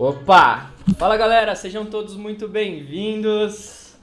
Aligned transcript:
Opa! 0.00 0.70
Fala 0.96 1.16
galera, 1.16 1.56
sejam 1.56 1.84
todos 1.84 2.14
muito 2.14 2.46
bem-vindos 2.46 3.96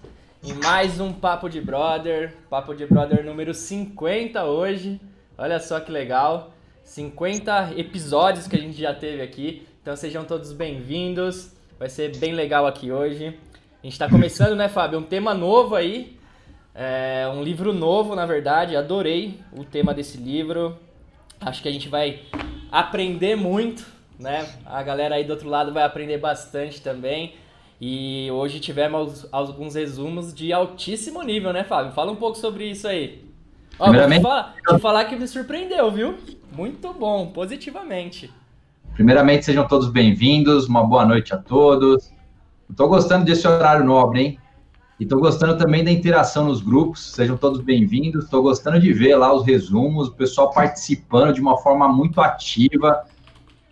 em 0.44 0.52
mais 0.56 1.00
um 1.00 1.14
Papo 1.14 1.48
de 1.48 1.62
Brother, 1.62 2.36
Papo 2.50 2.76
de 2.76 2.86
Brother 2.86 3.24
número 3.24 3.54
50 3.54 4.44
hoje. 4.44 5.00
Olha 5.38 5.58
só 5.58 5.80
que 5.80 5.90
legal, 5.90 6.52
50 6.84 7.76
episódios 7.78 8.46
que 8.46 8.58
a 8.58 8.60
gente 8.60 8.78
já 8.78 8.94
teve 8.94 9.22
aqui, 9.22 9.66
então 9.82 9.96
sejam 9.96 10.26
todos 10.26 10.52
bem-vindos. 10.52 11.54
Vai 11.80 11.88
ser 11.88 12.18
bem 12.18 12.34
legal 12.34 12.68
aqui 12.68 12.92
hoje. 12.92 13.28
A 13.28 13.84
gente 13.84 13.94
está 13.94 14.10
começando, 14.10 14.54
né, 14.54 14.68
Fábio? 14.68 15.00
Um 15.00 15.04
tema 15.04 15.34
novo 15.34 15.76
aí, 15.76 16.20
é 16.74 17.26
um 17.34 17.42
livro 17.42 17.72
novo, 17.72 18.16
na 18.16 18.26
verdade. 18.26 18.76
Adorei 18.76 19.40
o 19.58 19.64
tema 19.64 19.94
desse 19.94 20.18
livro. 20.18 20.78
Acho 21.40 21.62
que 21.62 21.70
a 21.70 21.72
gente 21.72 21.88
vai 21.88 22.20
aprender 22.70 23.38
muito 23.38 23.95
né? 24.20 24.48
A 24.66 24.82
galera 24.84 25.16
aí 25.16 25.24
do 25.24 25.32
outro 25.32 25.50
lado 25.50 25.74
vai 25.74 25.84
aprender 25.84 26.18
bastante 26.18 26.82
também. 26.82 27.36
E 27.80 28.30
hoje 28.32 28.60
tivemos 28.60 29.28
alguns 29.32 29.76
resumos 29.76 30.34
de 30.34 30.54
altíssimo 30.54 31.22
nível, 31.22 31.52
né, 31.52 31.64
Fábio? 31.64 31.92
Fala 31.92 32.12
um 32.12 32.16
pouco 32.16 32.38
sobre 32.38 32.70
isso 32.70 32.88
aí. 32.88 33.26
Ó, 33.78 33.86
Primeiramente... 33.86 34.22
vou, 34.22 34.32
falar, 34.32 34.56
vou 34.70 34.80
falar 34.80 35.06
que 35.06 35.16
me 35.16 35.28
surpreendeu, 35.28 35.92
viu? 35.92 36.16
Muito 36.54 36.94
bom, 36.94 37.28
positivamente. 37.28 38.32
Primeiramente, 38.94 39.44
sejam 39.44 39.68
todos 39.68 39.90
bem-vindos, 39.90 40.68
uma 40.68 40.86
boa 40.86 41.06
noite 41.06 41.34
a 41.34 41.38
todos. 41.38 42.10
Estou 42.70 42.88
gostando 42.88 43.26
desse 43.26 43.46
horário 43.46 43.84
nobre, 43.84 44.22
hein? 44.22 44.40
E 44.98 45.04
estou 45.04 45.20
gostando 45.20 45.58
também 45.58 45.84
da 45.84 45.92
interação 45.92 46.46
nos 46.46 46.62
grupos, 46.62 47.12
sejam 47.12 47.36
todos 47.36 47.60
bem-vindos. 47.60 48.24
Estou 48.24 48.42
gostando 48.42 48.80
de 48.80 48.94
ver 48.94 49.18
lá 49.18 49.34
os 49.34 49.46
resumos, 49.46 50.08
o 50.08 50.14
pessoal 50.14 50.52
participando 50.52 51.34
de 51.34 51.42
uma 51.42 51.58
forma 51.58 51.90
muito 51.90 52.22
ativa 52.22 53.04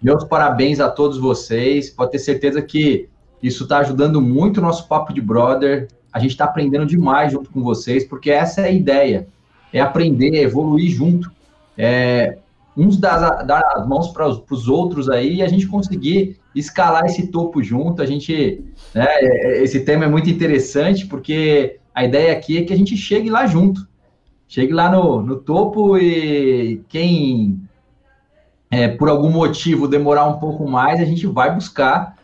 meus 0.03 0.23
parabéns 0.25 0.79
a 0.79 0.89
todos 0.89 1.17
vocês. 1.17 1.89
Pode 1.89 2.11
ter 2.11 2.19
certeza 2.19 2.61
que 2.61 3.07
isso 3.41 3.63
está 3.63 3.79
ajudando 3.79 4.21
muito 4.21 4.57
o 4.57 4.61
nosso 4.61 4.87
papo 4.87 5.13
de 5.13 5.21
brother. 5.21 5.87
A 6.11 6.19
gente 6.19 6.31
está 6.31 6.45
aprendendo 6.45 6.85
demais 6.85 7.31
junto 7.31 7.49
com 7.49 7.63
vocês, 7.63 8.03
porque 8.05 8.29
essa 8.29 8.61
é 8.61 8.65
a 8.65 8.71
ideia: 8.71 9.27
é 9.71 9.79
aprender, 9.79 10.35
evoluir 10.35 10.91
junto. 10.91 11.31
É, 11.77 12.37
uns 12.75 12.97
dar, 12.97 13.43
dar 13.43 13.61
as 13.75 13.87
mãos 13.87 14.09
para 14.09 14.27
os 14.27 14.67
outros 14.67 15.09
aí 15.09 15.35
e 15.35 15.41
a 15.41 15.47
gente 15.47 15.67
conseguir 15.67 16.37
escalar 16.55 17.05
esse 17.05 17.27
topo 17.27 17.63
junto. 17.63 18.01
A 18.01 18.05
gente, 18.05 18.61
né, 18.93 19.05
é, 19.07 19.47
é, 19.59 19.63
esse 19.63 19.79
tema 19.81 20.05
é 20.05 20.09
muito 20.09 20.29
interessante 20.29 21.05
porque 21.05 21.77
a 21.93 22.03
ideia 22.03 22.33
aqui 22.33 22.57
é 22.57 22.63
que 22.63 22.73
a 22.73 22.77
gente 22.77 22.97
chegue 22.97 23.29
lá 23.29 23.45
junto, 23.45 23.87
chegue 24.47 24.73
lá 24.73 24.91
no, 24.91 25.21
no 25.21 25.37
topo 25.37 25.97
e 25.97 26.81
quem 26.89 27.59
é, 28.73 28.87
por 28.87 29.07
algum 29.07 29.29
motivo 29.29 29.87
demorar 29.87 30.25
um 30.25 30.39
pouco 30.39 30.67
mais, 30.67 30.99
a 30.99 31.05
gente 31.05 31.27
vai 31.27 31.53
buscar 31.53 32.17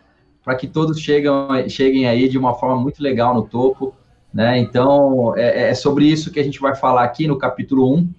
para 0.44 0.56
que 0.56 0.66
todos 0.66 1.00
chegam, 1.00 1.48
cheguem 1.70 2.08
aí 2.08 2.28
de 2.28 2.40
uma 2.40 2.56
forma 2.56 2.82
muito 2.82 3.04
legal 3.04 3.36
no 3.36 3.44
topo. 3.44 3.94
Né? 4.34 4.58
Então, 4.58 5.38
é, 5.38 5.70
é, 5.70 5.74
sobre 5.76 6.06
isso 6.06 6.32
que 6.32 6.40
a 6.40 6.44
gente 6.44 6.60
vai 6.60 6.76
falar 6.76 7.04
aqui 7.04 7.28
no 7.28 7.38
capítulo 7.38 7.96
1. 7.96 8.10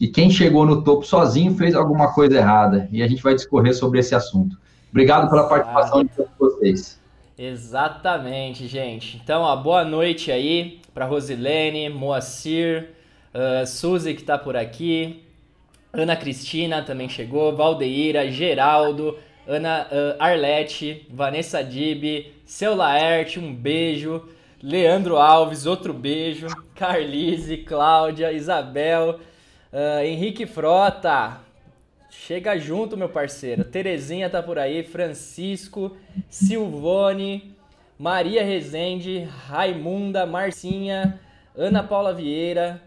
E 0.00 0.08
quem 0.08 0.28
chegou 0.28 0.66
no 0.66 0.82
topo 0.82 1.06
sozinho 1.06 1.54
fez 1.54 1.76
alguma 1.76 2.12
coisa 2.12 2.36
errada. 2.36 2.88
E 2.90 3.00
a 3.00 3.06
gente 3.06 3.22
vai 3.22 3.32
discorrer 3.32 3.76
sobre 3.76 4.00
esse 4.00 4.12
assunto. 4.12 4.58
Obrigado 4.90 5.30
pela 5.30 5.48
participação 5.48 6.02
de 6.02 6.10
todos 6.10 6.32
vocês. 6.38 7.00
Exatamente, 7.38 8.66
gente. 8.66 9.20
Então, 9.22 9.42
ó, 9.42 9.54
boa 9.54 9.84
noite 9.84 10.32
aí 10.32 10.80
para 10.92 11.06
Rosilene, 11.06 11.88
Moacir, 11.88 12.90
uh, 13.32 13.64
Suzy 13.64 14.14
que 14.14 14.22
está 14.22 14.36
por 14.36 14.56
aqui, 14.56 15.21
Ana 15.92 16.16
Cristina 16.16 16.82
também 16.82 17.08
chegou, 17.08 17.54
Valdeira, 17.54 18.30
Geraldo, 18.30 19.18
Ana 19.46 19.86
uh, 19.90 20.16
Arlete, 20.18 21.06
Vanessa 21.10 21.62
Dib, 21.62 22.32
Seu 22.46 22.74
Laerte, 22.74 23.38
um 23.38 23.54
beijo. 23.54 24.28
Leandro 24.62 25.16
Alves, 25.18 25.66
outro 25.66 25.92
beijo. 25.92 26.46
Carlise, 26.74 27.58
Cláudia, 27.58 28.32
Isabel, 28.32 29.18
uh, 29.72 30.02
Henrique 30.02 30.46
Frota. 30.46 31.40
Chega 32.08 32.56
junto, 32.58 32.96
meu 32.96 33.08
parceiro. 33.08 33.64
Terezinha 33.64 34.30
tá 34.30 34.42
por 34.42 34.58
aí, 34.58 34.82
Francisco, 34.82 35.96
Silvone, 36.28 37.54
Maria 37.98 38.44
Rezende, 38.44 39.28
Raimunda, 39.46 40.24
Marcinha, 40.24 41.20
Ana 41.56 41.82
Paula 41.82 42.14
Vieira, 42.14 42.80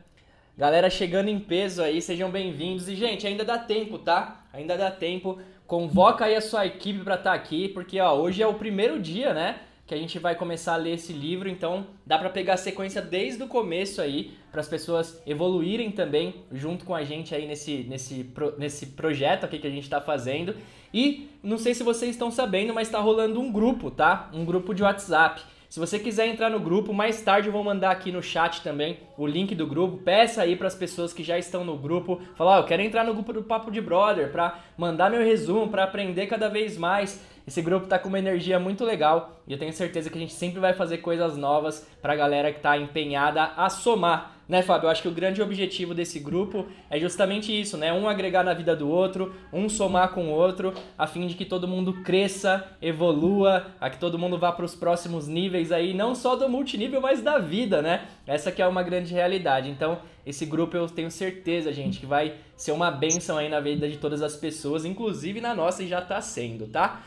Galera 0.57 0.89
chegando 0.89 1.27
em 1.27 1.37
peso 1.37 1.83
aí, 1.83 2.01
sejam 2.01 2.31
bem-vindos. 2.31 2.87
E, 2.87 2.95
gente, 2.95 3.27
ainda 3.27 3.43
dá 3.43 3.57
tempo, 3.57 3.99
tá? 3.99 4.45
Ainda 4.53 4.77
dá 4.77 4.89
tempo. 4.89 5.37
Convoca 5.67 6.23
aí 6.23 6.33
a 6.33 6.39
sua 6.39 6.65
equipe 6.65 7.03
para 7.03 7.15
estar 7.15 7.31
tá 7.31 7.35
aqui, 7.35 7.67
porque 7.67 7.99
ó, 7.99 8.13
hoje 8.15 8.41
é 8.41 8.47
o 8.47 8.53
primeiro 8.53 8.97
dia, 8.97 9.33
né? 9.33 9.59
Que 9.85 9.93
a 9.93 9.97
gente 9.97 10.17
vai 10.17 10.33
começar 10.33 10.75
a 10.75 10.77
ler 10.77 10.93
esse 10.93 11.11
livro, 11.11 11.49
então 11.49 11.87
dá 12.05 12.17
para 12.17 12.29
pegar 12.29 12.53
a 12.53 12.57
sequência 12.57 13.01
desde 13.01 13.43
o 13.43 13.47
começo 13.47 14.01
aí, 14.01 14.31
para 14.49 14.61
as 14.61 14.67
pessoas 14.67 15.21
evoluírem 15.27 15.91
também 15.91 16.35
junto 16.53 16.85
com 16.85 16.95
a 16.95 17.03
gente 17.03 17.35
aí 17.35 17.45
nesse, 17.45 17.83
nesse, 17.89 18.25
nesse 18.57 18.85
projeto 18.87 19.43
aqui 19.43 19.59
que 19.59 19.67
a 19.67 19.71
gente 19.71 19.83
está 19.83 19.99
fazendo. 19.99 20.55
E 20.93 21.29
não 21.43 21.57
sei 21.57 21.73
se 21.73 21.83
vocês 21.83 22.11
estão 22.11 22.31
sabendo, 22.31 22.73
mas 22.73 22.87
está 22.87 23.01
rolando 23.01 23.41
um 23.41 23.51
grupo, 23.51 23.91
tá? 23.91 24.29
Um 24.33 24.45
grupo 24.45 24.73
de 24.73 24.83
WhatsApp. 24.83 25.41
Se 25.75 25.79
você 25.81 25.99
quiser 25.99 26.27
entrar 26.27 26.49
no 26.49 26.57
grupo, 26.57 26.93
mais 26.93 27.21
tarde 27.21 27.49
eu 27.49 27.51
vou 27.51 27.61
mandar 27.61 27.91
aqui 27.91 28.09
no 28.09 28.23
chat 28.23 28.61
também 28.61 28.97
o 29.17 29.27
link 29.27 29.53
do 29.53 29.67
grupo. 29.67 29.97
Peça 29.97 30.41
aí 30.41 30.55
para 30.55 30.67
as 30.67 30.73
pessoas 30.73 31.11
que 31.11 31.21
já 31.21 31.37
estão 31.37 31.65
no 31.65 31.77
grupo, 31.77 32.21
falar, 32.37 32.55
oh, 32.55 32.61
eu 32.61 32.65
quero 32.65 32.81
entrar 32.81 33.03
no 33.03 33.13
grupo 33.13 33.33
do 33.33 33.43
Papo 33.43 33.69
de 33.69 33.81
Brother 33.81 34.31
para 34.31 34.57
mandar 34.77 35.11
meu 35.11 35.19
resumo, 35.19 35.67
para 35.67 35.83
aprender 35.83 36.27
cada 36.27 36.47
vez 36.47 36.77
mais. 36.77 37.21
Esse 37.47 37.61
grupo 37.61 37.87
tá 37.87 37.99
com 37.99 38.09
uma 38.09 38.19
energia 38.19 38.59
muito 38.59 38.83
legal 38.83 39.41
e 39.47 39.53
eu 39.53 39.59
tenho 39.59 39.73
certeza 39.73 40.09
que 40.09 40.17
a 40.17 40.21
gente 40.21 40.33
sempre 40.33 40.59
vai 40.59 40.73
fazer 40.73 40.97
coisas 40.97 41.37
novas 41.37 41.87
para 42.01 42.13
a 42.13 42.15
galera 42.15 42.51
que 42.51 42.57
está 42.57 42.77
empenhada 42.77 43.43
a 43.55 43.69
somar 43.69 44.35
né, 44.47 44.61
Fábio? 44.61 44.85
Eu 44.85 44.91
acho 44.91 45.01
que 45.01 45.07
o 45.07 45.13
grande 45.13 45.41
objetivo 45.41 45.93
desse 45.93 46.19
grupo 46.19 46.67
é 46.89 46.99
justamente 46.99 47.59
isso, 47.59 47.77
né? 47.77 47.91
Um 47.91 48.07
agregar 48.07 48.43
na 48.43 48.53
vida 48.53 48.75
do 48.75 48.87
outro, 48.87 49.33
um 49.51 49.67
somar 49.67 50.09
com 50.09 50.27
o 50.27 50.31
outro, 50.31 50.73
a 50.97 51.07
fim 51.07 51.25
de 51.27 51.33
que 51.33 51.45
todo 51.45 51.67
mundo 51.67 52.03
cresça, 52.03 52.63
evolua, 52.81 53.67
a 53.81 53.89
que 53.89 53.97
todo 53.97 54.19
mundo 54.19 54.37
vá 54.37 54.51
para 54.51 54.65
os 54.65 54.75
próximos 54.75 55.27
níveis 55.27 55.71
aí, 55.71 55.93
não 55.93 56.13
só 56.13 56.35
do 56.35 56.47
multinível, 56.47 57.01
mas 57.01 57.21
da 57.21 57.39
vida, 57.39 57.81
né? 57.81 58.05
Essa 58.27 58.51
que 58.51 58.61
é 58.61 58.67
uma 58.67 58.83
grande 58.83 59.13
realidade. 59.13 59.69
Então, 59.69 59.99
esse 60.25 60.45
grupo 60.45 60.77
eu 60.77 60.87
tenho 60.87 61.09
certeza, 61.09 61.73
gente, 61.73 61.99
que 61.99 62.05
vai 62.05 62.35
ser 62.55 62.71
uma 62.71 62.91
benção 62.91 63.37
aí 63.37 63.49
na 63.49 63.59
vida 63.59 63.89
de 63.89 63.97
todas 63.97 64.21
as 64.21 64.35
pessoas, 64.35 64.85
inclusive 64.85 65.41
na 65.41 65.55
nossa 65.55 65.83
e 65.83 65.87
já 65.87 65.99
está 65.99 66.21
sendo, 66.21 66.67
tá? 66.67 67.01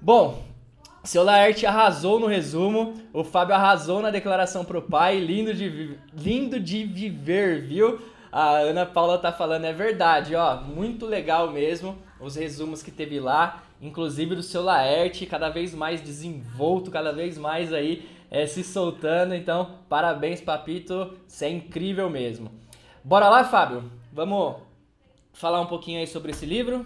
Bom, 0.00 0.42
seu 1.02 1.22
Laerte 1.22 1.64
arrasou 1.66 2.18
no 2.18 2.26
resumo, 2.26 2.94
o 3.12 3.24
Fábio 3.24 3.54
arrasou 3.54 4.02
na 4.02 4.10
declaração 4.10 4.64
pro 4.64 4.82
pai, 4.82 5.18
lindo 5.18 5.54
de, 5.54 5.98
lindo 6.12 6.60
de 6.60 6.84
viver, 6.84 7.62
viu? 7.62 8.00
A 8.30 8.58
Ana 8.58 8.84
Paula 8.84 9.16
tá 9.16 9.32
falando, 9.32 9.64
é 9.64 9.72
verdade, 9.72 10.34
ó, 10.34 10.60
muito 10.60 11.06
legal 11.06 11.50
mesmo, 11.50 11.96
os 12.20 12.36
resumos 12.36 12.82
que 12.82 12.90
teve 12.90 13.18
lá, 13.20 13.62
inclusive 13.80 14.34
do 14.34 14.42
seu 14.42 14.62
Laerte, 14.62 15.26
cada 15.26 15.48
vez 15.48 15.74
mais 15.74 16.02
desenvolto, 16.02 16.90
cada 16.90 17.12
vez 17.12 17.38
mais 17.38 17.72
aí 17.72 18.06
é, 18.30 18.46
se 18.46 18.62
soltando, 18.62 19.34
então 19.34 19.76
parabéns, 19.88 20.40
Papito, 20.40 21.14
você 21.26 21.46
é 21.46 21.50
incrível 21.50 22.10
mesmo. 22.10 22.50
Bora 23.02 23.28
lá, 23.28 23.44
Fábio, 23.44 23.90
vamos 24.12 24.56
falar 25.32 25.60
um 25.60 25.66
pouquinho 25.66 26.00
aí 26.00 26.06
sobre 26.06 26.32
esse 26.32 26.44
livro? 26.44 26.84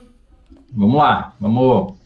Vamos 0.73 0.97
lá, 0.97 1.35
vamos 1.41 2.00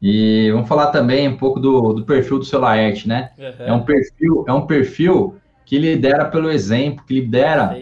e 0.00 0.50
vamos 0.52 0.68
falar 0.68 0.88
também 0.88 1.28
um 1.28 1.36
pouco 1.36 1.58
do, 1.58 1.92
do 1.92 2.04
perfil 2.04 2.38
do 2.38 2.44
seu 2.44 2.60
Laerte, 2.60 3.08
né? 3.08 3.30
Uhum. 3.38 3.66
É 3.66 3.72
um 3.72 3.82
perfil, 3.82 4.44
é 4.46 4.52
um 4.52 4.66
perfil 4.66 5.36
que 5.64 5.78
lidera 5.78 6.26
pelo 6.26 6.50
exemplo, 6.50 7.04
que 7.06 7.14
lidera 7.14 7.76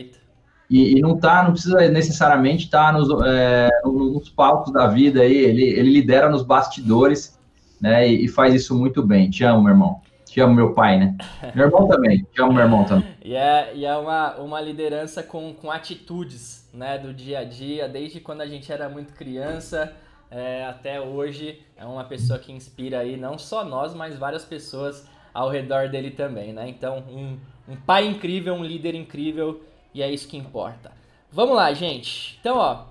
e, 0.72 0.96
e, 0.96 1.00
não 1.02 1.18
tá, 1.18 1.42
não 1.42 1.52
precisa 1.52 1.86
necessariamente 1.90 2.64
estar 2.64 2.86
tá 2.86 2.98
nos, 2.98 3.08
é, 3.26 3.68
nos 3.84 4.30
palcos 4.30 4.72
da 4.72 4.86
vida 4.86 5.20
aí, 5.20 5.36
ele, 5.36 5.64
ele 5.64 5.90
lidera 5.90 6.30
nos 6.30 6.42
bastidores, 6.42 7.38
né? 7.78 8.08
E, 8.08 8.24
e, 8.24 8.28
faz 8.28 8.54
isso 8.54 8.74
muito 8.74 9.02
bem. 9.02 9.28
Te 9.28 9.44
amo, 9.44 9.64
meu 9.64 9.72
irmão. 9.72 10.00
Te 10.24 10.40
amo, 10.40 10.54
meu 10.54 10.72
pai, 10.72 10.98
né? 10.98 11.14
Meu 11.54 11.66
irmão 11.66 11.86
também. 11.86 12.26
Te 12.32 12.40
amo, 12.40 12.54
meu 12.54 12.62
irmão 12.62 12.84
também. 12.84 13.06
E 13.22 13.34
é, 13.34 13.72
e 13.74 13.84
é 13.84 13.94
uma, 13.94 14.36
uma 14.36 14.60
liderança 14.62 15.22
com, 15.22 15.52
com 15.52 15.70
atitudes, 15.70 16.66
né? 16.72 16.96
Do 16.96 17.12
dia 17.12 17.40
a 17.40 17.44
dia, 17.44 17.86
desde 17.86 18.18
quando 18.18 18.40
a 18.40 18.46
gente 18.46 18.72
era 18.72 18.88
muito 18.88 19.12
criança 19.12 19.92
é, 20.32 20.64
até 20.64 20.98
hoje 20.98 21.60
é 21.76 21.84
uma 21.84 22.04
pessoa 22.04 22.38
que 22.38 22.50
inspira 22.50 23.00
aí 23.00 23.18
não 23.18 23.36
só 23.36 23.62
nós, 23.62 23.92
mas 23.92 24.16
várias 24.16 24.46
pessoas 24.46 25.06
ao 25.34 25.50
redor 25.50 25.90
dele 25.90 26.10
também, 26.10 26.54
né? 26.54 26.66
Então, 26.68 27.00
um, 27.10 27.38
um 27.68 27.76
pai 27.76 28.06
incrível, 28.06 28.54
um 28.54 28.64
líder 28.64 28.94
incrível 28.94 29.62
e 29.92 30.02
é 30.02 30.10
isso 30.10 30.26
que 30.26 30.38
importa. 30.38 30.90
Vamos 31.30 31.54
lá, 31.54 31.72
gente. 31.74 32.38
Então, 32.40 32.56
ó, 32.56 32.86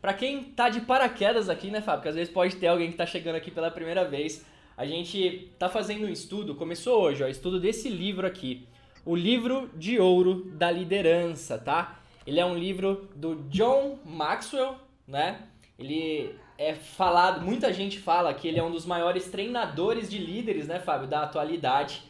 para 0.00 0.12
quem 0.12 0.44
tá 0.44 0.68
de 0.68 0.82
paraquedas 0.82 1.48
aqui, 1.48 1.70
né, 1.70 1.80
Fábio? 1.80 2.00
Porque 2.00 2.08
às 2.10 2.14
vezes 2.16 2.32
pode 2.32 2.56
ter 2.56 2.66
alguém 2.66 2.90
que 2.90 2.98
tá 2.98 3.06
chegando 3.06 3.36
aqui 3.36 3.50
pela 3.50 3.70
primeira 3.70 4.04
vez. 4.04 4.44
A 4.76 4.84
gente 4.84 5.50
tá 5.58 5.70
fazendo 5.70 6.04
um 6.04 6.10
estudo, 6.10 6.54
começou 6.54 7.00
hoje, 7.00 7.24
ó, 7.24 7.28
estudo 7.28 7.58
desse 7.58 7.88
livro 7.88 8.26
aqui. 8.26 8.68
O 9.06 9.16
livro 9.16 9.70
de 9.74 9.98
ouro 9.98 10.50
da 10.52 10.70
liderança, 10.70 11.56
tá? 11.56 11.98
Ele 12.26 12.40
é 12.40 12.44
um 12.44 12.54
livro 12.54 13.08
do 13.16 13.36
John 13.48 13.98
Maxwell, 14.04 14.76
né? 15.06 15.40
Ele 15.78 16.34
é 16.56 16.74
falado, 16.74 17.44
muita 17.44 17.72
gente 17.72 17.98
fala 17.98 18.32
que 18.32 18.46
ele 18.46 18.58
é 18.58 18.62
um 18.62 18.70
dos 18.70 18.86
maiores 18.86 19.28
treinadores 19.28 20.10
de 20.10 20.18
líderes, 20.18 20.68
né, 20.68 20.78
Fábio, 20.78 21.08
da 21.08 21.22
atualidade. 21.22 22.02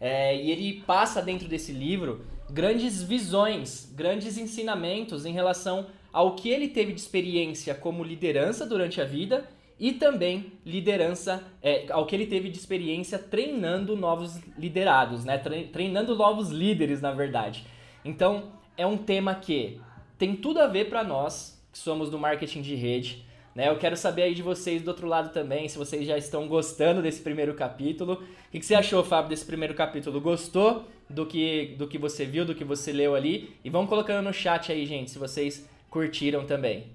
É, 0.00 0.36
e 0.36 0.50
ele 0.50 0.82
passa 0.86 1.20
dentro 1.20 1.48
desse 1.48 1.72
livro 1.72 2.24
grandes 2.48 3.02
visões, 3.02 3.92
grandes 3.94 4.38
ensinamentos 4.38 5.26
em 5.26 5.32
relação 5.32 5.86
ao 6.12 6.34
que 6.34 6.48
ele 6.48 6.68
teve 6.68 6.92
de 6.92 7.00
experiência 7.00 7.74
como 7.74 8.02
liderança 8.02 8.64
durante 8.64 9.00
a 9.00 9.04
vida 9.04 9.48
e 9.78 9.92
também 9.92 10.52
liderança, 10.64 11.44
é, 11.62 11.86
ao 11.90 12.06
que 12.06 12.14
ele 12.14 12.26
teve 12.26 12.48
de 12.48 12.58
experiência 12.58 13.18
treinando 13.18 13.96
novos 13.96 14.40
liderados, 14.56 15.24
né? 15.24 15.38
Treinando 15.72 16.16
novos 16.16 16.50
líderes, 16.50 17.00
na 17.00 17.12
verdade. 17.12 17.64
Então, 18.04 18.52
é 18.76 18.86
um 18.86 18.96
tema 18.96 19.34
que 19.34 19.80
tem 20.16 20.34
tudo 20.34 20.60
a 20.60 20.66
ver 20.66 20.88
para 20.88 21.04
nós, 21.04 21.62
que 21.70 21.78
somos 21.78 22.10
do 22.10 22.18
marketing 22.18 22.62
de 22.62 22.74
rede. 22.74 23.24
Né? 23.58 23.68
Eu 23.68 23.76
quero 23.76 23.96
saber 23.96 24.22
aí 24.22 24.34
de 24.36 24.40
vocês 24.40 24.82
do 24.82 24.86
outro 24.86 25.08
lado 25.08 25.32
também, 25.32 25.68
se 25.68 25.76
vocês 25.76 26.06
já 26.06 26.16
estão 26.16 26.46
gostando 26.46 27.02
desse 27.02 27.20
primeiro 27.20 27.54
capítulo. 27.54 28.12
O 28.12 28.50
que 28.52 28.64
você 28.64 28.76
achou, 28.76 29.02
Fábio, 29.02 29.30
desse 29.30 29.44
primeiro 29.44 29.74
capítulo? 29.74 30.20
Gostou 30.20 30.84
do 31.10 31.26
que, 31.26 31.74
do 31.76 31.88
que 31.88 31.98
você 31.98 32.24
viu, 32.24 32.44
do 32.44 32.54
que 32.54 32.62
você 32.62 32.92
leu 32.92 33.16
ali? 33.16 33.50
E 33.64 33.68
vão 33.68 33.84
colocando 33.84 34.24
no 34.24 34.32
chat 34.32 34.70
aí, 34.70 34.86
gente, 34.86 35.10
se 35.10 35.18
vocês 35.18 35.68
curtiram 35.90 36.44
também. 36.44 36.86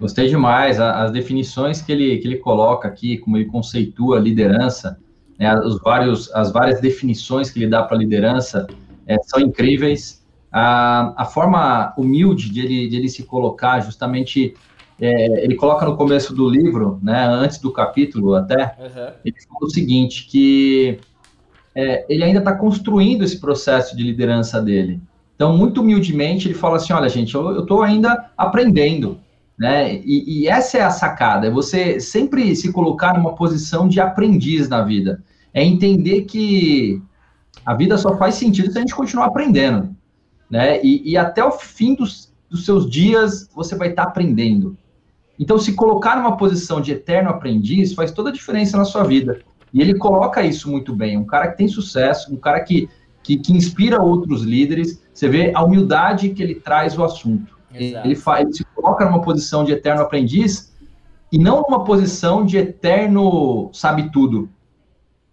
Gostei 0.00 0.30
demais. 0.30 0.80
As 0.80 1.12
definições 1.12 1.82
que 1.82 1.92
ele, 1.92 2.16
que 2.16 2.26
ele 2.26 2.38
coloca 2.38 2.88
aqui, 2.88 3.18
como 3.18 3.36
ele 3.36 3.44
conceitua 3.44 4.16
a 4.16 4.20
liderança, 4.20 4.98
né, 5.38 5.54
os 5.60 5.78
vários, 5.78 6.32
as 6.32 6.50
várias 6.50 6.80
definições 6.80 7.50
que 7.50 7.58
ele 7.58 7.68
dá 7.68 7.82
para 7.82 7.98
a 7.98 8.00
liderança 8.00 8.66
é, 9.06 9.18
são 9.24 9.42
incríveis. 9.42 10.24
A, 10.50 11.22
a 11.22 11.26
forma 11.26 11.92
humilde 11.98 12.48
de 12.48 12.60
ele, 12.60 12.88
de 12.88 12.96
ele 12.96 13.10
se 13.10 13.24
colocar, 13.24 13.80
justamente, 13.80 14.54
é, 15.02 15.44
ele 15.44 15.56
coloca 15.56 15.84
no 15.84 15.96
começo 15.96 16.34
do 16.34 16.48
livro, 16.48 17.00
né, 17.02 17.26
antes 17.26 17.58
do 17.58 17.72
capítulo 17.72 18.34
até, 18.34 18.76
uhum. 18.78 19.12
ele 19.24 19.36
fala 19.48 19.66
o 19.66 19.70
seguinte, 19.70 20.26
que 20.28 20.98
é, 21.74 22.06
ele 22.08 22.22
ainda 22.22 22.38
está 22.38 22.54
construindo 22.54 23.24
esse 23.24 23.40
processo 23.40 23.96
de 23.96 24.02
liderança 24.02 24.60
dele. 24.62 25.00
Então, 25.34 25.56
muito 25.56 25.80
humildemente, 25.80 26.46
ele 26.46 26.54
fala 26.54 26.76
assim, 26.76 26.92
olha, 26.92 27.08
gente, 27.08 27.34
eu 27.34 27.60
estou 27.60 27.82
ainda 27.82 28.30
aprendendo, 28.36 29.18
né? 29.58 29.96
E, 30.04 30.42
e, 30.42 30.48
essa 30.48 30.78
é 30.78 30.82
a 30.82 30.90
sacada, 30.90 31.48
é 31.48 31.50
você 31.50 31.98
sempre 31.98 32.54
se 32.54 32.72
colocar 32.72 33.14
numa 33.14 33.34
posição 33.34 33.88
de 33.88 34.00
aprendiz 34.00 34.68
na 34.68 34.82
vida. 34.82 35.22
É 35.52 35.64
entender 35.64 36.22
que 36.22 37.02
a 37.66 37.74
vida 37.74 37.98
só 37.98 38.16
faz 38.16 38.36
sentido 38.36 38.70
se 38.70 38.78
a 38.78 38.80
gente 38.80 38.94
continuar 38.94 39.26
aprendendo, 39.26 39.94
né? 40.48 40.80
E, 40.82 41.10
e 41.10 41.16
até 41.16 41.44
o 41.44 41.50
fim 41.50 41.94
dos, 41.94 42.32
dos, 42.48 42.64
seus 42.64 42.88
dias 42.88 43.48
você 43.54 43.74
vai 43.74 43.88
estar 43.88 44.04
aprendendo. 44.04 44.76
Então, 45.42 45.58
se 45.58 45.74
colocar 45.74 46.14
numa 46.14 46.36
posição 46.36 46.80
de 46.80 46.92
eterno 46.92 47.28
aprendiz 47.28 47.94
faz 47.94 48.12
toda 48.12 48.30
a 48.30 48.32
diferença 48.32 48.76
na 48.76 48.84
sua 48.84 49.02
vida. 49.02 49.40
E 49.74 49.80
ele 49.80 49.98
coloca 49.98 50.40
isso 50.40 50.70
muito 50.70 50.94
bem. 50.94 51.18
Um 51.18 51.24
cara 51.24 51.48
que 51.48 51.56
tem 51.56 51.66
sucesso, 51.66 52.32
um 52.32 52.36
cara 52.36 52.60
que, 52.60 52.88
que, 53.24 53.36
que 53.36 53.52
inspira 53.52 54.00
outros 54.00 54.42
líderes. 54.42 55.02
Você 55.12 55.28
vê 55.28 55.50
a 55.52 55.64
humildade 55.64 56.28
que 56.28 56.40
ele 56.40 56.54
traz 56.54 56.96
o 56.96 57.02
assunto. 57.02 57.58
Ele, 57.74 58.14
faz, 58.14 58.44
ele 58.44 58.52
se 58.52 58.64
coloca 58.66 59.04
numa 59.04 59.20
posição 59.20 59.64
de 59.64 59.72
eterno 59.72 60.02
aprendiz 60.02 60.72
e 61.32 61.38
não 61.38 61.62
numa 61.62 61.82
posição 61.82 62.46
de 62.46 62.56
eterno 62.58 63.68
sabe 63.72 64.12
tudo. 64.12 64.48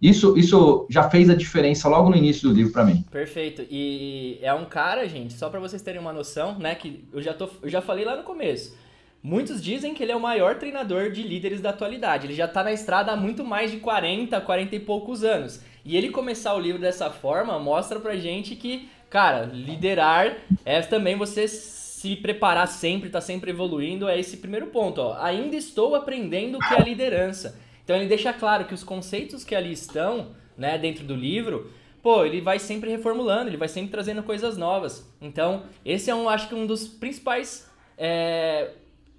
Isso, 0.02 0.36
isso 0.36 0.88
já 0.90 1.08
fez 1.08 1.30
a 1.30 1.36
diferença 1.36 1.88
logo 1.88 2.10
no 2.10 2.16
início 2.16 2.48
do 2.48 2.54
livro 2.54 2.72
para 2.72 2.84
mim. 2.84 3.04
Perfeito. 3.12 3.64
E 3.70 4.40
é 4.42 4.52
um 4.52 4.64
cara, 4.64 5.08
gente, 5.08 5.34
só 5.34 5.48
para 5.48 5.60
vocês 5.60 5.82
terem 5.82 6.00
uma 6.00 6.12
noção, 6.12 6.58
né, 6.58 6.74
que 6.74 7.04
eu 7.12 7.22
já, 7.22 7.32
tô, 7.32 7.48
eu 7.62 7.68
já 7.68 7.80
falei 7.80 8.04
lá 8.04 8.16
no 8.16 8.24
começo. 8.24 8.74
Muitos 9.22 9.62
dizem 9.62 9.92
que 9.92 10.02
ele 10.02 10.12
é 10.12 10.16
o 10.16 10.20
maior 10.20 10.56
treinador 10.56 11.10
de 11.10 11.22
líderes 11.22 11.60
da 11.60 11.70
atualidade. 11.70 12.26
Ele 12.26 12.34
já 12.34 12.46
está 12.46 12.64
na 12.64 12.72
estrada 12.72 13.12
há 13.12 13.16
muito 13.16 13.44
mais 13.44 13.70
de 13.70 13.76
40, 13.76 14.40
40 14.40 14.76
e 14.76 14.80
poucos 14.80 15.22
anos. 15.22 15.62
E 15.84 15.96
ele 15.96 16.08
começar 16.08 16.54
o 16.54 16.60
livro 16.60 16.80
dessa 16.80 17.10
forma 17.10 17.58
mostra 17.58 18.00
pra 18.00 18.16
gente 18.16 18.56
que, 18.56 18.88
cara, 19.10 19.44
liderar 19.44 20.38
é 20.64 20.80
também 20.80 21.16
você 21.16 21.46
se 21.46 22.16
preparar 22.16 22.66
sempre, 22.66 23.08
estar 23.08 23.20
tá 23.20 23.26
sempre 23.26 23.50
evoluindo, 23.50 24.08
é 24.08 24.18
esse 24.18 24.38
primeiro 24.38 24.68
ponto. 24.68 25.02
Ó. 25.02 25.16
Ainda 25.20 25.54
estou 25.54 25.94
aprendendo 25.94 26.56
o 26.56 26.58
que 26.58 26.74
é 26.74 26.82
liderança. 26.82 27.60
Então 27.84 27.96
ele 27.96 28.08
deixa 28.08 28.32
claro 28.32 28.64
que 28.64 28.72
os 28.72 28.82
conceitos 28.82 29.44
que 29.44 29.54
ali 29.54 29.72
estão, 29.72 30.28
né, 30.56 30.78
dentro 30.78 31.04
do 31.04 31.14
livro, 31.14 31.70
pô, 32.02 32.24
ele 32.24 32.40
vai 32.40 32.58
sempre 32.58 32.88
reformulando, 32.88 33.50
ele 33.50 33.58
vai 33.58 33.68
sempre 33.68 33.90
trazendo 33.90 34.22
coisas 34.22 34.56
novas. 34.56 35.06
Então, 35.20 35.64
esse 35.84 36.10
é 36.10 36.14
um, 36.14 36.26
acho 36.26 36.48
que 36.48 36.54
um 36.54 36.66
dos 36.66 36.88
principais 36.88 37.70
é, 37.98 38.70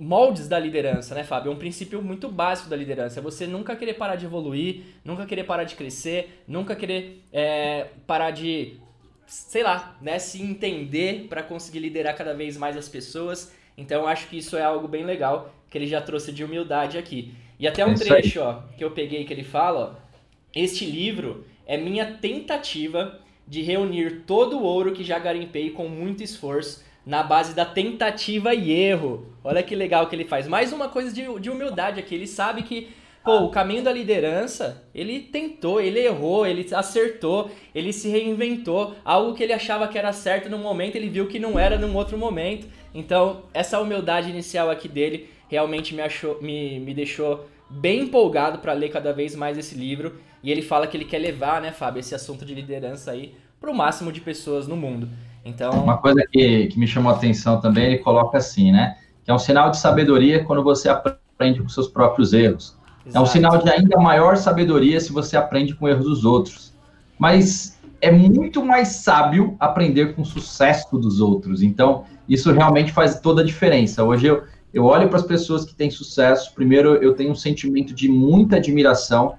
moldes 0.01 0.47
da 0.47 0.57
liderança, 0.57 1.13
né, 1.13 1.23
Fábio? 1.23 1.51
É 1.51 1.55
um 1.55 1.57
princípio 1.59 2.01
muito 2.01 2.27
básico 2.27 2.67
da 2.67 2.75
liderança. 2.75 3.19
É 3.19 3.23
você 3.23 3.45
nunca 3.45 3.75
querer 3.75 3.93
parar 3.93 4.15
de 4.15 4.25
evoluir, 4.25 4.81
nunca 5.05 5.27
querer 5.27 5.43
parar 5.43 5.63
de 5.63 5.75
crescer, 5.75 6.43
nunca 6.47 6.75
querer 6.75 7.23
é, 7.31 7.89
parar 8.07 8.31
de 8.31 8.79
sei 9.27 9.63
lá, 9.63 9.97
né, 10.01 10.19
se 10.19 10.41
entender 10.41 11.27
para 11.29 11.41
conseguir 11.41 11.79
liderar 11.79 12.17
cada 12.17 12.33
vez 12.33 12.57
mais 12.57 12.75
as 12.75 12.89
pessoas. 12.89 13.55
Então 13.77 14.07
acho 14.07 14.27
que 14.27 14.37
isso 14.37 14.57
é 14.57 14.63
algo 14.63 14.87
bem 14.87 15.05
legal 15.05 15.53
que 15.69 15.77
ele 15.77 15.87
já 15.87 16.01
trouxe 16.01 16.33
de 16.33 16.43
humildade 16.43 16.97
aqui. 16.97 17.33
E 17.59 17.67
até 17.67 17.85
um 17.85 17.91
é 17.91 17.95
trecho, 17.95 18.41
ó, 18.41 18.63
que 18.75 18.83
eu 18.83 18.91
peguei 18.91 19.23
que 19.23 19.31
ele 19.31 19.43
fala, 19.43 19.97
ó, 19.97 20.11
este 20.53 20.83
livro 20.83 21.45
é 21.65 21.77
minha 21.77 22.17
tentativa 22.17 23.19
de 23.47 23.61
reunir 23.61 24.23
todo 24.25 24.57
o 24.57 24.63
ouro 24.63 24.93
que 24.93 25.03
já 25.03 25.19
garimpei 25.19 25.69
com 25.69 25.87
muito 25.87 26.23
esforço 26.23 26.83
na 27.05 27.23
base 27.23 27.53
da 27.53 27.65
tentativa 27.65 28.53
e 28.53 28.71
erro. 28.71 29.27
Olha 29.43 29.63
que 29.63 29.75
legal 29.75 30.07
que 30.07 30.15
ele 30.15 30.25
faz. 30.25 30.47
Mais 30.47 30.71
uma 30.71 30.89
coisa 30.89 31.13
de, 31.13 31.39
de 31.39 31.49
humildade 31.49 31.99
aqui. 31.99 32.15
Ele 32.15 32.27
sabe 32.27 32.63
que 32.63 32.89
Pô, 33.23 33.43
o 33.43 33.49
caminho 33.51 33.83
da 33.83 33.93
liderança, 33.93 34.83
ele 34.95 35.19
tentou, 35.19 35.79
ele 35.79 35.99
errou, 35.99 36.43
ele 36.43 36.67
acertou, 36.73 37.51
ele 37.73 37.93
se 37.93 38.09
reinventou. 38.09 38.95
Algo 39.05 39.35
que 39.35 39.43
ele 39.43 39.53
achava 39.53 39.87
que 39.87 39.97
era 39.97 40.11
certo 40.11 40.49
num 40.49 40.57
momento, 40.57 40.95
ele 40.95 41.07
viu 41.07 41.27
que 41.27 41.37
não 41.37 41.59
era 41.59 41.77
num 41.77 41.95
outro 41.95 42.17
momento. 42.17 42.67
Então, 42.95 43.43
essa 43.53 43.79
humildade 43.79 44.29
inicial 44.29 44.71
aqui 44.71 44.87
dele 44.87 45.29
realmente 45.47 45.93
me, 45.93 46.01
achou, 46.01 46.41
me, 46.41 46.79
me 46.79 46.95
deixou 46.95 47.47
bem 47.69 48.01
empolgado 48.01 48.57
para 48.57 48.73
ler 48.73 48.89
cada 48.89 49.13
vez 49.13 49.35
mais 49.35 49.55
esse 49.55 49.75
livro. 49.75 50.19
E 50.41 50.51
ele 50.51 50.63
fala 50.63 50.87
que 50.87 50.97
ele 50.97 51.05
quer 51.05 51.19
levar, 51.19 51.61
né, 51.61 51.71
Fábio, 51.71 51.99
esse 51.99 52.15
assunto 52.15 52.43
de 52.43 52.55
liderança 52.55 53.11
aí 53.11 53.35
para 53.59 53.69
o 53.69 53.75
máximo 53.75 54.11
de 54.11 54.19
pessoas 54.19 54.67
no 54.67 54.75
mundo. 54.75 55.07
Então, 55.43 55.71
uma 55.71 55.97
coisa 55.97 56.23
que, 56.31 56.67
que 56.67 56.79
me 56.79 56.87
chamou 56.87 57.11
a 57.11 57.15
atenção 57.15 57.59
também, 57.59 57.85
ele 57.85 57.97
coloca 57.97 58.37
assim, 58.37 58.71
né, 58.71 58.97
que 59.23 59.31
é 59.31 59.33
um 59.33 59.39
sinal 59.39 59.71
de 59.71 59.77
sabedoria 59.77 60.43
quando 60.43 60.63
você 60.63 60.87
aprende 60.87 61.61
com 61.61 61.69
seus 61.69 61.87
próprios 61.87 62.33
erros. 62.33 62.77
Exato. 63.05 63.17
É 63.17 63.19
um 63.19 63.25
sinal 63.25 63.57
de 63.57 63.69
ainda 63.69 63.99
maior 63.99 64.37
sabedoria 64.37 64.99
se 64.99 65.11
você 65.11 65.35
aprende 65.35 65.73
com 65.73 65.87
erros 65.87 66.05
dos 66.05 66.25
outros. 66.25 66.73
Mas 67.17 67.79
é 67.99 68.11
muito 68.11 68.63
mais 68.63 68.89
sábio 68.89 69.55
aprender 69.59 70.15
com 70.15 70.21
o 70.21 70.25
sucesso 70.25 70.97
dos 70.97 71.21
outros. 71.21 71.61
Então, 71.61 72.05
isso 72.27 72.51
realmente 72.51 72.91
faz 72.91 73.19
toda 73.19 73.41
a 73.41 73.45
diferença. 73.45 74.03
Hoje 74.03 74.27
eu, 74.27 74.43
eu 74.73 74.85
olho 74.85 75.07
para 75.07 75.17
as 75.17 75.25
pessoas 75.25 75.65
que 75.65 75.75
têm 75.75 75.89
sucesso, 75.89 76.53
primeiro 76.53 76.95
eu 76.95 77.13
tenho 77.13 77.31
um 77.31 77.35
sentimento 77.35 77.93
de 77.93 78.07
muita 78.07 78.57
admiração 78.57 79.35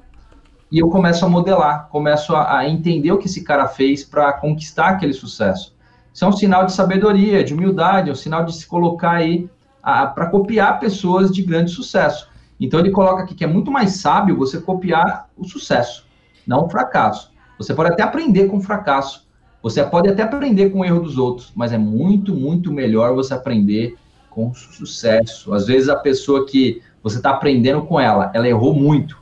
e 0.71 0.79
eu 0.79 0.89
começo 0.89 1.25
a 1.25 1.29
modelar, 1.29 1.89
começo 1.89 2.35
a, 2.35 2.59
a 2.59 2.69
entender 2.69 3.13
o 3.13 3.19
que 3.19 3.27
esse 3.27 3.45
cara 3.45 3.67
fez 3.69 4.05
para 4.05 4.33
conquistar 4.33 4.89
aquele 4.89 5.13
sucesso. 5.13 5.72
Isso 6.13 6.25
é 6.25 6.29
um 6.29 6.33
sinal 6.33 6.67
de 6.67 6.73
sabedoria, 6.73 7.43
de 7.43 7.55
humildade, 7.55 8.11
é 8.11 8.13
um 8.13 8.17
sinal 8.17 8.45
de 8.45 8.55
se 8.55 8.67
colocar 8.67 9.13
aí 9.13 9.49
para 9.83 10.27
copiar 10.27 10.79
pessoas 10.79 11.31
de 11.31 11.43
grande 11.43 11.71
sucesso. 11.71 12.29
Então 12.61 12.79
ele 12.79 12.91
coloca 12.91 13.23
aqui 13.23 13.35
que 13.35 13.45
é 13.45 13.47
muito 13.47 13.71
mais 13.71 13.97
sábio 13.97 14.37
você 14.37 14.61
copiar 14.61 15.29
o 15.37 15.45
sucesso, 15.45 16.07
não 16.47 16.67
o 16.67 16.69
fracasso. 16.69 17.33
Você 17.59 17.75
pode 17.75 17.93
até 17.93 18.03
aprender 18.03 18.47
com 18.47 18.59
o 18.59 18.63
fracasso, 18.63 19.27
você 19.63 19.83
pode 19.83 20.09
até 20.09 20.23
aprender 20.23 20.71
com 20.71 20.81
o 20.81 20.85
erro 20.85 21.01
dos 21.01 21.19
outros, 21.19 21.53
mas 21.57 21.73
é 21.73 21.79
muito, 21.79 22.35
muito 22.35 22.73
melhor 22.73 23.15
você 23.15 23.35
aprender 23.35 23.97
com 24.31 24.49
o 24.49 24.55
sucesso. 24.55 25.53
Às 25.53 25.67
vezes 25.67 25.89
a 25.89 25.97
pessoa 25.97 26.47
que 26.47 26.83
você 27.03 27.17
está 27.17 27.31
aprendendo 27.31 27.83
com 27.83 27.99
ela, 27.99 28.31
ela 28.35 28.49
errou 28.49 28.75
muito 28.75 29.21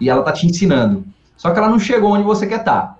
e 0.00 0.08
ela 0.08 0.20
está 0.20 0.32
te 0.32 0.46
ensinando. 0.46 1.04
Só 1.36 1.50
que 1.50 1.58
ela 1.58 1.68
não 1.68 1.78
chegou 1.78 2.12
onde 2.12 2.24
você 2.24 2.46
quer 2.46 2.60
estar. 2.60 2.82
Tá. 2.82 2.98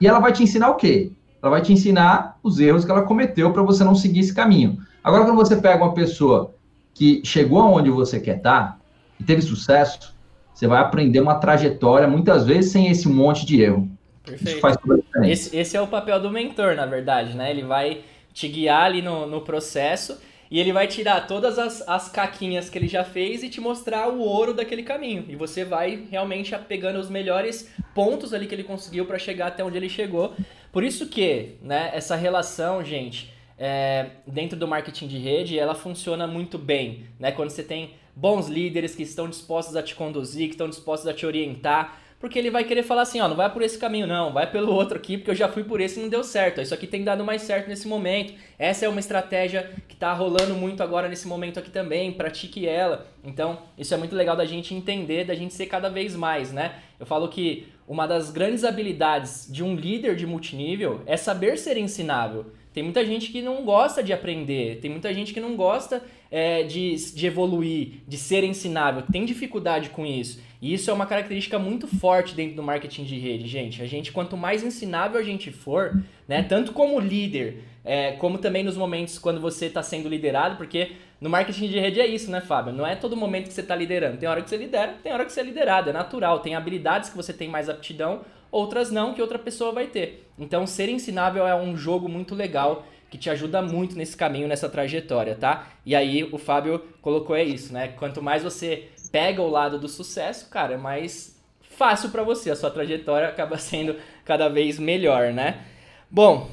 E 0.00 0.06
ela 0.06 0.20
vai 0.20 0.32
te 0.32 0.42
ensinar 0.42 0.70
o 0.70 0.76
quê? 0.76 1.12
Ela 1.42 1.50
vai 1.50 1.62
te 1.62 1.72
ensinar 1.72 2.38
os 2.42 2.58
erros 2.58 2.84
que 2.84 2.90
ela 2.90 3.02
cometeu 3.02 3.52
para 3.52 3.62
você 3.62 3.84
não 3.84 3.94
seguir 3.94 4.20
esse 4.20 4.34
caminho. 4.34 4.78
Agora, 5.02 5.24
quando 5.24 5.36
você 5.36 5.56
pega 5.56 5.84
uma 5.84 5.94
pessoa 5.94 6.54
que 6.92 7.22
chegou 7.24 7.60
aonde 7.60 7.90
você 7.90 8.18
quer 8.18 8.38
estar 8.38 8.72
tá, 8.72 8.78
e 9.20 9.24
teve 9.24 9.42
sucesso, 9.42 10.14
você 10.52 10.66
vai 10.66 10.80
aprender 10.80 11.20
uma 11.20 11.36
trajetória, 11.36 12.08
muitas 12.08 12.44
vezes 12.44 12.72
sem 12.72 12.90
esse 12.90 13.08
monte 13.08 13.46
de 13.46 13.62
erro. 13.62 13.88
Perfeito. 14.24 14.50
Isso 14.50 14.60
faz 14.60 14.76
toda 14.76 14.94
a 14.94 14.96
diferença. 14.98 15.32
Esse, 15.32 15.56
esse 15.56 15.76
é 15.76 15.80
o 15.80 15.86
papel 15.86 16.20
do 16.20 16.30
mentor, 16.30 16.74
na 16.74 16.84
verdade, 16.84 17.36
né? 17.36 17.50
Ele 17.50 17.62
vai 17.62 18.02
te 18.32 18.48
guiar 18.48 18.84
ali 18.84 19.00
no, 19.00 19.26
no 19.26 19.40
processo 19.40 20.18
e 20.50 20.58
ele 20.58 20.72
vai 20.72 20.86
tirar 20.86 21.26
todas 21.26 21.58
as, 21.58 21.86
as 21.86 22.08
caquinhas 22.08 22.70
que 22.70 22.78
ele 22.78 22.88
já 22.88 23.04
fez 23.04 23.42
e 23.42 23.50
te 23.50 23.60
mostrar 23.60 24.08
o 24.08 24.20
ouro 24.20 24.54
daquele 24.54 24.82
caminho. 24.82 25.24
E 25.28 25.36
você 25.36 25.64
vai 25.64 26.06
realmente 26.10 26.56
pegando 26.66 26.98
os 26.98 27.10
melhores 27.10 27.70
pontos 27.94 28.32
ali 28.32 28.46
que 28.46 28.54
ele 28.54 28.64
conseguiu 28.64 29.04
para 29.04 29.18
chegar 29.18 29.48
até 29.48 29.62
onde 29.62 29.76
ele 29.76 29.88
chegou. 29.88 30.34
Por 30.72 30.84
isso 30.84 31.08
que, 31.08 31.56
né, 31.62 31.90
essa 31.94 32.14
relação, 32.16 32.84
gente, 32.84 33.32
é, 33.58 34.10
dentro 34.26 34.56
do 34.56 34.68
marketing 34.68 35.08
de 35.08 35.18
rede, 35.18 35.58
ela 35.58 35.74
funciona 35.74 36.26
muito 36.26 36.56
bem, 36.58 37.06
né? 37.18 37.32
Quando 37.32 37.50
você 37.50 37.62
tem 37.62 37.94
bons 38.14 38.48
líderes 38.48 38.94
que 38.94 39.02
estão 39.02 39.28
dispostos 39.28 39.76
a 39.76 39.82
te 39.82 39.94
conduzir, 39.94 40.46
que 40.46 40.54
estão 40.54 40.68
dispostos 40.68 41.08
a 41.08 41.14
te 41.14 41.24
orientar, 41.24 42.00
porque 42.20 42.36
ele 42.36 42.50
vai 42.50 42.64
querer 42.64 42.82
falar 42.82 43.02
assim, 43.02 43.20
ó, 43.20 43.28
não 43.28 43.36
vai 43.36 43.52
por 43.52 43.62
esse 43.62 43.78
caminho 43.78 44.06
não, 44.06 44.32
vai 44.32 44.50
pelo 44.50 44.72
outro 44.72 44.96
aqui, 44.96 45.16
porque 45.16 45.30
eu 45.30 45.36
já 45.36 45.48
fui 45.48 45.62
por 45.62 45.80
esse 45.80 46.00
e 46.00 46.02
não 46.02 46.08
deu 46.08 46.24
certo. 46.24 46.60
Isso 46.60 46.74
aqui 46.74 46.86
tem 46.86 47.04
dado 47.04 47.24
mais 47.24 47.42
certo 47.42 47.68
nesse 47.68 47.86
momento. 47.86 48.34
Essa 48.58 48.86
é 48.86 48.88
uma 48.88 48.98
estratégia 48.98 49.70
que 49.86 49.94
está 49.94 50.12
rolando 50.12 50.54
muito 50.54 50.82
agora 50.82 51.08
nesse 51.08 51.28
momento 51.28 51.60
aqui 51.60 51.70
também, 51.70 52.12
pratique 52.12 52.66
ela. 52.66 53.06
Então, 53.22 53.62
isso 53.76 53.94
é 53.94 53.96
muito 53.96 54.16
legal 54.16 54.36
da 54.36 54.44
gente 54.44 54.74
entender, 54.74 55.24
da 55.24 55.34
gente 55.34 55.54
ser 55.54 55.66
cada 55.66 55.88
vez 55.88 56.16
mais, 56.16 56.52
né? 56.52 56.80
Eu 56.98 57.06
falo 57.06 57.28
que 57.28 57.68
uma 57.88 58.06
das 58.06 58.30
grandes 58.30 58.64
habilidades 58.64 59.48
de 59.50 59.64
um 59.64 59.74
líder 59.74 60.14
de 60.14 60.26
multinível 60.26 61.00
é 61.06 61.16
saber 61.16 61.56
ser 61.56 61.78
ensinável. 61.78 62.46
Tem 62.72 62.82
muita 62.82 63.04
gente 63.04 63.32
que 63.32 63.40
não 63.40 63.64
gosta 63.64 64.02
de 64.02 64.12
aprender, 64.12 64.78
tem 64.80 64.90
muita 64.90 65.12
gente 65.12 65.32
que 65.32 65.40
não 65.40 65.56
gosta 65.56 66.02
é, 66.30 66.62
de, 66.62 66.94
de 66.94 67.26
evoluir, 67.26 68.02
de 68.06 68.16
ser 68.18 68.44
ensinável, 68.44 69.02
tem 69.10 69.24
dificuldade 69.24 69.88
com 69.88 70.04
isso. 70.04 70.40
E 70.60 70.74
isso 70.74 70.90
é 70.90 70.92
uma 70.92 71.06
característica 71.06 71.58
muito 71.58 71.86
forte 71.86 72.34
dentro 72.34 72.56
do 72.56 72.62
marketing 72.62 73.04
de 73.04 73.18
rede, 73.18 73.48
gente. 73.48 73.80
A 73.80 73.86
gente, 73.86 74.12
quanto 74.12 74.36
mais 74.36 74.62
ensinável 74.62 75.18
a 75.18 75.24
gente 75.24 75.50
for, 75.50 76.00
né, 76.28 76.42
tanto 76.42 76.72
como 76.72 77.00
líder, 77.00 77.62
é, 77.84 78.12
como 78.12 78.38
também 78.38 78.62
nos 78.62 78.76
momentos 78.76 79.18
quando 79.18 79.40
você 79.40 79.66
está 79.66 79.82
sendo 79.82 80.08
liderado, 80.08 80.56
porque 80.56 80.92
no 81.20 81.28
marketing 81.28 81.68
de 81.68 81.80
rede 81.80 82.00
é 82.00 82.06
isso, 82.06 82.30
né, 82.30 82.40
Fábio? 82.40 82.72
Não 82.72 82.86
é 82.86 82.94
todo 82.94 83.16
momento 83.16 83.48
que 83.48 83.52
você 83.52 83.60
está 83.60 83.74
liderando. 83.74 84.18
Tem 84.18 84.28
hora 84.28 84.40
que 84.40 84.48
você 84.48 84.56
lidera, 84.56 84.94
tem 85.02 85.12
hora 85.12 85.24
que 85.24 85.32
você 85.32 85.40
é 85.40 85.44
liderado, 85.44 85.90
é 85.90 85.92
natural. 85.92 86.40
Tem 86.40 86.54
habilidades 86.54 87.10
que 87.10 87.16
você 87.16 87.32
tem 87.32 87.48
mais 87.48 87.68
aptidão, 87.68 88.20
outras 88.52 88.90
não, 88.90 89.12
que 89.12 89.20
outra 89.20 89.38
pessoa 89.38 89.72
vai 89.72 89.88
ter. 89.88 90.28
Então, 90.38 90.66
ser 90.66 90.88
ensinável 90.88 91.46
é 91.46 91.54
um 91.54 91.76
jogo 91.76 92.08
muito 92.08 92.34
legal 92.34 92.84
que 93.10 93.18
te 93.18 93.30
ajuda 93.30 93.62
muito 93.62 93.96
nesse 93.96 94.16
caminho, 94.16 94.46
nessa 94.46 94.68
trajetória, 94.68 95.34
tá? 95.34 95.68
E 95.84 95.94
aí 95.96 96.24
o 96.24 96.38
Fábio 96.38 96.80
colocou 97.00 97.34
é 97.34 97.42
isso, 97.42 97.72
né? 97.72 97.88
Quanto 97.88 98.22
mais 98.22 98.42
você 98.42 98.88
pega 99.10 99.40
o 99.40 99.48
lado 99.48 99.78
do 99.78 99.88
sucesso, 99.88 100.48
cara, 100.50 100.74
é 100.74 100.76
mais 100.76 101.36
fácil 101.62 102.10
para 102.10 102.22
você, 102.22 102.50
a 102.50 102.56
sua 102.56 102.70
trajetória 102.70 103.26
acaba 103.28 103.56
sendo 103.58 103.96
cada 104.24 104.48
vez 104.48 104.78
melhor, 104.78 105.32
né? 105.32 105.64
Bom, 106.10 106.50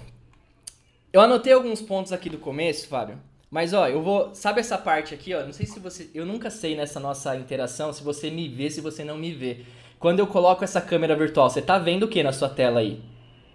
eu 1.12 1.22
anotei 1.22 1.54
alguns 1.54 1.82
pontos 1.82 2.12
aqui 2.12 2.30
do 2.30 2.38
começo, 2.38 2.88
Fábio, 2.88 3.20
mas 3.50 3.74
ó, 3.74 3.88
eu 3.88 4.02
vou, 4.02 4.34
sabe 4.34 4.60
essa 4.60 4.78
parte 4.78 5.14
aqui, 5.14 5.34
ó, 5.34 5.44
não 5.44 5.54
sei 5.54 5.66
se 5.66 5.80
você, 5.80 6.10
eu 6.14 6.26
nunca 6.26 6.50
sei 6.50 6.76
nessa 6.76 7.00
nossa 7.00 7.36
interação 7.36 7.94
se 7.94 8.04
você 8.04 8.30
me 8.30 8.48
vê, 8.48 8.70
se 8.70 8.82
você 8.82 9.04
não 9.04 9.18
me 9.18 9.32
vê. 9.32 9.62
Quando 10.00 10.20
eu 10.20 10.28
coloco 10.28 10.64
essa 10.64 10.82
câmera 10.82 11.16
virtual, 11.16 11.50
você 11.50 11.62
tá 11.62 11.78
vendo 11.78 12.04
o 12.04 12.08
que 12.08 12.22
na 12.22 12.32
sua 12.32 12.50
tela 12.50 12.80
aí? 12.80 13.02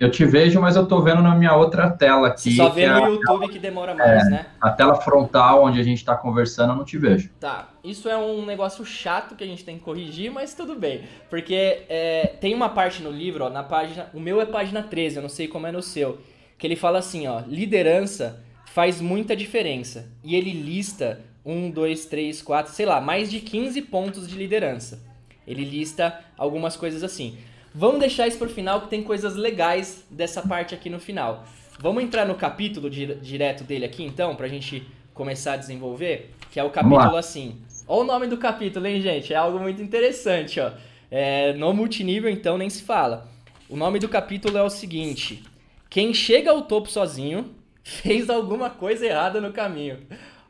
Eu 0.00 0.10
te 0.10 0.24
vejo, 0.24 0.58
mas 0.62 0.76
eu 0.76 0.86
tô 0.86 1.02
vendo 1.02 1.20
na 1.20 1.34
minha 1.34 1.54
outra 1.54 1.90
tela 1.90 2.28
aqui. 2.28 2.52
Você 2.52 2.56
só 2.56 2.70
vê 2.70 2.88
no 2.88 3.04
é 3.04 3.10
YouTube 3.10 3.48
que 3.50 3.58
demora 3.58 3.94
mais, 3.94 4.26
é, 4.26 4.30
né? 4.30 4.46
A 4.58 4.70
tela 4.70 4.94
frontal, 4.94 5.62
onde 5.62 5.78
a 5.78 5.82
gente 5.82 6.02
tá 6.02 6.16
conversando, 6.16 6.70
eu 6.70 6.76
não 6.76 6.86
te 6.86 6.96
vejo. 6.96 7.28
Tá. 7.38 7.68
Isso 7.84 8.08
é 8.08 8.16
um 8.16 8.46
negócio 8.46 8.82
chato 8.82 9.34
que 9.34 9.44
a 9.44 9.46
gente 9.46 9.62
tem 9.62 9.76
que 9.76 9.84
corrigir, 9.84 10.32
mas 10.32 10.54
tudo 10.54 10.74
bem. 10.74 11.02
Porque 11.28 11.82
é, 11.86 12.34
tem 12.40 12.54
uma 12.54 12.70
parte 12.70 13.02
no 13.02 13.10
livro, 13.10 13.44
ó, 13.44 13.50
na 13.50 13.62
página. 13.62 14.06
O 14.14 14.18
meu 14.18 14.40
é 14.40 14.46
página 14.46 14.82
13, 14.82 15.16
eu 15.16 15.22
não 15.22 15.28
sei 15.28 15.46
como 15.46 15.66
é 15.66 15.72
no 15.72 15.82
seu. 15.82 16.18
Que 16.56 16.66
ele 16.66 16.76
fala 16.76 16.98
assim, 16.98 17.28
ó. 17.28 17.42
Liderança 17.46 18.42
faz 18.72 19.00
muita 19.00 19.34
diferença. 19.34 20.08
E 20.22 20.36
ele 20.36 20.52
lista 20.52 21.20
um, 21.44 21.70
dois, 21.70 22.06
três, 22.06 22.40
quatro, 22.40 22.72
sei 22.72 22.86
lá, 22.86 23.00
mais 23.00 23.30
de 23.30 23.40
15 23.40 23.82
pontos 23.82 24.28
de 24.28 24.36
liderança. 24.36 25.02
Ele 25.46 25.64
lista 25.64 26.20
algumas 26.36 26.76
coisas 26.76 27.02
assim. 27.02 27.36
Vamos 27.74 28.00
deixar 28.00 28.28
isso 28.28 28.38
pro 28.38 28.48
final 28.48 28.82
que 28.82 28.88
tem 28.88 29.02
coisas 29.02 29.34
legais 29.34 30.04
dessa 30.10 30.42
parte 30.42 30.74
aqui 30.74 30.88
no 30.88 31.00
final. 31.00 31.44
Vamos 31.80 32.02
entrar 32.02 32.24
no 32.24 32.34
capítulo 32.34 32.88
di 32.88 33.14
direto 33.16 33.64
dele 33.64 33.84
aqui 33.84 34.04
então, 34.04 34.36
pra 34.36 34.48
gente 34.48 34.86
começar 35.14 35.54
a 35.54 35.56
desenvolver, 35.56 36.30
que 36.50 36.60
é 36.60 36.64
o 36.64 36.70
capítulo 36.70 37.16
assim. 37.16 37.58
Olha 37.88 38.02
o 38.02 38.04
nome 38.04 38.26
do 38.28 38.36
capítulo, 38.36 38.86
hein, 38.86 39.00
gente? 39.00 39.32
É 39.32 39.36
algo 39.36 39.58
muito 39.58 39.82
interessante, 39.82 40.60
ó. 40.60 40.72
É, 41.10 41.52
no 41.54 41.72
multinível, 41.72 42.30
então, 42.30 42.56
nem 42.56 42.70
se 42.70 42.82
fala. 42.82 43.28
O 43.68 43.76
nome 43.76 43.98
do 43.98 44.08
capítulo 44.08 44.56
é 44.56 44.62
o 44.62 44.70
seguinte: 44.70 45.42
Quem 45.88 46.14
chega 46.14 46.50
ao 46.52 46.62
topo 46.62 46.88
sozinho 46.88 47.59
fez 47.82 48.30
alguma 48.30 48.70
coisa 48.70 49.06
errada 49.06 49.40
no 49.40 49.52
caminho. 49.52 49.98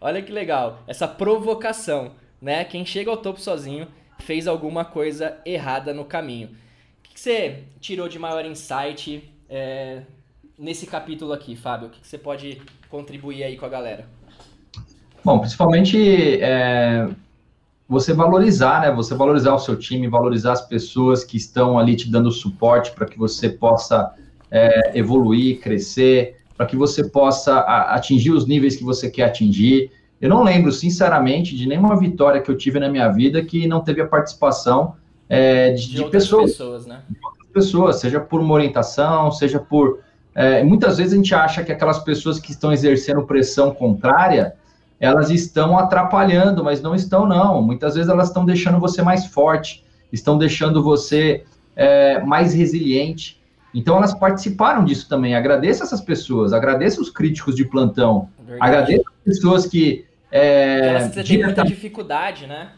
Olha 0.01 0.23
que 0.23 0.33
legal, 0.33 0.83
essa 0.87 1.07
provocação, 1.07 2.13
né? 2.41 2.65
Quem 2.65 2.85
chega 2.85 3.11
ao 3.11 3.17
topo 3.17 3.41
sozinho 3.41 3.87
fez 4.19 4.47
alguma 4.47 4.85
coisa 4.85 5.39
errada 5.45 5.93
no 5.93 6.05
caminho 6.05 6.51
que 7.21 7.25
você 7.25 7.65
tirou 7.81 8.09
de 8.09 8.19
maior 8.19 8.47
insight 8.47 9.31
é, 9.47 10.01
nesse 10.59 10.87
capítulo 10.87 11.35
aqui, 11.35 11.55
Fábio? 11.55 11.89
O 11.89 11.91
que 11.91 11.99
você 12.03 12.17
pode 12.17 12.63
contribuir 12.89 13.45
aí 13.45 13.59
com 13.59 13.67
a 13.67 13.69
galera? 13.69 14.07
Bom, 15.23 15.39
principalmente 15.39 16.41
é, 16.41 17.07
você 17.87 18.15
valorizar, 18.15 18.81
né? 18.81 18.91
Você 18.93 19.15
valorizar 19.15 19.55
o 19.55 19.59
seu 19.59 19.77
time, 19.77 20.09
valorizar 20.09 20.53
as 20.53 20.67
pessoas 20.67 21.23
que 21.23 21.37
estão 21.37 21.79
ali 21.79 21.95
te 21.95 22.11
dando 22.11 22.33
suporte 22.33 22.93
para 22.93 23.07
que 23.07 23.19
você 23.19 23.51
possa 23.51 24.15
é, 24.51 24.99
evoluir, 24.99 25.61
crescer, 25.61 26.40
para 26.61 26.67
que 26.67 26.77
você 26.77 27.03
possa 27.03 27.55
a, 27.55 27.95
atingir 27.95 28.33
os 28.33 28.47
níveis 28.47 28.77
que 28.77 28.85
você 28.85 29.09
quer 29.09 29.23
atingir. 29.23 29.91
Eu 30.21 30.29
não 30.29 30.43
lembro, 30.43 30.71
sinceramente, 30.71 31.57
de 31.57 31.67
nenhuma 31.67 31.99
vitória 31.99 32.39
que 32.39 32.51
eu 32.51 32.55
tive 32.55 32.79
na 32.79 32.87
minha 32.87 33.09
vida 33.09 33.43
que 33.43 33.67
não 33.67 33.81
teve 33.81 34.03
a 34.03 34.07
participação 34.07 34.95
é, 35.27 35.71
de, 35.71 35.89
de, 35.89 36.05
de 36.05 36.11
pessoas, 36.11 36.51
pessoas 36.51 36.87
né? 36.87 37.01
de 37.09 37.17
outras 37.25 37.49
pessoas, 37.51 37.97
seja 37.97 38.21
por 38.21 38.43
uma 38.43 38.53
orientação, 38.53 39.33
seja 39.33 39.59
por 39.59 40.01
é, 40.35 40.63
muitas 40.63 40.99
vezes 40.99 41.15
a 41.15 41.17
gente 41.17 41.35
acha 41.35 41.65
que 41.65 41.73
aquelas 41.73 42.01
pessoas 42.01 42.39
que 42.39 42.51
estão 42.51 42.71
exercendo 42.71 43.23
pressão 43.23 43.73
contrária, 43.73 44.55
elas 45.01 45.31
estão 45.31 45.79
atrapalhando, 45.79 46.63
mas 46.63 46.83
não 46.83 46.95
estão 46.95 47.27
não. 47.27 47.63
Muitas 47.63 47.95
vezes 47.95 48.11
elas 48.11 48.29
estão 48.29 48.45
deixando 48.45 48.79
você 48.79 49.01
mais 49.01 49.25
forte, 49.25 49.83
estão 50.13 50.37
deixando 50.37 50.83
você 50.83 51.43
é, 51.75 52.21
mais 52.21 52.53
resiliente. 52.53 53.40
Então 53.75 53.97
elas 53.97 54.13
participaram 54.15 54.85
disso 54.85 55.09
também. 55.09 55.35
Agradeço 55.35 55.83
essas 55.83 56.01
pessoas, 56.01 56.53
agradeço 56.53 57.01
os 57.01 57.11
críticos 57.11 57.55
de 57.55 57.65
plantão, 57.65 58.29
Verdade. 58.39 58.63
agradeço 58.63 59.05
as 59.09 59.25
pessoas 59.25 59.67
que 59.67 60.07
é, 60.31 60.89
elas 60.89 61.09
que 61.09 61.15
você 61.15 61.25
tem 61.25 61.45
muita 61.45 61.65
dificuldade, 61.65 62.47
né? 62.47 62.73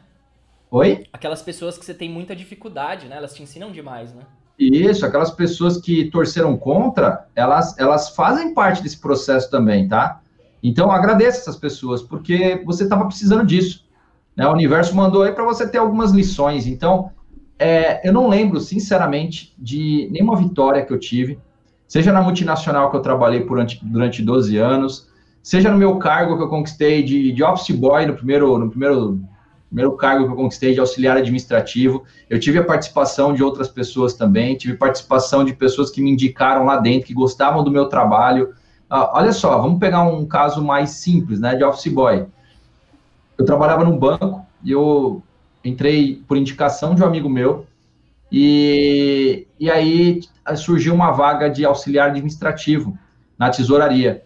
Oi? 0.70 1.04
Aquelas 1.12 1.42
pessoas 1.42 1.76
que 1.76 1.84
você 1.84 1.92
tem 1.92 2.08
muita 2.08 2.34
dificuldade, 2.34 3.06
né? 3.06 3.16
Elas 3.16 3.34
te 3.34 3.42
ensinam 3.42 3.70
demais, 3.70 4.14
né? 4.14 4.22
Isso, 4.58 5.04
aquelas 5.04 5.30
pessoas 5.30 5.78
que 5.78 6.11
torceram 6.11 6.56
contra, 6.56 7.26
elas, 7.34 7.76
elas 7.78 8.14
fazem 8.14 8.54
parte 8.54 8.82
desse 8.82 8.99
processo 8.99 9.50
também, 9.50 9.88
tá? 9.88 10.20
Então, 10.62 10.90
agradeço 10.90 11.40
essas 11.40 11.56
pessoas, 11.56 12.02
porque 12.02 12.62
você 12.64 12.84
estava 12.84 13.04
precisando 13.04 13.44
disso. 13.44 13.84
Né? 14.37 14.46
O 14.46 14.52
universo 14.52 14.94
mandou 14.94 15.25
aí 15.25 15.32
para 15.32 15.44
você 15.44 15.68
ter 15.68 15.78
algumas 15.78 16.12
lições. 16.12 16.66
Então, 16.66 17.11
é, 17.62 18.00
eu 18.04 18.12
não 18.12 18.28
lembro, 18.28 18.61
sinceramente, 18.61 19.54
de 19.59 20.09
nenhuma 20.11 20.37
vitória 20.37 20.85
que 20.85 20.92
eu 20.92 20.99
tive, 20.99 21.38
seja 21.87 22.12
na 22.12 22.23
multinacional 22.23 22.90
que 22.90 22.97
eu 22.97 23.00
trabalhei 23.00 23.45
durante, 23.45 23.85
durante 23.85 24.23
12 24.23 24.57
anos, 24.57 25.09
seja 25.42 25.71
no 25.71 25.78
meu 25.78 25.97
cargo 25.99 26.37
que 26.37 26.42
eu 26.42 26.49
conquistei 26.49 27.02
de, 27.02 27.33
de 27.33 27.42
office 27.42 27.75
boy 27.75 28.07
no 28.07 28.14
primeiro, 28.14 28.59
no 28.59 28.69
primeiro 28.69 29.21
primeiro 29.73 29.92
cargo 29.97 30.26
que 30.26 30.33
eu 30.33 30.37
conquistei 30.37 30.75
de 30.75 30.81
auxiliar 30.81 31.16
administrativo. 31.16 32.04
Eu 32.28 32.38
tive 32.38 32.59
a 32.59 32.64
participação 32.64 33.33
de 33.33 33.42
outras 33.42 33.69
pessoas 33.69 34.12
também, 34.12 34.54
tive 34.54 34.76
participação 34.76 35.42
de 35.42 35.54
pessoas 35.54 35.90
que 35.90 36.02
me 36.02 36.11
indicaram 36.11 36.66
lá 36.66 36.76
dentro, 36.76 37.07
que 37.07 37.14
gostavam 37.14 37.64
do 37.64 37.71
meu 37.71 37.87
trabalho. 37.87 38.54
Ah, 38.88 39.11
olha 39.14 39.33
só, 39.33 39.59
vamos 39.59 39.81
pegar 39.81 40.02
um 40.02 40.26
caso 40.26 40.62
mais 40.62 40.90
simples, 40.90 41.40
né, 41.40 41.54
de 41.54 41.64
office 41.64 41.90
boy. 41.90 42.26
Eu 43.38 43.47
trabalhava 43.47 43.83
num 43.83 43.97
banco 43.97 44.45
e 44.62 44.71
eu 44.71 45.23
entrei 45.64 46.23
por 46.26 46.37
indicação 46.37 46.95
de 46.95 47.02
um 47.02 47.07
amigo 47.07 47.28
meu 47.28 47.66
e, 48.31 49.47
e 49.61 49.71
aí 49.71 50.21
surgiu 50.57 50.95
uma 50.95 51.11
vaga 51.12 51.49
de 51.49 51.64
auxiliar 51.64 52.09
administrativo 52.09 52.97
na 53.38 53.50
tesouraria. 53.50 54.23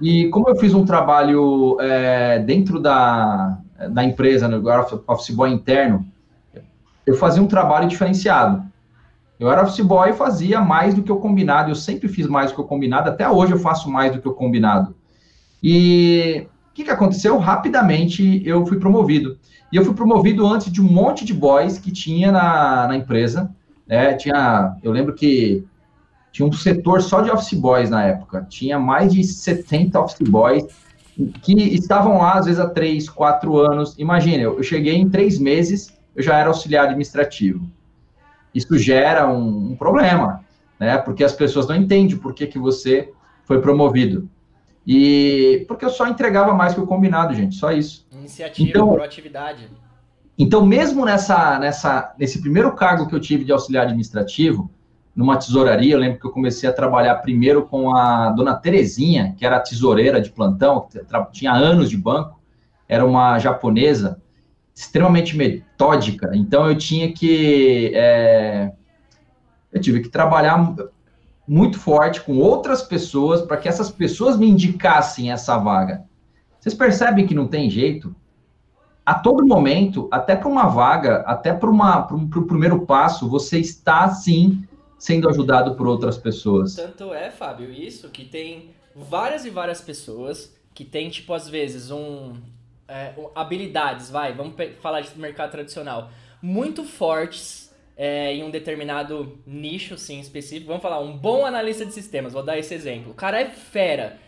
E 0.00 0.28
como 0.28 0.48
eu 0.48 0.56
fiz 0.56 0.72
um 0.72 0.84
trabalho 0.84 1.76
é, 1.80 2.38
dentro 2.38 2.80
da, 2.80 3.58
da 3.90 4.04
empresa, 4.04 4.48
no 4.48 4.62
office 5.06 5.34
boy 5.34 5.50
interno, 5.50 6.06
eu 7.06 7.14
fazia 7.14 7.42
um 7.42 7.46
trabalho 7.46 7.88
diferenciado. 7.88 8.64
Eu 9.38 9.50
era 9.50 9.62
office 9.62 9.80
boy 9.80 10.10
e 10.10 10.14
fazia 10.14 10.60
mais 10.60 10.94
do 10.94 11.02
que 11.02 11.12
o 11.12 11.16
combinado, 11.16 11.70
eu 11.70 11.74
sempre 11.74 12.08
fiz 12.08 12.26
mais 12.26 12.50
do 12.50 12.54
que 12.54 12.60
o 12.60 12.64
combinado, 12.64 13.08
até 13.08 13.28
hoje 13.28 13.52
eu 13.52 13.58
faço 13.58 13.90
mais 13.90 14.12
do 14.12 14.20
que 14.20 14.28
o 14.28 14.34
combinado. 14.34 14.94
E 15.62 16.46
o 16.70 16.74
que, 16.74 16.84
que 16.84 16.90
aconteceu? 16.90 17.36
Rapidamente 17.38 18.42
eu 18.46 18.64
fui 18.66 18.78
promovido. 18.78 19.38
E 19.72 19.76
eu 19.76 19.84
fui 19.84 19.94
promovido 19.94 20.46
antes 20.46 20.70
de 20.70 20.80
um 20.80 20.90
monte 20.90 21.24
de 21.24 21.32
boys 21.32 21.78
que 21.78 21.92
tinha 21.92 22.32
na, 22.32 22.88
na 22.88 22.96
empresa. 22.96 23.54
Né? 23.86 24.14
Tinha, 24.14 24.76
eu 24.82 24.90
lembro 24.90 25.14
que 25.14 25.64
tinha 26.32 26.46
um 26.46 26.52
setor 26.52 27.02
só 27.02 27.20
de 27.20 27.30
office 27.30 27.54
boys 27.54 27.90
na 27.90 28.04
época. 28.04 28.46
Tinha 28.48 28.78
mais 28.78 29.12
de 29.12 29.22
70 29.22 30.00
office 30.00 30.28
boys 30.28 30.64
que 31.42 31.52
estavam 31.74 32.18
lá, 32.18 32.34
às 32.34 32.46
vezes, 32.46 32.60
há 32.60 32.68
três, 32.68 33.08
quatro 33.08 33.58
anos. 33.58 33.94
Imagina, 33.98 34.42
eu 34.42 34.62
cheguei 34.62 34.94
em 34.94 35.08
três 35.08 35.38
meses, 35.38 35.92
eu 36.14 36.22
já 36.22 36.36
era 36.38 36.48
auxiliar 36.48 36.86
administrativo. 36.86 37.68
Isso 38.54 38.78
gera 38.78 39.28
um, 39.28 39.72
um 39.72 39.76
problema, 39.76 40.44
né? 40.78 40.98
Porque 40.98 41.22
as 41.22 41.32
pessoas 41.32 41.68
não 41.68 41.76
entendem 41.76 42.16
por 42.16 42.34
que, 42.34 42.46
que 42.46 42.58
você 42.58 43.12
foi 43.44 43.60
promovido. 43.60 44.28
E 44.86 45.64
porque 45.68 45.84
eu 45.84 45.90
só 45.90 46.06
entregava 46.06 46.52
mais 46.54 46.74
que 46.74 46.80
o 46.80 46.86
combinado, 46.86 47.34
gente, 47.34 47.54
só 47.54 47.70
isso. 47.70 48.06
Iniciativa, 48.12 48.68
então, 48.68 48.92
proatividade. 48.92 49.68
Então, 50.38 50.64
mesmo 50.64 51.04
nessa, 51.04 51.58
nessa, 51.58 52.14
nesse 52.18 52.40
primeiro 52.40 52.72
cargo 52.74 53.06
que 53.06 53.14
eu 53.14 53.20
tive 53.20 53.44
de 53.44 53.52
auxiliar 53.52 53.84
administrativo, 53.84 54.70
numa 55.14 55.36
tesouraria, 55.36 55.94
eu 55.94 55.98
lembro 55.98 56.18
que 56.18 56.26
eu 56.26 56.30
comecei 56.30 56.68
a 56.68 56.72
trabalhar 56.72 57.16
primeiro 57.16 57.66
com 57.66 57.94
a 57.94 58.30
dona 58.30 58.54
Terezinha, 58.54 59.34
que 59.36 59.44
era 59.44 59.60
tesoureira 59.60 60.20
de 60.20 60.30
plantão, 60.30 60.88
tinha 61.30 61.52
anos 61.52 61.90
de 61.90 61.96
banco, 61.96 62.40
era 62.88 63.04
uma 63.04 63.38
japonesa, 63.38 64.20
extremamente 64.74 65.36
metódica, 65.36 66.30
então 66.34 66.68
eu 66.68 66.76
tinha 66.76 67.12
que. 67.12 67.92
É, 67.94 68.72
eu 69.72 69.80
tive 69.80 70.00
que 70.00 70.08
trabalhar 70.08 70.74
muito 71.50 71.80
forte 71.80 72.20
com 72.20 72.38
outras 72.38 72.80
pessoas 72.80 73.42
para 73.42 73.56
que 73.56 73.68
essas 73.68 73.90
pessoas 73.90 74.38
me 74.38 74.48
indicassem 74.48 75.32
essa 75.32 75.58
vaga. 75.58 76.04
Vocês 76.60 76.76
percebem 76.76 77.26
que 77.26 77.34
não 77.34 77.48
tem 77.48 77.68
jeito? 77.68 78.14
A 79.04 79.14
todo 79.14 79.44
momento, 79.44 80.06
até 80.12 80.36
para 80.36 80.48
uma 80.48 80.68
vaga, 80.68 81.24
até 81.26 81.52
para 81.52 81.68
o 81.68 82.46
primeiro 82.46 82.86
passo, 82.86 83.28
você 83.28 83.58
está 83.58 84.08
sim 84.10 84.62
sendo 84.96 85.28
ajudado 85.28 85.74
por 85.74 85.88
outras 85.88 86.16
pessoas. 86.16 86.76
Tanto 86.76 87.12
é, 87.12 87.32
Fábio, 87.32 87.72
isso 87.72 88.08
que 88.10 88.24
tem 88.24 88.70
várias 88.94 89.44
e 89.44 89.50
várias 89.50 89.80
pessoas 89.80 90.54
que 90.72 90.84
tem, 90.84 91.10
tipo, 91.10 91.34
às 91.34 91.48
vezes, 91.48 91.90
um, 91.90 92.34
é, 92.86 93.12
habilidades, 93.34 94.08
vai, 94.08 94.32
vamos 94.32 94.54
falar 94.80 95.00
de 95.00 95.18
mercado 95.18 95.50
tradicional, 95.50 96.10
muito 96.40 96.84
fortes 96.84 97.69
é, 98.00 98.32
em 98.32 98.42
um 98.42 98.48
determinado 98.48 99.38
nicho, 99.46 99.98
sim, 99.98 100.20
específico. 100.20 100.68
Vamos 100.68 100.80
falar, 100.80 101.00
um 101.00 101.14
bom 101.14 101.44
analista 101.44 101.84
de 101.84 101.92
sistemas, 101.92 102.32
vou 102.32 102.42
dar 102.42 102.58
esse 102.58 102.72
exemplo. 102.72 103.12
O 103.12 103.14
cara 103.14 103.38
é 103.38 103.50
fera. 103.50 104.18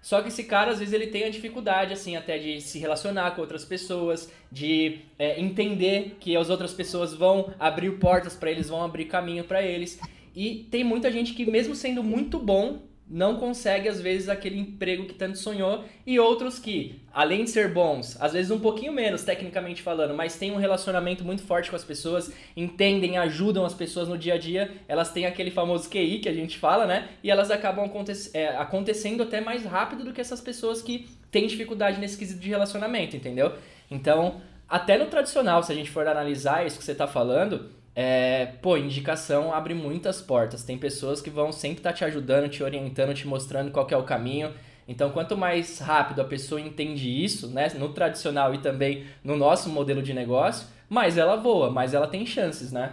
Só 0.00 0.22
que 0.22 0.28
esse 0.28 0.44
cara, 0.44 0.70
às 0.70 0.78
vezes, 0.78 0.94
ele 0.94 1.08
tem 1.08 1.24
a 1.24 1.28
dificuldade, 1.28 1.92
assim, 1.92 2.16
até 2.16 2.38
de 2.38 2.58
se 2.62 2.78
relacionar 2.78 3.32
com 3.32 3.42
outras 3.42 3.66
pessoas, 3.66 4.32
de 4.50 5.00
é, 5.18 5.38
entender 5.38 6.16
que 6.18 6.34
as 6.38 6.48
outras 6.48 6.72
pessoas 6.72 7.12
vão 7.12 7.52
abrir 7.60 7.98
portas 7.98 8.34
para 8.34 8.50
eles, 8.50 8.70
vão 8.70 8.82
abrir 8.82 9.04
caminho 9.04 9.44
para 9.44 9.62
eles. 9.62 10.00
E 10.34 10.66
tem 10.70 10.82
muita 10.82 11.12
gente 11.12 11.34
que, 11.34 11.44
mesmo 11.44 11.74
sendo 11.74 12.02
muito 12.02 12.38
bom, 12.38 12.87
não 13.10 13.36
consegue, 13.36 13.88
às 13.88 14.00
vezes, 14.00 14.28
aquele 14.28 14.58
emprego 14.58 15.06
que 15.06 15.14
tanto 15.14 15.38
sonhou, 15.38 15.84
e 16.06 16.20
outros 16.20 16.58
que, 16.58 17.00
além 17.12 17.44
de 17.44 17.50
ser 17.50 17.72
bons, 17.72 18.16
às 18.20 18.32
vezes 18.32 18.50
um 18.50 18.60
pouquinho 18.60 18.92
menos, 18.92 19.22
tecnicamente 19.24 19.82
falando, 19.82 20.14
mas 20.14 20.36
têm 20.36 20.52
um 20.52 20.56
relacionamento 20.56 21.24
muito 21.24 21.42
forte 21.42 21.70
com 21.70 21.76
as 21.76 21.84
pessoas, 21.84 22.30
entendem, 22.56 23.16
ajudam 23.16 23.64
as 23.64 23.72
pessoas 23.72 24.08
no 24.08 24.18
dia 24.18 24.34
a 24.34 24.38
dia, 24.38 24.70
elas 24.86 25.10
têm 25.10 25.24
aquele 25.24 25.50
famoso 25.50 25.88
QI 25.88 26.18
que 26.18 26.28
a 26.28 26.34
gente 26.34 26.58
fala, 26.58 26.86
né? 26.86 27.08
E 27.22 27.30
elas 27.30 27.50
acabam 27.50 27.86
aconte 27.86 28.12
é, 28.34 28.48
acontecendo 28.56 29.22
até 29.22 29.40
mais 29.40 29.64
rápido 29.64 30.04
do 30.04 30.12
que 30.12 30.20
essas 30.20 30.40
pessoas 30.40 30.82
que 30.82 31.08
têm 31.30 31.46
dificuldade 31.46 31.98
nesse 31.98 32.18
quesito 32.18 32.40
de 32.40 32.48
relacionamento, 32.48 33.16
entendeu? 33.16 33.54
Então, 33.90 34.40
até 34.68 34.98
no 34.98 35.06
tradicional, 35.06 35.62
se 35.62 35.72
a 35.72 35.74
gente 35.74 35.90
for 35.90 36.06
analisar 36.06 36.66
isso 36.66 36.78
que 36.78 36.84
você 36.84 36.92
está 36.92 37.06
falando, 37.06 37.70
é, 38.00 38.46
pô, 38.62 38.76
indicação 38.76 39.52
abre 39.52 39.74
muitas 39.74 40.22
portas. 40.22 40.62
Tem 40.62 40.78
pessoas 40.78 41.20
que 41.20 41.28
vão 41.28 41.50
sempre 41.50 41.78
estar 41.78 41.90
tá 41.90 41.96
te 41.96 42.04
ajudando, 42.04 42.48
te 42.48 42.62
orientando, 42.62 43.12
te 43.12 43.26
mostrando 43.26 43.72
qual 43.72 43.88
é 43.90 43.96
o 43.96 44.04
caminho. 44.04 44.50
Então, 44.86 45.10
quanto 45.10 45.36
mais 45.36 45.80
rápido 45.80 46.20
a 46.20 46.24
pessoa 46.24 46.60
entende 46.60 47.08
isso, 47.08 47.48
né, 47.48 47.66
no 47.76 47.88
tradicional 47.88 48.54
e 48.54 48.58
também 48.58 49.02
no 49.24 49.36
nosso 49.36 49.68
modelo 49.68 50.00
de 50.00 50.14
negócio, 50.14 50.68
mais 50.88 51.18
ela 51.18 51.34
voa, 51.34 51.72
mais 51.72 51.92
ela 51.92 52.06
tem 52.06 52.24
chances, 52.24 52.70
né? 52.70 52.92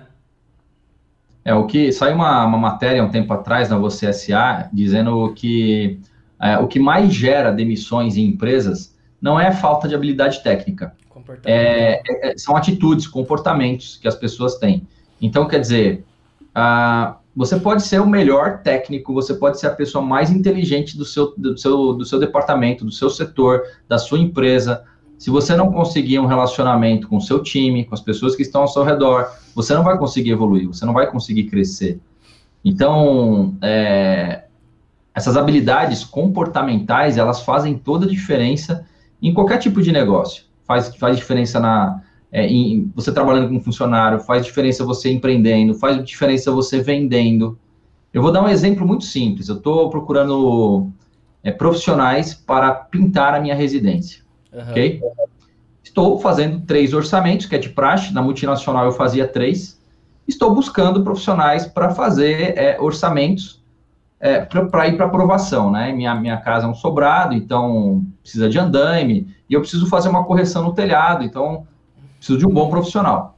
É, 1.45 1.53
o 1.53 1.67
que 1.67 1.91
saiu 1.91 2.15
uma, 2.15 2.43
uma 2.43 2.57
matéria 2.57 3.03
um 3.03 3.12
tempo 3.12 3.31
atrás 3.31 3.69
na 3.69 3.77
Você 3.77 4.12
SA 4.12 4.71
dizendo 4.74 5.31
que 5.35 6.00
é, 6.41 6.57
o 6.57 6.67
que 6.67 6.79
mais 6.79 7.13
gera 7.13 7.51
demissões 7.51 8.17
em 8.17 8.25
empresas 8.25 8.97
não 9.21 9.39
é 9.39 9.51
falta 9.51 9.88
de 9.88 9.93
habilidade 9.93 10.41
técnica. 10.41 10.95
É, 11.43 12.01
é, 12.31 12.38
são 12.39 12.57
atitudes, 12.57 13.05
comportamentos 13.05 13.97
que 13.97 14.07
as 14.07 14.15
pessoas 14.15 14.55
têm. 14.55 14.88
Então, 15.22 15.48
quer 15.48 15.60
dizer, 15.60 16.03
uh, 16.55 17.15
você 17.36 17.60
pode 17.60 17.84
ser 17.84 18.01
o 18.01 18.07
melhor 18.07 18.62
técnico, 18.63 19.13
você 19.13 19.34
pode 19.34 19.59
ser 19.59 19.68
a 19.68 19.72
pessoa 19.72 20.03
mais 20.03 20.31
inteligente 20.31 20.98
do 20.98 21.03
seu, 21.03 21.33
do, 21.35 21.57
seu, 21.57 21.94
do 21.94 22.05
seu 22.05 22.18
departamento, 22.18 22.85
do 22.85 22.92
seu 22.92 23.09
setor, 23.09 23.63
da 23.89 23.98
sua 23.98 24.20
empresa. 24.20 24.83
Se 25.18 25.29
você 25.29 25.55
não 25.55 25.72
conseguir 25.72 26.20
um 26.20 26.25
relacionamento 26.25 27.07
com 27.07 27.18
o 27.18 27.22
seu 27.22 27.44
time, 27.44 27.83
com 27.83 27.94
as 27.94 28.01
pessoas 28.01 28.35
que 28.35 28.42
estão 28.42 28.61
ao 28.61 28.68
seu 28.68 28.83
redor, 28.83 29.29
você 29.53 29.74
não 29.74 29.83
vai 29.83 29.98
conseguir 29.98 30.31
evoluir, 30.31 30.68
você 30.68 30.85
não 30.85 30.94
vai 30.94 31.09
conseguir 31.11 31.46
crescer. 31.46 32.00
Então, 32.63 33.55
é, 33.61 34.46
essas 35.13 35.35
habilidades 35.35 36.03
comportamentais, 36.03 37.18
elas 37.18 37.42
fazem 37.42 37.77
toda 37.77 38.05
a 38.05 38.09
diferença 38.09 38.85
em 39.22 39.33
qualquer 39.33 39.57
tipo 39.57 39.81
de 39.81 39.92
negócio. 39.92 40.44
Faz, 40.66 40.96
faz 40.96 41.18
diferença 41.18 41.59
na, 41.59 42.01
é, 42.35 42.45
em, 42.45 42.91
você 42.93 43.13
trabalhando 43.13 43.48
com 43.48 43.55
um 43.55 43.61
funcionário, 43.61 44.19
faz 44.19 44.45
diferença 44.45 44.83
você 44.83 45.09
empreendendo, 45.09 45.74
faz 45.74 46.03
diferença 46.03 46.51
você 46.51 46.81
vendendo. 46.81 47.57
Eu 48.13 48.21
vou 48.21 48.29
dar 48.29 48.43
um 48.43 48.50
exemplo 48.50 48.85
muito 48.85 49.05
simples. 49.05 49.48
Eu 49.48 49.55
estou 49.55 49.89
procurando 49.89 50.89
é, 51.41 51.50
profissionais 51.50 52.33
para 52.33 52.74
pintar 52.74 53.33
a 53.33 53.39
minha 53.39 53.55
residência, 53.55 54.21
uhum. 54.51 54.69
ok? 54.69 55.01
Estou 55.81 56.19
fazendo 56.19 56.59
três 56.65 56.93
orçamentos, 56.93 57.45
que 57.45 57.55
é 57.55 57.57
de 57.57 57.69
praxe. 57.69 58.13
Na 58.13 58.21
multinacional 58.21 58.83
eu 58.83 58.91
fazia 58.91 59.25
três. 59.25 59.81
Estou 60.27 60.53
buscando 60.53 61.05
profissionais 61.05 61.65
para 61.65 61.91
fazer 61.91 62.57
é, 62.57 62.77
orçamentos 62.81 63.63
é, 64.19 64.41
para 64.41 64.89
ir 64.89 64.98
para 64.98 65.05
aprovação, 65.05 65.71
né? 65.71 65.93
Minha, 65.93 66.13
minha 66.15 66.35
casa 66.35 66.65
é 66.65 66.69
um 66.69 66.75
sobrado, 66.75 67.33
então 67.33 68.05
precisa 68.21 68.50
de 68.50 68.59
andaime, 68.59 69.33
e 69.50 69.53
eu 69.53 69.61
preciso 69.61 69.87
fazer 69.87 70.09
uma 70.09 70.25
correção 70.25 70.63
no 70.63 70.74
telhado, 70.74 71.24
então 71.24 71.65
preciso 72.25 72.40
de 72.40 72.48
um 72.48 72.50
bom 72.50 72.70
profissional. 72.70 73.38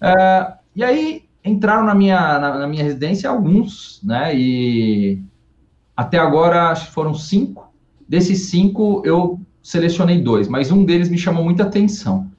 É, 0.00 0.52
e 0.74 0.82
aí 0.82 1.24
entraram 1.44 1.84
na 1.84 1.94
minha, 1.94 2.38
na, 2.38 2.58
na, 2.60 2.66
minha 2.66 2.82
residência 2.82 3.28
alguns, 3.28 4.00
né? 4.02 4.34
E 4.34 5.22
até 5.94 6.18
agora 6.18 6.70
acho 6.70 6.86
que 6.86 6.92
foram 6.92 7.12
cinco. 7.12 7.70
Desses 8.08 8.48
cinco 8.48 9.02
eu 9.04 9.38
selecionei 9.62 10.20
dois, 10.20 10.48
mas 10.48 10.72
um 10.72 10.84
deles 10.84 11.10
me 11.10 11.18
chamou 11.18 11.44
muita 11.44 11.64
atenção. 11.64 12.30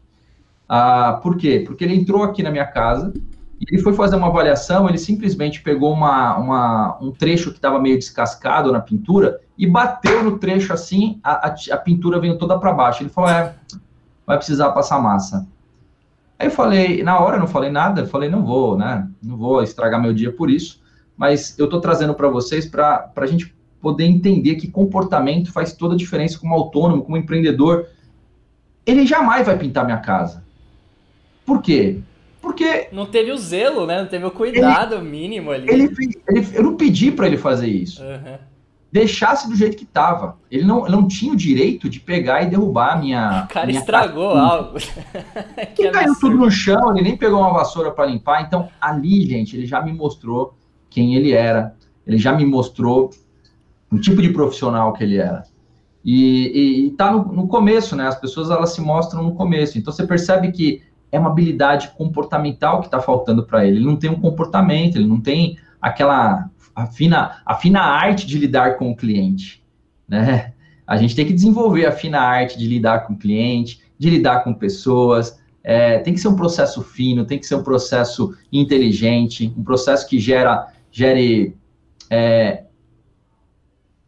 Ah, 0.67 1.19
por 1.21 1.37
quê? 1.37 1.63
Porque 1.65 1.83
ele 1.83 1.95
entrou 1.95 2.23
aqui 2.23 2.41
na 2.41 2.49
minha 2.51 2.65
casa 2.65 3.13
e 3.59 3.65
ele 3.71 3.81
foi 3.81 3.93
fazer 3.93 4.15
uma 4.15 4.27
avaliação, 4.27 4.87
ele 4.87 4.97
simplesmente 4.97 5.61
pegou 5.61 5.93
uma, 5.93 6.37
uma 6.37 6.97
um 7.01 7.11
trecho 7.11 7.51
que 7.51 7.57
estava 7.57 7.79
meio 7.79 7.97
descascado 7.97 8.71
na 8.71 8.79
pintura 8.79 9.39
e 9.57 9.67
bateu 9.67 10.23
no 10.23 10.39
trecho 10.39 10.71
assim, 10.73 11.19
a, 11.23 11.49
a, 11.49 11.55
a 11.71 11.77
pintura 11.77 12.19
veio 12.19 12.37
toda 12.37 12.57
para 12.57 12.71
baixo. 12.71 13.03
Ele 13.03 13.09
falou, 13.09 13.29
é, 13.29 13.53
vai 14.25 14.37
precisar 14.37 14.71
passar 14.71 14.99
massa. 14.99 15.47
Aí 16.39 16.47
eu 16.47 16.51
falei, 16.51 17.03
na 17.03 17.19
hora 17.19 17.35
eu 17.35 17.39
não 17.41 17.47
falei 17.47 17.69
nada, 17.69 18.01
eu 18.01 18.07
falei, 18.07 18.29
não 18.29 18.45
vou, 18.45 18.77
né? 18.77 19.05
Não 19.21 19.35
vou 19.35 19.61
estragar 19.61 20.01
meu 20.01 20.13
dia 20.13 20.31
por 20.31 20.49
isso, 20.49 20.81
mas 21.17 21.59
eu 21.59 21.65
estou 21.65 21.81
trazendo 21.81 22.13
para 22.13 22.29
vocês 22.29 22.65
para 22.65 23.11
a 23.13 23.25
gente 23.25 23.53
poder 23.81 24.05
entender 24.05 24.55
que 24.55 24.71
comportamento 24.71 25.51
faz 25.51 25.73
toda 25.73 25.95
a 25.95 25.97
diferença 25.97 26.39
como 26.39 26.53
autônomo, 26.53 27.03
como 27.03 27.17
empreendedor. 27.17 27.87
Ele 28.85 29.05
jamais 29.05 29.45
vai 29.45 29.57
pintar 29.57 29.83
minha 29.83 29.97
casa. 29.97 30.41
Por 31.45 31.61
quê? 31.61 31.99
Porque. 32.41 32.87
Não 32.93 33.05
teve 33.05 33.31
o 33.33 33.37
zelo, 33.37 33.85
né? 33.85 33.99
Não 33.99 34.07
teve 34.07 34.23
o 34.23 34.31
cuidado 34.31 34.95
ele, 34.95 35.03
mínimo 35.03 35.51
ali. 35.51 35.69
Ele, 35.69 35.89
ele, 36.29 36.47
eu 36.53 36.63
não 36.63 36.77
pedi 36.77 37.11
para 37.11 37.27
ele 37.27 37.37
fazer 37.37 37.67
isso. 37.67 38.01
Uhum 38.01 38.48
deixasse 38.91 39.47
do 39.47 39.55
jeito 39.55 39.77
que 39.77 39.83
estava. 39.83 40.37
Ele 40.49 40.65
não, 40.65 40.85
não 40.87 41.07
tinha 41.07 41.31
o 41.31 41.35
direito 41.35 41.89
de 41.89 41.99
pegar 41.99 42.41
e 42.41 42.49
derrubar 42.49 42.93
a 42.93 42.95
minha. 42.97 43.45
O 43.45 43.53
cara 43.53 43.67
minha 43.67 43.79
estragou 43.79 44.31
algo. 44.31 44.79
que 45.75 45.89
caiu 45.89 46.15
tudo 46.19 46.37
no 46.37 46.49
chão, 46.49 46.91
ele 46.91 47.03
nem 47.03 47.17
pegou 47.17 47.39
uma 47.39 47.53
vassoura 47.53 47.91
para 47.91 48.05
limpar. 48.05 48.41
Então, 48.41 48.67
ali, 48.81 49.25
gente, 49.25 49.55
ele 49.55 49.65
já 49.65 49.81
me 49.81 49.93
mostrou 49.93 50.55
quem 50.89 51.15
ele 51.15 51.31
era. 51.31 51.75
Ele 52.05 52.17
já 52.17 52.33
me 52.33 52.45
mostrou 52.45 53.11
o 53.91 53.99
tipo 53.99 54.21
de 54.21 54.29
profissional 54.29 54.93
que 54.93 55.03
ele 55.03 55.17
era. 55.17 55.43
E, 56.03 56.47
e, 56.47 56.87
e 56.87 56.91
tá 56.91 57.11
no, 57.11 57.23
no 57.31 57.47
começo, 57.47 57.95
né? 57.95 58.07
As 58.07 58.19
pessoas 58.19 58.49
elas 58.49 58.71
se 58.71 58.81
mostram 58.81 59.21
no 59.21 59.35
começo. 59.35 59.77
Então 59.77 59.93
você 59.93 60.07
percebe 60.07 60.51
que 60.51 60.81
é 61.11 61.19
uma 61.19 61.29
habilidade 61.29 61.91
comportamental 61.97 62.79
que 62.79 62.87
está 62.87 62.99
faltando 62.99 63.43
para 63.43 63.65
ele. 63.65 63.77
Ele 63.77 63.85
não 63.85 63.95
tem 63.95 64.09
um 64.09 64.19
comportamento, 64.19 64.95
ele 64.95 65.07
não 65.07 65.19
tem 65.19 65.57
aquela 65.81 66.49
a 66.79 66.87
fina, 66.87 67.41
a 67.45 67.55
fina 67.55 67.81
arte 67.81 68.25
de 68.25 68.37
lidar 68.37 68.77
com 68.77 68.91
o 68.91 68.95
cliente, 68.95 69.63
né? 70.07 70.53
A 70.87 70.97
gente 70.97 71.15
tem 71.15 71.25
que 71.25 71.33
desenvolver 71.33 71.85
a 71.85 71.91
fina 71.91 72.19
arte 72.19 72.57
de 72.57 72.65
lidar 72.65 73.05
com 73.05 73.13
o 73.13 73.17
cliente, 73.17 73.81
de 73.97 74.09
lidar 74.09 74.43
com 74.43 74.53
pessoas. 74.53 75.39
É, 75.63 75.99
tem 75.99 76.13
que 76.13 76.19
ser 76.19 76.29
um 76.29 76.35
processo 76.35 76.81
fino, 76.81 77.25
tem 77.25 77.37
que 77.37 77.45
ser 77.45 77.55
um 77.55 77.63
processo 77.63 78.35
inteligente, 78.51 79.53
um 79.55 79.63
processo 79.63 80.07
que 80.07 80.17
gera, 80.17 80.67
gere, 80.89 81.55
é, 82.09 82.63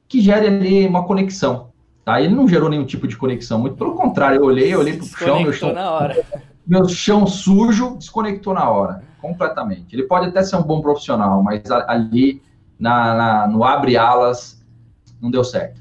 que 0.08 0.22
gere 0.22 0.48
ali 0.48 0.88
uma 0.88 1.06
conexão. 1.06 1.72
Tá? 2.04 2.20
Ele 2.20 2.34
não 2.34 2.48
gerou 2.48 2.70
nenhum 2.70 2.86
tipo 2.86 3.08
de 3.08 3.16
conexão, 3.16 3.60
muito 3.60 3.76
pelo 3.76 3.94
contrário, 3.94 4.38
eu 4.38 4.46
olhei, 4.46 4.74
eu 4.74 4.80
olhei 4.80 4.94
para 4.94 5.04
o 5.04 5.08
chão, 5.08 5.44
meu 5.44 5.54
chão, 5.54 5.74
na 5.74 5.92
hora. 5.92 6.24
meu 6.66 6.88
chão 6.88 7.28
sujo, 7.28 7.96
desconectou 7.98 8.56
na 8.56 8.68
hora, 8.68 9.04
completamente. 9.22 9.94
Ele 9.94 10.04
pode 10.04 10.30
até 10.30 10.42
ser 10.42 10.56
um 10.56 10.64
bom 10.64 10.82
profissional, 10.82 11.44
mas 11.44 11.70
ali 11.70 12.42
na, 12.82 13.14
na, 13.14 13.48
no 13.48 13.64
abre 13.64 13.96
alas, 13.96 14.60
não 15.22 15.30
deu 15.30 15.44
certo. 15.44 15.80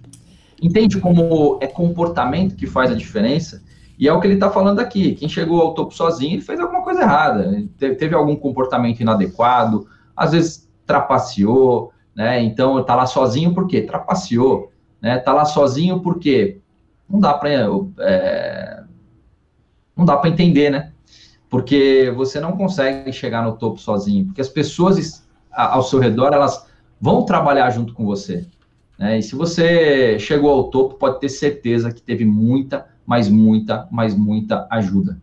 Entende 0.62 1.00
como 1.00 1.58
é 1.62 1.66
comportamento 1.66 2.54
que 2.54 2.66
faz 2.66 2.90
a 2.90 2.94
diferença? 2.94 3.62
E 3.98 4.06
é 4.06 4.12
o 4.12 4.20
que 4.20 4.26
ele 4.26 4.34
está 4.34 4.50
falando 4.50 4.80
aqui. 4.80 5.14
Quem 5.14 5.26
chegou 5.26 5.62
ao 5.62 5.72
topo 5.72 5.94
sozinho, 5.94 6.34
ele 6.34 6.42
fez 6.42 6.60
alguma 6.60 6.82
coisa 6.82 7.00
errada. 7.00 7.66
Teve 7.78 8.14
algum 8.14 8.36
comportamento 8.36 9.00
inadequado, 9.00 9.88
às 10.14 10.32
vezes 10.32 10.70
trapaceou, 10.86 11.90
né? 12.14 12.42
Então 12.42 12.78
está 12.78 12.94
lá 12.94 13.06
sozinho 13.06 13.54
por 13.54 13.66
quê? 13.66 13.80
Trapaceou, 13.80 14.70
né? 15.00 15.16
Está 15.16 15.32
lá 15.32 15.46
sozinho 15.46 16.00
porque 16.00 16.60
não 17.08 17.18
dá 17.18 17.32
para 17.32 17.50
é, 18.00 18.82
não 19.96 20.04
dá 20.04 20.18
para 20.18 20.28
entender, 20.28 20.70
né? 20.70 20.92
Porque 21.48 22.12
você 22.14 22.38
não 22.40 22.52
consegue 22.52 23.10
chegar 23.12 23.42
no 23.42 23.56
topo 23.56 23.80
sozinho, 23.80 24.26
porque 24.26 24.40
as 24.40 24.48
pessoas 24.48 25.26
ao 25.50 25.82
seu 25.82 25.98
redor 25.98 26.32
elas 26.32 26.69
vão 27.00 27.24
trabalhar 27.24 27.70
junto 27.70 27.94
com 27.94 28.04
você. 28.04 28.46
Né? 28.98 29.18
E 29.18 29.22
se 29.22 29.34
você 29.34 30.18
chegou 30.18 30.50
ao 30.50 30.64
topo, 30.64 30.96
pode 30.96 31.20
ter 31.20 31.28
certeza 31.28 31.92
que 31.92 32.02
teve 32.02 32.24
muita 32.24 32.86
mas 33.10 33.28
muita, 33.28 33.88
mas 33.90 34.16
muita 34.16 34.68
ajuda. 34.70 35.20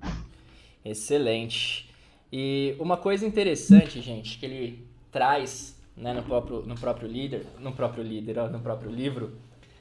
Excelente. 0.84 1.90
E 2.30 2.76
uma 2.80 2.98
coisa 2.98 3.26
interessante, 3.26 4.02
gente, 4.02 4.38
que 4.38 4.46
ele 4.46 4.86
traz 5.10 5.80
né, 5.96 6.12
no, 6.12 6.22
próprio, 6.22 6.64
no 6.64 6.76
próprio 6.76 7.08
líder, 7.08 7.46
no 7.58 7.72
próprio 7.72 8.04
líder, 8.04 8.52
no 8.52 8.60
próprio 8.60 8.92
livro, 8.92 9.38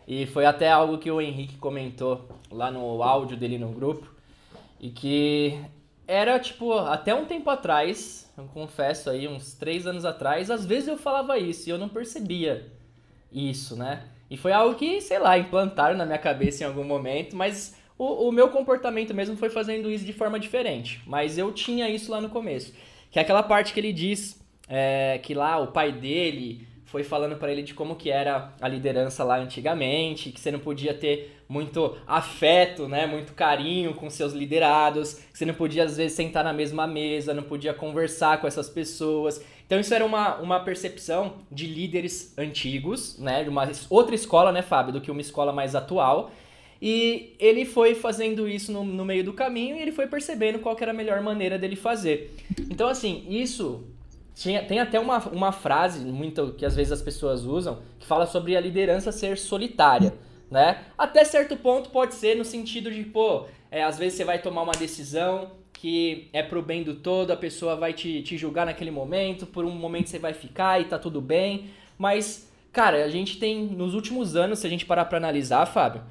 e 0.07 0.25
foi 0.25 0.47
até 0.47 0.71
algo 0.71 0.99
que 0.99 1.11
o 1.11 1.21
Henrique 1.21 1.57
comentou 1.57 2.29
lá 2.49 2.71
no 2.71 3.03
áudio 3.03 3.37
dele 3.37 3.59
no 3.59 3.71
grupo, 3.71 4.07
e 4.81 4.89
que 4.89 5.59
era 6.07 6.39
tipo, 6.39 6.73
até 6.73 7.15
um 7.15 7.25
tempo 7.25 7.51
atrás, 7.51 8.33
eu 8.37 8.45
confesso 8.45 9.11
aí, 9.11 9.27
uns 9.27 9.55
três 9.55 9.87
anos 9.87 10.05
atrás, 10.05 10.51
às 10.51 10.65
vezes 10.65 10.89
eu 10.89 10.97
falava 10.97 11.39
isso 11.39 11.69
e 11.69 11.71
eu 11.71 11.79
não 11.79 11.89
percebia 11.89 12.71
isso, 13.33 13.77
né? 13.77 14.05
E 14.31 14.37
foi 14.37 14.53
algo 14.53 14.75
que, 14.75 15.01
sei 15.01 15.19
lá, 15.19 15.39
implantaram 15.39 15.97
na 15.97 16.05
minha 16.05 16.19
cabeça 16.19 16.63
em 16.63 16.67
algum 16.67 16.85
momento, 16.85 17.37
mas 17.37 17.77
o, 17.99 18.29
o 18.29 18.33
meu 18.33 18.49
comportamento 18.49 19.15
mesmo 19.15 19.37
foi 19.37 19.51
fazendo 19.51 19.91
isso 19.91 20.05
de 20.05 20.13
forma 20.13 20.39
diferente, 20.39 21.01
mas 21.07 21.39
eu 21.39 21.53
tinha 21.53 21.89
isso 21.89 22.11
lá 22.11 22.21
no 22.21 22.29
começo. 22.29 22.75
Que 23.11 23.19
é 23.19 23.23
aquela 23.23 23.43
parte 23.43 23.73
que 23.73 23.81
ele 23.81 23.93
diz 23.93 24.41
é, 24.69 25.19
que 25.23 25.35
lá 25.35 25.59
o 25.59 25.69
pai 25.69 25.93
dele 25.93 26.67
foi 26.85 27.03
falando 27.03 27.37
para 27.37 27.51
ele 27.53 27.63
de 27.63 27.75
como 27.75 27.97
que 27.97 28.11
era 28.11 28.53
a 28.61 28.69
liderança 28.69 29.25
lá 29.25 29.39
antigamente, 29.39 30.31
que 30.31 30.41
você 30.41 30.51
não 30.51 30.59
podia 30.59 30.95
ter 30.95 31.36
muito 31.49 31.97
afeto, 32.07 32.89
né, 32.89 33.07
muito 33.07 33.33
carinho 33.33 33.95
com 33.95 34.11
seus 34.11 34.33
liderados, 34.33 35.21
você 35.33 35.45
não 35.45 35.55
podia 35.55 35.85
às 35.85 35.97
vezes 35.97 36.17
sentar 36.17 36.43
na 36.43 36.53
mesma 36.53 36.87
mesa, 36.87 37.33
não 37.33 37.43
podia 37.43 37.73
conversar 37.73 38.41
com 38.41 38.47
essas 38.47 38.69
pessoas. 38.69 39.41
Então 39.67 39.79
isso 39.79 39.93
era 39.93 40.05
uma, 40.05 40.37
uma 40.37 40.61
percepção 40.61 41.35
de 41.51 41.67
líderes 41.67 42.37
antigos, 42.39 43.19
né, 43.19 43.45
de 43.45 43.51
uma 43.51 43.69
outra 43.91 44.15
escola, 44.15 44.53
né, 44.53 44.63
Fábio, 44.63 44.93
do 44.93 45.01
que 45.01 45.11
uma 45.11 45.21
escola 45.21 45.53
mais 45.53 45.75
atual. 45.75 46.31
E 46.81 47.35
ele 47.39 47.65
foi 47.65 47.95
fazendo 47.95 48.47
isso 48.49 48.71
no, 48.71 48.85
no 48.85 49.05
meio 49.05 49.25
do 49.25 49.33
caminho 49.33 49.77
e 49.77 49.81
ele 49.81 49.93
foi 49.93 50.07
percebendo 50.07 50.59
qual 50.59 50.77
era 50.81 50.91
a 50.91 50.95
melhor 50.95 51.21
maneira 51.23 51.59
dele 51.59 51.75
fazer. 51.75 52.35
Então, 52.71 52.87
assim, 52.89 53.25
isso 53.29 53.85
tinha, 54.35 54.63
tem 54.63 54.79
até 54.79 55.01
uma, 55.01 55.19
uma 55.29 55.51
frase 55.51 56.05
muito 56.05 56.55
que 56.59 56.67
às 56.67 56.77
vezes 56.77 56.93
as 56.93 57.01
pessoas 57.01 57.45
usam 57.45 57.79
que 57.99 58.07
fala 58.07 58.27
sobre 58.27 58.55
a 58.55 58.61
liderança 58.61 59.11
ser 59.11 59.39
solitária, 59.39 60.13
né? 60.51 60.85
Até 60.97 61.25
certo 61.25 61.57
ponto 61.57 61.91
pode 61.91 62.15
ser 62.15 62.37
no 62.37 62.45
sentido 62.45 62.91
de, 62.91 63.03
pô, 63.03 63.47
é, 63.71 63.83
às 63.83 63.99
vezes 63.99 64.19
você 64.19 64.25
vai 64.25 64.41
tomar 64.41 64.63
uma 64.63 64.73
decisão 64.73 65.51
que 65.73 66.29
é 66.33 66.43
pro 66.43 66.63
bem 66.63 66.83
do 66.83 66.95
todo, 66.95 67.33
a 67.33 67.37
pessoa 67.37 67.77
vai 67.77 67.93
te, 67.93 68.23
te 68.23 68.37
julgar 68.37 68.67
naquele 68.67 68.91
momento, 68.91 69.47
por 69.47 69.65
um 69.65 69.71
momento 69.71 70.09
você 70.09 70.19
vai 70.19 70.33
ficar 70.33 70.81
e 70.81 70.87
tá 70.87 70.99
tudo 70.99 71.21
bem, 71.21 71.71
mas, 71.99 72.51
cara, 72.73 73.05
a 73.05 73.09
gente 73.09 73.39
tem, 73.39 73.67
nos 73.67 73.95
últimos 73.95 74.37
anos, 74.37 74.61
se 74.61 74.67
a 74.67 74.71
gente 74.71 74.87
parar 74.87 75.05
pra 75.05 75.19
analisar, 75.19 75.67
Fábio, 75.67 76.03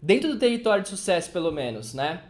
dentro 0.00 0.30
do 0.30 0.38
território 0.38 0.82
de 0.82 0.88
sucesso, 0.88 1.30
pelo 1.30 1.52
menos, 1.52 1.92
né? 1.94 2.22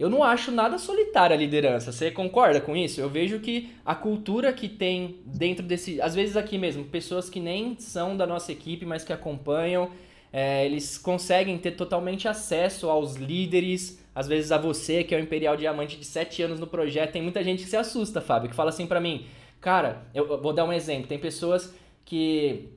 Eu 0.00 0.08
não 0.08 0.24
acho 0.24 0.50
nada 0.50 0.78
solitária 0.78 1.36
a 1.36 1.38
liderança. 1.38 1.92
Você 1.92 2.10
concorda 2.10 2.58
com 2.58 2.74
isso? 2.74 3.02
Eu 3.02 3.10
vejo 3.10 3.38
que 3.38 3.70
a 3.84 3.94
cultura 3.94 4.50
que 4.50 4.66
tem 4.66 5.18
dentro 5.26 5.62
desse. 5.62 6.00
Às 6.00 6.14
vezes 6.14 6.38
aqui 6.38 6.56
mesmo, 6.56 6.84
pessoas 6.84 7.28
que 7.28 7.38
nem 7.38 7.78
são 7.78 8.16
da 8.16 8.26
nossa 8.26 8.50
equipe, 8.50 8.86
mas 8.86 9.04
que 9.04 9.12
acompanham, 9.12 9.90
é, 10.32 10.64
eles 10.64 10.96
conseguem 10.96 11.58
ter 11.58 11.72
totalmente 11.72 12.28
acesso 12.28 12.88
aos 12.88 13.16
líderes, 13.16 14.00
às 14.14 14.28
vezes 14.28 14.52
a 14.52 14.58
você, 14.58 15.02
que 15.02 15.14
é 15.14 15.18
o 15.18 15.20
Imperial 15.20 15.56
Diamante 15.56 15.96
de 15.96 16.04
7 16.04 16.42
anos 16.42 16.60
no 16.60 16.66
projeto. 16.66 17.12
Tem 17.12 17.22
muita 17.22 17.42
gente 17.42 17.64
que 17.64 17.68
se 17.68 17.76
assusta, 17.76 18.20
Fábio, 18.20 18.48
que 18.48 18.56
fala 18.56 18.70
assim 18.70 18.86
para 18.86 19.00
mim: 19.00 19.26
Cara, 19.60 20.06
eu 20.14 20.26
vou 20.40 20.52
dar 20.52 20.64
um 20.64 20.72
exemplo. 20.72 21.08
Tem 21.08 21.18
pessoas 21.18 21.74
que 22.04 22.68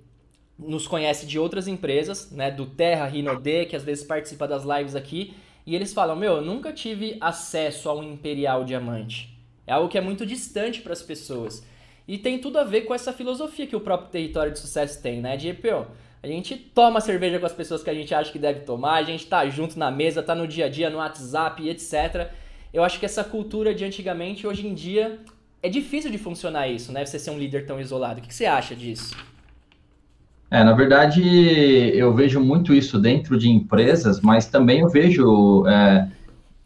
nos 0.58 0.88
conhece 0.88 1.26
de 1.26 1.40
outras 1.40 1.68
empresas, 1.68 2.32
né, 2.32 2.52
do 2.52 2.66
Terra, 2.66 3.06
Rinode, 3.06 3.66
que 3.66 3.76
às 3.76 3.84
vezes 3.84 4.04
participa 4.04 4.48
das 4.48 4.64
lives 4.64 4.96
aqui, 4.96 5.34
e 5.66 5.76
eles 5.76 5.94
falam: 5.94 6.16
"Meu, 6.16 6.38
eu 6.38 6.42
nunca 6.42 6.74
tive 6.74 7.18
acesso 7.22 7.90
a 7.90 7.96
um 7.96 8.04
Imperial 8.04 8.64
Diamante". 8.64 9.34
É 9.66 9.74
algo 9.74 9.90
que 9.90 9.98
é 9.98 10.02
muito 10.02 10.26
distante 10.26 10.82
para 10.82 10.94
as 10.94 11.02
pessoas. 11.02 11.66
E 12.06 12.18
tem 12.18 12.38
tudo 12.38 12.60
a 12.60 12.64
ver 12.66 12.82
com 12.82 12.94
essa 12.94 13.14
filosofia 13.14 13.66
que 13.66 13.76
o 13.76 13.80
próprio 13.80 14.10
território 14.10 14.52
de 14.52 14.60
sucesso 14.60 15.02
tem, 15.02 15.22
né? 15.22 15.38
De 15.38 15.48
EPO. 15.50 15.88
A 16.24 16.28
gente 16.28 16.56
toma 16.56 17.02
cerveja 17.02 17.38
com 17.38 17.46
as 17.46 17.52
pessoas 17.52 17.84
que 17.84 17.90
a 17.90 17.94
gente 17.94 18.16
acha 18.16 18.32
que 18.32 18.40
deve 18.40 18.62
tomar, 18.62 18.94
a 18.94 19.04
gente 19.04 19.28
tá 19.28 19.46
junto 19.50 19.78
na 19.78 19.92
mesa, 19.92 20.24
tá 20.24 20.34
no 20.34 20.48
dia 20.48 20.68
a 20.68 20.70
dia, 20.70 20.90
no 20.90 21.00
WhatsApp, 21.00 21.68
etc. 21.68 22.30
Eu 22.74 22.82
acho 22.82 22.98
que 22.98 23.06
essa 23.06 23.26
cultura 23.26 23.76
de 23.76 23.84
antigamente, 23.84 24.48
hoje 24.48 24.66
em 24.66 24.74
dia, 24.74 25.20
é 25.62 25.68
difícil 25.68 26.10
de 26.10 26.18
funcionar 26.18 26.70
isso, 26.70 26.94
né? 26.94 27.06
Você 27.06 27.20
ser 27.20 27.30
um 27.32 27.38
líder 27.38 27.66
tão 27.66 27.78
isolado. 27.78 28.22
O 28.22 28.24
que 28.24 28.34
você 28.34 28.46
acha 28.46 28.74
disso? 28.74 29.14
É, 30.50 30.64
na 30.64 30.72
verdade, 30.72 31.22
eu 31.94 32.14
vejo 32.14 32.40
muito 32.40 32.74
isso 32.74 32.98
dentro 32.98 33.38
de 33.38 33.50
empresas, 33.50 34.22
mas 34.22 34.46
também 34.46 34.80
eu 34.80 34.88
vejo 34.88 35.68
é, 35.68 36.08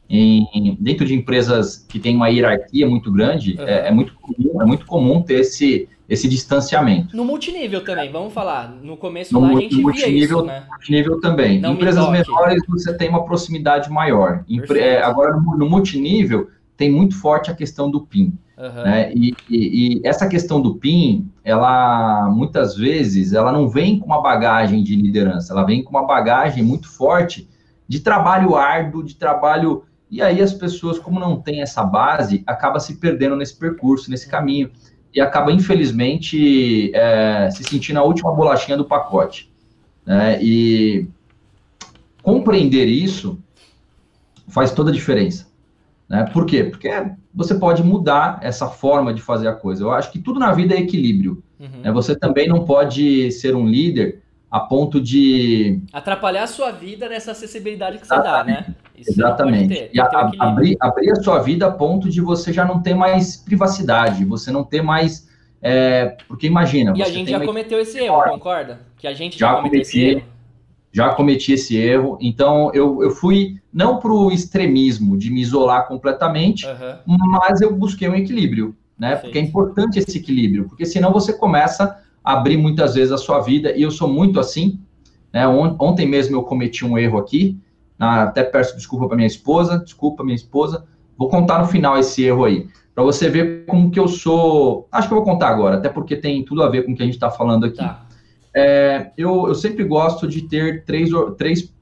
em, 0.08 0.78
dentro 0.80 1.04
de 1.04 1.15
empresas 1.15 1.78
que 1.78 1.98
tem 1.98 2.15
uma 2.15 2.28
hierarquia 2.28 2.88
muito 2.88 3.12
grande, 3.12 3.56
uhum. 3.58 3.67
é, 3.67 3.88
é, 3.88 3.91
muito 3.91 4.13
comum, 4.13 4.62
é 4.62 4.65
muito 4.65 4.86
comum 4.86 5.22
ter 5.24 5.39
esse, 5.39 5.89
esse 6.10 6.28
distanciamento. 6.28 7.15
No 7.15 7.26
multinível 7.26 7.84
também, 7.84 8.12
vamos 8.12 8.34
falar. 8.34 8.70
No 8.82 8.96
começo 8.96 9.34
no, 9.34 9.41
lá 9.41 9.50
a 9.50 9.60
gente 9.60 9.76
no 9.76 9.82
multinível, 9.84 10.38
isso, 10.38 10.46
né? 10.46 10.63
multinível 10.70 11.20
também. 11.20 11.60
Não 11.60 11.74
empresas 11.74 12.10
menores 12.10 12.63
você 12.67 12.93
tem 12.93 13.10
uma 13.10 13.26
proximidade 13.26 13.89
maior. 13.89 14.43
Empre, 14.48 14.80
é, 14.80 15.04
agora, 15.04 15.36
no, 15.36 15.58
no 15.58 15.70
multinível, 15.70 16.50
tem 16.78 16.89
muito 16.89 17.20
forte 17.20 17.52
a 17.52 17.54
questão 17.54 17.91
do 17.91 18.02
PIN. 18.02 18.38
Uhum. 18.58 18.84
Né? 18.84 19.12
E, 19.13 19.36
e, 19.50 20.00
e, 20.00 20.08
essa 20.08 20.28
questão 20.28 20.62
do 20.62 20.76
PIN, 20.76 21.30
ela 21.43 22.30
muitas 22.30 22.76
vezes 22.76 23.34
ela 23.34 23.52
não 23.52 23.67
vem 23.67 24.00
com 24.00 24.06
uma 24.06 24.22
bagagem 24.22 24.84
de 24.84 24.96
liderança, 24.96 25.54
ela 25.54 25.63
vem 25.63 25.84
com 25.84 25.91
uma 25.91 26.08
bagagem 26.08 26.63
muito 26.63 26.89
forte 26.89 27.48
de 27.88 28.00
trabalho 28.00 28.56
árduo, 28.56 29.04
de 29.04 29.15
trabalho. 29.15 29.84
E 30.10 30.22
aí 30.22 30.41
as 30.41 30.54
pessoas, 30.54 30.98
como 30.98 31.20
não 31.20 31.39
têm 31.39 31.62
essa 31.62 31.84
base, 31.84 32.43
acaba 32.48 32.80
se 32.80 32.96
perdendo 32.96 33.36
nesse 33.36 33.58
percurso, 33.60 34.10
nesse 34.10 34.30
caminho, 34.30 34.72
e 35.13 35.22
acaba, 35.22 35.52
infelizmente, 35.52 36.91
é, 36.93 37.50
se 37.52 37.63
sentindo 37.63 38.00
a 38.00 38.04
última 38.04 38.34
bolachinha 38.34 38.78
do 38.78 38.86
pacote. 38.86 39.52
Né? 40.06 40.41
E 40.41 41.08
compreender 42.22 42.86
isso 42.86 43.39
faz 44.48 44.72
toda 44.72 44.89
a 44.89 44.93
diferença. 44.93 45.48
Né? 46.08 46.24
Por 46.32 46.46
quê? 46.46 46.63
Porque 46.63 46.89
você 47.34 47.56
pode 47.56 47.84
mudar 47.84 48.39
essa 48.41 48.67
forma 48.67 49.13
de 49.13 49.22
fazer 49.22 49.48
a 49.48 49.54
coisa. 49.54 49.84
Eu 49.84 49.91
acho 49.91 50.12
que 50.12 50.20
tudo 50.20 50.39
na 50.39 50.54
vida 50.54 50.74
é 50.74 50.80
equilíbrio. 50.80 51.43
Uhum. 51.60 51.82
Né? 51.84 51.91
Você 51.91 52.15
também 52.15 52.48
não 52.48 52.63
pode 52.63 53.32
ser 53.32 53.56
um 53.56 53.67
líder 53.67 54.22
a 54.49 54.60
ponto 54.60 54.99
de. 54.99 55.81
Atrapalhar 55.91 56.43
a 56.43 56.47
sua 56.47 56.71
vida 56.71 57.10
nessa 57.10 57.31
acessibilidade 57.31 57.97
que 57.97 58.05
Exatamente. 58.05 58.45
você 58.45 58.62
dá, 58.62 58.67
né? 58.67 58.75
Isso 58.97 59.12
Exatamente. 59.12 59.73
Ter, 59.73 59.89
e 59.93 59.99
a, 59.99 60.05
abrir, 60.39 60.77
abrir 60.79 61.12
a 61.12 61.15
sua 61.15 61.39
vida 61.39 61.67
a 61.67 61.71
ponto 61.71 62.10
de 62.10 62.21
você 62.21 62.51
já 62.51 62.65
não 62.65 62.81
ter 62.81 62.93
mais 62.93 63.38
privacidade, 63.38 64.25
você 64.25 64.51
não 64.51 64.63
ter 64.63 64.81
mais. 64.81 65.27
É, 65.62 66.17
porque 66.27 66.47
imagina. 66.47 66.93
E 66.95 67.01
a 67.01 67.10
gente 67.10 67.31
já 67.31 67.43
cometeu 67.43 67.79
esse 67.79 67.99
erro, 67.99 68.23
concorda? 68.23 68.79
Que 68.97 69.07
a 69.07 69.13
gente 69.13 69.38
já, 69.38 69.49
já 69.49 69.55
cometeu 69.57 69.81
esse 69.81 70.01
erro 70.01 70.38
já 70.97 71.13
cometi 71.13 71.53
esse 71.53 71.77
erro. 71.77 72.17
Então, 72.19 72.71
eu, 72.73 73.03
eu 73.03 73.12
fui 73.12 73.57
não 73.71 73.99
para 73.99 74.12
o 74.12 74.31
extremismo 74.31 75.15
de 75.15 75.29
me 75.29 75.41
isolar 75.41 75.88
completamente, 75.88 76.65
uhum. 76.65 77.17
mas 77.29 77.62
eu 77.62 77.71
busquei 77.75 78.10
um 78.10 78.15
equilíbrio, 78.15 78.75
né? 78.97 79.10
Perfeito. 79.10 79.25
Porque 79.25 79.38
é 79.38 79.41
importante 79.41 79.99
esse 79.99 80.17
equilíbrio, 80.17 80.67
porque 80.67 80.86
senão 80.86 81.13
você 81.13 81.33
começa 81.33 82.03
abrir 82.28 82.58
muitas 82.58 82.96
vezes 82.96 83.13
a 83.13 83.18
sua 83.18 83.40
vida, 83.40 83.72
e 83.72 83.82
eu 83.82 83.90
sou 83.90 84.10
muito 84.10 84.38
assim. 84.38 84.82
Né? 85.32 85.48
Ontem 85.48 86.06
mesmo 86.06 86.36
eu 86.36 86.44
cometi 86.44 86.84
um 86.84 86.98
erro 86.98 87.18
aqui, 87.18 87.58
até 87.98 88.44
peço 88.44 88.76
desculpa 88.76 89.08
para 89.08 89.16
minha 89.16 89.28
esposa, 89.28 89.80
desculpa 89.80 90.26
minha 90.26 90.36
esposa. 90.36 90.86
Vou 91.18 91.30
contar 91.30 91.60
no 91.60 91.68
final 91.68 91.98
esse 91.98 92.22
erro 92.26 92.44
aí, 92.44 92.68
para 92.94 93.02
você 93.02 93.30
ver 93.30 93.66
como 93.66 93.90
que 93.90 93.98
eu 93.98 94.10
sou. 94.10 94.90
Acho 94.92 95.08
que 95.08 95.13
eu 95.13 95.20
vou 95.20 95.26
contar 95.26 95.48
agora, 95.48 95.78
até 95.78 95.88
porque 95.88 96.18
tem 96.18 96.44
tudo 96.44 96.63
a 96.63 96.70
ver 96.70 96.84
com 96.84 96.92
o 96.92 96.96
que 96.96 97.02
a 97.02 97.06
gente 97.06 97.16
está 97.16 97.32
falando 97.32 97.66
aqui. 97.66 97.78
Tá. 97.78 98.06
É, 98.54 99.12
eu, 99.18 99.48
eu 99.48 99.56
sempre 99.56 99.86
gosto 99.86 100.28
de 100.28 100.42
ter 100.42 100.84
três, 100.84 101.10
três 101.38 101.74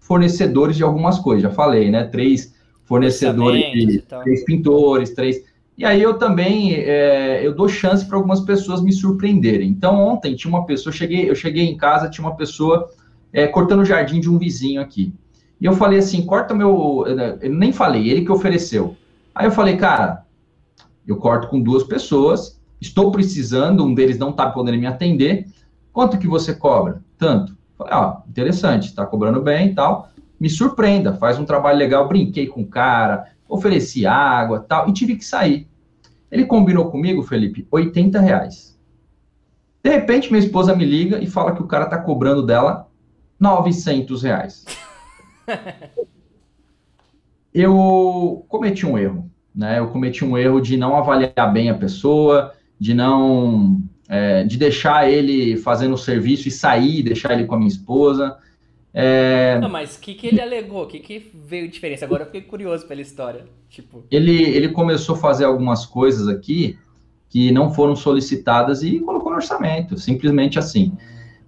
fornecedores 0.00 0.76
de 0.76 0.82
algumas 0.82 1.20
coisas, 1.20 1.42
já 1.44 1.50
falei, 1.50 1.88
né? 1.88 2.02
Três 2.02 2.52
fornecedores, 2.84 3.62
de, 3.72 4.02
três 4.02 4.44
pintores, 4.44 5.14
três. 5.14 5.44
E 5.76 5.84
aí 5.84 6.00
eu 6.00 6.14
também 6.14 6.72
é, 6.74 7.44
eu 7.44 7.54
dou 7.54 7.68
chance 7.68 8.06
para 8.06 8.16
algumas 8.16 8.40
pessoas 8.40 8.80
me 8.80 8.92
surpreenderem. 8.92 9.68
Então 9.68 10.00
ontem 10.00 10.36
tinha 10.36 10.52
uma 10.52 10.64
pessoa, 10.64 10.92
eu 10.92 10.96
cheguei, 10.96 11.28
eu 11.28 11.34
cheguei 11.34 11.64
em 11.64 11.76
casa, 11.76 12.08
tinha 12.08 12.26
uma 12.26 12.36
pessoa 12.36 12.88
é, 13.32 13.46
cortando 13.48 13.80
o 13.80 13.84
jardim 13.84 14.20
de 14.20 14.30
um 14.30 14.38
vizinho 14.38 14.80
aqui. 14.80 15.12
E 15.60 15.66
eu 15.66 15.72
falei 15.72 15.98
assim, 15.98 16.24
corta 16.24 16.54
meu. 16.54 17.04
Eu 17.40 17.50
nem 17.50 17.72
falei, 17.72 18.08
ele 18.08 18.24
que 18.24 18.30
ofereceu. 18.30 18.96
Aí 19.34 19.46
eu 19.46 19.50
falei, 19.50 19.76
cara, 19.76 20.24
eu 21.06 21.16
corto 21.16 21.48
com 21.48 21.60
duas 21.60 21.82
pessoas, 21.82 22.60
estou 22.80 23.10
precisando, 23.10 23.84
um 23.84 23.94
deles 23.94 24.18
não 24.18 24.30
está 24.30 24.48
podendo 24.48 24.78
me 24.78 24.86
atender. 24.86 25.46
Quanto 25.92 26.18
que 26.18 26.28
você 26.28 26.54
cobra? 26.54 27.02
Tanto. 27.18 27.56
Falei, 27.76 27.94
ó, 27.94 28.16
interessante, 28.28 28.86
está 28.86 29.04
cobrando 29.04 29.40
bem 29.40 29.68
e 29.68 29.74
tal. 29.74 30.08
Me 30.38 30.48
surpreenda, 30.48 31.14
faz 31.14 31.38
um 31.38 31.44
trabalho 31.44 31.78
legal. 31.78 32.06
Brinquei 32.06 32.46
com 32.46 32.62
o 32.62 32.66
cara, 32.66 33.32
ofereci 33.48 34.06
água 34.06 34.60
tal, 34.60 34.88
e 34.88 34.92
tive 34.92 35.16
que 35.16 35.24
sair. 35.24 35.68
Ele 36.30 36.44
combinou 36.44 36.90
comigo, 36.90 37.22
Felipe, 37.22 37.66
80 37.70 38.20
reais. 38.20 38.78
De 39.82 39.90
repente, 39.90 40.30
minha 40.30 40.42
esposa 40.42 40.74
me 40.74 40.84
liga 40.84 41.22
e 41.22 41.26
fala 41.26 41.54
que 41.54 41.62
o 41.62 41.66
cara 41.66 41.86
tá 41.86 41.98
cobrando 41.98 42.42
dela 42.42 42.88
900 43.38 44.22
reais. 44.22 44.64
eu 47.52 48.44
cometi 48.48 48.86
um 48.86 48.96
erro, 48.96 49.30
né? 49.54 49.78
Eu 49.78 49.88
cometi 49.88 50.24
um 50.24 50.38
erro 50.38 50.60
de 50.60 50.76
não 50.76 50.96
avaliar 50.96 51.52
bem 51.52 51.68
a 51.68 51.74
pessoa, 51.74 52.54
de 52.80 52.94
não, 52.94 53.80
é, 54.08 54.44
de 54.44 54.56
deixar 54.56 55.10
ele 55.10 55.56
fazendo 55.56 55.94
o 55.94 55.98
serviço 55.98 56.48
e 56.48 56.50
sair, 56.50 57.02
deixar 57.02 57.34
ele 57.34 57.44
com 57.44 57.54
a 57.54 57.58
minha 57.58 57.68
esposa. 57.68 58.38
É... 58.96 59.58
Não, 59.60 59.68
mas 59.68 59.96
o 59.96 60.00
que, 60.00 60.14
que 60.14 60.28
ele 60.28 60.40
alegou? 60.40 60.84
O 60.84 60.86
que, 60.86 61.00
que 61.00 61.30
veio 61.34 61.68
diferença? 61.68 62.04
Agora 62.04 62.22
eu 62.22 62.26
fiquei 62.26 62.42
curioso 62.42 62.86
pela 62.86 63.00
história. 63.00 63.44
Tipo... 63.68 64.04
Ele, 64.08 64.40
ele 64.40 64.68
começou 64.68 65.16
a 65.16 65.18
fazer 65.18 65.44
algumas 65.44 65.84
coisas 65.84 66.28
aqui 66.28 66.78
que 67.28 67.50
não 67.50 67.72
foram 67.72 67.96
solicitadas 67.96 68.84
e 68.84 69.00
colocou 69.00 69.30
no 69.32 69.36
orçamento, 69.38 69.98
simplesmente 69.98 70.60
assim. 70.60 70.96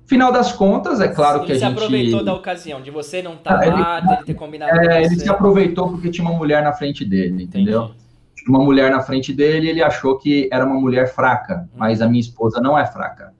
Final 0.04 0.32
das 0.32 0.52
contas, 0.52 1.00
é 1.00 1.06
claro 1.06 1.38
ele 1.38 1.46
que 1.46 1.52
a 1.52 1.54
gente... 1.54 1.64
Ele 1.64 1.78
se 1.78 1.84
aproveitou 1.84 2.24
da 2.24 2.34
ocasião, 2.34 2.82
de 2.82 2.90
você 2.90 3.22
não 3.22 3.34
estar 3.34 3.56
tá 3.56 3.66
lá, 3.66 3.98
ele, 3.98 4.24
ter 4.24 4.34
combinado 4.34 4.72
é, 4.72 4.78
com 4.78 4.84
você. 4.84 4.98
Ele 4.98 5.20
se 5.20 5.28
aproveitou 5.28 5.88
porque 5.90 6.10
tinha 6.10 6.28
uma 6.28 6.36
mulher 6.36 6.64
na 6.64 6.72
frente 6.72 7.04
dele, 7.04 7.44
entendeu? 7.44 7.84
Entendi. 7.84 7.98
Tinha 8.34 8.48
uma 8.48 8.64
mulher 8.64 8.90
na 8.90 9.00
frente 9.00 9.32
dele 9.32 9.68
e 9.68 9.70
ele 9.70 9.82
achou 9.82 10.18
que 10.18 10.48
era 10.52 10.64
uma 10.64 10.80
mulher 10.80 11.14
fraca, 11.14 11.68
hum. 11.72 11.76
mas 11.76 12.02
a 12.02 12.08
minha 12.08 12.20
esposa 12.20 12.60
não 12.60 12.76
é 12.76 12.84
fraca. 12.84 13.32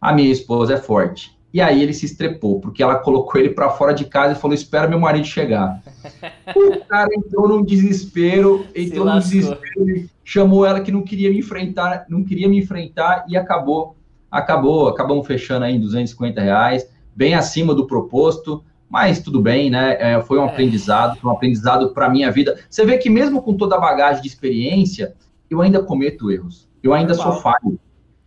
A 0.00 0.14
minha 0.14 0.32
esposa 0.32 0.74
é 0.74 0.76
forte. 0.78 1.38
E 1.52 1.60
aí 1.60 1.82
ele 1.82 1.92
se 1.92 2.06
estrepou, 2.06 2.60
porque 2.60 2.82
ela 2.82 2.96
colocou 2.96 3.38
ele 3.38 3.50
para 3.50 3.68
fora 3.68 3.92
de 3.92 4.06
casa 4.06 4.32
e 4.32 4.40
falou: 4.40 4.54
Espera 4.54 4.88
meu 4.88 4.98
marido 4.98 5.26
chegar. 5.26 5.82
o 6.56 6.84
cara 6.86 7.08
entrou 7.14 7.46
num 7.46 7.62
desespero, 7.62 8.66
entrou 8.74 9.04
num 9.04 9.18
desespero, 9.18 10.08
chamou 10.24 10.64
ela 10.64 10.80
que 10.80 10.90
não 10.90 11.02
queria 11.02 11.30
me 11.30 11.38
enfrentar, 11.38 12.06
não 12.08 12.24
queria 12.24 12.48
me 12.48 12.58
enfrentar 12.58 13.26
e 13.28 13.36
acabou, 13.36 13.96
acabou, 14.30 14.88
acabamos 14.88 15.26
fechando 15.26 15.66
aí 15.66 15.76
em 15.76 15.80
250 15.80 16.40
reais, 16.40 16.88
bem 17.14 17.34
acima 17.34 17.74
do 17.74 17.86
proposto, 17.86 18.64
mas 18.88 19.20
tudo 19.20 19.40
bem, 19.40 19.68
né? 19.68 19.96
É, 19.98 20.22
foi 20.22 20.38
um 20.38 20.44
é. 20.44 20.48
aprendizado, 20.48 21.18
foi 21.18 21.30
um 21.30 21.34
aprendizado 21.34 21.92
para 21.92 22.08
minha 22.08 22.30
vida. 22.30 22.58
Você 22.68 22.84
vê 22.86 22.96
que 22.96 23.10
mesmo 23.10 23.42
com 23.42 23.54
toda 23.54 23.76
a 23.76 23.80
bagagem 23.80 24.22
de 24.22 24.28
experiência, 24.28 25.14
eu 25.50 25.60
ainda 25.60 25.82
cometo 25.82 26.30
erros, 26.30 26.66
eu 26.82 26.94
ainda 26.94 27.14
Normal. 27.14 27.32
sou 27.34 27.42
falho. 27.42 27.78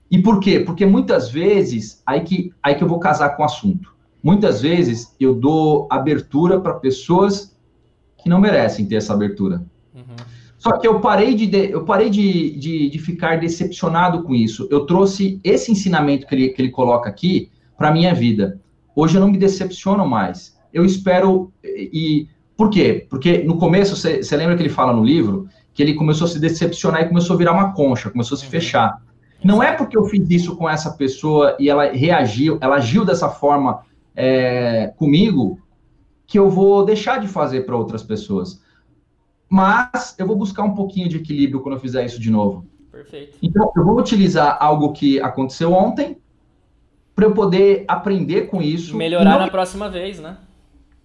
E 0.09 0.21
por 0.21 0.39
quê? 0.39 0.59
Porque 0.59 0.85
muitas 0.85 1.29
vezes, 1.29 2.01
aí 2.05 2.21
que, 2.21 2.53
aí 2.61 2.75
que 2.75 2.83
eu 2.83 2.87
vou 2.87 2.99
casar 2.99 3.35
com 3.35 3.43
o 3.43 3.45
assunto. 3.45 3.93
Muitas 4.23 4.61
vezes 4.61 5.15
eu 5.19 5.35
dou 5.35 5.87
abertura 5.89 6.59
para 6.59 6.73
pessoas 6.75 7.55
que 8.17 8.29
não 8.29 8.39
merecem 8.39 8.85
ter 8.85 8.95
essa 8.95 9.13
abertura. 9.13 9.63
Uhum. 9.93 10.15
Só 10.57 10.77
que 10.77 10.87
eu 10.87 10.99
parei, 10.99 11.35
de, 11.35 11.71
eu 11.71 11.85
parei 11.85 12.09
de, 12.09 12.57
de, 12.57 12.89
de, 12.89 12.99
ficar 12.99 13.39
decepcionado 13.39 14.23
com 14.23 14.33
isso. 14.33 14.67
Eu 14.71 14.85
trouxe 14.85 15.39
esse 15.43 15.71
ensinamento 15.71 16.25
que 16.25 16.33
ele, 16.33 16.49
que 16.49 16.61
ele 16.61 16.71
coloca 16.71 17.07
aqui 17.07 17.51
para 17.77 17.89
a 17.89 17.91
minha 17.91 18.13
vida. 18.13 18.59
Hoje 18.95 19.15
eu 19.15 19.21
não 19.21 19.29
me 19.29 19.37
decepciono 19.37 20.07
mais. 20.07 20.57
Eu 20.73 20.85
espero. 20.85 21.51
E 21.63 22.27
por 22.57 22.69
quê? 22.69 23.05
Porque 23.09 23.43
no 23.43 23.57
começo, 23.57 23.95
você 23.95 24.35
lembra 24.35 24.55
que 24.55 24.63
ele 24.63 24.69
fala 24.69 24.93
no 24.93 25.03
livro 25.03 25.47
que 25.73 25.83
ele 25.83 25.93
começou 25.93 26.25
a 26.25 26.29
se 26.29 26.39
decepcionar 26.39 27.01
e 27.01 27.09
começou 27.09 27.35
a 27.35 27.37
virar 27.37 27.51
uma 27.51 27.73
concha, 27.73 28.09
começou 28.09 28.35
a 28.35 28.39
se 28.39 28.45
uhum. 28.45 28.51
fechar. 28.51 28.97
Não 29.43 29.61
é 29.61 29.71
porque 29.73 29.97
eu 29.97 30.05
fiz 30.05 30.29
isso 30.29 30.55
com 30.55 30.69
essa 30.69 30.91
pessoa 30.91 31.55
e 31.59 31.69
ela 31.69 31.91
reagiu, 31.91 32.57
ela 32.61 32.75
agiu 32.77 33.05
dessa 33.05 33.29
forma 33.29 33.83
é, 34.15 34.93
comigo, 34.97 35.59
que 36.25 36.39
eu 36.39 36.49
vou 36.49 36.85
deixar 36.85 37.19
de 37.19 37.27
fazer 37.27 37.61
para 37.61 37.75
outras 37.75 38.01
pessoas. 38.01 38.63
Mas 39.47 40.15
eu 40.17 40.25
vou 40.25 40.35
buscar 40.35 40.63
um 40.63 40.73
pouquinho 40.73 41.07
de 41.07 41.17
equilíbrio 41.17 41.61
quando 41.61 41.75
eu 41.75 41.79
fizer 41.79 42.03
isso 42.05 42.19
de 42.19 42.31
novo. 42.31 42.65
Perfeito. 42.91 43.37
Então, 43.41 43.71
eu 43.75 43.85
vou 43.85 43.99
utilizar 43.99 44.57
algo 44.59 44.93
que 44.93 45.19
aconteceu 45.19 45.71
ontem 45.71 46.17
para 47.15 47.25
eu 47.25 47.33
poder 47.33 47.85
aprender 47.87 48.47
com 48.47 48.61
isso. 48.61 48.95
Melhorar 48.97 49.31
não... 49.31 49.39
na 49.39 49.49
próxima 49.49 49.89
vez, 49.89 50.19
né? 50.19 50.37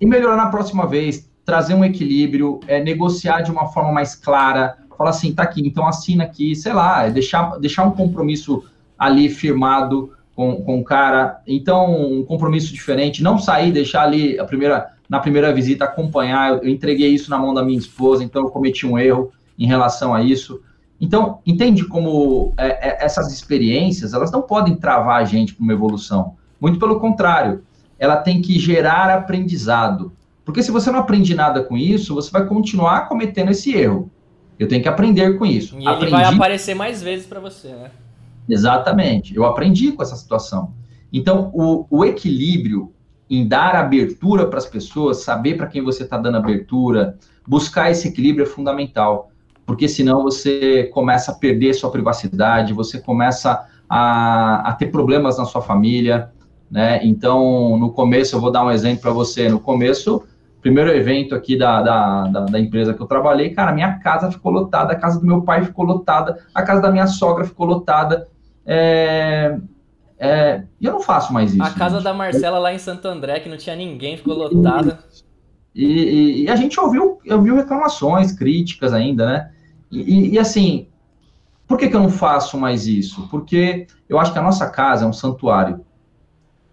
E 0.01 0.07
melhorar 0.07 0.37
na 0.37 0.51
próxima 0.51 0.87
vez, 0.87 1.31
trazer 1.45 1.75
um 1.75 1.85
equilíbrio, 1.85 2.61
é, 2.67 2.83
negociar 2.83 3.43
de 3.43 3.51
uma 3.51 3.69
forma 3.69 3.93
mais 3.93 4.15
clara, 4.15 4.79
falar 5.01 5.11
assim, 5.11 5.33
tá 5.33 5.45
aqui, 5.45 5.67
então 5.67 5.87
assina 5.87 6.25
aqui, 6.25 6.55
sei 6.55 6.75
lá, 6.75 7.07
é 7.07 7.11
deixar, 7.11 7.59
deixar 7.59 7.85
um 7.85 7.91
compromisso 7.93 8.65
ali 8.99 9.31
firmado 9.31 10.13
com, 10.37 10.57
com 10.57 10.79
o 10.79 10.85
cara, 10.85 11.41
então 11.47 12.19
um 12.19 12.23
compromisso 12.23 12.71
diferente, 12.71 13.23
não 13.23 13.39
sair, 13.39 13.73
deixar 13.73 14.03
ali 14.03 14.39
a 14.39 14.45
primeira, 14.45 14.89
na 15.09 15.19
primeira 15.19 15.55
visita 15.55 15.87
acompanhar, 15.87 16.51
eu, 16.51 16.59
eu 16.65 16.69
entreguei 16.69 17.09
isso 17.09 17.31
na 17.31 17.39
mão 17.39 17.55
da 17.55 17.65
minha 17.65 17.79
esposa, 17.79 18.23
então 18.23 18.43
eu 18.43 18.51
cometi 18.51 18.87
um 18.87 18.99
erro 18.99 19.33
em 19.59 19.67
relação 19.67 20.13
a 20.13 20.23
isso. 20.23 20.61
Então, 21.01 21.39
entende 21.47 21.87
como 21.87 22.53
é, 22.59 22.91
é, 22.91 23.03
essas 23.03 23.33
experiências, 23.33 24.13
elas 24.13 24.31
não 24.31 24.43
podem 24.43 24.77
travar 24.77 25.23
a 25.23 25.25
gente 25.25 25.55
para 25.55 25.65
uma 25.65 25.73
evolução. 25.73 26.35
Muito 26.61 26.79
pelo 26.79 27.01
contrário, 27.01 27.63
ela 27.99 28.19
tem 28.19 28.43
que 28.43 28.59
gerar 28.59 29.09
aprendizado. 29.09 30.13
Porque 30.45 30.63
se 30.63 30.71
você 30.71 30.91
não 30.91 30.99
aprende 30.99 31.35
nada 31.35 31.63
com 31.63 31.75
isso, 31.75 32.15
você 32.15 32.31
vai 32.31 32.45
continuar 32.45 33.09
cometendo 33.09 33.51
esse 33.51 33.73
erro. 33.73 34.11
Eu 34.61 34.69
tenho 34.69 34.83
que 34.83 34.89
aprender 34.89 35.39
com 35.39 35.47
isso. 35.47 35.75
E 35.81 35.89
aprendi... 35.89 36.15
ele 36.15 36.23
vai 36.23 36.35
aparecer 36.35 36.75
mais 36.75 37.03
vezes 37.03 37.25
para 37.25 37.41
você, 37.41 37.69
né? 37.69 37.91
Exatamente. 38.47 39.35
Eu 39.35 39.47
aprendi 39.47 39.91
com 39.93 40.03
essa 40.03 40.15
situação. 40.15 40.75
Então, 41.11 41.51
o, 41.55 41.87
o 41.89 42.05
equilíbrio 42.05 42.93
em 43.31 43.49
dar 43.49 43.75
abertura 43.75 44.47
para 44.47 44.59
as 44.59 44.67
pessoas, 44.67 45.23
saber 45.23 45.57
para 45.57 45.67
quem 45.67 45.83
você 45.83 46.03
está 46.03 46.19
dando 46.19 46.37
abertura, 46.37 47.17
buscar 47.47 47.91
esse 47.91 48.09
equilíbrio 48.09 48.43
é 48.43 48.47
fundamental. 48.47 49.31
Porque 49.65 49.89
senão 49.89 50.25
você 50.25 50.91
começa 50.93 51.33
a 51.33 51.35
perder 51.35 51.73
sua 51.73 51.91
privacidade, 51.91 52.75
você 52.75 53.01
começa 53.01 53.67
a, 53.89 54.69
a 54.69 54.73
ter 54.75 54.89
problemas 54.89 55.39
na 55.39 55.47
sua 55.47 55.63
família, 55.63 56.31
né? 56.71 57.01
Então, 57.03 57.79
no 57.79 57.93
começo, 57.93 58.37
eu 58.37 58.41
vou 58.41 58.51
dar 58.51 58.65
um 58.65 58.71
exemplo 58.71 59.01
para 59.01 59.13
você. 59.13 59.49
No 59.49 59.59
começo, 59.59 60.23
primeiro 60.61 60.91
evento 60.91 61.35
aqui 61.35 61.57
da, 61.57 61.83
da, 61.83 62.25
da, 62.25 62.41
da, 62.47 62.61
empresa 62.61 62.95
que 62.95 63.01
eu 63.01 63.07
trabalhei, 63.07 63.51
cara, 63.51 63.73
minha 63.73 63.99
casa 63.99 64.31
ficou 64.31 64.53
lotada, 64.53 64.93
a 64.93 64.97
casa 64.97 65.19
do 65.19 65.27
meu 65.27 65.43
pai 65.43 65.65
ficou 65.65 65.85
lotada, 65.85 66.39
a 66.55 66.63
casa 66.63 66.81
da 66.81 66.91
minha 66.91 67.07
sogra 67.07 67.45
ficou 67.45 67.67
lotada. 67.67 68.29
É, 68.67 69.59
é, 70.19 70.65
e 70.79 70.85
eu 70.85 70.93
não 70.93 71.01
faço 71.01 71.33
mais 71.33 71.55
isso. 71.55 71.63
A 71.63 71.71
casa 71.71 71.97
gente. 71.97 72.05
da 72.05 72.13
Marcela 72.13 72.59
lá 72.59 72.75
em 72.75 72.79
Santo 72.79 73.09
André, 73.09 73.41
que 73.41 73.49
não 73.49 73.57
tinha 73.57 73.75
ninguém, 73.75 74.19
ficou 74.19 74.35
lotada. 74.35 74.99
E, 75.75 75.85
e, 75.85 76.43
e 76.45 76.51
a 76.51 76.57
gente 76.57 76.79
ouviu, 76.79 77.19
ouviu 77.31 77.57
reclamações, 77.57 78.33
críticas 78.33 78.93
ainda, 78.93 79.27
né? 79.27 79.51
E, 79.91 80.35
e, 80.35 80.39
assim, 80.39 80.89
por 81.67 81.79
que, 81.79 81.89
que 81.89 81.97
eu 81.97 82.01
não 82.01 82.11
faço 82.11 82.59
mais 82.59 82.87
isso? 82.87 83.29
Porque 83.29 83.87
eu 84.09 84.19
acho 84.19 84.33
que 84.33 84.39
a 84.39 84.43
nossa 84.43 84.69
casa 84.69 85.05
é 85.05 85.09
um 85.09 85.13
santuário. 85.13 85.85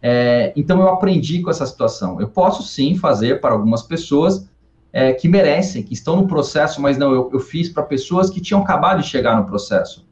É, 0.02 0.54
então 0.56 0.80
eu 0.80 0.90
aprendi 0.90 1.42
com 1.42 1.50
essa 1.50 1.66
situação. 1.66 2.20
Eu 2.22 2.28
posso 2.28 2.64
sim 2.64 2.96
fazer 2.96 3.42
para 3.42 3.54
algumas 3.54 3.82
pessoas 3.82 4.48
é, 4.94 5.14
que 5.14 5.28
merecem, 5.28 5.84
que 5.84 5.94
estão 5.94 6.16
no 6.16 6.28
processo, 6.28 6.82
mas 6.82 6.98
não, 6.98 7.14
eu, 7.14 7.30
eu 7.34 7.40
fiz 7.40 7.70
para 7.70 7.84
pessoas 7.84 8.30
que 8.30 8.42
tinham 8.42 8.62
acabado 8.62 9.02
de 9.02 9.08
chegar 9.08 9.36
no 9.36 9.46
processo, 9.46 10.08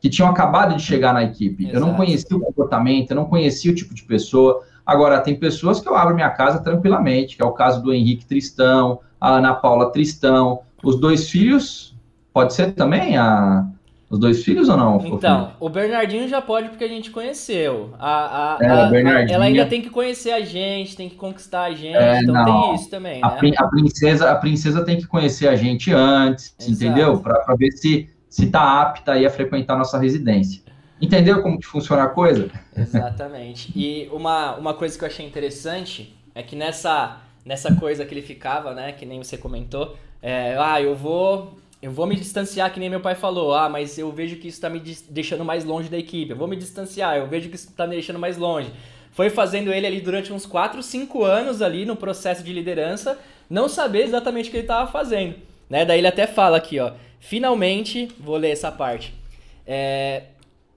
que 0.00 0.08
tinham 0.08 0.28
acabado 0.28 0.76
de 0.76 0.82
chegar 0.82 1.12
na 1.12 1.24
equipe. 1.24 1.64
Exato. 1.64 1.76
Eu 1.76 1.86
não 1.86 1.94
conhecia 1.94 2.36
o 2.36 2.40
comportamento, 2.40 3.10
eu 3.10 3.16
não 3.16 3.24
conhecia 3.24 3.72
o 3.72 3.74
tipo 3.74 3.94
de 3.94 4.02
pessoa. 4.04 4.62
Agora, 4.84 5.20
tem 5.20 5.38
pessoas 5.38 5.80
que 5.80 5.88
eu 5.88 5.96
abro 5.96 6.14
minha 6.14 6.30
casa 6.30 6.58
tranquilamente, 6.58 7.36
que 7.36 7.42
é 7.42 7.46
o 7.46 7.52
caso 7.52 7.82
do 7.82 7.92
Henrique 7.92 8.26
Tristão, 8.26 9.00
a 9.20 9.36
Ana 9.36 9.54
Paula 9.54 9.90
Tristão, 9.90 10.60
os 10.82 11.00
dois 11.00 11.30
filhos, 11.30 11.96
pode 12.32 12.52
ser 12.52 12.72
também 12.72 13.16
a 13.16 13.66
os 14.14 14.18
dois 14.18 14.44
filhos 14.44 14.68
ou 14.68 14.76
não? 14.76 15.04
Então, 15.04 15.52
o 15.60 15.68
Bernardinho 15.68 16.28
já 16.28 16.40
pode 16.40 16.68
porque 16.68 16.84
a 16.84 16.88
gente 16.88 17.10
conheceu. 17.10 17.90
A, 17.98 18.56
a, 18.56 18.64
é, 18.64 18.68
a, 18.68 18.88
a 18.88 19.30
ela 19.30 19.44
ainda 19.44 19.66
tem 19.66 19.82
que 19.82 19.90
conhecer 19.90 20.30
a 20.30 20.40
gente, 20.40 20.96
tem 20.96 21.08
que 21.08 21.16
conquistar 21.16 21.64
a 21.64 21.72
gente, 21.72 21.96
é, 21.96 22.22
então 22.22 22.34
não. 22.34 22.44
tem 22.44 22.74
isso 22.74 22.88
também, 22.88 23.20
né? 23.20 23.52
A, 23.56 23.66
princesa, 23.66 24.30
a 24.30 24.36
princesa 24.36 24.84
tem 24.84 24.98
que 24.98 25.06
conhecer 25.06 25.48
a 25.48 25.56
gente 25.56 25.92
antes, 25.92 26.54
Exato. 26.58 26.72
entendeu? 26.72 27.18
Para 27.18 27.54
ver 27.56 27.72
se, 27.72 28.08
se 28.28 28.46
tá 28.46 28.80
apta 28.80 29.12
aí 29.12 29.26
a 29.26 29.30
frequentar 29.30 29.74
a 29.74 29.78
nossa 29.78 29.98
residência. 29.98 30.62
Entendeu 31.00 31.42
como 31.42 31.58
que 31.58 31.66
funciona 31.66 32.04
a 32.04 32.08
coisa? 32.08 32.50
Exatamente. 32.76 33.72
E 33.76 34.08
uma, 34.12 34.54
uma 34.56 34.74
coisa 34.74 34.96
que 34.96 35.04
eu 35.04 35.08
achei 35.08 35.26
interessante 35.26 36.16
é 36.34 36.42
que 36.42 36.54
nessa, 36.54 37.18
nessa 37.44 37.74
coisa 37.74 38.04
que 38.04 38.14
ele 38.14 38.22
ficava, 38.22 38.72
né, 38.72 38.92
que 38.92 39.04
nem 39.04 39.22
você 39.22 39.36
comentou, 39.36 39.96
é, 40.22 40.56
ah, 40.58 40.80
eu 40.80 40.94
vou 40.94 41.58
eu 41.84 41.90
vou 41.90 42.06
me 42.06 42.16
distanciar, 42.16 42.72
que 42.72 42.80
nem 42.80 42.88
meu 42.88 43.00
pai 43.00 43.14
falou. 43.14 43.52
Ah, 43.52 43.68
mas 43.68 43.98
eu 43.98 44.10
vejo 44.10 44.36
que 44.36 44.48
isso 44.48 44.56
está 44.56 44.70
me 44.70 44.80
deixando 44.80 45.44
mais 45.44 45.66
longe 45.66 45.90
da 45.90 45.98
equipe. 45.98 46.30
Eu 46.30 46.36
vou 46.36 46.48
me 46.48 46.56
distanciar, 46.56 47.18
eu 47.18 47.26
vejo 47.26 47.50
que 47.50 47.56
isso 47.56 47.68
está 47.68 47.86
me 47.86 47.94
deixando 47.94 48.18
mais 48.18 48.38
longe. 48.38 48.72
foi 49.10 49.28
fazendo 49.28 49.70
ele 49.70 49.86
ali 49.86 50.00
durante 50.00 50.32
uns 50.32 50.46
4, 50.46 50.82
5 50.82 51.22
anos 51.22 51.60
ali 51.60 51.84
no 51.84 51.94
processo 51.94 52.42
de 52.42 52.54
liderança, 52.54 53.18
não 53.50 53.68
saber 53.68 54.04
exatamente 54.04 54.48
o 54.48 54.50
que 54.50 54.56
ele 54.56 54.64
estava 54.64 54.90
fazendo. 54.90 55.34
Né? 55.68 55.84
Daí 55.84 55.98
ele 55.98 56.06
até 56.06 56.26
fala 56.26 56.56
aqui, 56.56 56.80
ó. 56.80 56.92
Finalmente, 57.20 58.08
vou 58.18 58.38
ler 58.38 58.52
essa 58.52 58.72
parte. 58.72 59.12
É, 59.66 60.22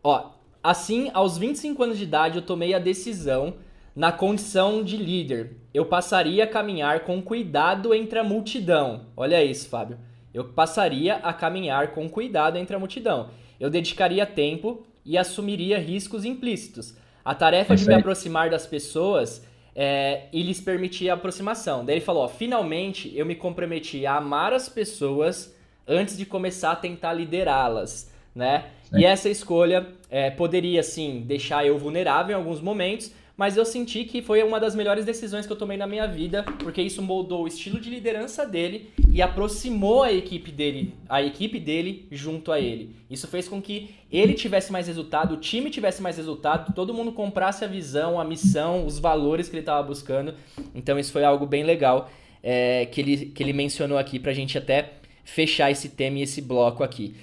ó, 0.03 0.31
assim, 0.61 1.09
aos 1.13 1.37
25 1.37 1.83
anos 1.83 1.97
de 1.97 2.03
idade, 2.03 2.35
eu 2.35 2.41
tomei 2.41 2.73
a 2.73 2.79
decisão, 2.79 3.53
na 3.95 4.11
condição 4.11 4.83
de 4.83 4.97
líder, 4.97 5.53
eu 5.73 5.85
passaria 5.85 6.43
a 6.43 6.47
caminhar 6.47 7.05
com 7.05 7.21
cuidado 7.21 7.93
entre 7.93 8.19
a 8.19 8.25
multidão. 8.25 9.05
Olha 9.15 9.41
isso, 9.41 9.69
Fábio. 9.69 9.97
Eu 10.37 10.43
passaria 10.43 11.15
a 11.15 11.33
caminhar 11.33 11.93
com 11.93 12.07
cuidado 12.07 12.59
entre 12.59 12.75
a 12.75 12.79
multidão. 12.79 13.31
Eu 13.59 13.71
dedicaria 13.71 14.23
tempo 14.23 14.85
e 15.03 15.17
assumiria 15.17 15.79
riscos 15.79 16.23
implícitos. 16.23 16.95
A 17.25 17.33
tarefa 17.33 17.75
de 17.75 17.87
me 17.87 17.95
aproximar 17.95 18.47
das 18.47 18.67
pessoas 18.67 19.43
é, 19.75 20.25
e 20.31 20.43
lhes 20.43 20.61
permitir 20.61 21.09
a 21.09 21.15
aproximação. 21.15 21.83
Daí 21.83 21.95
ele 21.95 22.05
falou: 22.05 22.23
ó, 22.23 22.27
finalmente 22.27 23.11
eu 23.17 23.25
me 23.25 23.33
comprometi 23.33 24.05
a 24.05 24.17
amar 24.17 24.53
as 24.53 24.69
pessoas 24.69 25.55
antes 25.87 26.15
de 26.15 26.23
começar 26.23 26.73
a 26.73 26.75
tentar 26.75 27.13
liderá-las, 27.13 28.13
né? 28.35 28.65
E 28.93 29.05
essa 29.05 29.29
escolha 29.29 29.87
é, 30.07 30.29
poderia, 30.29 30.83
sim, 30.83 31.23
deixar 31.25 31.65
eu 31.65 31.79
vulnerável 31.79 32.37
em 32.37 32.39
alguns 32.39 32.61
momentos, 32.61 33.11
mas 33.37 33.55
eu 33.55 33.63
senti 33.63 34.03
que 34.03 34.19
foi 34.19 34.41
uma 34.41 34.59
das 34.59 34.73
melhores 34.73 35.05
decisões 35.05 35.45
que 35.45 35.53
eu 35.53 35.57
tomei 35.57 35.77
na 35.77 35.85
minha 35.85 36.07
vida, 36.07 36.41
porque 36.41 36.81
isso 36.81 37.03
moldou 37.03 37.43
o 37.43 37.47
estilo 37.47 37.79
de 37.79 37.87
liderança 37.87 38.43
dele 38.47 38.89
e 39.11 39.21
aproximou 39.21 40.01
a 40.01 40.11
equipe 40.11 40.51
dele, 40.51 40.95
a 41.07 41.21
equipe 41.21 41.59
dele 41.59 42.07
junto 42.11 42.51
a 42.51 42.59
ele. 42.59 42.95
Isso 43.07 43.27
fez 43.27 43.47
com 43.47 43.61
que 43.61 43.95
ele 44.11 44.33
tivesse 44.33 44.71
mais 44.71 44.87
resultado, 44.87 45.35
o 45.35 45.37
time 45.37 45.69
tivesse 45.69 46.01
mais 46.01 46.17
resultado, 46.17 46.73
todo 46.73 46.95
mundo 46.95 47.11
comprasse 47.11 47.63
a 47.63 47.67
visão, 47.67 48.19
a 48.19 48.25
missão, 48.25 48.87
os 48.87 48.97
valores 48.97 49.47
que 49.47 49.55
ele 49.55 49.61
estava 49.61 49.85
buscando. 49.85 50.33
Então 50.73 50.97
isso 50.97 51.11
foi 51.11 51.23
algo 51.23 51.45
bem 51.45 51.63
legal 51.63 52.09
é, 52.41 52.87
que, 52.87 52.99
ele, 52.99 53.17
que 53.27 53.43
ele 53.43 53.53
mencionou 53.53 53.99
aqui 53.99 54.17
pra 54.17 54.33
gente 54.33 54.57
até 54.57 54.93
fechar 55.23 55.69
esse 55.69 55.89
tema 55.89 56.17
e 56.17 56.21
esse 56.23 56.41
bloco 56.41 56.83
aqui. 56.83 57.15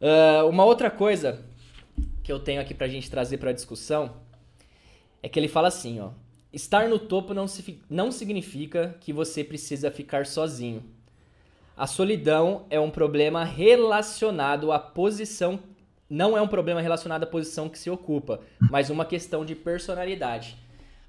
Uh, 0.00 0.48
uma 0.48 0.64
outra 0.64 0.90
coisa 0.90 1.44
que 2.22 2.32
eu 2.32 2.38
tenho 2.38 2.62
aqui 2.62 2.72
pra 2.72 2.88
gente 2.88 3.10
trazer 3.10 3.36
pra 3.36 3.52
discussão 3.52 4.23
é 5.24 5.28
que 5.30 5.40
ele 5.40 5.48
fala 5.48 5.68
assim, 5.68 6.00
ó. 6.00 6.10
Estar 6.52 6.86
no 6.86 6.98
topo 6.98 7.32
não, 7.32 7.48
se, 7.48 7.80
não 7.88 8.12
significa 8.12 8.94
que 9.00 9.10
você 9.10 9.42
precisa 9.42 9.90
ficar 9.90 10.26
sozinho. 10.26 10.84
A 11.74 11.86
solidão 11.86 12.66
é 12.68 12.78
um 12.78 12.90
problema 12.90 13.42
relacionado 13.42 14.70
à 14.70 14.78
posição. 14.78 15.58
Não 16.10 16.36
é 16.36 16.42
um 16.42 16.46
problema 16.46 16.82
relacionado 16.82 17.22
à 17.22 17.26
posição 17.26 17.70
que 17.70 17.78
se 17.78 17.88
ocupa, 17.88 18.40
mas 18.70 18.90
uma 18.90 19.06
questão 19.06 19.46
de 19.46 19.54
personalidade. 19.54 20.58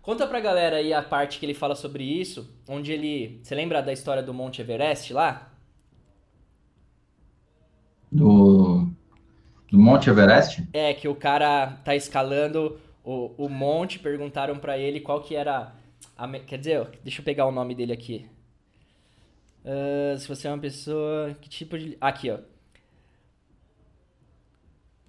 Conta 0.02 0.26
pra 0.26 0.40
galera 0.40 0.78
aí 0.78 0.94
a 0.94 1.04
parte 1.04 1.38
que 1.38 1.46
ele 1.46 1.54
fala 1.54 1.76
sobre 1.76 2.06
isso, 2.06 2.50
onde 2.70 2.94
ele. 2.94 3.42
Você 3.44 3.54
lembra 3.54 3.82
da 3.82 3.92
história 3.92 4.24
do 4.24 4.34
Monte 4.34 4.62
Everest 4.62 5.12
lá? 5.12 5.52
Do. 8.10 8.88
Do 9.70 9.78
Monte 9.78 10.10
Everest? 10.10 10.66
É, 10.72 10.94
que 10.94 11.10
o 11.10 11.16
cara 11.16 11.82
tá 11.84 11.94
escalando 11.94 12.80
o, 13.06 13.36
o 13.38 13.48
monte, 13.48 14.00
perguntaram 14.00 14.58
para 14.58 14.78
ele 14.78 15.00
qual 15.00 15.22
que 15.22 15.36
era. 15.36 15.74
A, 16.18 16.28
quer 16.40 16.58
dizer, 16.58 16.90
deixa 17.04 17.22
eu 17.22 17.26
pegar 17.26 17.46
o 17.46 17.52
nome 17.52 17.76
dele 17.76 17.94
aqui. 17.94 18.28
Uh, 19.64 20.18
se 20.18 20.28
você 20.28 20.48
é 20.48 20.52
uma 20.52 20.60
pessoa. 20.60 21.36
Que 21.40 21.48
tipo 21.48 21.78
de. 21.78 21.96
Aqui, 22.02 22.32
ó. 22.32 22.40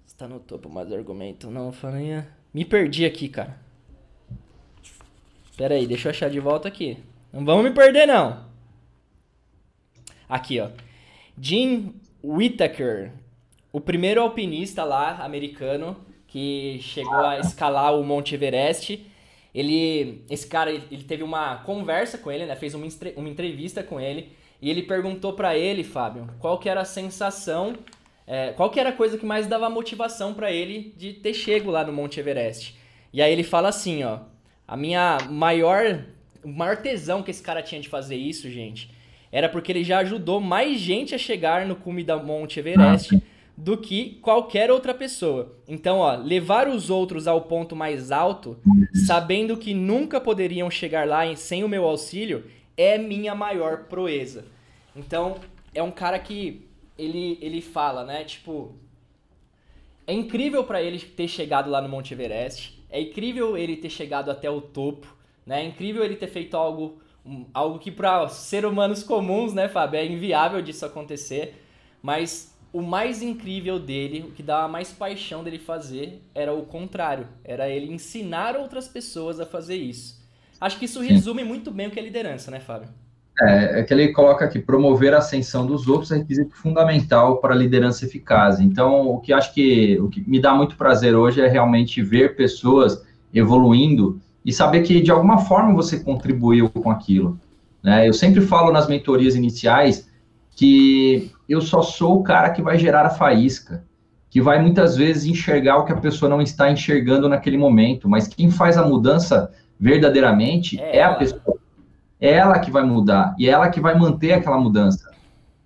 Está 0.05 0.27
no 0.27 0.39
topo, 0.39 0.69
mais 0.69 0.91
argumento. 0.93 1.49
Não, 1.49 1.71
falei. 1.71 2.23
Me 2.53 2.63
perdi 2.63 3.05
aqui, 3.05 3.29
cara. 3.29 3.59
Pera 5.55 5.73
aí, 5.73 5.87
deixa 5.87 6.07
eu 6.07 6.11
achar 6.11 6.29
de 6.29 6.39
volta 6.39 6.67
aqui. 6.67 6.97
Não 7.33 7.43
vamos 7.43 7.63
me 7.63 7.71
perder, 7.71 8.05
não. 8.05 8.45
Aqui, 10.29 10.59
ó. 10.59 10.69
Jim 11.39 11.95
Whittaker, 12.23 13.11
o 13.71 13.81
primeiro 13.81 14.21
alpinista 14.21 14.83
lá, 14.83 15.23
americano, 15.23 15.95
que 16.27 16.79
chegou 16.81 17.25
a 17.25 17.39
escalar 17.39 17.97
o 17.97 18.03
Monte 18.03 18.35
Everest. 18.35 19.05
Ele, 19.55 20.23
esse 20.29 20.45
cara, 20.45 20.71
ele 20.71 21.03
teve 21.03 21.23
uma 21.23 21.57
conversa 21.57 22.17
com 22.17 22.31
ele, 22.31 22.45
né? 22.45 22.55
Fez 22.55 22.73
uma, 22.73 22.85
uma 23.15 23.29
entrevista 23.29 23.81
com 23.81 23.99
ele 23.99 24.31
e 24.61 24.69
ele 24.69 24.83
perguntou 24.83 25.33
para 25.33 25.57
ele, 25.57 25.83
Fábio, 25.83 26.27
qual 26.39 26.57
que 26.57 26.69
era 26.69 26.81
a 26.81 26.85
sensação, 26.85 27.75
é, 28.25 28.51
qual 28.51 28.69
que 28.69 28.79
era 28.79 28.89
a 28.89 28.93
coisa 28.93 29.17
que 29.17 29.25
mais 29.25 29.47
dava 29.47 29.69
motivação 29.69 30.33
para 30.33 30.51
ele 30.51 30.93
de 30.97 31.13
ter 31.13 31.33
chego 31.33 31.71
lá 31.71 31.83
no 31.83 31.93
Monte 31.93 32.19
Everest. 32.19 32.75
E 33.13 33.21
aí 33.21 33.31
ele 33.31 33.43
fala 33.43 33.69
assim, 33.69 34.03
ó, 34.03 34.19
a 34.67 34.75
minha 34.75 35.17
maior, 35.29 36.05
maior 36.43 36.77
tesão 36.77 37.23
que 37.23 37.31
esse 37.31 37.41
cara 37.41 37.61
tinha 37.61 37.79
de 37.79 37.87
fazer 37.87 38.15
isso, 38.15 38.49
gente, 38.49 38.91
era 39.31 39.47
porque 39.47 39.71
ele 39.71 39.83
já 39.83 39.99
ajudou 39.99 40.39
mais 40.39 40.79
gente 40.79 41.15
a 41.15 41.17
chegar 41.17 41.65
no 41.65 41.75
cume 41.75 42.03
da 42.03 42.17
Monte 42.17 42.59
Everest 42.59 43.21
do 43.57 43.75
que 43.75 44.19
qualquer 44.21 44.69
outra 44.69 44.93
pessoa. 44.93 45.57
Então, 45.67 45.97
ó, 45.97 46.15
levar 46.15 46.67
os 46.67 46.91
outros 46.91 47.27
ao 47.27 47.41
ponto 47.41 47.75
mais 47.75 48.11
alto, 48.11 48.55
sabendo 49.07 49.57
que 49.57 49.73
nunca 49.73 50.21
poderiam 50.21 50.69
chegar 50.69 51.07
lá 51.07 51.35
sem 51.35 51.63
o 51.63 51.67
meu 51.67 51.83
auxílio, 51.83 52.45
é 52.77 52.99
minha 52.99 53.33
maior 53.33 53.85
proeza. 53.85 54.45
Então, 54.95 55.37
é 55.73 55.81
um 55.81 55.89
cara 55.89 56.19
que 56.19 56.67
ele, 56.95 57.39
ele 57.41 57.59
fala, 57.59 58.05
né? 58.05 58.23
Tipo, 58.23 58.75
é 60.05 60.13
incrível 60.13 60.63
para 60.63 60.79
ele 60.79 60.99
ter 60.99 61.27
chegado 61.27 61.69
lá 61.71 61.81
no 61.81 61.89
Monte 61.89 62.13
Everest, 62.13 62.77
é 62.91 63.01
incrível 63.01 63.57
ele 63.57 63.75
ter 63.75 63.89
chegado 63.89 64.29
até 64.29 64.49
o 64.49 64.61
topo, 64.61 65.07
né? 65.45 65.63
É 65.63 65.65
incrível 65.65 66.03
ele 66.03 66.15
ter 66.15 66.27
feito 66.27 66.55
algo, 66.55 66.99
algo 67.51 67.79
que 67.79 67.91
para 67.91 68.27
seres 68.29 68.69
humanos 68.69 69.01
comuns, 69.01 69.51
né, 69.53 69.67
Fábio, 69.67 69.99
é 69.99 70.05
inviável 70.05 70.61
disso 70.61 70.85
acontecer, 70.85 71.55
mas 72.01 72.55
o 72.71 72.81
mais 72.81 73.21
incrível 73.21 73.79
dele, 73.79 74.25
o 74.27 74.31
que 74.31 74.43
dava 74.43 74.67
mais 74.67 74.91
paixão 74.91 75.43
dele 75.43 75.57
fazer, 75.57 76.21
era 76.35 76.53
o 76.53 76.63
contrário. 76.63 77.27
Era 77.43 77.69
ele 77.69 77.91
ensinar 77.91 78.55
outras 78.55 78.87
pessoas 78.87 79.39
a 79.39 79.45
fazer 79.45 79.77
isso. 79.77 80.17
Acho 80.59 80.77
que 80.77 80.85
isso 80.85 81.01
Sim. 81.01 81.07
resume 81.07 81.43
muito 81.43 81.71
bem 81.71 81.87
o 81.87 81.91
que 81.91 81.99
é 81.99 82.03
liderança, 82.03 82.51
né, 82.51 82.59
Fábio? 82.59 82.89
É, 83.39 83.79
é 83.79 83.83
que 83.83 83.93
ele 83.93 84.11
coloca 84.11 84.47
que 84.47 84.59
promover 84.59 85.13
a 85.13 85.19
ascensão 85.19 85.65
dos 85.65 85.87
outros 85.87 86.11
é 86.11 86.17
requisito 86.17 86.55
fundamental 86.55 87.37
para 87.37 87.53
a 87.53 87.57
liderança 87.57 88.05
eficaz. 88.05 88.59
Então, 88.59 89.07
o 89.07 89.19
que 89.19 89.31
acho 89.31 89.53
que 89.53 89.99
o 89.99 90.09
que 90.09 90.27
me 90.27 90.39
dá 90.39 90.53
muito 90.55 90.75
prazer 90.75 91.15
hoje 91.15 91.39
é 91.39 91.47
realmente 91.47 92.01
ver 92.01 92.35
pessoas 92.35 93.05
evoluindo 93.31 94.19
e 94.43 94.51
saber 94.51 94.81
que 94.81 95.01
de 95.01 95.11
alguma 95.11 95.37
forma 95.37 95.73
você 95.75 95.99
contribuiu 95.99 96.69
com 96.69 96.89
aquilo. 96.89 97.39
Né? 97.83 98.07
Eu 98.07 98.13
sempre 98.13 98.41
falo 98.41 98.71
nas 98.71 98.87
mentorias 98.87 99.35
iniciais 99.35 100.06
que 100.57 101.31
eu 101.47 101.61
só 101.61 101.83
sou 101.83 102.19
o 102.19 102.23
cara 102.23 102.49
que 102.49 102.63
vai 102.63 102.79
gerar 102.79 103.05
a 103.05 103.11
faísca, 103.11 103.85
que 104.27 104.41
vai 104.41 104.59
muitas 104.59 104.97
vezes 104.97 105.25
enxergar 105.25 105.77
o 105.77 105.85
que 105.85 105.93
a 105.93 105.97
pessoa 105.97 106.27
não 106.27 106.41
está 106.41 106.71
enxergando 106.71 107.29
naquele 107.29 107.59
momento, 107.59 108.09
mas 108.09 108.27
quem 108.27 108.49
faz 108.49 108.75
a 108.75 108.83
mudança 108.83 109.51
verdadeiramente 109.79 110.81
é, 110.81 110.97
é 110.97 111.03
a 111.03 111.13
pessoa. 111.13 111.59
É 112.19 112.31
ela 112.33 112.57
que 112.57 112.71
vai 112.71 112.83
mudar 112.83 113.35
e 113.37 113.47
é 113.47 113.51
ela 113.51 113.69
que 113.69 113.79
vai 113.79 113.95
manter 113.95 114.33
aquela 114.33 114.57
mudança. 114.59 115.11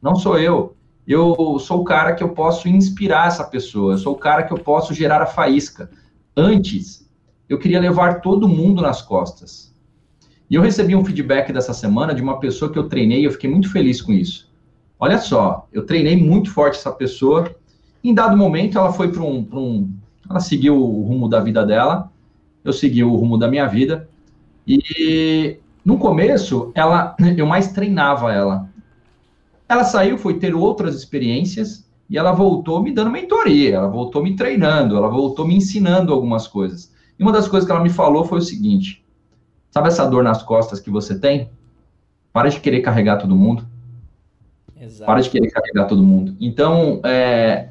Não 0.01 0.13
sou 0.13 0.37
eu. 0.37 0.75
Eu 1.07 1.57
sou 1.57 1.79
o 1.79 1.85
cara 1.85 2.13
que 2.13 2.21
eu 2.21 2.29
posso 2.29 2.67
inspirar 2.67 3.27
essa 3.27 3.45
pessoa, 3.45 3.93
eu 3.93 3.97
sou 3.97 4.13
o 4.13 4.19
cara 4.19 4.43
que 4.43 4.51
eu 4.51 4.57
posso 4.57 4.93
gerar 4.93 5.21
a 5.21 5.25
faísca. 5.25 5.89
Antes, 6.35 7.09
eu 7.47 7.57
queria 7.57 7.79
levar 7.79 8.19
todo 8.19 8.47
mundo 8.47 8.81
nas 8.81 9.01
costas. 9.01 9.73
E 10.49 10.55
eu 10.55 10.61
recebi 10.61 10.97
um 10.97 11.05
feedback 11.05 11.53
dessa 11.53 11.73
semana 11.73 12.13
de 12.13 12.21
uma 12.21 12.41
pessoa 12.41 12.69
que 12.69 12.77
eu 12.77 12.89
treinei 12.89 13.21
e 13.21 13.23
eu 13.23 13.31
fiquei 13.31 13.49
muito 13.49 13.71
feliz 13.71 14.01
com 14.01 14.11
isso. 14.11 14.50
Olha 15.03 15.17
só, 15.17 15.67
eu 15.73 15.83
treinei 15.83 16.15
muito 16.15 16.51
forte 16.51 16.77
essa 16.77 16.91
pessoa. 16.91 17.51
Em 18.03 18.13
dado 18.13 18.37
momento, 18.37 18.77
ela 18.77 18.93
foi 18.93 19.11
para 19.11 19.23
um, 19.23 19.47
um. 19.51 19.91
Ela 20.29 20.39
seguiu 20.39 20.77
o 20.77 21.01
rumo 21.01 21.27
da 21.27 21.39
vida 21.39 21.65
dela, 21.65 22.11
eu 22.63 22.71
segui 22.71 23.03
o 23.03 23.15
rumo 23.15 23.35
da 23.35 23.47
minha 23.47 23.65
vida. 23.65 24.07
E 24.67 25.57
no 25.83 25.97
começo, 25.97 26.71
ela, 26.75 27.15
eu 27.35 27.47
mais 27.47 27.71
treinava 27.71 28.31
ela. 28.31 28.69
Ela 29.67 29.83
saiu, 29.83 30.19
foi 30.19 30.35
ter 30.35 30.53
outras 30.53 30.93
experiências 30.95 31.89
e 32.07 32.15
ela 32.15 32.31
voltou 32.31 32.83
me 32.83 32.93
dando 32.93 33.09
mentoria, 33.09 33.77
ela 33.77 33.87
voltou 33.87 34.21
me 34.21 34.35
treinando, 34.35 34.95
ela 34.95 35.09
voltou 35.09 35.47
me 35.47 35.55
ensinando 35.55 36.13
algumas 36.13 36.47
coisas. 36.47 36.93
E 37.17 37.23
uma 37.23 37.31
das 37.31 37.47
coisas 37.47 37.65
que 37.65 37.71
ela 37.71 37.81
me 37.81 37.89
falou 37.89 38.23
foi 38.23 38.37
o 38.37 38.43
seguinte: 38.43 39.03
sabe 39.71 39.87
essa 39.87 40.05
dor 40.05 40.23
nas 40.23 40.43
costas 40.43 40.79
que 40.79 40.91
você 40.91 41.17
tem? 41.17 41.49
Para 42.31 42.49
de 42.49 42.59
querer 42.59 42.81
carregar 42.81 43.17
todo 43.17 43.35
mundo. 43.35 43.70
Exato. 44.81 45.05
Para 45.05 45.21
de 45.21 45.29
querer 45.29 45.51
carregar 45.51 45.85
todo 45.85 46.01
mundo. 46.01 46.35
Então, 46.39 46.99
é, 47.05 47.69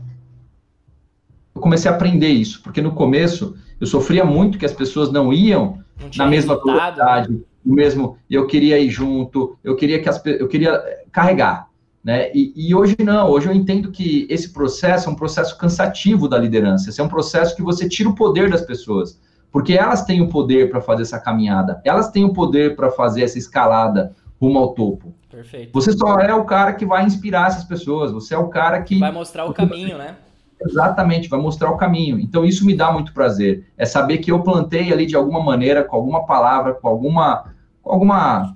eu 1.53 1.61
comecei 1.61 1.91
a 1.91 1.95
aprender 1.95 2.29
isso, 2.29 2.63
porque 2.63 2.81
no 2.81 2.93
começo 2.93 3.57
eu 3.81 3.87
sofria 3.87 4.25
muito 4.25 4.57
que 4.57 4.65
as 4.65 4.73
pessoas 4.73 5.11
não 5.11 5.33
iam 5.33 5.83
não 6.01 6.09
na 6.17 6.27
mesma 6.27 6.55
né? 6.55 6.61
velocidade, 6.65 7.45
o 7.67 7.75
mesmo, 7.75 8.17
eu 8.31 8.47
queria 8.47 8.79
ir 8.79 8.91
junto, 8.91 9.59
eu 9.63 9.75
queria 9.75 10.01
que 10.01 10.09
as 10.09 10.25
eu 10.25 10.47
queria 10.47 10.83
carregar, 11.11 11.69
né? 12.03 12.31
E, 12.33 12.53
e, 12.57 12.75
hoje 12.75 12.97
não, 13.01 13.29
hoje 13.29 13.49
eu 13.49 13.53
entendo 13.53 13.91
que 13.91 14.27
esse 14.31 14.53
processo 14.53 15.09
é 15.09 15.13
um 15.13 15.17
processo 15.17 15.59
cansativo 15.59 16.29
da 16.29 16.39
liderança, 16.39 16.89
esse 16.89 17.01
é 17.01 17.05
um 17.05 17.09
processo 17.09 17.55
que 17.55 17.63
você 17.63 17.89
tira 17.89 18.09
o 18.09 18.15
poder 18.15 18.49
das 18.49 18.63
pessoas. 18.63 19.21
porque 19.53 19.73
elas 19.73 20.05
têm 20.05 20.23
o 20.23 20.29
poder 20.29 20.71
para 20.71 20.81
fazer 20.81 21.03
essa 21.03 21.19
caminhada, 21.19 21.83
elas 21.85 22.09
têm 22.11 22.25
o 22.25 22.33
poder 22.33 22.77
para 22.77 22.89
fazer 22.91 23.25
essa 23.25 23.37
escalada 23.37 24.15
rumo 24.41 24.59
ao 24.59 24.75
topo. 24.75 25.13
Perfeito. 25.41 25.71
Você 25.73 25.93
só 25.93 26.19
é 26.19 26.35
o 26.35 26.45
cara 26.45 26.75
que 26.75 26.85
vai 26.85 27.03
inspirar 27.03 27.49
essas 27.49 27.65
pessoas, 27.65 28.13
você 28.13 28.35
é 28.35 28.39
o 28.39 28.49
cara 28.49 28.83
que. 28.83 28.99
Vai 28.99 29.11
mostrar 29.11 29.47
o 29.47 29.55
caminho, 29.55 29.97
né? 29.97 30.15
Exatamente, 30.61 31.31
vai 31.31 31.41
mostrar 31.41 31.71
o 31.71 31.79
caminho. 31.79 32.21
Então, 32.21 32.45
isso 32.45 32.67
me 32.67 32.77
dá 32.77 32.93
muito 32.93 33.15
prazer. 33.15 33.67
É 33.79 33.87
saber 33.87 34.19
que 34.19 34.31
eu 34.31 34.43
plantei 34.43 34.93
ali 34.93 35.07
de 35.07 35.17
alguma 35.17 35.43
maneira, 35.43 35.83
com 35.83 35.97
alguma 35.97 36.27
palavra, 36.27 36.75
com 36.75 36.87
alguma. 36.87 37.55
Com 37.83 37.91
alguma 37.91 38.53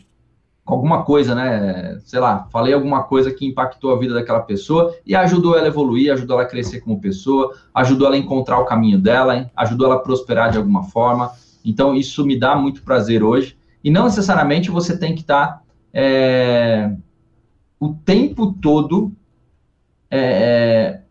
com 0.63 0.75
alguma 0.75 1.05
coisa, 1.05 1.35
né? 1.35 1.99
Sei 2.05 2.19
lá, 2.19 2.49
falei 2.51 2.73
alguma 2.73 3.03
coisa 3.03 3.31
que 3.31 3.47
impactou 3.47 3.93
a 3.93 3.99
vida 3.99 4.15
daquela 4.15 4.41
pessoa 4.41 4.95
e 5.05 5.15
ajudou 5.15 5.57
ela 5.57 5.67
a 5.67 5.69
evoluir, 5.69 6.11
ajudou 6.11 6.39
ela 6.39 6.47
a 6.47 6.51
crescer 6.51 6.81
como 6.81 7.01
pessoa, 7.01 7.55
ajudou 7.75 8.07
ela 8.07 8.17
a 8.17 8.19
encontrar 8.19 8.59
o 8.59 8.65
caminho 8.65 8.99
dela, 8.99 9.37
hein? 9.37 9.51
ajudou 9.55 9.87
ela 9.87 9.97
a 9.97 9.99
prosperar 9.99 10.51
de 10.51 10.57
alguma 10.57 10.85
forma. 10.85 11.33
Então, 11.63 11.95
isso 11.95 12.25
me 12.25 12.39
dá 12.39 12.57
muito 12.57 12.83
prazer 12.83 13.23
hoje. 13.23 13.59
E 13.83 13.91
não 13.91 14.05
necessariamente 14.05 14.71
você 14.71 14.99
tem 14.99 15.15
que 15.15 15.21
estar 15.21 15.47
tá, 15.47 15.64
é, 15.95 16.93
o 17.79 17.95
tempo 17.95 18.53
todo 18.53 19.13
é, 20.11 20.19
é, 20.19 21.03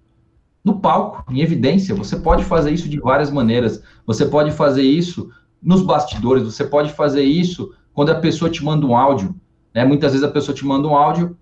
no 0.63 0.79
palco, 0.79 1.23
em 1.31 1.39
evidência. 1.39 1.95
Você 1.95 2.17
pode 2.17 2.43
fazer 2.43 2.71
isso 2.71 2.89
de 2.89 2.99
várias 2.99 3.31
maneiras. 3.31 3.81
Você 4.05 4.25
pode 4.25 4.51
fazer 4.51 4.83
isso 4.83 5.31
nos 5.61 5.81
bastidores, 5.81 6.43
você 6.43 6.65
pode 6.65 6.91
fazer 6.91 7.23
isso 7.23 7.73
quando 7.93 8.11
a 8.11 8.15
pessoa 8.15 8.51
te 8.51 8.63
manda 8.63 8.85
um 8.85 8.95
áudio. 8.95 9.33
Né? 9.73 9.85
Muitas 9.85 10.11
vezes 10.11 10.27
a 10.27 10.31
pessoa 10.31 10.53
te 10.53 10.65
manda 10.65 10.87
um 10.87 10.95
áudio. 10.95 11.37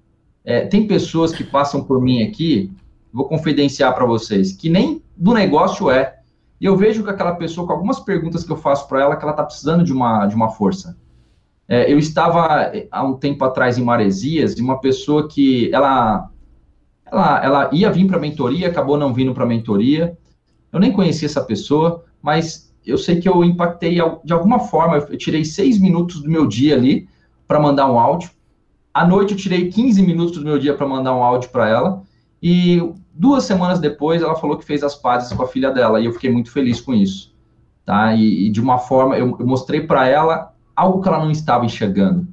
É, 0.46 0.68
tem 0.68 0.86
pessoas 0.86 1.32
que 1.32 1.44
passam 1.44 1.84
por 1.84 2.00
mim 2.00 2.22
aqui, 2.22 2.72
vou 3.12 3.26
confidenciar 3.28 3.94
para 3.94 4.06
vocês, 4.06 4.54
que 4.54 4.70
nem 4.70 5.02
do 5.18 5.34
negócio 5.34 5.89
é. 5.89 6.20
E 6.60 6.66
eu 6.66 6.78
vejo 6.78 7.04
que 7.04 7.10
aquela 7.10 7.36
pessoa, 7.36 7.66
com 7.66 7.74
algumas 7.74 8.00
perguntas 8.00 8.44
que 8.44 8.52
eu 8.52 8.58
faço 8.58 8.88
para 8.88 9.02
ela, 9.02 9.16
que 9.16 9.24
ela 9.24 9.32
está 9.32 9.44
precisando 9.44 9.84
de 9.84 9.92
uma, 9.92 10.28
de 10.28 10.36
uma 10.36 10.50
força. 10.50 10.96
É, 11.72 11.89
eu 11.89 11.97
estava 11.97 12.69
há 12.91 13.01
um 13.01 13.13
tempo 13.13 13.45
atrás 13.45 13.78
em 13.78 13.82
Maresias, 13.82 14.53
de 14.53 14.61
uma 14.61 14.82
pessoa 14.82 15.30
que 15.30 15.74
ela, 15.74 16.30
ela, 17.09 17.45
ela 17.45 17.69
ia 17.72 17.89
vir 17.89 18.07
para 18.07 18.17
a 18.17 18.19
mentoria, 18.19 18.67
acabou 18.67 18.97
não 18.97 19.13
vindo 19.13 19.34
para 19.34 19.45
a 19.45 19.47
mentoria. 19.47 20.17
Eu 20.69 20.82
nem 20.82 20.91
conhecia 20.91 21.28
essa 21.28 21.41
pessoa, 21.41 22.03
mas 22.22 22.76
eu 22.86 22.97
sei 22.97 23.22
que 23.22 23.30
eu 23.30 23.41
impactei 23.41 23.99
de 24.22 24.34
alguma 24.34 24.59
forma. 24.59 24.97
Eu 24.97 25.17
tirei 25.17 25.45
seis 25.45 25.80
minutos 25.80 26.22
do 26.22 26.30
meu 26.30 26.45
dia 26.45 26.76
ali 26.76 27.07
para 27.47 27.57
mandar 27.57 27.89
um 27.89 27.97
áudio. 27.97 28.32
À 28.93 29.07
noite 29.07 29.32
eu 29.32 29.38
tirei 29.38 29.69
15 29.69 30.01
minutos 30.01 30.39
do 30.39 30.43
meu 30.43 30.59
dia 30.59 30.74
para 30.74 30.86
mandar 30.86 31.15
um 31.15 31.24
áudio 31.24 31.51
para 31.51 31.69
ela. 31.69 32.03
E 32.43 32.84
duas 33.13 33.45
semanas 33.45 33.80
depois 33.80 34.22
ela 34.22 34.36
falou 34.36 34.57
que 34.57 34.65
fez 34.65 34.84
as 34.84 34.95
pazes 34.95 35.32
com 35.32 35.43
a 35.43 35.47
filha 35.47 35.72
dela. 35.72 36.01
E 36.01 36.05
eu 36.05 36.11
fiquei 36.11 36.30
muito 36.30 36.51
feliz 36.51 36.82
com 36.82 36.93
isso. 36.93 37.34
Tá? 37.86 38.13
E, 38.13 38.47
e 38.47 38.49
de 38.49 38.59
uma 38.59 38.78
forma, 38.78 39.17
eu, 39.17 39.38
eu 39.39 39.47
mostrei 39.47 39.88
para 39.88 40.05
ela 40.05 40.51
algo 40.76 41.01
que 41.01 41.07
ela 41.07 41.19
não 41.19 41.32
estava 41.32 41.65
enxergando. 41.65 42.28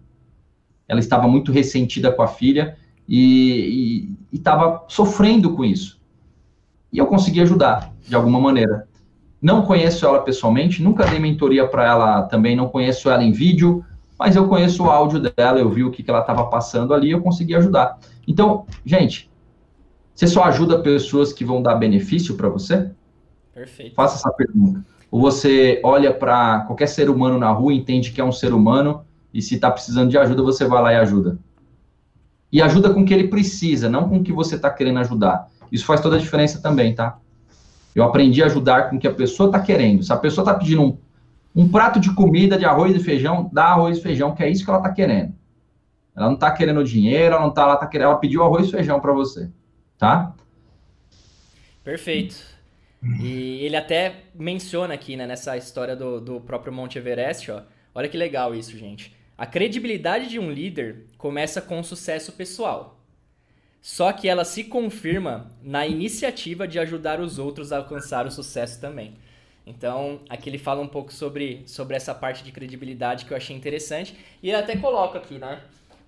Ela 0.87 1.01
estava 1.01 1.29
muito 1.29 1.53
ressentida 1.53 2.11
com 2.13 2.23
a 2.23 2.29
filha 2.29 2.77
e 3.09 4.11
estava 4.33 4.85
sofrendo 4.89 5.55
com 5.55 5.65
isso. 5.65 6.01
E 6.93 6.99
eu 6.99 7.07
consegui 7.07 7.41
ajudar 7.41 7.93
de 8.07 8.15
alguma 8.15 8.41
maneira. 8.41 8.89
Não 9.41 9.63
conheço 9.63 10.05
ela 10.05 10.21
pessoalmente, 10.21 10.83
nunca 10.83 11.07
dei 11.07 11.19
mentoria 11.19 11.67
para 11.67 11.87
ela 11.87 12.23
também, 12.23 12.57
não 12.57 12.69
conheço 12.69 13.09
ela 13.09 13.23
em 13.23 13.31
vídeo, 13.33 13.85
mas 14.19 14.35
eu 14.35 14.49
conheço 14.49 14.85
o 14.85 14.91
áudio 14.91 15.21
dela, 15.21 15.61
eu 15.61 15.71
vi 15.71 15.85
o 15.85 15.91
que, 15.91 16.03
que 16.03 16.11
ela 16.11 16.21
estava 16.21 16.47
passando 16.47 16.93
ali, 16.93 17.11
eu 17.11 17.21
consegui 17.21 17.55
ajudar. 17.55 17.99
Então, 18.27 18.67
gente, 18.85 19.31
você 20.15 20.27
só 20.27 20.43
ajuda 20.45 20.81
pessoas 20.81 21.33
que 21.33 21.45
vão 21.45 21.63
dar 21.63 21.77
benefício 21.77 22.37
para 22.37 22.49
você? 22.49 22.91
Perfeito. 23.55 23.95
Faça 23.95 24.17
essa 24.17 24.31
pergunta. 24.33 24.85
Ou 25.11 25.21
você 25.21 25.81
olha 25.85 26.13
para 26.13 26.61
qualquer 26.61 26.87
ser 26.87 27.09
humano 27.09 27.39
na 27.39 27.51
rua, 27.51 27.73
entende 27.73 28.13
que 28.13 28.21
é 28.21 28.25
um 28.25 28.33
ser 28.33 28.53
humano, 28.53 29.05
e 29.33 29.41
se 29.41 29.55
está 29.55 29.71
precisando 29.71 30.11
de 30.11 30.19
ajuda, 30.19 30.43
você 30.43 30.65
vai 30.65 30.83
lá 30.83 30.93
e 30.93 30.97
ajuda. 30.97 31.39
E 32.51 32.63
ajuda 32.63 32.93
com 32.93 33.01
o 33.01 33.05
que 33.05 33.15
ele 33.15 33.29
precisa, 33.29 33.89
não 33.89 34.09
com 34.09 34.19
o 34.19 34.23
que 34.23 34.33
você 34.33 34.57
está 34.57 34.71
querendo 34.71 34.99
ajudar. 35.01 35.49
Isso 35.71 35.85
faz 35.85 36.01
toda 36.01 36.17
a 36.17 36.19
diferença 36.19 36.61
também, 36.61 36.95
tá? 36.95 37.19
Eu 37.95 38.05
aprendi 38.05 38.43
a 38.43 38.47
ajudar 38.47 38.91
com 38.91 38.97
o 38.97 38.99
que 38.99 39.09
a 39.09 39.13
pessoa 39.13 39.49
está 39.49 39.61
querendo. 39.61 40.03
Se 40.03 40.13
a 40.13 40.17
pessoa 40.17 40.43
está 40.43 40.55
pedindo 40.55 40.83
um 40.83 40.97
um 41.59 41.69
prato 41.69 41.99
de 41.99 42.15
comida 42.15 42.57
de 42.57 42.65
arroz 42.65 42.95
e 42.95 43.01
feijão, 43.01 43.51
dá 43.53 43.65
arroz 43.65 43.99
e 43.99 44.01
feijão, 44.01 44.33
que 44.33 44.45
é 44.45 44.49
isso 44.49 44.65
que 44.65 44.71
ela 44.71 44.79
está 44.79 44.93
querendo. 44.93 45.35
Ela 46.15 46.27
não 46.27 46.35
está 46.35 46.53
querendo 46.53 46.85
dinheiro, 46.85 47.35
ela 47.35 47.45
não 47.45 47.53
tá, 47.53 47.63
ela 47.63 47.77
tá 47.77 47.87
querendo, 47.87 48.09
ela 48.11 48.19
pediu 48.19 48.45
arroz 48.45 48.69
e 48.69 48.71
feijão 48.71 49.01
para 49.01 49.13
você, 49.13 49.51
tá? 49.99 50.33
Perfeito. 51.83 52.37
E 53.03 53.65
ele 53.65 53.77
até 53.77 54.25
menciona 54.35 54.95
aqui, 54.95 55.17
né, 55.17 55.27
nessa 55.27 55.57
história 55.57 55.95
do, 55.95 56.21
do 56.21 56.41
próprio 56.41 56.73
Monte 56.73 56.99
Everest, 56.99 57.51
ó. 57.51 57.63
Olha 57.95 58.09
que 58.09 58.17
legal 58.17 58.55
isso, 58.55 58.77
gente. 58.77 59.15
A 59.37 59.47
credibilidade 59.47 60.29
de 60.29 60.39
um 60.39 60.51
líder 60.51 61.07
começa 61.17 61.61
com 61.63 61.79
o 61.79 61.85
sucesso 61.85 62.33
pessoal. 62.33 62.99
Só 63.81 64.13
que 64.13 64.29
ela 64.29 64.45
se 64.45 64.65
confirma 64.65 65.51
na 65.63 65.87
iniciativa 65.87 66.67
de 66.67 66.79
ajudar 66.79 67.21
os 67.21 67.39
outros 67.39 67.73
a 67.73 67.79
alcançar 67.79 68.27
o 68.27 68.31
sucesso 68.31 68.81
também. 68.81 69.15
Então, 69.65 70.21
aqui 70.29 70.51
ele 70.51 70.59
fala 70.59 70.81
um 70.81 70.89
pouco 70.89 71.13
sobre, 71.13 71.63
sobre 71.67 71.95
essa 71.95 72.15
parte 72.15 72.43
de 72.43 72.51
credibilidade 72.51 73.25
que 73.25 73.33
eu 73.33 73.37
achei 73.37 73.55
interessante. 73.55 74.17
E 74.43 74.49
ele 74.49 74.57
até 74.57 74.77
coloca 74.77 75.19
aqui, 75.19 75.39
né? 75.39 75.61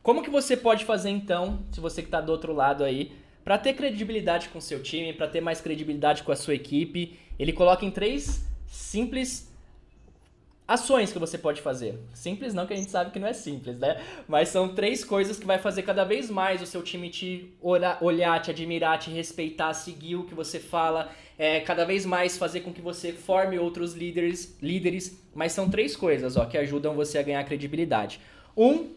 Como 0.03 0.23
que 0.23 0.31
você 0.31 0.57
pode 0.57 0.85
fazer 0.85 1.11
então, 1.11 1.61
se 1.71 1.79
você 1.79 2.01
que 2.03 2.09
está 2.09 2.21
do 2.21 2.33
outro 2.33 2.55
lado 2.55 2.83
aí, 2.83 3.13
para 3.45 3.59
ter 3.59 3.75
credibilidade 3.75 4.49
com 4.49 4.61
seu 4.61 4.83
time, 4.83 5.13
para 5.13 5.29
ter 5.29 5.41
mais 5.41 5.61
credibilidade 5.61 6.23
com 6.23 6.33
a 6.33 6.37
sua 6.37 6.55
equipe? 6.55 7.19
Ele 7.39 7.53
coloca 7.53 7.85
em 7.85 7.91
três 7.91 8.45
simples 8.67 9.51
ações 10.71 11.13
que 11.13 11.19
você 11.19 11.37
pode 11.37 11.61
fazer. 11.61 11.99
Simples 12.15 12.55
não, 12.55 12.65
que 12.65 12.73
a 12.73 12.77
gente 12.77 12.93
sabe 12.93 13.11
que 13.11 13.19
não 13.19 13.27
é 13.27 13.33
simples, 13.33 13.77
né? 13.77 14.01
Mas 14.29 14.51
são 14.51 14.73
três 14.73 15.05
coisas 15.05 15.37
que 15.37 15.45
vai 15.45 15.59
fazer 15.59 15.83
cada 15.83 16.05
vez 16.05 16.31
mais 16.31 16.63
o 16.63 16.67
seu 16.67 16.81
time 16.81 17.11
te 17.11 17.53
olhar, 17.61 18.41
te 18.41 18.53
admirar, 18.53 18.97
te 18.97 19.11
respeitar, 19.11 19.75
seguir 19.75 20.15
o 20.15 20.25
que 20.25 20.35
você 20.35 20.61
fala, 20.61 21.11
é, 21.37 21.59
cada 21.59 21.85
vez 21.85 22.07
mais 22.07 22.39
fazer 22.39 22.61
com 22.61 22.73
que 22.73 22.81
você 22.81 23.13
forme 23.13 23.59
outros 23.59 23.95
líderes, 23.95 24.57
líderes. 24.63 25.21
Mas 25.35 25.51
são 25.51 25.69
três 25.69 25.97
coisas, 25.97 26.37
ó, 26.37 26.45
que 26.45 26.57
ajudam 26.57 26.95
você 26.95 27.19
a 27.19 27.23
ganhar 27.23 27.43
credibilidade. 27.43 28.21
Um 28.57 28.91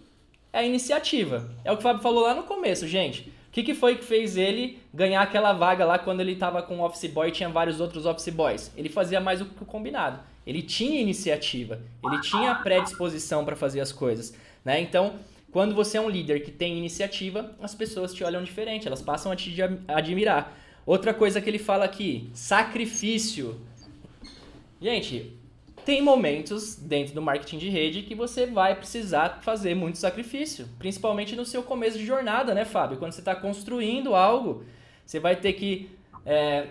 é 0.52 0.60
a 0.60 0.64
iniciativa. 0.64 1.50
É 1.66 1.72
o 1.72 1.76
que 1.76 1.82
o 1.82 1.84
Fábio 1.84 2.04
falou 2.04 2.22
lá 2.22 2.36
no 2.36 2.44
começo, 2.44 2.88
gente. 2.88 3.34
Que, 3.54 3.62
que 3.62 3.76
foi 3.76 3.96
que 3.96 4.04
fez 4.04 4.36
ele 4.36 4.80
ganhar 4.92 5.22
aquela 5.22 5.54
vaga 5.54 5.86
lá 5.86 6.00
quando 6.00 6.22
ele 6.22 6.32
estava 6.32 6.64
com 6.64 6.80
o 6.80 6.84
office 6.84 7.06
boy 7.12 7.30
e 7.30 7.32
tinha 7.32 7.48
vários 7.48 7.80
outros 7.80 8.08
office 8.08 8.34
boys? 8.34 8.72
Ele 8.76 8.90
fazia 8.90 9.22
mais 9.22 9.42
o 9.42 9.46
que 9.46 9.62
o 9.62 9.66
combinado. 9.66 10.20
Ele 10.46 10.64
tinha 10.64 11.00
iniciativa, 11.00 11.80
ele 12.04 12.20
tinha 12.20 12.56
predisposição 12.56 13.46
para 13.46 13.56
fazer 13.56 13.80
as 13.80 13.92
coisas, 13.92 14.36
né? 14.66 14.82
Então, 14.82 15.20
quando 15.52 15.76
você 15.76 15.98
é 16.00 16.02
um 16.02 16.10
líder 16.10 16.40
que 16.40 16.50
tem 16.50 16.80
iniciativa, 16.80 17.56
as 17.62 17.76
pessoas 17.76 18.12
te 18.12 18.24
olham 18.24 18.44
diferente, 18.44 18.88
elas 18.88 19.04
passam 19.04 19.32
a 19.32 19.36
te 19.36 19.56
admirar. 19.88 20.58
Outra 20.84 21.14
coisa 21.14 21.40
que 21.40 21.48
ele 21.48 21.60
fala 21.60 21.86
aqui, 21.86 22.32
sacrifício. 22.34 23.62
Gente, 24.82 25.32
tem 25.86 26.02
momentos 26.02 26.76
dentro 26.76 27.14
do 27.14 27.22
marketing 27.22 27.58
de 27.58 27.70
rede 27.70 28.04
que 28.04 28.16
você 28.16 28.46
vai 28.46 28.76
precisar 28.76 29.40
fazer 29.42 29.76
muito 29.76 29.98
sacrifício, 29.98 30.68
principalmente 30.80 31.36
no 31.36 31.46
seu 31.46 31.64
começo 31.64 31.98
de 31.98 32.06
jornada, 32.06 32.54
né, 32.54 32.66
Fábio? 32.66 32.98
Quando 32.98 33.12
você 33.12 33.22
está 33.22 33.36
construindo 33.36 34.16
algo, 34.16 34.64
você 35.06 35.20
vai 35.20 35.36
ter 35.36 35.54
que 35.54 35.90
é, 36.26 36.68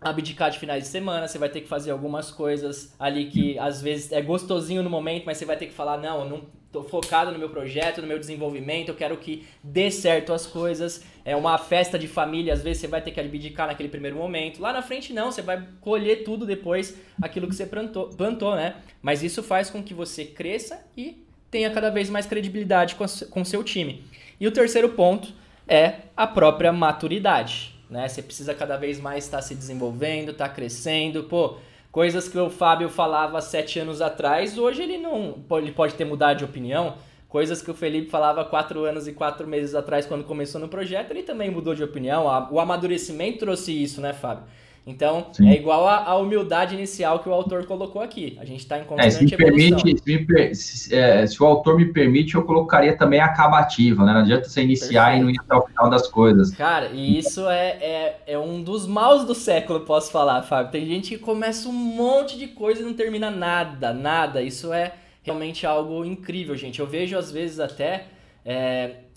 abdicar 0.00 0.50
de 0.50 0.58
finais 0.58 0.84
de 0.84 0.88
semana, 0.88 1.26
você 1.26 1.38
vai 1.38 1.48
ter 1.48 1.60
que 1.60 1.68
fazer 1.68 1.90
algumas 1.90 2.30
coisas 2.30 2.94
ali 2.98 3.26
que 3.26 3.58
às 3.58 3.82
vezes 3.82 4.12
é 4.12 4.20
gostosinho 4.20 4.82
no 4.82 4.90
momento, 4.90 5.24
mas 5.26 5.38
você 5.38 5.44
vai 5.44 5.56
ter 5.56 5.66
que 5.66 5.72
falar, 5.72 5.98
não, 5.98 6.20
eu 6.20 6.28
não 6.28 6.42
tô 6.70 6.84
focado 6.84 7.32
no 7.32 7.38
meu 7.38 7.48
projeto, 7.48 8.00
no 8.00 8.06
meu 8.06 8.18
desenvolvimento, 8.18 8.90
eu 8.90 8.94
quero 8.94 9.16
que 9.16 9.46
dê 9.62 9.90
certo 9.90 10.32
as 10.32 10.46
coisas. 10.46 11.04
É 11.24 11.34
uma 11.34 11.58
festa 11.58 11.98
de 11.98 12.06
família, 12.06 12.52
às 12.52 12.62
vezes 12.62 12.82
você 12.82 12.86
vai 12.86 13.00
ter 13.00 13.10
que 13.10 13.20
abdicar 13.20 13.66
naquele 13.66 13.88
primeiro 13.88 14.16
momento. 14.16 14.60
Lá 14.60 14.72
na 14.72 14.82
frente 14.82 15.12
não, 15.12 15.32
você 15.32 15.42
vai 15.42 15.66
colher 15.80 16.24
tudo 16.24 16.46
depois 16.46 16.96
aquilo 17.20 17.48
que 17.48 17.54
você 17.54 17.66
plantou, 17.66 18.08
plantou 18.10 18.54
né? 18.54 18.76
Mas 19.02 19.22
isso 19.22 19.42
faz 19.42 19.68
com 19.70 19.82
que 19.82 19.94
você 19.94 20.24
cresça 20.24 20.84
e 20.96 21.24
tenha 21.50 21.70
cada 21.70 21.90
vez 21.90 22.08
mais 22.10 22.26
credibilidade 22.26 22.94
com 22.94 23.40
o 23.40 23.44
seu 23.44 23.64
time. 23.64 24.04
E 24.38 24.46
o 24.46 24.52
terceiro 24.52 24.90
ponto 24.90 25.32
é 25.66 25.94
a 26.16 26.26
própria 26.26 26.72
maturidade 26.72 27.77
né? 27.90 28.08
Você 28.08 28.22
precisa 28.22 28.54
cada 28.54 28.76
vez 28.76 29.00
mais 29.00 29.24
estar 29.24 29.42
se 29.42 29.54
desenvolvendo, 29.54 30.30
estar 30.30 30.48
crescendo. 30.50 31.24
Pô, 31.24 31.56
coisas 31.90 32.28
que 32.28 32.38
o 32.38 32.50
Fábio 32.50 32.88
falava 32.88 33.40
sete 33.40 33.78
anos 33.78 34.00
atrás, 34.00 34.58
hoje 34.58 34.82
ele 34.82 34.98
não 34.98 35.36
ele 35.52 35.72
pode 35.72 35.94
ter 35.94 36.04
mudado 36.04 36.38
de 36.38 36.44
opinião. 36.44 36.96
Coisas 37.28 37.60
que 37.60 37.70
o 37.70 37.74
Felipe 37.74 38.08
falava 38.08 38.42
quatro 38.44 38.84
anos 38.84 39.06
e 39.06 39.12
quatro 39.12 39.46
meses 39.46 39.74
atrás, 39.74 40.06
quando 40.06 40.24
começou 40.24 40.58
no 40.58 40.66
projeto, 40.66 41.10
ele 41.10 41.22
também 41.22 41.50
mudou 41.50 41.74
de 41.74 41.84
opinião. 41.84 42.24
O 42.50 42.58
amadurecimento 42.58 43.40
trouxe 43.40 43.70
isso, 43.70 44.00
né, 44.00 44.14
Fábio? 44.14 44.44
Então, 44.86 45.26
Sim. 45.32 45.50
é 45.50 45.54
igual 45.54 45.86
a, 45.86 46.16
humildade 46.16 46.74
inicial 46.74 47.18
que 47.18 47.28
o 47.28 47.32
autor 47.32 47.66
colocou 47.66 48.00
aqui. 48.00 48.38
A 48.40 48.44
gente 48.44 48.60
está 48.60 48.78
em 48.78 48.84
constante 48.84 49.24
é, 49.24 49.28
se 49.28 49.36
permite, 49.36 49.98
se, 49.98 50.26
me, 50.26 50.54
se, 50.54 50.94
é, 50.94 51.26
se, 51.26 51.42
o 51.42 51.46
autor 51.46 51.76
me 51.76 51.92
permite, 51.92 52.34
eu 52.34 52.42
colocaria 52.42 52.96
também 52.96 53.20
a 53.20 53.26
acabativa, 53.26 54.04
né? 54.04 54.14
Não 54.14 54.20
adianta 54.20 54.48
você 54.48 54.62
iniciar 54.62 55.10
Perfeito. 55.10 55.20
e 55.20 55.24
não 55.24 55.30
ir 55.30 55.40
até 55.40 55.54
o 55.54 55.66
final 55.66 55.90
das 55.90 56.08
coisas. 56.08 56.52
Cara, 56.52 56.88
e 56.88 57.18
isso 57.18 57.46
é, 57.48 57.68
é, 57.68 58.22
é 58.28 58.38
um 58.38 58.62
dos 58.62 58.86
maus 58.86 59.24
do 59.24 59.34
século, 59.34 59.80
posso 59.80 60.10
falar, 60.10 60.42
Fábio. 60.42 60.72
Tem 60.72 60.86
gente 60.86 61.10
que 61.10 61.18
começa 61.18 61.68
um 61.68 61.72
monte 61.72 62.38
de 62.38 62.46
coisa 62.46 62.80
e 62.80 62.84
não 62.84 62.94
termina 62.94 63.30
nada, 63.30 63.92
nada. 63.92 64.40
Isso 64.40 64.72
é 64.72 64.94
realmente 65.22 65.66
algo 65.66 66.02
incrível, 66.04 66.56
gente. 66.56 66.80
Eu 66.80 66.86
vejo 66.86 67.16
às 67.18 67.30
vezes 67.30 67.60
até... 67.60 68.06
É, 68.42 69.07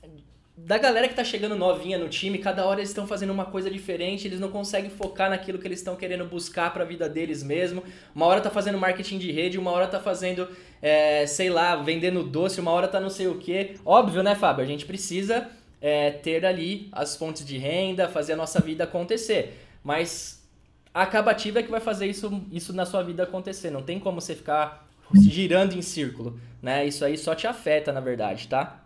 da 0.65 0.77
galera 0.77 1.07
que 1.07 1.15
tá 1.15 1.23
chegando 1.23 1.55
novinha 1.55 1.97
no 1.97 2.07
time, 2.07 2.37
cada 2.37 2.65
hora 2.65 2.79
eles 2.79 2.89
estão 2.89 3.07
fazendo 3.07 3.31
uma 3.31 3.45
coisa 3.45 3.69
diferente, 3.69 4.27
eles 4.27 4.39
não 4.39 4.49
conseguem 4.49 4.89
focar 4.89 5.29
naquilo 5.29 5.57
que 5.57 5.67
eles 5.67 5.79
estão 5.79 5.95
querendo 5.95 6.25
buscar 6.25 6.71
para 6.71 6.83
a 6.83 6.85
vida 6.85 7.09
deles 7.09 7.41
mesmo. 7.41 7.83
Uma 8.13 8.25
hora 8.27 8.41
tá 8.41 8.49
fazendo 8.49 8.77
marketing 8.77 9.17
de 9.17 9.31
rede, 9.31 9.57
uma 9.57 9.71
hora 9.71 9.87
tá 9.87 9.99
fazendo, 9.99 10.47
é, 10.81 11.25
sei 11.25 11.49
lá, 11.49 11.75
vendendo 11.75 12.23
doce, 12.23 12.61
uma 12.61 12.71
hora 12.71 12.87
tá 12.87 12.99
não 12.99 13.09
sei 13.09 13.27
o 13.27 13.37
que. 13.37 13.75
Óbvio, 13.83 14.21
né, 14.21 14.35
Fábio? 14.35 14.63
A 14.63 14.67
gente 14.67 14.85
precisa 14.85 15.49
é, 15.81 16.11
ter 16.11 16.45
ali 16.45 16.89
as 16.91 17.15
fontes 17.15 17.43
de 17.45 17.57
renda, 17.57 18.07
fazer 18.07 18.33
a 18.33 18.37
nossa 18.37 18.59
vida 18.59 18.83
acontecer. 18.83 19.59
Mas 19.83 20.47
a 20.93 21.01
acabativa 21.01 21.59
é 21.59 21.63
que 21.63 21.71
vai 21.71 21.81
fazer 21.81 22.05
isso, 22.05 22.43
isso 22.51 22.71
na 22.71 22.85
sua 22.85 23.01
vida 23.01 23.23
acontecer. 23.23 23.71
Não 23.71 23.81
tem 23.81 23.99
como 23.99 24.21
você 24.21 24.35
ficar 24.35 24.87
girando 25.15 25.73
em 25.73 25.81
círculo, 25.81 26.39
né? 26.61 26.85
Isso 26.85 27.03
aí 27.03 27.17
só 27.17 27.33
te 27.33 27.47
afeta, 27.47 27.91
na 27.91 27.99
verdade, 27.99 28.47
tá? 28.47 28.80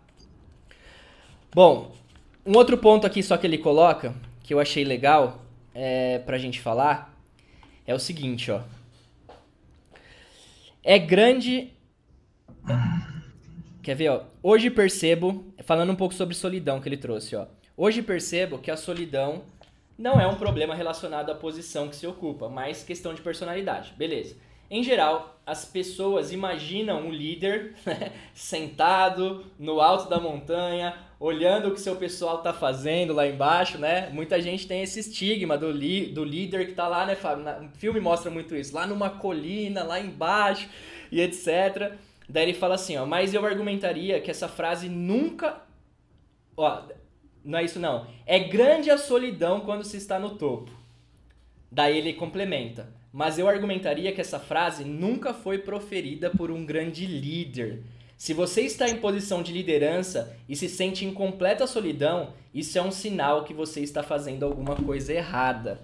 Bom, 1.54 1.92
um 2.44 2.56
outro 2.56 2.76
ponto 2.78 3.06
aqui 3.06 3.22
só 3.22 3.36
que 3.36 3.46
ele 3.46 3.58
coloca, 3.58 4.14
que 4.42 4.52
eu 4.52 4.60
achei 4.60 4.84
legal 4.84 5.42
é, 5.74 6.18
pra 6.20 6.38
gente 6.38 6.60
falar, 6.60 7.14
é 7.86 7.94
o 7.94 7.98
seguinte, 7.98 8.50
ó. 8.50 8.62
É 10.82 10.98
grande. 10.98 11.72
Quer 13.82 13.94
ver, 13.94 14.08
ó? 14.08 14.24
Hoje 14.42 14.70
percebo, 14.70 15.52
falando 15.64 15.90
um 15.90 15.96
pouco 15.96 16.14
sobre 16.14 16.34
solidão 16.34 16.80
que 16.80 16.88
ele 16.88 16.96
trouxe, 16.96 17.36
ó. 17.36 17.46
Hoje 17.76 18.02
percebo 18.02 18.58
que 18.58 18.70
a 18.70 18.76
solidão 18.76 19.42
não 19.98 20.20
é 20.20 20.26
um 20.26 20.36
problema 20.36 20.74
relacionado 20.74 21.30
à 21.30 21.34
posição 21.34 21.88
que 21.88 21.96
se 21.96 22.06
ocupa, 22.06 22.48
mas 22.48 22.84
questão 22.84 23.14
de 23.14 23.22
personalidade. 23.22 23.92
Beleza. 23.96 24.36
Em 24.70 24.82
geral, 24.82 25.40
as 25.46 25.64
pessoas 25.64 26.32
imaginam 26.32 27.08
o 27.08 27.12
líder 27.12 27.74
né, 27.86 28.12
sentado 28.34 29.44
no 29.58 29.80
alto 29.80 30.08
da 30.08 30.18
montanha, 30.18 30.94
olhando 31.18 31.68
o 31.68 31.74
que 31.74 31.80
seu 31.80 31.96
pessoal 31.96 32.38
está 32.38 32.52
fazendo 32.52 33.12
lá 33.12 33.26
embaixo, 33.26 33.78
né? 33.78 34.10
Muita 34.10 34.40
gente 34.40 34.66
tem 34.66 34.82
esse 34.82 35.00
estigma 35.00 35.56
do, 35.56 35.70
li, 35.70 36.06
do 36.06 36.24
líder 36.24 36.64
que 36.64 36.70
está 36.72 36.86
lá, 36.88 37.06
né, 37.06 37.14
Fábio? 37.14 37.44
O 37.44 37.78
filme 37.78 38.00
mostra 38.00 38.30
muito 38.30 38.54
isso, 38.54 38.74
lá 38.74 38.86
numa 38.86 39.10
colina, 39.10 39.82
lá 39.82 39.98
embaixo 39.98 40.68
e 41.10 41.20
etc. 41.20 41.92
Daí 42.28 42.44
ele 42.44 42.54
fala 42.54 42.74
assim, 42.74 42.96
ó, 42.96 43.06
mas 43.06 43.32
eu 43.32 43.44
argumentaria 43.44 44.20
que 44.20 44.30
essa 44.30 44.48
frase 44.48 44.88
nunca... 44.88 45.62
Ó, 46.56 46.82
não 47.44 47.58
é 47.58 47.64
isso 47.64 47.78
não. 47.78 48.06
É 48.26 48.38
grande 48.38 48.90
a 48.90 48.98
solidão 48.98 49.60
quando 49.60 49.84
se 49.84 49.96
está 49.96 50.18
no 50.18 50.36
topo. 50.36 50.70
Daí 51.70 51.96
ele 51.96 52.12
complementa 52.12 52.96
mas 53.16 53.38
eu 53.38 53.48
argumentaria 53.48 54.12
que 54.12 54.20
essa 54.20 54.38
frase 54.38 54.84
nunca 54.84 55.32
foi 55.32 55.56
proferida 55.56 56.28
por 56.28 56.50
um 56.50 56.66
grande 56.66 57.06
líder. 57.06 57.82
Se 58.16 58.32
você 58.32 58.62
está 58.62 58.88
em 58.88 58.96
posição 58.96 59.42
de 59.42 59.52
liderança 59.52 60.36
e 60.48 60.56
se 60.56 60.68
sente 60.68 61.04
em 61.04 61.12
completa 61.12 61.66
solidão, 61.66 62.32
isso 62.54 62.78
é 62.78 62.82
um 62.82 62.90
sinal 62.90 63.44
que 63.44 63.52
você 63.52 63.80
está 63.80 64.02
fazendo 64.02 64.44
alguma 64.44 64.74
coisa 64.74 65.12
errada. 65.12 65.80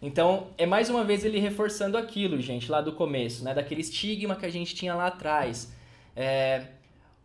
Então, 0.00 0.48
é 0.56 0.66
mais 0.66 0.88
uma 0.88 1.04
vez 1.04 1.24
ele 1.24 1.38
reforçando 1.38 1.98
aquilo, 1.98 2.40
gente, 2.40 2.70
lá 2.70 2.80
do 2.80 2.92
começo, 2.92 3.44
né? 3.44 3.54
Daquele 3.54 3.80
estigma 3.80 4.36
que 4.36 4.46
a 4.46 4.50
gente 4.50 4.74
tinha 4.74 4.94
lá 4.94 5.06
atrás. 5.06 5.72
É... 6.16 6.64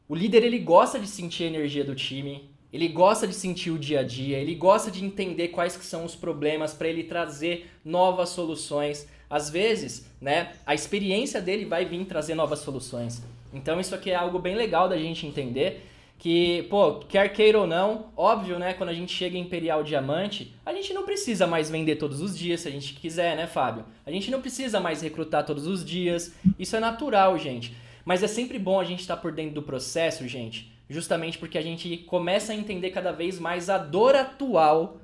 O 0.08 0.16
líder, 0.16 0.44
ele 0.44 0.60
gosta 0.60 1.00
de 1.00 1.08
sentir 1.08 1.44
a 1.44 1.48
energia 1.48 1.84
do 1.84 1.96
time, 1.96 2.50
ele 2.74 2.88
gosta 2.88 3.28
de 3.28 3.34
sentir 3.34 3.72
o 3.72 3.80
dia 3.80 4.00
a 4.00 4.04
dia, 4.04 4.38
ele 4.38 4.56
gosta 4.56 4.90
de 4.90 5.04
entender 5.06 5.50
quais 5.50 5.78
que 5.78 5.86
são 5.86 6.04
os 6.04 6.16
problemas 6.16 6.74
para 6.74 6.88
ele 6.88 7.04
trazer 7.04 7.70
novas 7.86 8.30
soluções 8.30 9.08
às 9.30 9.50
vezes, 9.50 10.06
né, 10.20 10.54
a 10.66 10.74
experiência 10.74 11.40
dele 11.40 11.64
vai 11.64 11.86
vir 11.86 12.04
trazer 12.06 12.34
novas 12.34 12.60
soluções. 12.60 13.22
Então 13.54 13.80
isso 13.80 13.96
aqui 13.96 14.12
é 14.12 14.16
algo 14.16 14.40
bem 14.40 14.56
legal 14.56 14.88
da 14.88 14.98
gente 14.98 15.26
entender 15.26 15.86
que, 16.20 16.64
pô, 16.64 16.96
quer 16.96 17.32
queira 17.32 17.58
ou 17.58 17.66
não, 17.66 18.08
óbvio, 18.16 18.60
né, 18.60 18.74
quando 18.74 18.90
a 18.90 18.94
gente 18.94 19.14
chega 19.14 19.38
em 19.38 19.42
Imperial 19.42 19.84
Diamante, 19.84 20.54
a 20.66 20.74
gente 20.74 20.94
não 20.94 21.04
precisa 21.04 21.48
mais 21.48 21.70
vender 21.70 21.96
todos 21.96 22.22
os 22.22 22.38
dias, 22.38 22.60
se 22.60 22.68
a 22.68 22.72
gente 22.72 22.94
quiser, 22.94 23.38
né, 23.38 23.48
Fábio? 23.48 23.86
A 24.06 24.12
gente 24.12 24.30
não 24.30 24.42
precisa 24.42 24.82
mais 24.82 25.02
recrutar 25.02 25.46
todos 25.46 25.66
os 25.66 25.84
dias, 25.84 26.36
isso 26.60 26.76
é 26.76 26.80
natural, 26.80 27.38
gente. 27.38 27.74
Mas 28.04 28.22
é 28.22 28.28
sempre 28.28 28.60
bom 28.60 28.82
a 28.82 28.84
gente 28.84 29.00
estar 29.00 29.16
tá 29.16 29.22
por 29.22 29.32
dentro 29.32 29.56
do 29.56 29.64
processo, 29.64 30.28
gente, 30.28 30.70
justamente 30.90 31.38
porque 31.38 31.58
a 31.58 31.62
gente 31.62 31.96
começa 31.98 32.52
a 32.52 32.56
entender 32.56 32.90
cada 32.90 33.14
vez 33.14 33.40
mais 33.40 33.70
a 33.70 33.78
dor 33.78 34.14
atual 34.14 35.00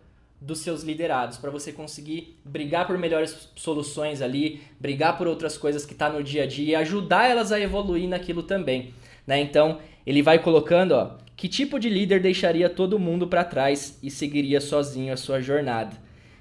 dos 0.46 0.60
seus 0.60 0.84
liderados, 0.84 1.38
para 1.38 1.50
você 1.50 1.72
conseguir 1.72 2.38
brigar 2.46 2.86
por 2.86 2.98
melhores 2.98 3.50
soluções 3.56 4.22
ali, 4.22 4.62
brigar 4.80 5.18
por 5.18 5.28
outras 5.28 5.58
coisas 5.58 5.86
que 5.86 5.94
está 5.94 6.08
no 6.08 6.24
dia 6.24 6.44
a 6.44 6.46
dia 6.46 6.66
e 6.66 6.76
ajudar 6.76 7.28
elas 7.28 7.52
a 7.52 7.60
evoluir 7.60 8.08
naquilo 8.08 8.44
também. 8.44 8.94
Né? 9.26 9.42
Então, 9.42 9.80
ele 10.06 10.22
vai 10.22 10.38
colocando, 10.38 10.92
ó, 10.92 11.18
que 11.36 11.50
tipo 11.50 11.80
de 11.80 11.90
líder 11.90 12.22
deixaria 12.22 12.70
todo 12.70 13.00
mundo 13.00 13.28
para 13.28 13.44
trás 13.44 13.98
e 14.04 14.12
seguiria 14.12 14.62
sozinho 14.62 15.12
a 15.12 15.18
sua 15.18 15.42
jornada. 15.42 15.98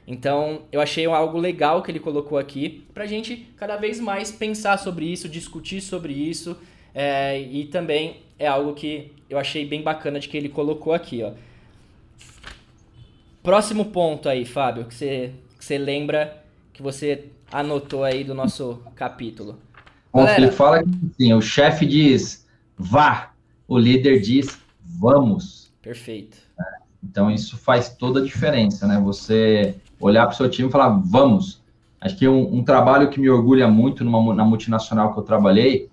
Então, 0.07 0.63
eu 0.71 0.83
achei 0.83 1.07
algo 1.07 1.39
legal 1.39 1.83
que 1.83 1.91
ele 1.91 1.99
colocou 1.99 2.37
aqui 2.37 2.85
para 2.93 3.05
a 3.05 3.07
gente 3.07 3.49
cada 3.57 3.77
vez 3.77 3.99
mais 3.99 4.31
pensar 4.31 4.79
sobre 4.79 5.07
isso, 5.07 5.31
discutir 5.31 5.81
sobre 5.81 6.13
isso, 6.13 6.59
é, 6.95 7.41
e 7.41 7.65
também 7.65 8.19
é 8.39 8.47
algo 8.47 8.75
que 8.75 9.13
eu 9.31 9.39
achei 9.39 9.65
bem 9.65 9.81
bacana 9.81 10.21
de 10.21 10.29
que 10.29 10.37
ele 10.37 10.51
colocou 10.51 10.93
aqui, 10.93 11.23
ó. 11.23 11.33
Próximo 13.45 13.85
ponto 13.85 14.27
aí, 14.27 14.47
Fábio, 14.47 14.87
que 14.87 14.95
você, 14.95 15.31
que 15.59 15.63
você 15.63 15.77
lembra 15.77 16.43
que 16.73 16.83
você 16.83 17.27
anotou 17.53 18.03
aí 18.03 18.25
do 18.25 18.33
nosso 18.33 18.81
capítulo. 18.97 19.59
Bom, 20.11 20.27
ele 20.27 20.51
fala 20.51 20.83
que 20.83 20.89
assim, 21.13 21.35
o 21.35 21.43
chefe 21.43 21.85
diz 21.85 22.49
vá, 22.75 23.35
o 23.69 23.79
líder 23.79 24.23
diz 24.23 24.59
vamos. 24.83 25.71
Perfeito. 25.83 26.39
Então 27.03 27.31
isso 27.31 27.59
faz 27.59 27.91
toda 27.91 28.21
a 28.21 28.25
diferença, 28.25 28.87
né? 28.87 28.99
Você 29.05 29.75
olhar 30.01 30.25
para 30.25 30.33
o 30.33 30.37
seu 30.39 30.49
time 30.49 30.71
e 30.71 30.73
falar 30.73 30.89
vamos. 31.05 31.63
Acho 32.01 32.17
que 32.17 32.27
um, 32.27 32.57
um, 32.57 32.65
trabalho 32.65 33.11
que 33.11 33.21
me 33.21 33.29
orgulha 33.29 33.69
muito 33.69 34.03
numa, 34.07 34.35
na 34.35 34.45
multinacional 34.47 35.13
que 35.13 35.21
eu 35.21 35.23
trabalhei 35.23 35.91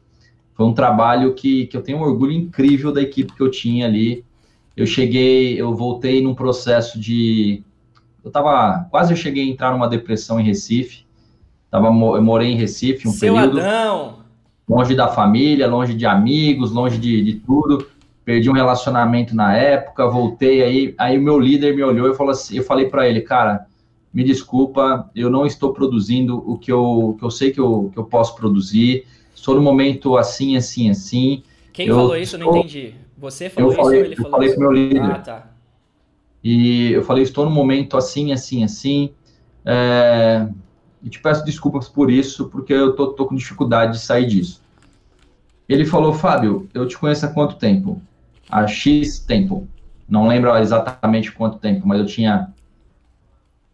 foi 0.54 0.66
um 0.66 0.74
trabalho 0.74 1.34
que, 1.34 1.68
que 1.68 1.76
eu 1.76 1.82
tenho 1.82 1.98
um 1.98 2.04
orgulho 2.04 2.32
incrível 2.32 2.94
da 2.94 3.02
equipe 3.02 3.34
que 3.34 3.44
eu 3.44 3.52
tinha 3.52 3.88
ali 3.88 4.24
eu 4.76 4.86
cheguei, 4.86 5.60
eu 5.60 5.74
voltei 5.76 6.22
num 6.22 6.34
processo 6.34 7.00
de. 7.00 7.64
Eu 8.24 8.32
tava. 8.32 8.88
Quase 8.90 9.14
eu 9.14 9.18
cheguei 9.18 9.44
a 9.44 9.48
entrar 9.48 9.72
numa 9.72 9.88
depressão 9.88 10.40
em 10.40 10.44
Recife. 10.44 11.06
Tava, 11.70 11.88
eu 11.88 12.22
morei 12.22 12.52
em 12.52 12.56
Recife 12.58 13.08
um 13.08 13.12
Seu 13.12 13.34
período. 13.34 13.60
Adão. 13.60 14.22
Longe 14.68 14.96
da 14.96 15.08
família, 15.08 15.68
longe 15.68 15.94
de 15.94 16.06
amigos, 16.06 16.72
longe 16.72 16.98
de, 16.98 17.24
de 17.24 17.34
tudo. 17.36 17.88
Perdi 18.24 18.50
um 18.50 18.54
relacionamento 18.54 19.36
na 19.36 19.56
época, 19.56 20.08
voltei 20.08 20.64
aí. 20.64 20.96
Aí 20.98 21.18
o 21.18 21.22
meu 21.22 21.40
líder 21.40 21.76
me 21.76 21.84
olhou 21.84 22.10
e 22.10 22.16
falou 22.16 22.32
assim: 22.32 22.58
eu 22.58 22.64
falei 22.64 22.88
para 22.88 23.08
ele, 23.08 23.22
cara, 23.22 23.66
me 24.14 24.24
desculpa, 24.24 25.10
eu 25.16 25.30
não 25.30 25.46
estou 25.46 25.74
produzindo 25.74 26.38
o 26.50 26.58
que 26.58 26.72
eu, 26.72 27.16
que 27.18 27.26
eu 27.26 27.32
sei 27.32 27.52
que 27.52 27.60
eu, 27.60 27.90
que 27.92 28.00
eu 28.00 28.06
posso 28.06 28.36
produzir. 28.36 29.06
Estou 29.34 29.56
no 29.56 29.62
momento 29.62 30.18
assim, 30.18 30.56
assim, 30.56 30.90
assim. 30.90 31.44
Quem 31.74 31.88
eu 31.88 31.96
falou 31.96 32.16
isso? 32.16 32.36
Estou... 32.36 32.54
Não 32.54 32.60
entendi. 32.60 32.94
Você 33.22 33.52
falou 33.52 33.72
eu 33.72 33.76
falei, 33.76 34.00
isso 34.00 34.02
ou 34.02 34.06
ele 34.08 34.16
falou 34.16 34.32
falei 34.32 34.50
isso? 34.50 34.56
com 34.56 34.62
o 34.62 34.64
meu 34.64 34.74
líder. 34.74 35.02
Ah, 35.04 35.20
tá. 35.20 35.48
E 36.44 36.92
eu 36.92 37.04
falei, 37.04 37.22
estou 37.22 37.46
no 37.46 37.52
momento 37.52 37.96
assim, 37.96 38.34
assim, 38.34 38.64
assim. 38.64 39.14
É, 39.64 40.48
e 41.04 41.10
te 41.10 41.20
peço 41.20 41.46
desculpas 41.46 41.88
por 41.88 42.10
isso, 42.10 42.50
porque 42.50 42.74
eu 42.74 42.96
tô, 42.96 43.14
tô 43.14 43.28
com 43.28 43.36
dificuldade 43.36 43.94
de 43.94 44.00
sair 44.00 44.26
disso. 44.26 44.60
Ele 45.70 45.86
falou, 45.86 46.14
Fábio, 46.14 46.68
eu 46.74 46.88
te 46.88 46.98
conheço 46.98 47.24
há 47.28 47.30
quanto 47.30 47.58
tempo? 47.58 48.02
Há 48.50 48.66
X 48.66 49.20
tempo. 49.20 49.68
Não 50.10 50.28
lembro 50.28 50.58
exatamente 50.58 51.32
quanto 51.32 51.60
tempo, 51.60 51.88
mas 51.88 52.00
eu 52.00 52.08
tinha 52.08 52.52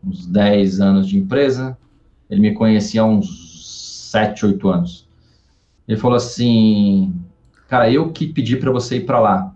uns 0.04 0.28
10 0.28 0.82
anos 0.82 1.08
de 1.08 1.18
empresa. 1.18 1.78
Ele 2.30 2.41
me 2.41 2.54
conhecia 2.54 3.02
há 3.02 3.06
uns 3.06 4.10
7, 4.12 4.45
8 4.45 4.68
anos. 4.68 5.08
Ele 5.88 5.98
falou 5.98 6.18
assim: 6.18 7.16
cara, 7.68 7.91
eu 7.91 8.11
que 8.11 8.28
pedi 8.28 8.55
para 8.57 8.72
você 8.72 8.97
ir 8.97 9.05
para 9.05 9.20
lá. 9.20 9.53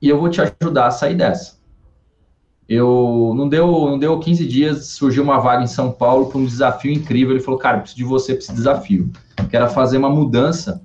E 0.00 0.08
eu 0.08 0.18
vou 0.18 0.30
te 0.30 0.40
ajudar 0.40 0.86
a 0.86 0.90
sair 0.90 1.14
dessa. 1.14 1.58
Eu 2.68 3.32
não 3.36 3.48
deu, 3.48 3.66
não 3.66 3.98
deu 3.98 4.18
15 4.18 4.46
dias, 4.46 4.86
surgiu 4.86 5.24
uma 5.24 5.40
vaga 5.40 5.64
em 5.64 5.66
São 5.66 5.90
Paulo 5.90 6.26
para 6.26 6.38
um 6.38 6.44
desafio 6.44 6.92
incrível. 6.92 7.34
Ele 7.34 7.42
falou, 7.42 7.58
cara, 7.58 7.80
preciso 7.80 7.98
de 7.98 8.04
você 8.04 8.32
para 8.32 8.42
esse 8.44 8.54
desafio. 8.54 9.10
Quero 9.50 9.68
fazer 9.70 9.98
uma 9.98 10.08
mudança, 10.08 10.80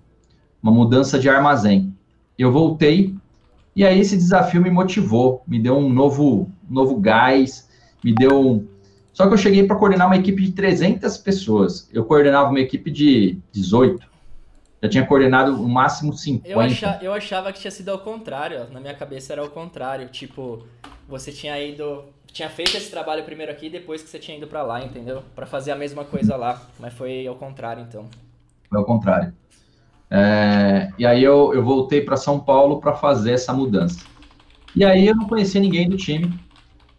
uma 0.61 0.71
mudança 0.71 1.19
de 1.19 1.29
armazém. 1.29 1.93
Eu 2.37 2.51
voltei 2.51 3.15
e 3.75 3.85
aí 3.85 3.99
esse 3.99 4.15
desafio 4.15 4.61
me 4.61 4.71
motivou, 4.71 5.43
me 5.45 5.59
deu 5.59 5.77
um 5.77 5.89
novo, 5.89 6.49
novo 6.69 6.97
gás, 6.97 7.69
me 8.03 8.13
deu 8.13 8.39
um, 8.39 8.65
Só 9.13 9.27
que 9.27 9.33
eu 9.33 9.37
cheguei 9.37 9.67
para 9.67 9.75
coordenar 9.75 10.07
uma 10.07 10.15
equipe 10.15 10.41
de 10.41 10.53
300 10.53 11.17
pessoas. 11.17 11.89
Eu 11.93 12.05
coordenava 12.05 12.49
uma 12.49 12.59
equipe 12.59 12.89
de 12.89 13.37
18. 13.51 14.14
Já 14.85 14.89
tinha 14.89 15.05
coordenado 15.05 15.61
o 15.61 15.67
máximo 15.67 16.13
50. 16.13 16.47
Eu, 16.47 16.59
achava, 16.59 17.03
eu 17.03 17.13
achava 17.13 17.51
que 17.51 17.59
tinha 17.59 17.71
sido 17.71 17.89
ao 17.89 17.99
contrário. 17.99 18.67
Na 18.71 18.79
minha 18.79 18.93
cabeça 18.93 19.33
era 19.33 19.43
o 19.43 19.49
contrário. 19.49 20.07
Tipo, 20.09 20.63
você 21.07 21.31
tinha 21.31 21.59
ido. 21.59 22.03
Tinha 22.31 22.49
feito 22.49 22.75
esse 22.75 22.91
trabalho 22.91 23.23
primeiro 23.23 23.51
aqui 23.51 23.69
depois 23.69 24.03
que 24.03 24.09
você 24.09 24.19
tinha 24.19 24.37
ido 24.37 24.45
para 24.45 24.61
lá, 24.61 24.83
entendeu? 24.83 25.23
Para 25.33 25.45
fazer 25.45 25.71
a 25.71 25.75
mesma 25.75 26.03
coisa 26.03 26.35
lá. 26.35 26.61
Mas 26.79 26.93
foi 26.93 27.25
ao 27.25 27.35
contrário, 27.35 27.83
então. 27.87 28.05
Foi 28.69 28.77
ao 28.77 28.85
contrário. 28.85 29.33
É, 30.11 30.91
e 30.99 31.05
aí 31.05 31.23
eu, 31.23 31.53
eu 31.53 31.63
voltei 31.63 32.01
para 32.01 32.17
São 32.17 32.39
Paulo 32.39 32.79
para 32.79 32.93
fazer 32.93 33.31
essa 33.31 33.53
mudança. 33.53 34.05
E 34.75 34.83
aí 34.83 35.07
eu 35.07 35.15
não 35.15 35.27
conhecia 35.27 35.61
ninguém 35.61 35.89
do 35.89 35.97
time. 35.97 36.37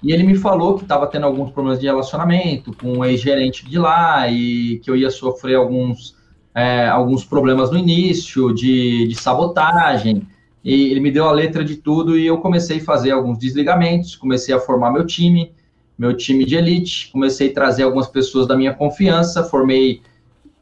E 0.03 0.12
ele 0.12 0.24
me 0.24 0.37
falou 0.37 0.76
que 0.76 0.82
estava 0.82 1.07
tendo 1.07 1.26
alguns 1.26 1.51
problemas 1.53 1.78
de 1.78 1.87
relacionamento 1.87 2.74
com 2.76 2.99
o 2.99 3.05
ex-gerente 3.05 3.68
de 3.68 3.78
lá 3.78 4.28
e 4.28 4.78
que 4.80 4.91
eu 4.91 4.97
ia 4.97 5.11
sofrer 5.11 5.57
alguns, 5.57 6.15
é, 6.57 6.88
alguns 6.88 7.22
problemas 7.22 7.70
no 7.70 7.76
início 7.76 8.50
de, 8.54 9.07
de 9.09 9.14
sabotagem. 9.14 10.26
E 10.64 10.90
ele 10.90 11.00
me 11.00 11.11
deu 11.11 11.28
a 11.28 11.32
letra 11.32 11.62
de 11.62 11.76
tudo 11.76 12.18
e 12.18 12.26
eu 12.26 12.38
comecei 12.38 12.78
a 12.78 12.84
fazer 12.84 13.11
alguns 13.11 13.38
desligamentos, 13.38 14.16
comecei 14.16 14.54
a 14.54 14.59
formar 14.59 14.90
meu 14.90 15.04
time, 15.04 15.52
meu 15.98 16.16
time 16.16 16.46
de 16.46 16.57
elite, 16.57 17.11
comecei 17.12 17.50
a 17.50 17.54
trazer 17.54 17.82
algumas 17.82 18.09
pessoas 18.09 18.46
da 18.46 18.57
minha 18.57 18.72
confiança, 18.72 19.44
formei, 19.44 20.00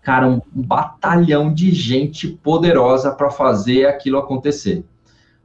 cara, 0.02 0.26
um, 0.26 0.40
batalhão 0.52 1.54
de 1.54 1.72
gente 1.72 2.26
poderosa 2.26 3.12
para 3.12 3.30
fazer 3.30 3.86
aquilo 3.86 4.18
acontecer. 4.18 4.84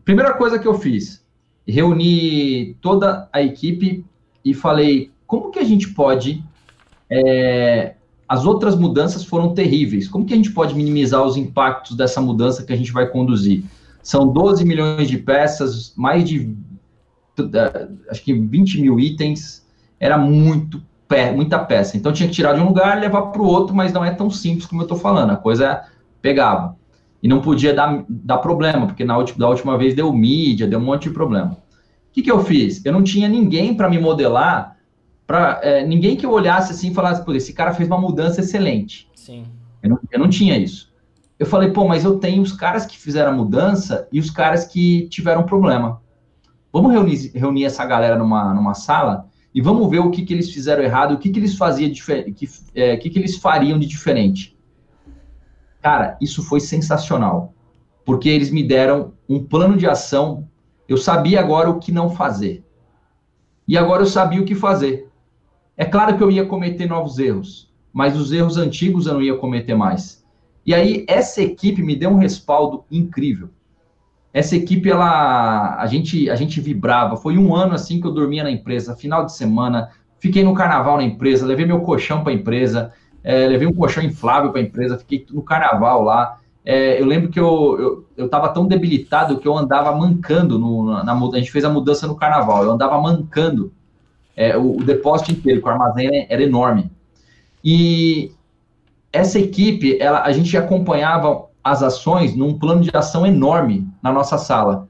Primeira 0.04 0.34
coisa 0.34 0.58
que 0.58 0.68
eu 0.68 0.74
fiz, 0.74 1.24
reuni 1.66 2.76
toda 2.82 3.30
a 3.32 3.40
equipe 3.40 4.04
e 4.44 4.56
falei, 4.56 5.12
como 5.28 5.52
que 5.52 5.60
a 5.60 5.64
gente 5.64 5.90
pode 5.90 6.44
é, 7.08 7.94
as 8.30 8.46
outras 8.46 8.76
mudanças 8.76 9.26
foram 9.26 9.56
terríveis. 9.56 10.08
Como 10.08 10.24
que 10.24 10.34
a 10.34 10.38
gente 10.38 10.52
pode 10.52 10.76
minimizar 10.76 11.26
os 11.26 11.36
impactos 11.36 11.98
dessa 11.98 12.22
mudança 12.22 12.64
que 12.64 12.72
a 12.72 12.76
gente 12.76 12.92
vai 12.92 13.08
conduzir? 13.08 13.64
São 14.04 14.28
12 14.28 14.64
milhões 14.64 15.08
de 15.08 15.18
peças, 15.18 15.92
mais 15.98 16.24
de 16.24 16.56
é, 17.40 17.88
acho 18.12 18.22
que 18.24 18.34
20 18.34 18.82
mil 18.82 19.00
itens, 19.00 19.66
era 20.00 20.18
muito 20.18 20.80
muita 21.36 21.58
peça. 21.58 21.98
Então 21.98 22.14
tinha 22.14 22.30
que 22.30 22.36
tirar 22.36 22.54
de 22.54 22.62
um 22.62 22.68
lugar 22.68 22.96
e 22.96 23.02
levar 23.02 23.24
para 23.24 23.42
o 23.42 23.46
outro, 23.46 23.76
mas 23.76 23.92
não 23.92 24.06
é 24.06 24.12
tão 24.12 24.30
simples 24.30 24.68
como 24.68 24.82
eu 24.82 24.86
estou 24.86 24.98
falando. 24.98 25.32
A 25.32 25.36
coisa 25.36 25.84
pegava. 26.22 26.76
E 27.22 27.28
não 27.28 27.42
podia 27.42 27.74
dar, 27.74 28.06
dar 28.08 28.38
problema, 28.38 28.86
porque 28.86 29.04
na 29.04 29.18
última, 29.18 29.40
da 29.40 29.50
última 29.50 29.76
vez 29.76 29.96
deu 29.96 30.14
mídia, 30.14 30.68
deu 30.68 30.78
um 30.78 30.84
monte 30.84 31.04
de 31.04 31.10
problema. 31.10 31.54
O 31.54 32.14
que, 32.14 32.22
que 32.22 32.32
eu 32.32 32.44
fiz? 32.44 32.86
Eu 32.86 32.94
não 32.94 33.04
tinha 33.04 33.28
ninguém 33.28 33.74
para 33.74 33.90
me 33.90 33.98
modelar, 33.98 34.78
para 35.30 35.60
é, 35.62 35.86
ninguém 35.86 36.16
que 36.18 36.26
eu 36.26 36.32
olhasse 36.32 36.72
assim 36.72 36.90
e 36.90 36.94
falasse, 36.94 37.24
pô, 37.24 37.34
esse 37.34 37.54
cara 37.54 37.72
fez 37.72 37.88
uma 37.88 38.02
mudança 38.02 38.42
excelente. 38.42 39.08
Sim. 39.14 39.46
Eu 39.84 39.92
não, 39.92 40.00
eu 40.12 40.20
não 40.20 40.28
tinha 40.28 40.58
isso 40.58 40.90
eu 41.40 41.46
falei, 41.46 41.72
pô, 41.72 41.88
mas 41.88 42.04
eu 42.04 42.20
tenho 42.20 42.44
os 42.44 42.52
caras 42.52 42.86
que 42.86 42.98
fizeram 42.98 43.32
a 43.32 43.36
mudança 43.36 44.08
e 44.12 44.20
os 44.20 44.30
caras 44.30 44.66
que 44.66 45.08
tiveram 45.08 45.46
problema. 45.46 46.02
Vamos 46.72 46.92
reunir, 46.92 47.32
reunir 47.34 47.64
essa 47.64 47.86
galera 47.86 48.18
numa, 48.18 48.54
numa 48.54 48.74
sala 48.74 49.26
e 49.56 49.62
vamos 49.62 49.90
ver 49.90 50.00
o 50.00 50.12
que, 50.12 50.24
que 50.24 50.34
eles 50.34 50.52
fizeram 50.54 50.84
errado, 50.84 51.14
o 51.14 51.18
que, 51.18 51.30
que 51.30 51.40
eles 51.40 51.56
faziam 51.56 51.90
que, 51.92 52.50
é, 52.76 52.98
que, 52.98 53.10
que 53.10 53.18
eles 53.18 53.38
fariam 53.38 53.80
de 53.80 53.88
diferente. 53.88 54.58
Cara, 55.82 56.18
isso 56.20 56.44
foi 56.44 56.60
sensacional, 56.60 57.54
porque 58.06 58.28
eles 58.28 58.52
me 58.52 58.62
deram 58.62 59.14
um 59.28 59.42
plano 59.42 59.78
de 59.78 59.88
ação. 59.88 60.46
Eu 60.90 60.98
sabia 60.98 61.40
agora 61.40 61.70
o 61.70 61.80
que 61.80 61.90
não 61.90 62.10
fazer. 62.10 62.66
E 63.66 63.78
agora 63.78 64.02
eu 64.02 64.08
sabia 64.08 64.42
o 64.42 64.46
que 64.46 64.56
fazer. 64.56 65.09
É 65.80 65.86
claro 65.86 66.18
que 66.18 66.22
eu 66.22 66.30
ia 66.30 66.46
cometer 66.46 66.90
novos 66.90 67.20
erros, 67.20 67.72
mas 67.94 68.18
os 68.18 68.34
erros 68.34 68.58
antigos 68.58 69.08
eu 69.08 69.14
não 69.14 69.22
ia 69.22 69.38
cometer 69.38 69.76
mais. 69.76 70.22
E 70.66 70.76
aí 70.76 71.06
essa 71.08 71.42
equipe 71.42 71.82
me 71.82 71.96
deu 71.96 72.10
um 72.10 72.18
respaldo 72.18 72.84
incrível. 72.92 73.48
Essa 74.34 74.58
equipe, 74.58 74.90
ela, 74.90 75.78
a 75.78 75.88
gente, 75.88 76.30
a 76.30 76.36
gente 76.36 76.60
vibrava. 76.60 77.16
Foi 77.16 77.38
um 77.38 77.56
ano 77.56 77.76
assim 77.76 78.02
que 78.02 78.06
eu 78.06 78.12
dormia 78.12 78.44
na 78.44 78.52
empresa, 78.52 78.94
final 78.94 79.26
de 79.26 79.32
semana, 79.32 79.90
fiquei 80.20 80.44
no 80.44 80.54
carnaval 80.54 80.98
na 80.98 81.04
empresa, 81.04 81.46
levei 81.46 81.66
meu 81.66 81.80
colchão 81.80 82.24
para 82.24 82.34
a 82.34 82.36
empresa, 82.36 82.92
é, 83.24 83.48
levei 83.48 83.66
um 83.66 83.74
colchão 83.74 84.04
inflável 84.04 84.52
para 84.52 84.60
a 84.60 84.64
empresa, 84.66 84.98
fiquei 84.98 85.26
no 85.32 85.42
carnaval 85.42 86.04
lá. 86.04 86.40
É, 86.66 87.02
eu 87.02 87.06
lembro 87.06 87.30
que 87.30 87.40
eu, 87.40 87.80
eu, 87.80 88.06
eu 88.18 88.28
tava 88.28 88.50
tão 88.50 88.68
debilitado 88.68 89.40
que 89.40 89.48
eu 89.48 89.58
andava 89.58 89.96
mancando 89.96 90.60
no, 90.60 90.92
na, 90.92 91.06
na, 91.06 91.14
a 91.14 91.38
gente 91.38 91.54
fez 91.54 91.64
a 91.64 91.70
mudança 91.70 92.06
no 92.06 92.18
carnaval, 92.18 92.66
eu 92.66 92.72
andava 92.72 93.02
mancando 93.02 93.72
é, 94.40 94.58
o, 94.58 94.78
o 94.78 94.84
depósito 94.86 95.34
inteiro, 95.34 95.62
que 95.62 95.68
o 95.68 95.70
armazém 95.70 96.26
era 96.30 96.42
enorme. 96.42 96.90
E 97.62 98.32
essa 99.12 99.38
equipe, 99.38 100.00
ela, 100.00 100.24
a 100.24 100.32
gente 100.32 100.56
acompanhava 100.56 101.48
as 101.62 101.84
ações 101.84 102.34
num 102.34 102.58
plano 102.58 102.82
de 102.82 102.90
ação 102.94 103.28
enorme 103.28 103.86
na 104.02 104.14
nossa 104.14 104.38
sala. 104.38 104.88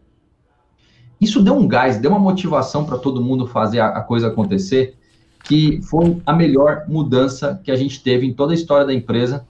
Isso 1.20 1.41
deu 1.41 1.56
um 1.56 1.68
gás, 1.68 1.97
deu 1.97 2.12
uma 2.12 2.20
motivação 2.20 2.86
para 2.86 3.00
todo 3.00 3.24
mundo 3.24 3.47
fazer 3.47 3.80
a, 3.80 3.88
a, 3.88 4.02
coisa 4.02 4.28
acontecer, 4.28 4.95
que 5.43 5.82
foi 5.82 6.22
a 6.28 6.32
melhor 6.32 6.84
mudança 6.88 7.60
que 7.64 7.72
a 7.72 7.76
gente 7.76 8.04
teve 8.04 8.28
em 8.28 8.34
toda 8.34 8.54
a 8.54 8.56
história 8.56 8.86
da 8.86 8.93
empresa. 8.93 9.47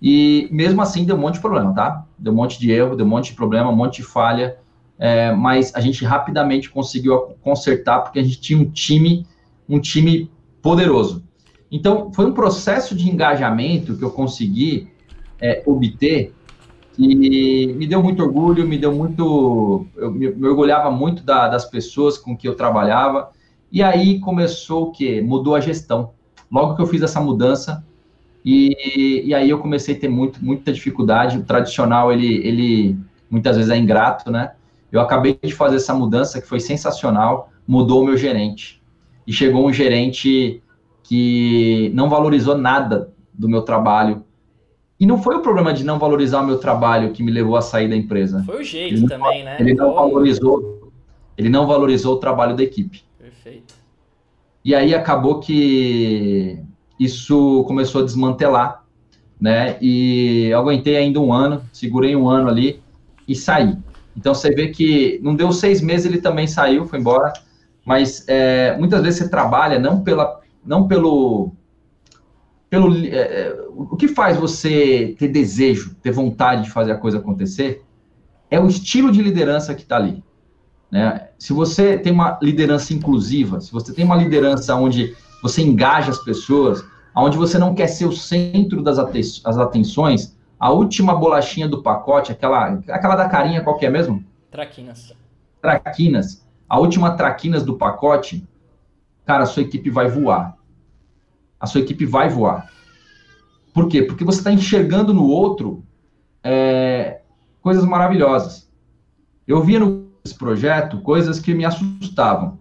E 0.00 0.48
mesmo 0.52 0.80
assim 0.80 1.04
deu 1.04 1.16
um 1.16 1.18
monte 1.18 1.34
de 1.34 1.40
problema, 1.40 1.74
tá? 1.74 2.06
Deu 2.16 2.32
um 2.32 2.36
monte 2.36 2.56
de 2.56 2.70
erro, 2.70 2.94
deu 2.94 3.04
um 3.04 3.08
monte 3.08 3.30
de 3.30 3.34
problema, 3.34 3.68
um 3.68 3.76
monte 3.76 3.96
de 3.96 4.04
falha, 4.04 4.56
é, 4.96 5.32
mas 5.32 5.74
a 5.74 5.80
gente 5.80 6.04
rapidamente 6.04 6.70
conseguiu 6.70 7.34
consertar 7.42 8.00
porque 8.00 8.20
a 8.20 8.22
gente 8.22 8.40
tinha 8.40 8.60
um 8.60 8.70
time, 8.70 9.26
um 9.70 9.80
time 9.80 10.30
poderoso. 10.60 11.22
Então, 11.70 12.12
foi 12.12 12.26
um 12.26 12.32
processo 12.32 12.94
de 12.94 13.08
engajamento 13.08 13.96
que 13.96 14.02
eu 14.02 14.10
consegui 14.10 14.88
é, 15.40 15.62
obter 15.64 16.34
que 16.92 17.72
me 17.74 17.86
deu 17.86 18.02
muito 18.02 18.22
orgulho, 18.22 18.66
me 18.66 18.76
deu 18.76 18.92
muito. 18.92 19.86
Eu 19.96 20.10
me, 20.10 20.28
me 20.28 20.48
orgulhava 20.48 20.90
muito 20.90 21.22
da, 21.22 21.48
das 21.48 21.64
pessoas 21.64 22.18
com 22.18 22.36
que 22.36 22.48
eu 22.48 22.56
trabalhava. 22.56 23.30
E 23.70 23.82
aí 23.82 24.18
começou 24.18 24.88
o 24.88 24.90
quê? 24.90 25.22
Mudou 25.22 25.54
a 25.54 25.60
gestão. 25.60 26.10
Logo 26.50 26.74
que 26.74 26.82
eu 26.82 26.86
fiz 26.86 27.00
essa 27.00 27.20
mudança, 27.20 27.84
e, 28.44 29.22
e 29.24 29.32
aí 29.32 29.48
eu 29.48 29.58
comecei 29.60 29.94
a 29.94 29.98
ter 30.00 30.08
muito, 30.08 30.44
muita 30.44 30.72
dificuldade. 30.72 31.38
O 31.38 31.44
tradicional, 31.44 32.12
ele, 32.12 32.46
ele 32.46 32.98
muitas 33.30 33.56
vezes 33.56 33.70
é 33.70 33.78
ingrato, 33.78 34.30
né? 34.30 34.52
Eu 34.90 35.00
acabei 35.00 35.38
de 35.40 35.54
fazer 35.54 35.76
essa 35.76 35.94
mudança 35.94 36.40
que 36.40 36.48
foi 36.48 36.58
sensacional, 36.58 37.50
mudou 37.66 38.02
o 38.02 38.04
meu 38.04 38.16
gerente. 38.16 38.79
E 39.30 39.32
chegou 39.32 39.64
um 39.64 39.72
gerente 39.72 40.60
que 41.04 41.92
não 41.94 42.08
valorizou 42.08 42.58
nada 42.58 43.12
do 43.32 43.48
meu 43.48 43.62
trabalho. 43.62 44.24
E 44.98 45.06
não 45.06 45.22
foi 45.22 45.36
o 45.36 45.40
problema 45.40 45.72
de 45.72 45.84
não 45.84 46.00
valorizar 46.00 46.40
o 46.40 46.46
meu 46.48 46.58
trabalho 46.58 47.12
que 47.12 47.22
me 47.22 47.30
levou 47.30 47.56
a 47.56 47.62
sair 47.62 47.88
da 47.88 47.94
empresa. 47.94 48.42
Foi 48.44 48.60
o 48.60 48.64
jeito 48.64 48.96
ele 48.96 49.06
também, 49.06 49.44
né? 49.44 49.56
Ele 49.60 49.72
não 49.72 49.94
valorizou, 49.94 50.90
ele 51.38 51.48
não 51.48 51.64
valorizou 51.64 52.16
o 52.16 52.18
trabalho 52.18 52.56
da 52.56 52.64
equipe. 52.64 53.04
Perfeito. 53.16 53.72
E 54.64 54.74
aí 54.74 54.96
acabou 54.96 55.38
que 55.38 56.58
isso 56.98 57.62
começou 57.68 58.02
a 58.02 58.04
desmantelar, 58.04 58.84
né? 59.40 59.78
E 59.80 60.52
aguentei 60.52 60.96
ainda 60.96 61.20
um 61.20 61.32
ano, 61.32 61.62
segurei 61.72 62.16
um 62.16 62.28
ano 62.28 62.48
ali 62.48 62.82
e 63.28 63.36
saí. 63.36 63.78
Então 64.16 64.34
você 64.34 64.50
vê 64.50 64.70
que 64.70 65.20
não 65.22 65.36
deu 65.36 65.52
seis 65.52 65.80
meses, 65.80 66.06
ele 66.06 66.20
também 66.20 66.48
saiu, 66.48 66.84
foi 66.84 66.98
embora. 66.98 67.32
Mas 67.84 68.24
é, 68.28 68.76
muitas 68.78 69.02
vezes 69.02 69.20
você 69.20 69.28
trabalha 69.28 69.78
não 69.78 70.02
pela 70.02 70.40
não 70.64 70.86
pelo 70.86 71.52
pelo 72.68 72.94
é, 72.94 73.16
é, 73.16 73.56
o 73.68 73.96
que 73.96 74.06
faz 74.06 74.36
você 74.36 75.16
ter 75.18 75.28
desejo, 75.28 75.96
ter 75.96 76.12
vontade 76.12 76.64
de 76.64 76.70
fazer 76.70 76.92
a 76.92 76.96
coisa 76.96 77.18
acontecer, 77.18 77.84
é 78.50 78.60
o 78.60 78.66
estilo 78.66 79.10
de 79.10 79.20
liderança 79.20 79.74
que 79.74 79.82
está 79.82 79.96
ali. 79.96 80.22
Né? 80.90 81.28
Se 81.38 81.52
você 81.52 81.98
tem 81.98 82.12
uma 82.12 82.38
liderança 82.40 82.94
inclusiva, 82.94 83.60
se 83.60 83.72
você 83.72 83.92
tem 83.92 84.04
uma 84.04 84.16
liderança 84.16 84.74
onde 84.76 85.16
você 85.42 85.62
engaja 85.62 86.10
as 86.10 86.18
pessoas, 86.18 86.84
onde 87.14 87.36
você 87.36 87.58
não 87.58 87.74
quer 87.74 87.88
ser 87.88 88.06
o 88.06 88.12
centro 88.12 88.82
das 88.82 88.98
atenções, 88.98 90.36
a 90.58 90.70
última 90.70 91.14
bolachinha 91.14 91.66
do 91.66 91.82
pacote, 91.82 92.32
aquela, 92.32 92.80
aquela 92.88 93.16
da 93.16 93.28
carinha 93.28 93.62
qualquer 93.62 93.86
é 93.86 93.90
mesmo? 93.90 94.24
Traquinas. 94.50 95.14
Traquinas. 95.62 96.46
A 96.70 96.78
última 96.78 97.16
traquinas 97.16 97.64
do 97.64 97.76
pacote, 97.76 98.46
cara, 99.26 99.42
a 99.42 99.46
sua 99.46 99.64
equipe 99.64 99.90
vai 99.90 100.08
voar. 100.08 100.56
A 101.58 101.66
sua 101.66 101.80
equipe 101.80 102.06
vai 102.06 102.28
voar. 102.28 102.70
Por 103.74 103.88
quê? 103.88 104.04
Porque 104.04 104.22
você 104.22 104.38
está 104.38 104.52
enxergando 104.52 105.12
no 105.12 105.24
outro 105.24 105.84
é, 106.44 107.22
coisas 107.60 107.84
maravilhosas. 107.84 108.70
Eu 109.48 109.60
via 109.64 109.80
no 109.80 110.10
projeto 110.38 111.00
coisas 111.00 111.40
que 111.40 111.52
me 111.52 111.64
assustavam. 111.64 112.56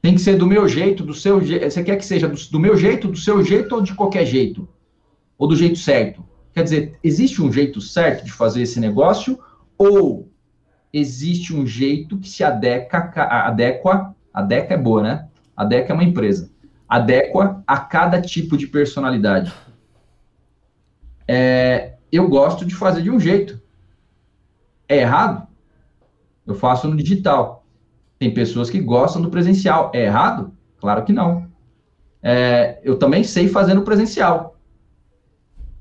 Tem 0.00 0.16
que 0.16 0.20
ser 0.20 0.36
do 0.36 0.46
meu 0.46 0.66
jeito, 0.66 1.04
do 1.04 1.14
seu 1.14 1.40
jeito. 1.40 1.70
Você 1.70 1.84
quer 1.84 1.96
que 1.96 2.04
seja 2.04 2.28
do, 2.28 2.36
do 2.50 2.58
meu 2.58 2.76
jeito, 2.76 3.06
do 3.06 3.16
seu 3.16 3.44
jeito 3.44 3.72
ou 3.72 3.80
de 3.80 3.94
qualquer 3.94 4.26
jeito? 4.26 4.68
Ou 5.38 5.46
do 5.46 5.54
jeito 5.54 5.78
certo? 5.78 6.24
Quer 6.52 6.64
dizer, 6.64 6.98
existe 7.04 7.40
um 7.40 7.52
jeito 7.52 7.80
certo 7.80 8.24
de 8.24 8.32
fazer 8.32 8.62
esse 8.62 8.80
negócio 8.80 9.38
ou 9.78 10.31
existe 10.92 11.54
um 11.54 11.66
jeito 11.66 12.18
que 12.18 12.28
se 12.28 12.44
adequa, 12.44 13.10
adequa, 13.16 14.14
adequa 14.32 14.74
é 14.74 14.78
boa, 14.78 15.02
né? 15.02 15.28
A 15.56 15.64
DEC 15.64 15.90
é 15.90 15.94
uma 15.94 16.04
empresa. 16.04 16.50
adequa 16.88 17.62
a 17.66 17.78
cada 17.78 18.20
tipo 18.20 18.56
de 18.56 18.66
personalidade. 18.66 19.52
É, 21.26 21.94
eu 22.10 22.28
gosto 22.28 22.66
de 22.66 22.74
fazer 22.74 23.02
de 23.02 23.10
um 23.10 23.18
jeito. 23.18 23.60
É 24.88 24.98
errado? 24.98 25.46
Eu 26.46 26.54
faço 26.54 26.88
no 26.88 26.96
digital. 26.96 27.64
Tem 28.18 28.34
pessoas 28.34 28.68
que 28.68 28.80
gostam 28.80 29.22
do 29.22 29.30
presencial. 29.30 29.90
É 29.94 30.04
errado? 30.04 30.52
Claro 30.78 31.04
que 31.04 31.12
não. 31.12 31.48
É, 32.22 32.80
eu 32.82 32.98
também 32.98 33.24
sei 33.24 33.48
fazer 33.48 33.72
no 33.72 33.82
presencial. 33.82 34.58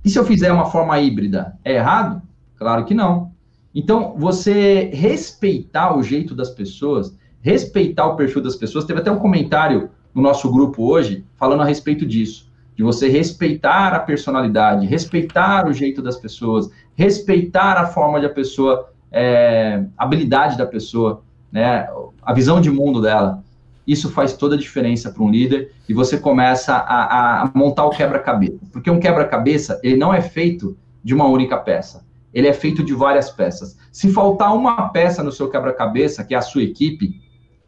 E 0.05 0.09
se 0.09 0.17
eu 0.17 0.25
fizer 0.25 0.51
uma 0.51 0.65
forma 0.65 0.97
híbrida? 0.99 1.57
É 1.63 1.73
errado? 1.73 2.21
Claro 2.55 2.85
que 2.85 2.93
não. 2.93 3.30
Então, 3.73 4.15
você 4.17 4.89
respeitar 4.93 5.95
o 5.95 6.03
jeito 6.03 6.35
das 6.35 6.49
pessoas, 6.49 7.17
respeitar 7.41 8.05
o 8.07 8.15
perfil 8.15 8.41
das 8.41 8.55
pessoas. 8.55 8.85
Teve 8.85 8.99
até 8.99 9.11
um 9.11 9.19
comentário 9.19 9.89
no 10.13 10.21
nosso 10.21 10.51
grupo 10.51 10.83
hoje 10.83 11.25
falando 11.35 11.61
a 11.61 11.65
respeito 11.65 12.05
disso. 12.05 12.49
De 12.75 12.83
você 12.83 13.09
respeitar 13.09 13.93
a 13.93 13.99
personalidade, 13.99 14.85
respeitar 14.85 15.67
o 15.67 15.73
jeito 15.73 16.01
das 16.01 16.17
pessoas, 16.17 16.69
respeitar 16.95 17.73
a 17.73 17.87
forma 17.87 18.19
de 18.19 18.25
a 18.25 18.29
pessoa, 18.29 18.89
é, 19.11 19.83
habilidade 19.97 20.57
da 20.57 20.65
pessoa, 20.65 21.23
né, 21.51 21.87
a 22.21 22.33
visão 22.33 22.61
de 22.61 22.71
mundo 22.71 23.01
dela. 23.01 23.43
Isso 23.85 24.09
faz 24.09 24.33
toda 24.33 24.55
a 24.55 24.57
diferença 24.57 25.11
para 25.11 25.23
um 25.23 25.29
líder 25.29 25.73
e 25.89 25.93
você 25.93 26.17
começa 26.17 26.75
a, 26.75 27.41
a 27.41 27.51
montar 27.53 27.85
o 27.85 27.89
quebra-cabeça. 27.89 28.59
Porque 28.71 28.89
um 28.89 28.99
quebra-cabeça, 28.99 29.79
ele 29.83 29.97
não 29.97 30.13
é 30.13 30.21
feito 30.21 30.77
de 31.03 31.13
uma 31.13 31.25
única 31.27 31.57
peça. 31.57 32.05
Ele 32.33 32.47
é 32.47 32.53
feito 32.53 32.83
de 32.83 32.93
várias 32.93 33.29
peças. 33.29 33.77
Se 33.91 34.11
faltar 34.11 34.55
uma 34.55 34.89
peça 34.89 35.23
no 35.23 35.31
seu 35.31 35.49
quebra-cabeça, 35.49 36.23
que 36.23 36.33
é 36.33 36.37
a 36.37 36.41
sua 36.41 36.63
equipe, 36.63 37.21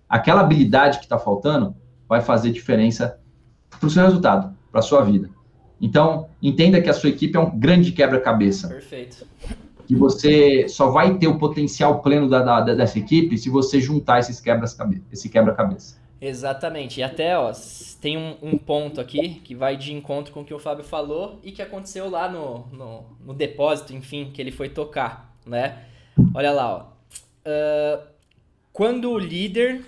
aquela 0.07 0.41
habilidade 0.41 0.99
que 0.99 1.05
está 1.05 1.18
faltando 1.18 1.76
vai 2.07 2.22
fazer 2.22 2.51
diferença 2.51 3.20
para 3.70 3.88
o 3.88 3.89
seu 3.89 4.03
resultado, 4.03 4.55
para 4.72 4.80
a 4.80 4.84
sua 4.84 5.01
vida. 5.03 5.30
Então, 5.82 6.28
entenda 6.41 6.82
que 6.82 6.89
a 6.89 6.93
sua 6.93 7.09
equipe 7.09 7.36
é 7.36 7.39
um 7.39 7.59
grande 7.59 7.91
quebra-cabeça. 7.91 8.70
Perfeito. 8.70 9.28
Que 9.86 9.95
você 9.95 10.68
só 10.70 10.89
vai 10.89 11.18
ter 11.18 11.28
o 11.28 11.38
potencial 11.38 12.01
pleno 12.01 12.30
da, 12.30 12.41
da, 12.61 12.74
dessa 12.74 12.97
equipe 12.97 13.38
se 13.38 13.49
você 13.49 13.82
juntar 13.82 14.20
esses 14.20 14.39
quebra 14.39 14.66
esse 15.11 15.28
quebra-cabeça. 15.28 16.03
Exatamente. 16.26 17.01
E 17.01 17.03
até, 17.03 17.38
ó, 17.38 17.51
tem 17.99 18.17
um, 18.17 18.38
um, 18.41 18.57
ponto 18.57 19.01
aqui 19.01 19.41
que 19.43 19.53
vai 19.53 19.76
de 19.76 19.91
encontro 19.91 20.34
com 20.34 20.39
o 20.39 20.45
que 20.45 20.53
o 20.53 20.59
Fábio 20.59 20.82
falou 20.82 21.38
e 21.43 21.51
que 21.51 21.61
aconteceu 21.61 22.09
lá 22.09 22.30
no, 22.30 22.65
no, 22.67 23.05
no 23.26 23.34
depósito, 23.34 23.93
enfim, 23.93 24.32
que 24.34 24.41
ele 24.41 24.51
foi 24.51 24.69
tocar, 24.69 25.36
né? 25.45 25.84
Olha 26.34 26.53
lá, 26.53 26.74
ó. 26.74 26.93
Uh, 27.45 28.07
quando 28.71 29.11
o 29.11 29.19
líder 29.19 29.84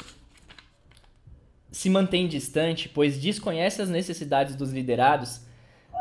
se 1.72 1.90
mantém 1.90 2.28
distante, 2.28 2.90
pois 2.90 3.18
desconhece 3.18 3.82
as 3.82 3.88
necessidades 3.88 4.58
dos 4.58 4.74
liderados, 4.74 5.40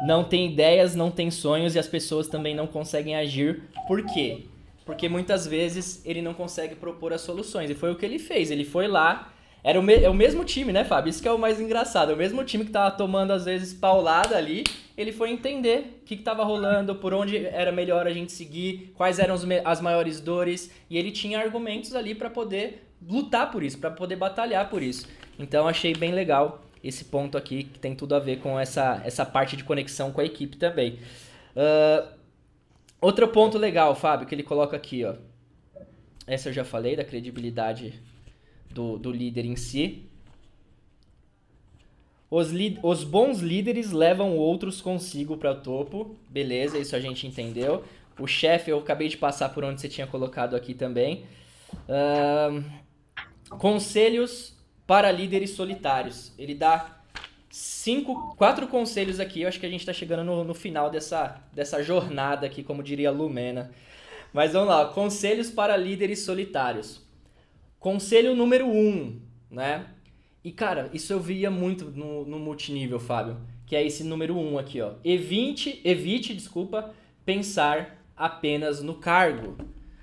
não 0.04 0.24
tem 0.24 0.50
ideias, 0.50 0.96
não 0.96 1.12
tem 1.12 1.30
sonhos 1.30 1.76
e 1.76 1.78
as 1.78 1.86
pessoas 1.86 2.26
também 2.26 2.56
não 2.56 2.66
conseguem 2.66 3.14
agir. 3.14 3.62
Por 3.86 4.04
quê? 4.04 4.46
Porque 4.84 5.08
muitas 5.08 5.46
vezes 5.46 6.04
ele 6.04 6.20
não 6.20 6.34
consegue 6.34 6.74
propor 6.74 7.12
as 7.12 7.20
soluções. 7.20 7.70
E 7.70 7.74
foi 7.74 7.92
o 7.92 7.96
que 7.96 8.04
ele 8.04 8.18
fez. 8.18 8.50
Ele 8.50 8.64
foi 8.64 8.88
lá 8.88 9.32
era 9.64 9.80
o, 9.80 9.82
me 9.82 9.94
é 9.94 10.10
o 10.10 10.14
mesmo 10.14 10.44
time, 10.44 10.74
né, 10.74 10.84
Fábio? 10.84 11.08
Isso 11.08 11.22
que 11.22 11.26
é 11.26 11.32
o 11.32 11.38
mais 11.38 11.58
engraçado. 11.58 12.12
É 12.12 12.14
o 12.14 12.18
mesmo 12.18 12.44
time 12.44 12.66
que 12.66 12.70
tava 12.70 12.94
tomando, 12.94 13.32
às 13.32 13.46
vezes, 13.46 13.72
paulada 13.72 14.36
ali. 14.36 14.62
Ele 14.94 15.10
foi 15.10 15.30
entender 15.30 16.00
o 16.02 16.04
que, 16.04 16.18
que 16.18 16.22
tava 16.22 16.44
rolando, 16.44 16.94
por 16.96 17.14
onde 17.14 17.46
era 17.46 17.72
melhor 17.72 18.06
a 18.06 18.12
gente 18.12 18.30
seguir, 18.30 18.92
quais 18.94 19.18
eram 19.18 19.34
as 19.64 19.80
maiores 19.80 20.20
dores. 20.20 20.70
E 20.90 20.98
ele 20.98 21.10
tinha 21.10 21.40
argumentos 21.40 21.94
ali 21.94 22.14
para 22.14 22.28
poder 22.28 22.86
lutar 23.08 23.50
por 23.50 23.62
isso, 23.62 23.78
para 23.78 23.90
poder 23.90 24.16
batalhar 24.16 24.68
por 24.68 24.82
isso. 24.82 25.08
Então, 25.38 25.66
achei 25.66 25.94
bem 25.94 26.12
legal 26.12 26.62
esse 26.82 27.06
ponto 27.06 27.38
aqui, 27.38 27.64
que 27.64 27.78
tem 27.78 27.94
tudo 27.94 28.14
a 28.14 28.18
ver 28.18 28.40
com 28.40 28.60
essa, 28.60 29.00
essa 29.02 29.24
parte 29.24 29.56
de 29.56 29.64
conexão 29.64 30.12
com 30.12 30.20
a 30.20 30.24
equipe 30.26 30.58
também. 30.58 30.98
Uh, 31.56 32.06
outro 33.00 33.26
ponto 33.28 33.56
legal, 33.56 33.94
Fábio, 33.94 34.26
que 34.26 34.34
ele 34.34 34.42
coloca 34.42 34.76
aqui, 34.76 35.06
ó. 35.06 35.14
Essa 36.26 36.50
eu 36.50 36.52
já 36.52 36.64
falei, 36.64 36.94
da 36.96 37.04
credibilidade 37.04 37.98
do, 38.74 38.98
do 38.98 39.10
líder 39.10 39.44
em 39.44 39.56
si. 39.56 40.04
Os, 42.30 42.48
os 42.82 43.04
bons 43.04 43.38
líderes 43.38 43.92
levam 43.92 44.36
outros 44.36 44.80
consigo 44.80 45.36
para 45.36 45.52
o 45.52 45.60
topo. 45.60 46.16
Beleza, 46.28 46.76
isso 46.78 46.96
a 46.96 47.00
gente 47.00 47.26
entendeu. 47.26 47.84
O 48.18 48.26
chefe, 48.26 48.70
eu 48.70 48.78
acabei 48.78 49.08
de 49.08 49.16
passar 49.16 49.50
por 49.50 49.62
onde 49.64 49.80
você 49.80 49.88
tinha 49.88 50.06
colocado 50.06 50.56
aqui 50.56 50.74
também. 50.74 51.24
Uh, 51.88 52.64
conselhos 53.56 54.56
para 54.86 55.12
líderes 55.12 55.50
solitários. 55.50 56.32
Ele 56.36 56.54
dá 56.54 57.00
cinco, 57.50 58.34
quatro 58.36 58.66
conselhos 58.66 59.20
aqui. 59.20 59.42
Eu 59.42 59.48
acho 59.48 59.60
que 59.60 59.66
a 59.66 59.70
gente 59.70 59.80
está 59.80 59.92
chegando 59.92 60.24
no, 60.24 60.42
no 60.42 60.54
final 60.54 60.90
dessa, 60.90 61.40
dessa 61.52 61.82
jornada 61.82 62.46
aqui, 62.46 62.64
como 62.64 62.82
diria 62.82 63.12
Lumena. 63.12 63.70
Mas 64.32 64.52
vamos 64.52 64.68
lá, 64.68 64.86
conselhos 64.86 65.50
para 65.52 65.76
líderes 65.76 66.24
solitários. 66.24 67.03
Conselho 67.84 68.34
número 68.34 68.66
um, 68.66 69.20
né? 69.50 69.84
E, 70.42 70.50
cara, 70.50 70.88
isso 70.94 71.12
eu 71.12 71.20
via 71.20 71.50
muito 71.50 71.90
no, 71.90 72.24
no 72.24 72.38
multinível, 72.38 72.98
Fábio. 72.98 73.36
Que 73.66 73.76
é 73.76 73.86
esse 73.86 74.02
número 74.02 74.34
um 74.38 74.56
aqui, 74.56 74.80
ó. 74.80 74.92
Evite, 75.04 75.82
evite, 75.84 76.32
desculpa, 76.32 76.94
pensar 77.26 78.02
apenas 78.16 78.82
no 78.82 78.94
cargo. 78.94 79.58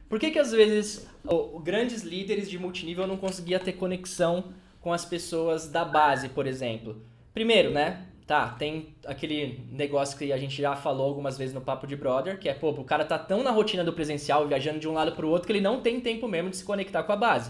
Por 0.07 0.19
que 0.19 0.29
que 0.29 0.37
às 0.37 0.51
vezes 0.51 1.09
o, 1.25 1.57
o, 1.57 1.59
grandes 1.59 2.03
líderes 2.03 2.47
de 2.47 2.59
multinível 2.59 3.07
não 3.07 3.17
conseguia 3.17 3.59
ter 3.59 3.73
conexão 3.73 4.53
com 4.79 4.93
as 4.93 5.03
pessoas 5.03 5.67
da 5.67 5.83
base, 5.83 6.29
por 6.29 6.45
exemplo? 6.45 7.01
Primeiro, 7.33 7.71
né? 7.71 8.05
Tá, 8.27 8.49
tem 8.49 8.93
aquele 9.07 9.59
negócio 9.71 10.15
que 10.19 10.31
a 10.31 10.37
gente 10.37 10.61
já 10.61 10.75
falou 10.75 11.07
algumas 11.07 11.35
vezes 11.35 11.55
no 11.55 11.61
Papo 11.61 11.87
de 11.87 11.95
Brother, 11.95 12.37
que 12.37 12.47
é, 12.47 12.53
pô, 12.53 12.69
o 12.69 12.83
cara 12.83 13.03
tá 13.05 13.17
tão 13.17 13.41
na 13.41 13.49
rotina 13.49 13.83
do 13.83 13.91
presencial, 13.91 14.47
viajando 14.47 14.77
de 14.77 14.87
um 14.87 14.93
lado 14.93 15.13
pro 15.13 15.27
outro, 15.27 15.47
que 15.47 15.51
ele 15.51 15.61
não 15.61 15.81
tem 15.81 15.99
tempo 15.99 16.27
mesmo 16.27 16.51
de 16.51 16.57
se 16.57 16.63
conectar 16.63 17.01
com 17.01 17.11
a 17.11 17.15
base. 17.15 17.49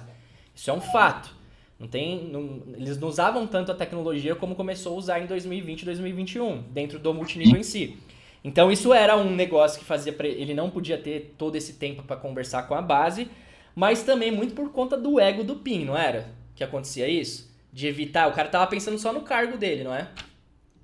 Isso 0.53 0.69
é 0.69 0.73
um 0.73 0.81
fato. 0.81 1.41
Não 1.79 1.87
tem, 1.87 2.29
não, 2.29 2.61
eles 2.77 2.99
não 2.99 3.07
usavam 3.07 3.47
tanto 3.47 3.71
a 3.71 3.75
tecnologia 3.75 4.35
como 4.35 4.53
começou 4.53 4.93
a 4.93 4.97
usar 4.97 5.19
em 5.19 5.25
2020 5.25 5.81
e 5.81 5.85
2021, 5.85 6.61
dentro 6.71 6.99
do 6.99 7.11
multinível 7.11 7.59
em 7.59 7.63
si. 7.63 7.97
Então 8.43 8.71
isso 8.71 8.93
era 8.93 9.17
um 9.17 9.35
negócio 9.35 9.79
que 9.79 9.85
fazia 9.85 10.13
pra, 10.13 10.27
ele 10.27 10.53
não 10.53 10.69
podia 10.69 10.97
ter 10.97 11.33
todo 11.37 11.55
esse 11.55 11.73
tempo 11.73 12.03
para 12.03 12.15
conversar 12.15 12.63
com 12.63 12.75
a 12.75 12.81
base, 12.81 13.27
mas 13.75 14.03
também 14.03 14.31
muito 14.31 14.53
por 14.53 14.71
conta 14.71 14.95
do 14.95 15.19
ego 15.19 15.43
do 15.43 15.55
PIN, 15.55 15.85
não 15.85 15.97
era? 15.97 16.27
Que 16.55 16.63
acontecia 16.63 17.07
isso? 17.07 17.51
De 17.73 17.87
evitar, 17.87 18.27
o 18.27 18.33
cara 18.33 18.47
tava 18.47 18.67
pensando 18.67 18.99
só 18.99 19.11
no 19.11 19.21
cargo 19.21 19.57
dele, 19.57 19.83
não 19.83 19.95
é? 19.95 20.07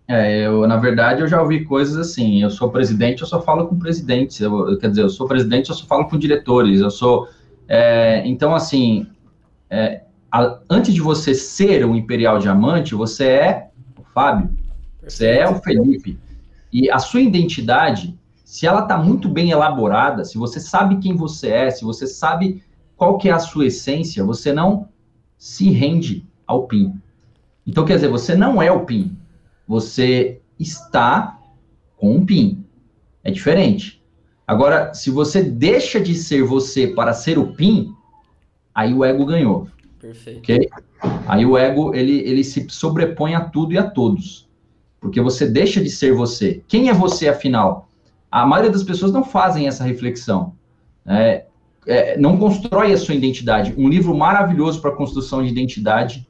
É, 0.07 0.47
eu, 0.47 0.65
na 0.65 0.77
verdade, 0.77 1.21
eu 1.21 1.27
já 1.27 1.41
ouvi 1.41 1.65
coisas 1.65 1.97
assim, 1.97 2.41
eu 2.41 2.49
sou 2.49 2.71
presidente, 2.71 3.21
eu 3.21 3.27
só 3.27 3.41
falo 3.41 3.67
com 3.67 3.77
presidentes, 3.77 4.39
eu, 4.39 4.77
quer 4.79 4.89
dizer, 4.89 5.01
eu 5.01 5.09
sou 5.09 5.27
presidente, 5.27 5.69
eu 5.69 5.75
só 5.75 5.85
falo 5.85 6.07
com 6.07 6.17
diretores, 6.17 6.79
eu 6.79 6.89
sou... 6.89 7.27
É, 7.67 8.25
então, 8.25 8.55
assim, 8.55 9.05
é, 9.69 10.03
a, 10.31 10.59
antes 10.69 10.93
de 10.93 11.01
você 11.01 11.33
ser 11.33 11.85
um 11.85 11.95
Imperial 11.95 12.39
Diamante, 12.39 12.95
você 12.95 13.25
é 13.25 13.69
o 13.97 14.03
Fábio, 14.03 14.49
você 15.01 15.27
é 15.27 15.49
o 15.49 15.61
Felipe. 15.61 16.19
E 16.71 16.89
a 16.89 16.99
sua 16.99 17.21
identidade, 17.21 18.17
se 18.43 18.65
ela 18.67 18.81
está 18.81 18.97
muito 18.97 19.29
bem 19.29 19.51
elaborada, 19.51 20.25
se 20.25 20.37
você 20.37 20.59
sabe 20.59 20.97
quem 20.97 21.15
você 21.15 21.49
é, 21.49 21.71
se 21.71 21.83
você 21.83 22.05
sabe 22.05 22.63
qual 22.95 23.17
que 23.17 23.29
é 23.29 23.31
a 23.31 23.39
sua 23.39 23.67
essência, 23.67 24.23
você 24.23 24.51
não 24.51 24.89
se 25.37 25.69
rende 25.69 26.25
ao 26.45 26.67
PIN. 26.67 26.99
Então, 27.65 27.85
quer 27.85 27.95
dizer, 27.95 28.09
você 28.09 28.35
não 28.35 28.61
é 28.61 28.71
o 28.71 28.85
PIN. 28.85 29.15
Você 29.67 30.41
está 30.59 31.39
com 31.97 32.15
um 32.15 32.25
PIN. 32.25 32.65
É 33.23 33.29
diferente. 33.29 34.01
Agora, 34.47 34.93
se 34.93 35.11
você 35.11 35.43
deixa 35.43 35.99
de 35.99 36.15
ser 36.15 36.43
você 36.43 36.87
para 36.87 37.13
ser 37.13 37.37
o 37.37 37.53
PIN, 37.53 37.93
aí 38.77 38.93
o 38.93 39.03
ego 39.03 39.25
ganhou. 39.25 39.67
Perfeito. 39.99 40.37
Okay? 40.37 40.69
Aí 41.25 41.43
o 41.43 41.57
ego, 41.57 41.95
ele, 41.95 42.19
ele 42.19 42.43
se 42.43 42.67
sobrepõe 42.69 43.33
a 43.33 43.41
tudo 43.41 43.73
e 43.73 43.77
a 43.77 43.89
todos. 43.89 44.47
Porque 44.99 45.19
você 45.19 45.47
deixa 45.47 45.81
de 45.81 45.89
ser 45.89 46.13
você. 46.13 46.61
Quem 46.67 46.87
é 46.87 46.93
você, 46.93 47.27
afinal? 47.27 47.89
A 48.29 48.45
maioria 48.45 48.71
das 48.71 48.83
pessoas 48.83 49.11
não 49.11 49.23
fazem 49.23 49.67
essa 49.67 49.83
reflexão. 49.83 50.53
É, 51.07 51.45
é, 51.87 52.17
não 52.19 52.37
constrói 52.37 52.93
a 52.93 52.97
sua 52.97 53.15
identidade. 53.15 53.73
Um 53.75 53.89
livro 53.89 54.15
maravilhoso 54.15 54.79
para 54.79 54.91
construção 54.91 55.41
de 55.41 55.49
identidade 55.49 56.27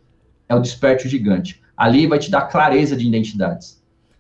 é 0.48 0.56
o 0.56 0.62
Desperte 0.62 1.10
Gigante. 1.10 1.62
Ali 1.76 2.08
vai 2.08 2.18
te 2.18 2.32
dar 2.32 2.43
clareza 2.43 2.95
de 2.95 3.06
identidades. 3.06 3.77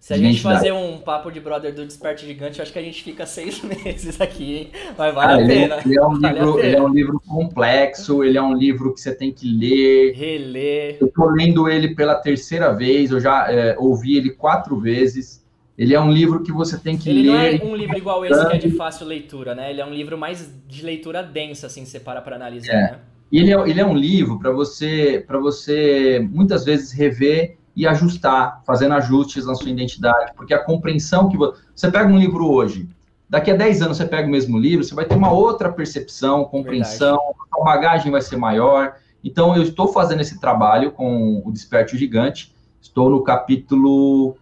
Se 0.07 0.13
a 0.13 0.17
gente 0.17 0.41
fazer 0.41 0.71
um 0.71 0.99
papo 0.99 1.29
de 1.29 1.37
brother 1.41 1.75
do 1.75 1.85
Desperte 1.85 2.25
Gigante, 2.25 2.59
eu 2.59 2.63
acho 2.63 2.71
que 2.71 2.79
a 2.79 2.81
gente 2.81 3.03
fica 3.03 3.25
seis 3.27 3.61
meses 3.61 4.21
aqui, 4.21 4.55
hein? 4.55 4.71
Mas 4.97 5.13
vale 5.13 5.33
ah, 5.33 5.43
a 5.43 5.45
pena. 5.45 5.81
Ele, 5.85 5.97
é 5.97 6.01
um 6.01 6.17
vale 6.17 6.39
livro, 6.39 6.59
ele 6.61 6.75
é 6.77 6.81
um 6.81 6.87
livro 6.87 7.21
complexo, 7.27 8.23
ele 8.23 8.37
é 8.37 8.41
um 8.41 8.53
livro 8.53 8.93
que 8.93 9.01
você 9.01 9.13
tem 9.13 9.33
que 9.33 9.45
ler. 9.45 10.13
Reler. 10.13 10.97
Eu 11.01 11.11
tô 11.11 11.29
lendo 11.29 11.67
ele 11.67 11.93
pela 11.93 12.15
terceira 12.15 12.71
vez, 12.71 13.11
eu 13.11 13.19
já 13.19 13.51
é, 13.51 13.75
ouvi 13.77 14.15
ele 14.15 14.29
quatro 14.29 14.79
vezes. 14.79 15.45
Ele 15.77 15.93
é 15.93 15.99
um 15.99 16.09
livro 16.09 16.41
que 16.41 16.53
você 16.53 16.77
tem 16.77 16.97
que 16.97 17.09
ele 17.09 17.29
ler. 17.29 17.55
Ele 17.55 17.57
não 17.57 17.67
é 17.67 17.73
um 17.73 17.75
livro 17.75 17.97
igual 17.97 18.25
esse 18.25 18.47
que 18.47 18.55
é 18.55 18.59
de 18.59 18.71
fácil 18.71 19.05
leitura, 19.05 19.53
né? 19.53 19.71
Ele 19.71 19.81
é 19.81 19.85
um 19.85 19.93
livro 19.93 20.17
mais 20.17 20.49
de 20.65 20.85
leitura 20.85 21.21
densa, 21.21 21.67
assim, 21.67 21.83
você 21.83 21.99
para 21.99 22.21
para 22.21 22.37
analisar, 22.37 22.71
é. 22.71 22.91
né? 22.93 22.99
E 23.29 23.39
ele 23.39 23.53
é, 23.53 23.69
ele 23.69 23.81
é 23.81 23.85
um 23.85 23.93
livro 23.93 24.39
para 24.39 24.51
você, 24.51 25.21
para 25.27 25.37
você 25.37 26.25
muitas 26.31 26.63
vezes 26.63 26.93
rever 26.93 27.56
e 27.77 27.85
ajustar, 27.85 28.63
fazendo 28.65 28.95
ajustes 28.95 29.45
na 29.45 29.53
sua 29.53 29.69
identidade, 29.69 30.33
porque 30.35 30.51
a 30.51 30.63
compreensão 30.63 31.29
que 31.29 31.37
você, 31.37 31.61
você 31.75 31.91
pega 31.91 32.11
um 32.11 32.17
livro 32.17 32.49
hoje, 32.51 32.89
daqui 33.29 33.51
a 33.51 33.55
10 33.55 33.83
anos 33.83 33.97
você 33.97 34.05
pega 34.05 34.27
o 34.27 34.31
mesmo 34.31 34.57
livro, 34.57 34.83
você 34.83 34.95
vai 34.95 35.05
ter 35.05 35.13
uma 35.13 35.31
outra 35.31 35.71
percepção, 35.71 36.43
compreensão, 36.45 37.17
Verdade. 37.17 37.37
a 37.53 37.63
bagagem 37.63 38.11
vai 38.11 38.21
ser 38.21 38.35
maior. 38.35 38.95
Então, 39.23 39.55
eu 39.55 39.61
estou 39.61 39.89
fazendo 39.89 40.21
esse 40.21 40.39
trabalho 40.39 40.91
com 40.91 41.43
o 41.45 41.51
Desperte 41.51 41.95
Gigante, 41.95 42.51
estou 42.81 43.11
no 43.11 43.21
capítulo, 43.21 44.35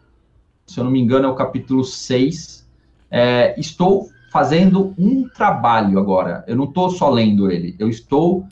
se 0.65 0.79
eu 0.79 0.85
não 0.85 0.91
me 0.91 1.01
engano, 1.01 1.25
é 1.25 1.29
o 1.29 1.35
capítulo 1.35 1.83
6. 1.83 2.65
É, 3.11 3.53
estou 3.59 4.07
fazendo 4.31 4.93
um 4.97 5.27
trabalho 5.27 5.99
agora, 5.99 6.45
eu 6.47 6.55
não 6.55 6.65
estou 6.65 6.89
só 6.89 7.09
lendo 7.09 7.51
ele, 7.51 7.75
eu 7.79 7.89
estou 7.89 8.47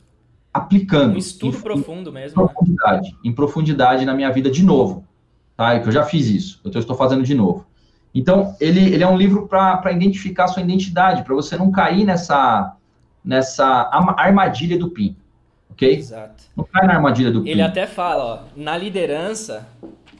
aplicando. 0.54 1.16
Um 1.16 1.18
estudo 1.18 1.58
em, 1.58 1.60
profundo 1.60 2.12
mesmo. 2.12 2.40
Em 2.40 2.44
né? 2.44 2.48
profundidade, 2.48 3.10
né? 3.10 3.18
em 3.24 3.32
profundidade 3.32 4.04
na 4.04 4.14
minha 4.14 4.30
vida 4.30 4.48
de 4.48 4.62
novo. 4.62 5.04
Tá? 5.56 5.76
Eu 5.76 5.90
já 5.90 6.04
fiz 6.04 6.28
isso, 6.28 6.60
eu 6.64 6.70
estou 6.78 6.96
fazendo 6.96 7.24
de 7.24 7.34
novo. 7.34 7.66
Então, 8.14 8.54
ele, 8.60 8.94
ele 8.94 9.02
é 9.02 9.08
um 9.08 9.16
livro 9.16 9.48
para 9.48 9.90
identificar 9.90 10.46
sua 10.46 10.62
identidade, 10.62 11.24
para 11.24 11.34
você 11.34 11.56
não 11.56 11.72
cair 11.72 12.04
nessa, 12.04 12.76
nessa 13.24 13.90
armadilha 14.16 14.78
do 14.78 14.90
PIN. 14.90 15.16
Ok? 15.68 15.96
Exato. 15.96 16.44
Não 16.56 16.62
cai 16.64 16.86
na 16.86 16.94
armadilha 16.94 17.32
do 17.32 17.42
PIN. 17.42 17.50
Ele 17.50 17.62
até 17.62 17.88
fala, 17.88 18.24
ó, 18.24 18.38
na 18.54 18.76
liderança, 18.78 19.66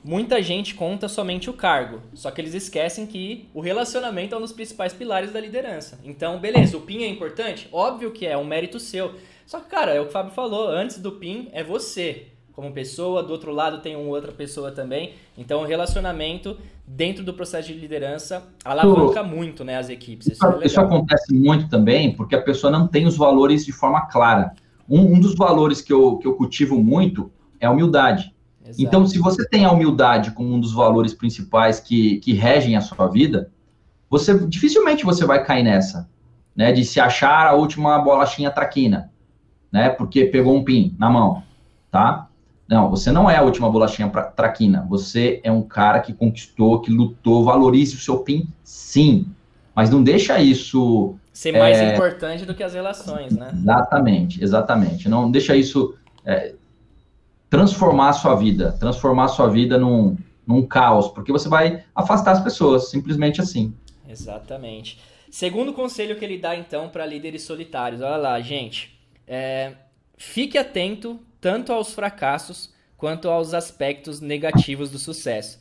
muita 0.03 0.43
gente 0.43 0.75
conta 0.75 1.09
somente 1.09 1.49
o 1.49 1.53
cargo, 1.53 2.01
só 2.15 2.33
que 2.33 2.41
eles 2.41 2.55
esquecem 2.55 3.07
que 3.07 3.49
o 3.55 3.61
relacionamento 3.61 4.35
é 4.35 4.39
um 4.39 4.41
dos 4.41 4.53
principais 4.53 4.93
pilares 4.93 5.33
da 5.33 5.41
liderança. 5.41 6.01
Então, 6.05 6.41
beleza, 6.41 6.77
o 6.77 6.81
PIN 6.81 7.05
é 7.05 7.09
importante? 7.09 7.69
Óbvio 7.71 8.11
que 8.11 8.27
é, 8.27 8.33
é 8.33 8.37
um 8.37 8.45
mérito 8.45 8.81
seu. 8.81 9.15
Só 9.47 9.61
que, 9.61 9.69
cara, 9.69 9.93
é 9.93 10.01
o 10.01 10.05
que 10.05 10.09
o 10.11 10.13
Fábio 10.13 10.33
falou, 10.33 10.69
antes 10.69 10.99
do 10.99 11.13
PIN 11.13 11.49
é 11.53 11.63
você 11.63 12.29
como 12.55 12.71
pessoa, 12.73 13.23
do 13.23 13.33
outro 13.33 13.53
lado 13.53 13.79
tem 13.79 13.97
uma 13.97 14.09
outra 14.09 14.31
pessoa 14.31 14.71
também. 14.71 15.15
Então, 15.37 15.63
o 15.63 15.65
relacionamento 15.65 16.57
dentro 16.87 17.25
do 17.25 17.35
processo 17.35 17.69
de 17.69 17.75
liderança 17.75 18.45
alavanca 18.65 19.21
isso, 19.21 19.29
muito 19.29 19.65
né, 19.65 19.77
as 19.77 19.89
equipes. 19.89 20.29
Isso, 20.29 20.47
é 20.47 20.67
isso, 20.67 20.81
acontece 20.81 21.35
muito 21.35 21.69
também 21.69 22.15
porque 22.15 22.37
a 22.37 22.43
pessoa 22.43 22.71
não 22.71 22.87
tem 22.87 23.07
os 23.07 23.17
valores 23.17 23.65
de 23.67 23.73
forma 23.73 24.07
clara. 24.07 24.55
Um, 24.89 25.15
um 25.15 25.21
dos 25.21 25.35
valores 25.35 25.81
que 25.81 25.93
eu, 25.93 26.17
que 26.19 26.29
eu 26.29 26.35
cultivo 26.35 26.79
muito 26.83 27.31
é 27.59 27.67
a 27.67 27.71
humildade. 27.71 28.33
Exato. 28.63 28.83
Então, 28.83 29.07
se 29.07 29.19
você 29.19 29.47
tem 29.49 29.65
a 29.65 29.73
humildade 29.73 30.31
como 30.31 30.55
um 30.55 30.61
dos 30.61 30.73
valores 30.73 31.13
principais 31.13 31.81
que, 31.81 32.19
que 32.21 32.33
regem 32.33 32.77
a 32.77 32.81
sua 32.81 33.09
vida, 33.09 33.51
você 34.09 34.39
dificilmente 34.47 35.05
você 35.05 35.27
vai 35.27 35.45
cair 35.45 35.65
nessa, 35.65 36.09
né, 36.55 36.71
de 36.71 36.85
se 36.85 37.01
achar 37.01 37.49
a 37.49 37.55
última 37.55 37.99
bolachinha 37.99 38.51
traquina 38.51 39.13
né? 39.75 39.89
Porque 39.89 40.27
pegou 40.27 40.55
um 40.55 40.63
pin 40.63 40.95
na 40.97 41.11
mão, 41.11 41.43
tá? 41.91 42.29
Não, 42.69 42.89
você 42.89 43.11
não 43.11 43.29
é 43.29 43.37
a 43.37 43.43
última 43.43 43.69
bolachinha 43.69 44.09
pra, 44.09 44.23
traquina. 44.23 44.87
Você 44.89 45.41
é 45.43 45.51
um 45.51 45.63
cara 45.63 45.99
que 45.99 46.15
conquistou, 46.15 46.81
que 46.81 46.93
lutou, 46.93 47.43
valorize 47.43 47.97
o 47.97 47.99
seu 47.99 48.19
pin, 48.19 48.47
sim. 48.63 49.27
Mas 49.75 49.91
não 49.91 50.01
deixa 50.01 50.41
isso. 50.41 51.17
Ser 51.33 51.59
mais 51.59 51.77
é... 51.77 51.93
importante 51.93 52.47
do 52.47 52.55
que 52.55 52.63
as 52.63 52.73
relações, 52.73 53.37
né? 53.37 53.51
Exatamente, 53.53 54.45
exatamente. 54.45 55.09
Não 55.09 55.29
deixa 55.29 55.57
isso 55.57 55.97
é, 56.25 56.55
transformar 57.51 58.11
a 58.11 58.13
sua 58.13 58.37
vida, 58.37 58.71
transformar 58.79 59.25
a 59.25 59.29
sua 59.29 59.49
vida 59.49 59.77
num, 59.77 60.17
num 60.47 60.65
caos, 60.65 61.09
porque 61.09 61.33
você 61.33 61.49
vai 61.49 61.83
afastar 61.93 62.31
as 62.31 62.41
pessoas, 62.45 62.91
simplesmente 62.91 63.41
assim. 63.41 63.75
Exatamente. 64.09 65.01
Segundo 65.29 65.73
conselho 65.73 66.15
que 66.15 66.25
ele 66.25 66.39
dá, 66.39 66.55
então, 66.55 66.89
para 66.89 67.05
líderes 67.05 67.43
solitários. 67.43 68.01
Olha 68.01 68.17
lá, 68.17 68.41
gente. 68.41 68.94
É, 69.27 69.73
fique 70.17 70.59
atento 70.59 71.21
tanto 71.41 71.73
aos 71.73 71.93
fracassos 71.93 72.73
quanto 72.97 73.29
aos 73.29 73.53
aspectos 73.55 74.21
negativos 74.21 74.91
do 74.91 74.99
sucesso. 74.99 75.59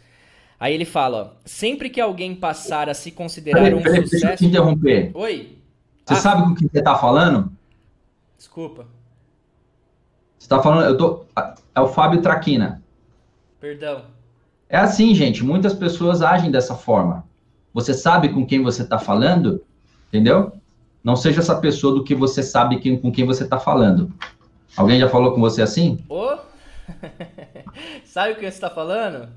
Aí 0.59 0.73
ele 0.73 0.85
fala, 0.85 1.33
ó, 1.35 1.37
sempre 1.43 1.89
que 1.89 1.99
alguém 1.99 2.33
passar 2.33 2.89
a 2.89 2.93
se 2.93 3.11
considerar 3.11 3.63
peraí, 3.63 3.73
um 3.73 3.83
peraí, 3.83 4.03
sucesso... 4.03 4.21
Deixa 4.21 4.33
eu 4.33 4.37
te 4.37 4.45
interromper. 4.45 5.11
Oi? 5.13 5.57
Você 6.05 6.13
ah, 6.13 6.17
sabe 6.17 6.43
com 6.43 6.55
que 6.55 6.69
você 6.69 6.79
está 6.79 6.95
falando? 6.95 7.51
Desculpa. 8.37 8.87
Você 10.37 10.45
está 10.45 10.61
falando... 10.61 10.85
Eu 10.85 10.97
tô, 10.97 11.25
é 11.75 11.81
o 11.81 11.87
Fábio 11.87 12.21
Traquina. 12.21 12.81
Perdão. 13.59 14.05
É 14.69 14.77
assim, 14.77 15.13
gente. 15.13 15.43
Muitas 15.43 15.73
pessoas 15.73 16.21
agem 16.21 16.49
dessa 16.49 16.75
forma. 16.75 17.25
Você 17.73 17.93
sabe 17.93 18.29
com 18.29 18.45
quem 18.45 18.61
você 18.61 18.83
está 18.83 18.99
falando, 18.99 19.63
entendeu? 20.07 20.53
Não 21.03 21.15
seja 21.15 21.41
essa 21.41 21.59
pessoa 21.59 21.93
do 21.93 22.03
que 22.03 22.15
você 22.15 22.41
sabe 22.41 22.79
quem, 22.79 22.97
com 22.97 23.11
quem 23.11 23.25
você 23.25 23.43
está 23.43 23.59
falando. 23.59 24.11
Alguém 24.75 24.99
já 24.99 25.09
falou 25.09 25.33
com 25.33 25.41
você 25.41 25.61
assim? 25.61 26.03
Oh. 26.07 26.37
sabe 28.05 28.33
o 28.33 28.35
que 28.35 28.41
você 28.41 28.47
está 28.47 28.69
falando? 28.69 29.29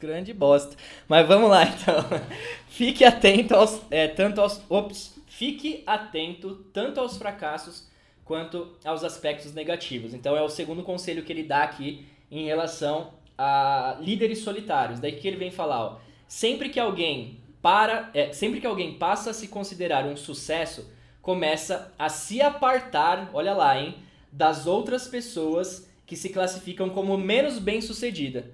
Grande 0.00 0.32
bosta. 0.32 0.74
Mas 1.06 1.28
vamos 1.28 1.50
lá 1.50 1.64
então. 1.64 2.04
Fique 2.68 3.04
atento 3.04 3.54
aos, 3.54 3.82
é, 3.90 4.08
tanto 4.08 4.40
aos, 4.40 4.62
ops, 4.68 5.14
fique 5.26 5.82
atento 5.86 6.64
tanto 6.72 7.00
aos 7.00 7.16
fracassos 7.16 7.86
quanto 8.24 8.72
aos 8.84 9.04
aspectos 9.04 9.52
negativos. 9.52 10.14
Então 10.14 10.36
é 10.36 10.42
o 10.42 10.48
segundo 10.48 10.82
conselho 10.82 11.22
que 11.22 11.32
ele 11.32 11.42
dá 11.42 11.62
aqui 11.62 12.06
em 12.30 12.46
relação 12.46 13.10
a 13.36 13.96
líderes 14.00 14.38
solitários. 14.38 15.00
Daí 15.00 15.12
que 15.12 15.28
ele 15.28 15.36
vem 15.36 15.50
falar, 15.50 15.84
ó, 15.84 15.98
sempre 16.26 16.68
que 16.68 16.80
alguém 16.80 17.38
para 17.62 18.10
é, 18.12 18.32
sempre 18.32 18.60
que 18.60 18.66
alguém 18.66 18.94
passa 18.94 19.30
a 19.30 19.34
se 19.34 19.46
considerar 19.46 20.04
um 20.04 20.16
sucesso, 20.16 20.92
começa 21.22 21.92
a 21.96 22.08
se 22.08 22.42
apartar, 22.42 23.30
olha 23.32 23.54
lá, 23.54 23.80
hein, 23.80 23.94
das 24.30 24.66
outras 24.66 25.06
pessoas 25.06 25.88
que 26.04 26.16
se 26.16 26.30
classificam 26.30 26.90
como 26.90 27.16
menos 27.16 27.60
bem-sucedida. 27.60 28.50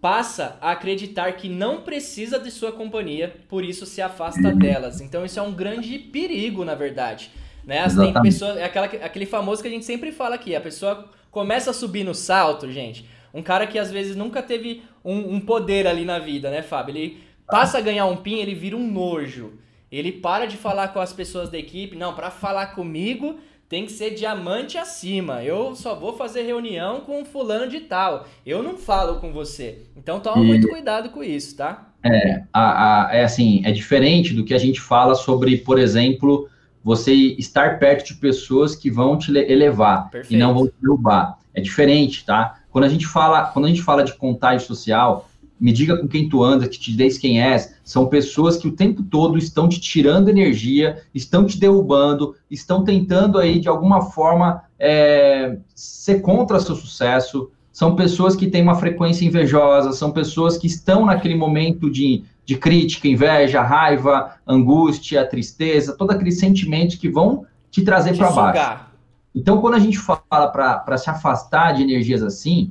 Passa 0.00 0.58
a 0.60 0.72
acreditar 0.72 1.32
que 1.34 1.48
não 1.48 1.82
precisa 1.82 2.40
de 2.40 2.50
sua 2.50 2.72
companhia, 2.72 3.36
por 3.48 3.64
isso 3.64 3.86
se 3.86 4.02
afasta 4.02 4.50
delas. 4.52 5.00
Então 5.00 5.24
isso 5.24 5.38
é 5.38 5.42
um 5.42 5.52
grande 5.52 5.96
perigo, 5.96 6.64
na 6.64 6.74
verdade. 6.74 7.30
Né? 7.64 7.86
Tem 7.88 8.12
pessoa, 8.22 8.58
é 8.58 8.64
aquela, 8.64 8.86
aquele 8.86 9.26
famoso 9.26 9.62
que 9.62 9.68
a 9.68 9.70
gente 9.70 9.84
sempre 9.84 10.10
fala 10.10 10.34
aqui, 10.34 10.56
a 10.56 10.60
pessoa 10.60 11.08
começa 11.30 11.70
a 11.70 11.74
subir 11.74 12.02
no 12.02 12.14
salto, 12.14 12.70
gente. 12.72 13.08
Um 13.32 13.42
cara 13.42 13.66
que 13.66 13.78
às 13.78 13.92
vezes 13.92 14.16
nunca 14.16 14.42
teve 14.42 14.82
um, 15.04 15.36
um 15.36 15.40
poder 15.40 15.86
ali 15.86 16.04
na 16.04 16.18
vida, 16.18 16.50
né, 16.50 16.62
Fábio? 16.62 16.96
Ele 16.96 17.22
passa 17.52 17.76
a 17.76 17.80
ganhar 17.82 18.06
um 18.06 18.16
PIN, 18.16 18.36
ele 18.36 18.54
vira 18.54 18.74
um 18.74 18.90
nojo. 18.90 19.52
Ele 19.90 20.10
para 20.10 20.46
de 20.46 20.56
falar 20.56 20.88
com 20.88 20.98
as 20.98 21.12
pessoas 21.12 21.50
da 21.50 21.58
equipe. 21.58 21.94
Não, 21.94 22.14
para 22.14 22.30
falar 22.30 22.68
comigo 22.68 23.38
tem 23.68 23.84
que 23.84 23.92
ser 23.92 24.14
diamante 24.14 24.78
acima. 24.78 25.44
Eu 25.44 25.74
só 25.74 25.94
vou 25.94 26.16
fazer 26.16 26.44
reunião 26.44 27.00
com 27.00 27.26
fulano 27.26 27.68
de 27.68 27.80
tal. 27.80 28.26
Eu 28.46 28.62
não 28.62 28.78
falo 28.78 29.20
com 29.20 29.34
você. 29.34 29.82
Então 29.94 30.18
toma 30.18 30.42
e... 30.42 30.46
muito 30.46 30.66
cuidado 30.66 31.10
com 31.10 31.22
isso, 31.22 31.54
tá? 31.54 31.90
É, 32.02 32.42
a, 32.50 33.08
a, 33.10 33.16
é 33.16 33.22
assim, 33.22 33.60
é 33.66 33.70
diferente 33.70 34.32
do 34.32 34.46
que 34.46 34.54
a 34.54 34.58
gente 34.58 34.80
fala 34.80 35.14
sobre, 35.14 35.58
por 35.58 35.78
exemplo, 35.78 36.48
você 36.82 37.12
estar 37.12 37.78
perto 37.78 38.06
de 38.06 38.14
pessoas 38.14 38.74
que 38.74 38.90
vão 38.90 39.18
te 39.18 39.30
elevar 39.30 40.08
Perfeito. 40.08 40.34
e 40.34 40.38
não 40.38 40.54
vão 40.54 40.66
te 40.68 40.74
derrubar. 40.80 41.38
É 41.52 41.60
diferente, 41.60 42.24
tá? 42.24 42.60
Quando 42.70 42.84
a 42.84 42.88
gente 42.88 43.06
fala, 43.06 43.44
quando 43.48 43.66
a 43.66 43.68
gente 43.68 43.82
fala 43.82 44.02
de 44.02 44.14
contágio 44.14 44.66
social, 44.66 45.28
me 45.62 45.70
diga 45.70 45.96
com 45.96 46.08
quem 46.08 46.28
tu 46.28 46.42
anda, 46.42 46.66
que 46.66 46.76
te 46.76 46.92
diz 46.96 47.16
quem 47.16 47.40
és, 47.40 47.72
são 47.84 48.08
pessoas 48.08 48.56
que 48.56 48.66
o 48.66 48.72
tempo 48.72 49.00
todo 49.04 49.38
estão 49.38 49.68
te 49.68 49.80
tirando 49.80 50.28
energia, 50.28 51.00
estão 51.14 51.46
te 51.46 51.56
derrubando, 51.56 52.34
estão 52.50 52.82
tentando 52.82 53.38
aí, 53.38 53.60
de 53.60 53.68
alguma 53.68 54.02
forma, 54.10 54.64
é, 54.76 55.56
ser 55.72 56.20
contra 56.20 56.58
seu 56.58 56.74
sucesso, 56.74 57.48
são 57.70 57.94
pessoas 57.94 58.34
que 58.34 58.48
têm 58.48 58.60
uma 58.60 58.74
frequência 58.74 59.24
invejosa, 59.24 59.92
são 59.92 60.10
pessoas 60.10 60.58
que 60.58 60.66
estão 60.66 61.06
naquele 61.06 61.36
momento 61.36 61.88
de, 61.88 62.24
de 62.44 62.56
crítica, 62.58 63.06
inveja, 63.06 63.62
raiva, 63.62 64.34
angústia, 64.44 65.24
tristeza, 65.24 65.96
todos 65.96 66.16
aqueles 66.16 66.40
sentimentos 66.40 66.96
que 66.96 67.08
vão 67.08 67.46
te 67.70 67.82
trazer 67.82 68.16
para 68.16 68.32
baixo. 68.32 68.84
Então, 69.32 69.60
quando 69.60 69.74
a 69.74 69.78
gente 69.78 69.96
fala 69.96 70.48
para 70.48 70.98
se 70.98 71.08
afastar 71.08 71.72
de 71.72 71.84
energias 71.84 72.20
assim, 72.20 72.68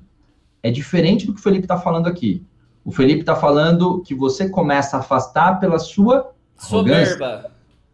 é 0.62 0.70
diferente 0.70 1.26
do 1.26 1.34
que 1.34 1.40
o 1.40 1.44
Felipe 1.44 1.64
está 1.64 1.78
falando 1.78 2.08
aqui. 2.08 2.46
O 2.84 2.92
Felipe 2.92 3.22
está 3.22 3.36
falando 3.36 4.02
que 4.02 4.16
você 4.16 4.50
começa 4.50 4.98
a 4.98 5.00
afastar 5.00 5.60
pela 5.60 5.80
sua 5.80 6.32
soberba. 6.58 7.52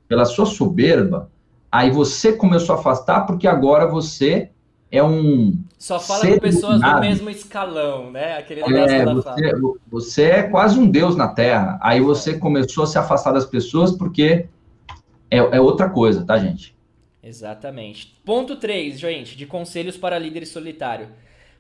Pela 0.08 0.26
sua 0.26 0.46
soberba. 0.46 1.30
Aí 1.72 1.92
você 1.92 2.34
começou 2.34 2.76
a 2.76 2.80
afastar 2.80 3.26
porque 3.26 3.48
agora 3.48 3.86
você 3.86 4.50
é 4.90 5.04
um. 5.04 5.62
Só 5.78 6.00
fala 6.00 6.26
com 6.26 6.40
pessoas 6.40 6.82
do 6.82 7.00
mesmo 7.00 7.30
escalão, 7.30 8.10
né? 8.12 8.38
Aquele 8.38 8.62
negócio 8.62 8.96
é, 8.96 9.06
você, 9.06 9.54
você 9.92 10.24
é 10.24 10.44
quase 10.44 10.80
um 10.80 10.90
deus 10.90 11.16
na 11.16 11.28
Terra. 11.28 11.78
Aí 11.82 12.00
você 12.00 12.38
começou 12.38 12.86
a 12.86 12.88
se 12.88 12.98
afastar 12.98 13.34
das 13.34 13.46
pessoas 13.46 13.92
porque 13.92 14.48
é, 15.30 15.38
é 15.38 15.62
outra 15.62 15.90
coisa, 15.90 16.26
tá, 16.26 16.38
gente? 16.38 16.76
Exatamente. 17.22 18.18
Ponto 18.24 18.56
3, 18.56 18.98
gente, 18.98 19.36
de 19.36 19.46
conselhos 19.46 19.98
para 19.98 20.18
líderes 20.18 20.50
solitário. 20.50 21.10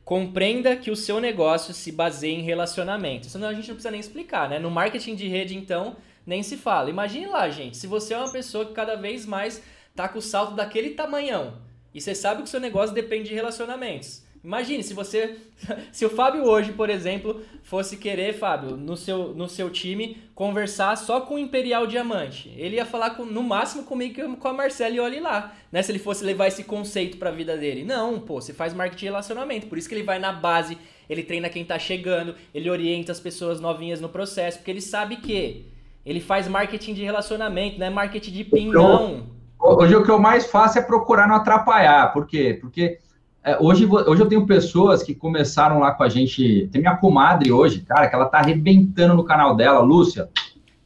Compreenda 0.07 0.73
que 0.77 0.89
o 0.89 0.95
seu 0.95 1.19
negócio 1.19 1.73
se 1.73 1.91
baseia 1.91 2.33
em 2.33 2.41
relacionamento. 2.41 3.25
Senão 3.25 3.49
a 3.49 3.53
gente 3.53 3.67
não 3.67 3.75
precisa 3.75 3.91
nem 3.91 3.99
explicar, 3.99 4.47
né? 4.47 4.57
No 4.57 4.71
marketing 4.71 5.15
de 5.15 5.27
rede, 5.27 5.53
então, 5.53 5.97
nem 6.25 6.41
se 6.41 6.55
fala. 6.55 6.89
Imagine 6.89 7.25
lá, 7.25 7.49
gente, 7.49 7.75
se 7.75 7.87
você 7.87 8.13
é 8.13 8.17
uma 8.17 8.31
pessoa 8.31 8.65
que 8.65 8.71
cada 8.71 8.95
vez 8.95 9.25
mais 9.25 9.61
tá 9.93 10.07
com 10.07 10.19
o 10.19 10.21
salto 10.21 10.55
daquele 10.55 10.91
tamanhão 10.91 11.55
e 11.93 11.99
você 11.99 12.15
sabe 12.15 12.41
que 12.41 12.47
o 12.47 12.49
seu 12.49 12.61
negócio 12.61 12.95
depende 12.95 13.27
de 13.27 13.35
relacionamentos. 13.35 14.23
Imagine 14.47 14.81
se 14.81 14.93
você, 14.93 15.35
se 15.91 16.05
o 16.05 16.09
Fábio 16.09 16.45
hoje, 16.45 16.71
por 16.71 16.89
exemplo, 16.89 17.41
fosse 17.63 17.97
querer, 17.97 18.31
Fábio, 18.31 18.77
no 18.77 18.95
seu, 18.95 19.33
no 19.33 19.49
seu 19.49 19.69
time, 19.69 20.23
conversar 20.33 20.95
só 20.95 21.19
com 21.19 21.35
o 21.35 21.37
Imperial 21.37 21.85
Diamante. 21.85 22.53
Ele 22.55 22.77
ia 22.77 22.85
falar 22.85 23.09
com, 23.09 23.25
no 23.25 23.43
máximo 23.43 23.83
comigo 23.83 24.37
com 24.37 24.47
a 24.47 24.53
Marcela 24.53 24.95
e 24.95 25.01
olhe 25.01 25.19
lá, 25.19 25.53
né? 25.69 25.83
Se 25.83 25.91
ele 25.91 25.99
fosse 25.99 26.23
levar 26.23 26.47
esse 26.47 26.63
conceito 26.63 27.17
para 27.17 27.27
a 27.27 27.33
vida 27.33 27.57
dele. 27.57 27.83
Não, 27.83 28.21
pô, 28.21 28.39
você 28.39 28.53
faz 28.53 28.73
marketing 28.73 28.99
de 28.99 29.05
relacionamento, 29.07 29.67
por 29.67 29.77
isso 29.77 29.89
que 29.89 29.95
ele 29.95 30.03
vai 30.03 30.17
na 30.17 30.31
base, 30.31 30.77
ele 31.09 31.23
treina 31.23 31.49
quem 31.49 31.65
tá 31.65 31.77
chegando, 31.77 32.33
ele 32.53 32.69
orienta 32.69 33.11
as 33.11 33.19
pessoas 33.19 33.59
novinhas 33.59 33.99
no 33.99 34.07
processo, 34.07 34.59
porque 34.59 34.71
ele 34.71 34.79
sabe 34.79 35.17
que 35.17 35.65
ele 36.05 36.21
faz 36.21 36.47
marketing 36.47 36.93
de 36.93 37.03
relacionamento, 37.03 37.77
não 37.77 37.87
é 37.87 37.89
marketing 37.89 38.31
de 38.31 38.45
pin, 38.45 38.71
não. 38.71 39.27
Hoje 39.59 39.93
o 39.93 40.05
que 40.05 40.11
eu 40.11 40.19
mais 40.19 40.49
faço 40.49 40.79
é 40.79 40.81
procurar 40.81 41.27
não 41.27 41.35
atrapalhar. 41.35 42.13
Por 42.13 42.25
quê? 42.25 42.57
Porque 42.61 42.99
é, 43.47 43.57
hoje, 43.61 43.85
hoje 43.85 44.21
eu 44.21 44.27
tenho 44.27 44.45
pessoas 44.45 45.01
que 45.01 45.15
começaram 45.15 45.79
lá 45.79 45.93
com 45.93 46.03
a 46.03 46.09
gente. 46.09 46.67
Tem 46.69 46.81
minha 46.81 46.97
comadre 46.97 47.49
hoje, 47.49 47.79
cara, 47.79 48.09
que 48.09 48.13
ela 48.13 48.25
tá 48.25 48.39
arrebentando 48.39 49.13
no 49.13 49.23
canal 49.23 49.55
dela, 49.55 49.79
Lúcia. 49.79 50.27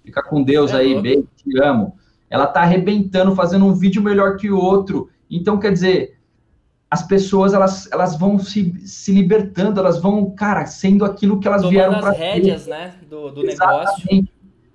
Fica 0.05 0.21
com 0.21 0.43
Deus 0.43 0.71
é 0.71 0.75
aí, 0.75 1.01
bem, 1.01 1.27
te 1.35 1.59
amo. 1.59 1.97
Ela 2.29 2.45
tá 2.45 2.61
arrebentando, 2.61 3.35
fazendo 3.35 3.65
um 3.65 3.73
vídeo 3.73 3.99
melhor 3.99 4.37
que 4.37 4.51
o 4.51 4.59
outro. 4.59 5.09
Então, 5.27 5.57
quer 5.57 5.73
dizer, 5.73 6.19
as 6.87 7.01
pessoas 7.01 7.51
elas, 7.55 7.91
elas 7.91 8.15
vão 8.15 8.37
se, 8.37 8.75
se 8.85 9.11
libertando, 9.11 9.79
elas 9.79 9.99
vão, 9.99 10.29
cara, 10.29 10.67
sendo 10.67 11.03
aquilo 11.03 11.39
que 11.39 11.47
elas 11.47 11.63
Tomando 11.63 11.73
vieram 11.73 11.99
para 11.99 12.11
as 12.11 12.17
rédeas, 12.17 12.67
né, 12.67 12.93
do, 13.09 13.31
do 13.31 13.41
negócio. 13.41 14.27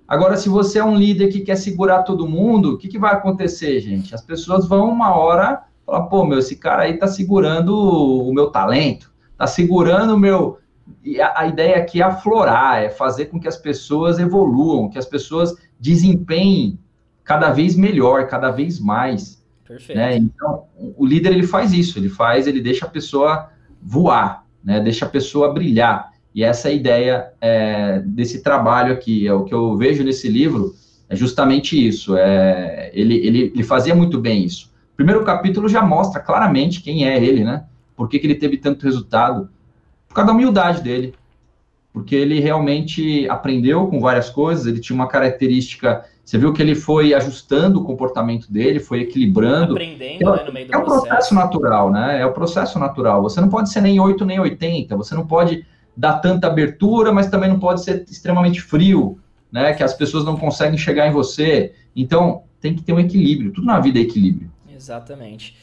Agora, 0.05 0.35
se 0.35 0.49
você 0.49 0.79
é 0.79 0.83
um 0.83 0.95
líder 0.95 1.29
que 1.29 1.39
quer 1.39 1.55
segurar 1.55 2.03
todo 2.03 2.27
mundo, 2.27 2.73
o 2.73 2.77
que, 2.77 2.89
que 2.89 2.99
vai 2.99 3.13
acontecer, 3.13 3.79
gente? 3.79 4.13
As 4.13 4.21
pessoas 4.21 4.67
vão 4.67 4.89
uma 4.89 5.15
hora 5.15 5.63
Fala, 5.87 6.05
pô, 6.05 6.25
meu, 6.25 6.39
esse 6.39 6.57
cara 6.57 6.83
aí 6.83 6.97
tá 6.97 7.07
segurando 7.07 7.73
o 7.73 8.33
meu 8.33 8.47
talento, 8.47 9.09
tá 9.37 9.47
segurando 9.47 10.15
o 10.15 10.19
meu. 10.19 10.59
E 11.01 11.21
a, 11.21 11.33
a 11.33 11.47
ideia 11.47 11.77
aqui 11.77 12.01
é 12.01 12.03
aflorar, 12.03 12.83
é 12.83 12.89
fazer 12.89 13.27
com 13.27 13.39
que 13.39 13.47
as 13.47 13.55
pessoas 13.55 14.19
evoluam, 14.19 14.89
que 14.89 14.99
as 14.99 15.05
pessoas 15.05 15.55
desempenhem 15.79 16.77
cada 17.23 17.51
vez 17.51 17.73
melhor, 17.77 18.27
cada 18.27 18.51
vez 18.51 18.81
mais. 18.81 19.41
Perfeito. 19.65 19.97
Né? 19.97 20.17
Então, 20.17 20.65
o 20.77 21.05
líder 21.05 21.31
ele 21.31 21.47
faz 21.47 21.71
isso, 21.71 21.97
ele 21.97 22.09
faz, 22.09 22.47
ele 22.47 22.59
deixa 22.59 22.85
a 22.85 22.89
pessoa 22.89 23.49
voar, 23.81 24.45
né? 24.61 24.81
Deixa 24.81 25.05
a 25.05 25.09
pessoa 25.09 25.53
brilhar. 25.53 26.11
E 26.35 26.43
essa 26.43 26.67
é 26.67 26.71
a 26.71 26.75
ideia 26.75 27.33
é, 27.39 27.99
desse 27.99 28.43
trabalho 28.43 28.91
aqui, 28.91 29.25
é 29.25 29.33
o 29.33 29.45
que 29.45 29.53
eu 29.53 29.77
vejo 29.77 30.03
nesse 30.03 30.27
livro, 30.27 30.75
é 31.07 31.15
justamente 31.15 31.75
isso. 31.87 32.17
É, 32.17 32.91
ele, 32.93 33.15
ele, 33.25 33.51
ele 33.55 33.63
fazia 33.63 33.95
muito 33.95 34.19
bem 34.19 34.43
isso 34.43 34.75
primeiro 34.97 35.23
capítulo 35.23 35.69
já 35.69 35.83
mostra 35.83 36.19
claramente 36.19 36.81
quem 36.81 37.07
é 37.07 37.23
ele, 37.23 37.43
né? 37.43 37.65
Por 37.95 38.09
que, 38.09 38.17
que 38.19 38.25
ele 38.25 38.35
teve 38.35 38.57
tanto 38.57 38.83
resultado? 38.83 39.47
Por 40.07 40.15
causa 40.15 40.27
da 40.27 40.33
humildade 40.33 40.81
dele. 40.81 41.13
Porque 41.93 42.15
ele 42.15 42.39
realmente 42.39 43.27
aprendeu 43.29 43.87
com 43.87 43.99
várias 43.99 44.29
coisas, 44.29 44.65
ele 44.65 44.79
tinha 44.79 44.95
uma 44.95 45.07
característica. 45.07 46.03
Você 46.23 46.37
viu 46.37 46.51
que 46.51 46.61
ele 46.61 46.75
foi 46.75 47.13
ajustando 47.13 47.79
o 47.79 47.83
comportamento 47.83 48.51
dele, 48.51 48.79
foi 48.79 49.01
equilibrando. 49.01 49.73
Aprendendo, 49.73 50.29
é, 50.33 50.37
né, 50.37 50.43
no 50.43 50.53
meio 50.53 50.67
do 50.67 50.73
É 50.73 50.77
um 50.77 50.83
processo. 50.83 51.07
processo 51.07 51.35
natural, 51.35 51.91
né? 51.91 52.21
É 52.21 52.25
o 52.25 52.33
processo 52.33 52.77
natural. 52.77 53.21
Você 53.23 53.39
não 53.39 53.49
pode 53.49 53.71
ser 53.71 53.81
nem 53.81 53.99
8 53.99 54.25
nem 54.25 54.39
80, 54.39 54.95
você 54.95 55.15
não 55.15 55.25
pode 55.25 55.65
dar 55.95 56.19
tanta 56.19 56.47
abertura, 56.47 57.11
mas 57.11 57.27
também 57.27 57.49
não 57.49 57.59
pode 57.59 57.83
ser 57.83 58.03
extremamente 58.09 58.61
frio, 58.61 59.17
né? 59.51 59.73
Que 59.73 59.83
as 59.83 59.93
pessoas 59.93 60.25
não 60.25 60.37
conseguem 60.37 60.77
chegar 60.77 61.07
em 61.07 61.11
você. 61.11 61.73
Então, 61.95 62.43
tem 62.59 62.75
que 62.75 62.83
ter 62.83 62.93
um 62.93 62.99
equilíbrio. 62.99 63.51
Tudo 63.51 63.65
na 63.65 63.79
vida 63.79 63.97
é 63.97 64.01
equilíbrio. 64.03 64.51
Exatamente. 64.77 65.57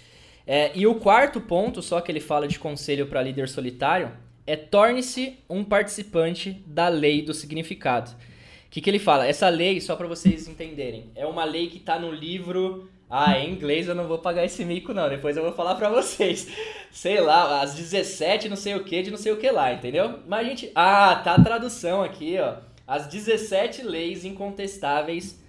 É, 0.47 0.71
e 0.75 0.87
o 0.87 0.97
quarto 0.97 1.41
ponto, 1.41 1.81
só 1.81 2.01
que 2.01 2.13
ele 2.13 2.21
fala 2.21 2.47
de 2.47 2.59
conselho 2.59 3.07
para 3.07 3.23
líder 3.23 3.49
solitário, 3.49 4.13
é 4.47 4.57
torne-se 4.57 5.39
um 5.49 5.65
participante 5.65 6.63
da 6.67 6.89
lei 6.89 7.23
do 7.23 7.33
significado. 7.33 8.11
O 8.11 8.71
que, 8.71 8.81
que 8.81 8.91
ele 8.91 8.99
fala? 8.99 9.27
Essa 9.27 9.49
lei, 9.49 9.81
só 9.81 9.97
para 9.97 10.07
vocês 10.07 10.47
entenderem, 10.49 11.11
é 11.15 11.25
uma 11.25 11.45
lei 11.45 11.69
que 11.69 11.79
está 11.79 11.99
no 11.99 12.11
livro. 12.11 12.91
Ah, 13.09 13.39
em 13.39 13.53
inglês 13.53 13.87
eu 13.87 13.95
não 13.95 14.09
vou 14.09 14.19
pagar 14.19 14.45
esse 14.45 14.65
mico, 14.65 14.93
não. 14.93 15.09
Depois 15.09 15.37
eu 15.37 15.45
vou 15.45 15.53
falar 15.53 15.77
para 15.77 15.89
vocês. 15.89 16.49
Sei 16.91 17.21
lá, 17.21 17.63
as 17.63 17.75
17, 17.75 18.49
não 18.49 18.57
sei 18.57 18.75
o 18.75 18.85
que, 18.85 19.03
de 19.03 19.11
não 19.11 19.19
sei 19.19 19.33
o 19.33 19.37
que 19.37 19.51
lá, 19.51 19.73
entendeu? 19.73 20.19
Mas 20.27 20.47
a 20.47 20.49
gente. 20.49 20.73
Ah, 20.75 21.21
tá 21.23 21.35
a 21.35 21.43
tradução 21.43 22.03
aqui, 22.03 22.37
ó. 22.39 22.57
As 22.87 23.07
17 23.07 23.83
leis 23.83 24.25
incontestáveis 24.25 25.43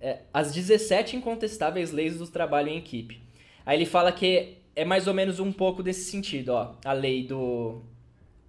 é, 0.00 0.20
as 0.32 0.52
17 0.52 1.16
incontestáveis 1.16 1.90
leis 1.90 2.18
do 2.18 2.26
trabalho 2.26 2.68
em 2.68 2.78
equipe. 2.78 3.22
Aí 3.64 3.76
ele 3.76 3.86
fala 3.86 4.12
que 4.12 4.58
é 4.74 4.84
mais 4.84 5.06
ou 5.06 5.14
menos 5.14 5.40
um 5.40 5.52
pouco 5.52 5.82
desse 5.82 6.10
sentido, 6.10 6.50
ó, 6.50 6.74
a 6.84 6.92
lei 6.92 7.24
do 7.26 7.82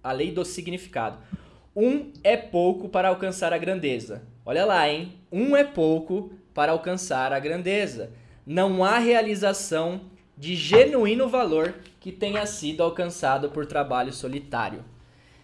a 0.02 0.12
lei 0.12 0.30
do 0.30 0.44
significado. 0.44 1.18
Um 1.74 2.12
é 2.24 2.36
pouco 2.36 2.88
para 2.88 3.08
alcançar 3.08 3.52
a 3.52 3.58
grandeza. 3.58 4.22
Olha 4.46 4.64
lá, 4.64 4.88
hein? 4.88 5.12
Um 5.30 5.54
é 5.54 5.64
pouco 5.64 6.32
para 6.54 6.72
alcançar 6.72 7.32
a 7.32 7.38
grandeza. 7.38 8.10
Não 8.46 8.82
há 8.82 8.98
realização 8.98 10.00
de 10.36 10.56
genuíno 10.56 11.28
valor 11.28 11.74
que 12.00 12.10
tenha 12.10 12.46
sido 12.46 12.82
alcançado 12.82 13.50
por 13.50 13.66
trabalho 13.66 14.12
solitário. 14.12 14.82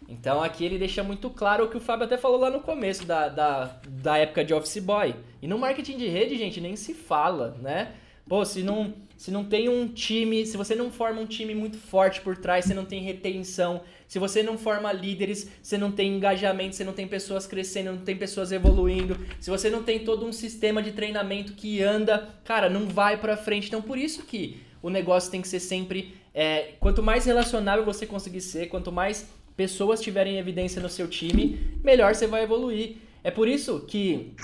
Então 0.09 0.43
aqui 0.43 0.65
ele 0.65 0.79
deixa 0.79 1.03
muito 1.03 1.29
claro 1.31 1.65
o 1.65 1.69
que 1.69 1.77
o 1.77 1.81
Fábio 1.81 2.07
até 2.07 2.17
falou 2.17 2.41
lá 2.41 2.49
no 2.49 2.61
começo 2.61 3.05
da, 3.05 3.29
da, 3.29 3.77
da 3.87 4.19
época 4.19 4.45
de 4.45 4.55
Office 4.55 4.79
Boy. 4.79 5.15
E 5.41 5.47
no 5.47 5.59
marketing 5.59 5.99
de 5.99 6.07
rede, 6.09 6.37
gente, 6.37 6.61
nem 6.61 6.77
se 6.77 6.95
fala, 6.95 7.57
né? 7.63 7.93
Pô, 8.29 8.45
se 8.45 8.63
não, 8.63 8.93
se 9.17 9.31
não 9.31 9.45
tem 9.45 9.69
um 9.69 9.87
time, 9.87 10.45
se 10.45 10.57
você 10.57 10.75
não 10.75 10.91
forma 10.91 11.21
um 11.21 11.27
time 11.27 11.55
muito 11.55 11.79
forte 11.79 12.21
por 12.21 12.37
trás, 12.37 12.65
você 12.65 12.75
não 12.75 12.85
tem 12.85 13.01
retenção, 13.03 13.83
se 14.09 14.19
você 14.19 14.43
não 14.43 14.59
forma 14.59 14.93
líderes, 14.93 15.49
você 15.63 15.79
não 15.79 15.93
tem 15.93 16.17
engajamento, 16.17 16.75
você 16.75 16.83
não 16.83 16.93
tem 16.93 17.07
pessoas 17.07 17.47
crescendo, 17.47 17.93
não 17.93 18.05
tem 18.05 18.17
pessoas 18.17 18.51
evoluindo, 18.51 19.17
se 19.39 19.49
você 19.49 19.71
não 19.71 19.83
tem 19.85 20.01
todo 20.01 20.27
um 20.27 20.33
sistema 20.33 20.83
de 20.83 20.91
treinamento 20.91 21.53
que 21.53 21.81
anda, 21.83 22.29
cara, 22.45 22.69
não 22.69 22.89
vai 22.89 23.17
pra 23.17 23.37
frente. 23.37 23.69
Então 23.69 23.81
por 23.81 23.97
isso 23.97 24.25
que 24.25 24.61
o 24.83 24.91
negócio 24.91 25.31
tem 25.31 25.41
que 25.41 25.49
ser 25.49 25.61
sempre. 25.61 26.15
É, 26.35 26.73
quanto 26.81 27.03
mais 27.03 27.25
relacionável 27.25 27.85
você 27.85 28.07
conseguir 28.07 28.41
ser, 28.41 28.67
quanto 28.67 28.93
mais 28.93 29.29
pessoas 29.57 30.01
tiverem 30.01 30.39
evidência 30.39 30.83
no 30.83 30.89
seu 30.89 31.09
time, 31.09 31.59
melhor 31.83 32.15
você 32.15 32.27
vai 32.27 32.43
evoluir. 32.43 32.97
É 33.25 33.31
por 33.31 33.49
isso 33.49 33.85
que, 33.89 34.35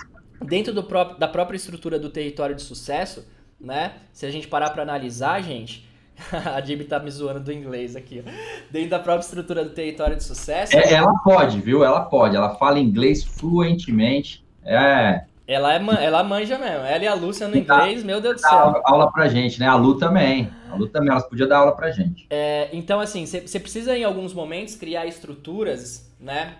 dentro 0.44 0.72
do 0.72 0.82
próprio, 0.82 1.18
da 1.18 1.28
própria 1.28 1.56
estrutura 1.56 1.98
do 1.98 2.10
território 2.10 2.54
de 2.54 2.62
sucesso, 2.62 3.26
né? 3.60 3.94
Se 4.12 4.26
a 4.26 4.30
gente 4.30 4.48
parar 4.48 4.70
para 4.70 4.82
analisar, 4.82 5.42
gente. 5.42 5.90
a 6.54 6.60
Jimmy 6.60 6.84
tá 6.84 6.98
me 6.98 7.10
zoando 7.10 7.40
do 7.40 7.52
inglês 7.52 7.96
aqui. 7.96 8.22
Dentro 8.70 8.90
da 8.90 8.98
própria 8.98 9.24
estrutura 9.24 9.64
do 9.64 9.70
território 9.70 10.16
de 10.16 10.22
sucesso. 10.22 10.76
É, 10.76 10.92
ela 10.92 11.12
pode, 11.24 11.60
viu? 11.60 11.84
Ela 11.84 12.02
pode. 12.02 12.36
Ela 12.36 12.54
fala 12.56 12.78
inglês 12.78 13.24
fluentemente. 13.24 14.44
É. 14.64 15.24
Ela, 15.46 15.74
é, 15.74 16.04
ela 16.04 16.22
manja 16.22 16.58
mesmo. 16.58 16.84
Ela 16.84 17.04
e 17.04 17.06
a 17.06 17.14
Lúcia 17.14 17.48
no 17.48 17.56
inglês, 17.56 18.02
meu 18.04 18.20
Deus 18.20 18.36
do 18.36 18.40
céu. 18.40 18.52
Aula, 18.52 18.80
aula 18.84 19.12
pra 19.12 19.28
gente, 19.28 19.58
né? 19.58 19.66
A 19.66 19.74
Lu 19.74 19.98
também. 19.98 20.50
A 20.70 20.76
Lu 20.76 20.88
também, 20.88 21.10
elas 21.10 21.28
podiam 21.28 21.48
dar 21.48 21.58
aula 21.58 21.72
pra 21.72 21.90
gente. 21.90 22.26
É, 22.30 22.68
então, 22.72 23.00
assim, 23.00 23.26
você 23.26 23.58
precisa 23.58 23.96
em 23.96 24.04
alguns 24.04 24.32
momentos 24.32 24.76
criar 24.76 25.06
estruturas, 25.06 26.10
né? 26.20 26.54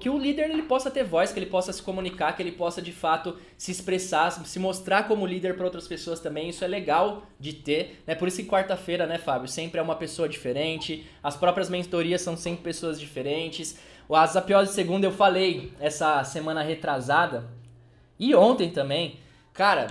Que 0.00 0.10
o 0.10 0.18
líder 0.18 0.50
ele 0.50 0.62
possa 0.62 0.90
ter 0.90 1.04
voz, 1.04 1.32
que 1.32 1.38
ele 1.38 1.46
possa 1.46 1.72
se 1.72 1.82
comunicar, 1.82 2.36
que 2.36 2.42
ele 2.42 2.52
possa 2.52 2.82
de 2.82 2.92
fato 2.92 3.36
se 3.56 3.70
expressar, 3.70 4.30
se 4.30 4.58
mostrar 4.58 5.08
como 5.08 5.26
líder 5.26 5.56
para 5.56 5.64
outras 5.64 5.88
pessoas 5.88 6.20
também. 6.20 6.50
Isso 6.50 6.64
é 6.64 6.68
legal 6.68 7.22
de 7.38 7.54
ter, 7.54 8.02
né? 8.06 8.14
Por 8.14 8.28
isso 8.28 8.42
que 8.42 8.48
quarta-feira, 8.48 9.06
né, 9.06 9.16
Fábio, 9.16 9.48
sempre 9.48 9.80
é 9.80 9.82
uma 9.82 9.96
pessoa 9.96 10.28
diferente. 10.28 11.06
As 11.22 11.36
próprias 11.36 11.70
mentorias 11.70 12.20
são 12.20 12.36
sempre 12.36 12.62
pessoas 12.62 13.00
diferentes. 13.00 13.78
Apiose 14.10 14.70
de 14.70 14.74
segunda 14.74 15.06
eu 15.06 15.12
falei 15.12 15.72
essa 15.80 16.24
semana 16.24 16.62
retrasada, 16.62 17.48
e 18.18 18.34
ontem 18.34 18.68
também, 18.70 19.18
cara, 19.54 19.86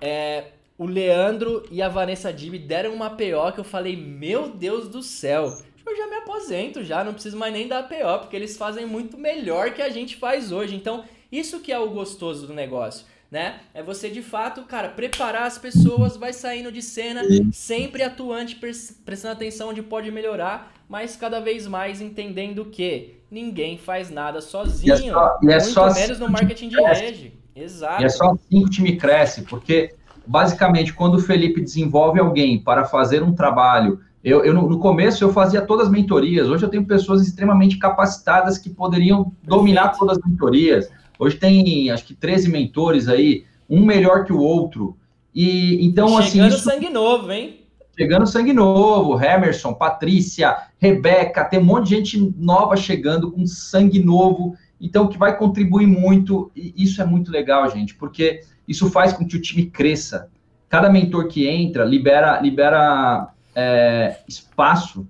é, 0.00 0.52
o 0.78 0.86
Leandro 0.86 1.66
e 1.72 1.82
a 1.82 1.88
Vanessa 1.88 2.32
Dib 2.32 2.56
deram 2.58 2.94
uma 2.94 3.10
PO 3.10 3.52
que 3.52 3.58
eu 3.58 3.64
falei, 3.64 3.96
meu 3.96 4.48
Deus 4.48 4.88
do 4.88 5.02
céu, 5.02 5.58
eu 5.86 5.96
já 5.96 6.06
me 6.06 6.16
aposento 6.16 6.84
já, 6.84 7.04
não 7.04 7.12
preciso 7.12 7.36
mais 7.36 7.52
nem 7.52 7.68
dar 7.68 7.82
PO, 7.84 8.20
porque 8.20 8.36
eles 8.36 8.56
fazem 8.56 8.86
muito 8.86 9.18
melhor 9.18 9.72
que 9.72 9.82
a 9.82 9.90
gente 9.90 10.16
faz 10.16 10.52
hoje. 10.52 10.74
Então, 10.74 11.04
isso 11.30 11.60
que 11.60 11.72
é 11.72 11.78
o 11.78 11.90
gostoso 11.90 12.46
do 12.46 12.54
negócio. 12.54 13.06
Né? 13.30 13.56
É 13.72 13.82
você 13.82 14.08
de 14.08 14.22
fato, 14.22 14.62
cara, 14.62 14.88
preparar 14.88 15.42
as 15.42 15.58
pessoas, 15.58 16.16
vai 16.16 16.32
saindo 16.32 16.70
de 16.70 16.80
cena, 16.80 17.22
sempre 17.52 18.04
atuante, 18.04 18.54
prestando 18.54 19.32
atenção 19.32 19.70
onde 19.70 19.82
pode 19.82 20.08
melhorar, 20.12 20.72
mas 20.88 21.16
cada 21.16 21.40
vez 21.40 21.66
mais 21.66 22.00
entendendo 22.00 22.66
que 22.66 23.16
ninguém 23.28 23.76
faz 23.76 24.08
nada 24.08 24.40
sozinho, 24.40 24.88
e 24.88 24.92
é 24.92 25.10
só, 25.10 25.38
e 25.42 25.46
é 25.46 25.58
muito 25.58 25.64
só 25.64 25.92
menos 25.92 26.20
no 26.20 26.28
marketing 26.28 26.68
de 26.68 26.80
rede. 26.80 27.32
Exato. 27.56 28.02
E 28.02 28.04
é 28.04 28.08
só 28.08 28.30
assim 28.30 28.60
que 28.60 28.64
o 28.64 28.70
time 28.70 28.96
cresce, 28.96 29.42
porque 29.42 29.94
basicamente 30.24 30.92
quando 30.92 31.16
o 31.16 31.20
Felipe 31.20 31.60
desenvolve 31.60 32.20
alguém 32.20 32.62
para 32.62 32.84
fazer 32.84 33.22
um 33.22 33.34
trabalho, 33.34 34.00
eu, 34.24 34.42
eu 34.42 34.54
no 34.54 34.78
começo 34.78 35.22
eu 35.22 35.32
fazia 35.32 35.60
todas 35.60 35.86
as 35.86 35.92
mentorias, 35.92 36.48
hoje 36.48 36.64
eu 36.64 36.70
tenho 36.70 36.86
pessoas 36.86 37.20
extremamente 37.20 37.76
capacitadas 37.78 38.56
que 38.56 38.70
poderiam 38.70 39.30
dominar 39.42 39.90
todas 39.90 40.16
as 40.16 40.24
mentorias. 40.24 40.90
Hoje 41.18 41.36
tem 41.36 41.90
acho 41.90 42.06
que 42.06 42.14
13 42.14 42.50
mentores 42.50 43.06
aí, 43.06 43.44
um 43.68 43.84
melhor 43.84 44.24
que 44.24 44.32
o 44.32 44.40
outro. 44.40 44.96
E 45.34 45.84
então 45.86 46.08
Chegando 46.08 46.22
assim, 46.22 46.38
Chegando 46.38 46.58
sangue 46.58 46.90
novo, 46.90 47.30
hein? 47.30 47.60
chegando 47.96 48.26
sangue 48.26 48.52
novo, 48.52 49.22
Emerson, 49.22 49.72
Patrícia, 49.72 50.56
Rebeca, 50.78 51.44
tem 51.44 51.60
um 51.60 51.64
monte 51.64 51.88
de 51.88 51.96
gente 51.96 52.34
nova 52.36 52.76
chegando 52.76 53.30
com 53.30 53.46
sangue 53.46 54.02
novo, 54.02 54.56
então 54.80 55.06
que 55.06 55.16
vai 55.16 55.36
contribuir 55.36 55.86
muito, 55.86 56.50
e 56.56 56.74
isso 56.76 57.00
é 57.00 57.04
muito 57.04 57.30
legal, 57.30 57.70
gente, 57.70 57.94
porque 57.94 58.40
isso 58.66 58.90
faz 58.90 59.12
com 59.12 59.26
que 59.26 59.36
o 59.36 59.40
time 59.40 59.66
cresça. 59.66 60.28
Cada 60.68 60.90
mentor 60.90 61.28
que 61.28 61.46
entra 61.46 61.84
libera, 61.84 62.40
libera 62.40 63.32
é, 63.54 64.18
espaço 64.28 65.06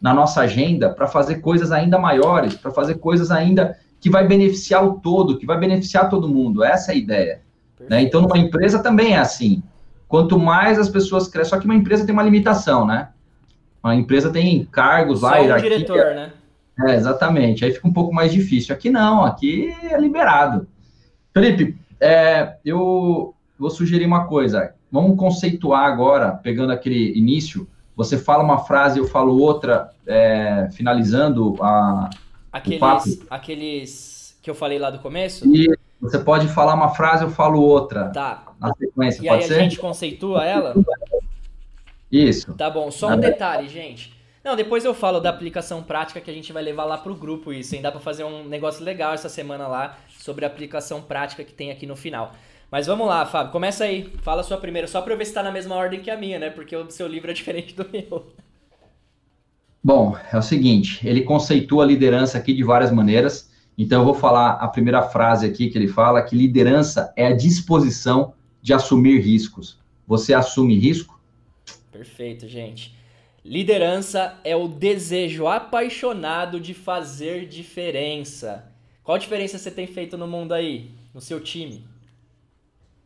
na 0.00 0.14
nossa 0.14 0.40
agenda 0.42 0.90
para 0.90 1.06
fazer 1.06 1.36
coisas 1.36 1.72
ainda 1.72 1.98
maiores, 1.98 2.54
para 2.54 2.70
fazer 2.70 2.96
coisas 2.96 3.30
ainda 3.30 3.76
que 4.00 4.08
vai 4.08 4.26
beneficiar 4.26 4.84
o 4.86 5.00
todo, 5.00 5.38
que 5.38 5.46
vai 5.46 5.58
beneficiar 5.58 6.08
todo 6.08 6.28
mundo. 6.28 6.62
Essa 6.62 6.92
é 6.92 6.94
a 6.94 6.98
ideia. 6.98 7.42
Né? 7.88 8.02
Então, 8.02 8.20
numa 8.20 8.38
empresa 8.38 8.78
também 8.78 9.14
é 9.14 9.18
assim. 9.18 9.62
Quanto 10.06 10.38
mais 10.38 10.78
as 10.78 10.88
pessoas 10.88 11.28
crescem, 11.28 11.50
só 11.50 11.58
que 11.58 11.66
uma 11.66 11.74
empresa 11.74 12.06
tem 12.06 12.12
uma 12.12 12.22
limitação, 12.22 12.86
né? 12.86 13.08
Uma 13.82 13.94
empresa 13.94 14.30
tem 14.30 14.64
cargos 14.64 15.22
lá, 15.22 15.32
só 15.32 15.36
hierarquia. 15.36 15.70
diretor, 15.70 16.14
né? 16.14 16.32
É, 16.86 16.94
exatamente. 16.94 17.64
Aí 17.64 17.72
fica 17.72 17.86
um 17.86 17.92
pouco 17.92 18.14
mais 18.14 18.32
difícil. 18.32 18.74
Aqui 18.74 18.88
não, 18.88 19.24
aqui 19.24 19.74
é 19.82 19.98
liberado. 20.00 20.66
Felipe, 21.32 21.76
é, 22.00 22.56
eu 22.64 23.34
vou 23.58 23.70
sugerir 23.70 24.06
uma 24.06 24.26
coisa. 24.26 24.72
Vamos 24.90 25.18
conceituar 25.18 25.84
agora, 25.84 26.32
pegando 26.32 26.72
aquele 26.72 27.16
início. 27.18 27.68
Você 27.98 28.16
fala 28.16 28.44
uma 28.44 28.58
frase, 28.58 29.00
eu 29.00 29.08
falo 29.08 29.36
outra, 29.36 29.90
é, 30.06 30.68
finalizando 30.70 31.56
a. 31.60 32.08
Aqueles, 32.52 33.26
aqueles 33.28 34.38
que 34.40 34.48
eu 34.48 34.54
falei 34.54 34.78
lá 34.78 34.88
do 34.88 35.00
começo? 35.00 35.44
E 35.52 35.76
você 36.00 36.16
pode 36.16 36.46
falar 36.46 36.74
uma 36.74 36.90
frase, 36.90 37.24
eu 37.24 37.30
falo 37.30 37.60
outra. 37.60 38.10
Tá. 38.10 38.44
Na 38.60 38.72
sequência, 38.72 39.20
e 39.20 39.26
pode 39.26 39.42
aí 39.42 39.48
ser? 39.48 39.54
a 39.56 39.58
gente 39.64 39.80
conceitua 39.80 40.44
ela? 40.44 40.74
Isso. 42.10 42.54
Tá 42.54 42.70
bom, 42.70 42.88
só 42.88 43.08
um 43.08 43.16
detalhe, 43.18 43.68
gente. 43.68 44.16
Não, 44.44 44.54
depois 44.54 44.84
eu 44.84 44.94
falo 44.94 45.18
da 45.18 45.30
aplicação 45.30 45.82
prática 45.82 46.20
que 46.20 46.30
a 46.30 46.34
gente 46.34 46.52
vai 46.52 46.62
levar 46.62 46.84
lá 46.84 46.98
pro 46.98 47.16
grupo 47.16 47.52
isso, 47.52 47.74
hein? 47.74 47.82
Dá 47.82 47.90
pra 47.90 48.00
fazer 48.00 48.22
um 48.22 48.44
negócio 48.44 48.84
legal 48.84 49.12
essa 49.12 49.28
semana 49.28 49.66
lá 49.66 49.98
sobre 50.20 50.44
a 50.44 50.48
aplicação 50.48 51.02
prática 51.02 51.42
que 51.42 51.52
tem 51.52 51.72
aqui 51.72 51.84
no 51.84 51.96
final. 51.96 52.32
Mas 52.70 52.86
vamos 52.86 53.06
lá, 53.06 53.24
Fábio, 53.24 53.50
começa 53.50 53.84
aí. 53.84 54.12
Fala 54.22 54.42
a 54.42 54.44
sua 54.44 54.58
primeira, 54.58 54.86
só 54.86 55.00
pra 55.00 55.14
eu 55.14 55.18
ver 55.18 55.24
se 55.24 55.32
tá 55.32 55.42
na 55.42 55.50
mesma 55.50 55.74
ordem 55.74 56.00
que 56.00 56.10
a 56.10 56.16
minha, 56.16 56.38
né? 56.38 56.50
Porque 56.50 56.76
o 56.76 56.90
seu 56.90 57.06
livro 57.06 57.30
é 57.30 57.34
diferente 57.34 57.74
do 57.74 57.88
meu. 57.90 58.32
Bom, 59.82 60.16
é 60.30 60.36
o 60.36 60.42
seguinte, 60.42 61.06
ele 61.06 61.22
conceitua 61.22 61.84
a 61.84 61.86
liderança 61.86 62.36
aqui 62.36 62.52
de 62.52 62.62
várias 62.62 62.90
maneiras. 62.90 63.50
Então 63.76 64.00
eu 64.00 64.04
vou 64.04 64.14
falar 64.14 64.54
a 64.54 64.68
primeira 64.68 65.02
frase 65.02 65.46
aqui 65.46 65.70
que 65.70 65.78
ele 65.78 65.88
fala 65.88 66.22
que 66.22 66.36
liderança 66.36 67.12
é 67.16 67.28
a 67.28 67.34
disposição 67.34 68.34
de 68.60 68.74
assumir 68.74 69.20
riscos. 69.20 69.78
Você 70.06 70.34
assume 70.34 70.78
risco? 70.78 71.18
Perfeito, 71.90 72.46
gente. 72.46 72.94
Liderança 73.44 74.34
é 74.44 74.54
o 74.54 74.68
desejo 74.68 75.46
apaixonado 75.46 76.60
de 76.60 76.74
fazer 76.74 77.46
diferença. 77.46 78.70
Qual 79.02 79.16
diferença 79.16 79.56
você 79.56 79.70
tem 79.70 79.86
feito 79.86 80.18
no 80.18 80.26
mundo 80.26 80.52
aí, 80.52 80.90
no 81.14 81.20
seu 81.20 81.40
time? 81.40 81.82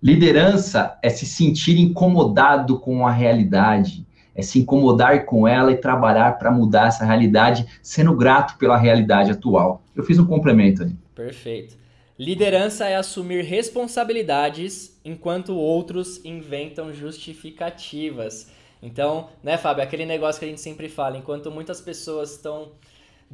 Liderança 0.03 0.99
é 1.01 1.09
se 1.09 1.25
sentir 1.25 1.79
incomodado 1.79 2.81
com 2.81 3.07
a 3.07 3.13
realidade, 3.13 4.05
é 4.35 4.43
se 4.43 4.59
incomodar 4.59 5.25
com 5.27 5.47
ela 5.47 5.71
e 5.71 5.77
trabalhar 5.77 6.39
para 6.39 6.51
mudar 6.51 6.89
essa 6.89 7.05
realidade, 7.05 7.65
sendo 7.81 8.17
grato 8.17 8.59
pela 8.59 8.77
realidade 8.77 9.31
atual. 9.31 9.81
Eu 9.95 10.03
fiz 10.03 10.19
um 10.19 10.27
complemento 10.27 10.83
ali. 10.83 10.97
Perfeito. 11.15 11.77
Liderança 12.19 12.87
é 12.87 12.97
assumir 12.97 13.45
responsabilidades 13.45 14.99
enquanto 15.05 15.55
outros 15.55 16.25
inventam 16.25 16.93
justificativas. 16.93 18.51
Então, 18.83 19.29
né, 19.41 19.57
Fábio, 19.57 19.85
aquele 19.85 20.05
negócio 20.05 20.41
que 20.41 20.45
a 20.45 20.49
gente 20.49 20.61
sempre 20.61 20.89
fala, 20.89 21.17
enquanto 21.17 21.49
muitas 21.49 21.81
pessoas 21.81 22.33
estão 22.33 22.73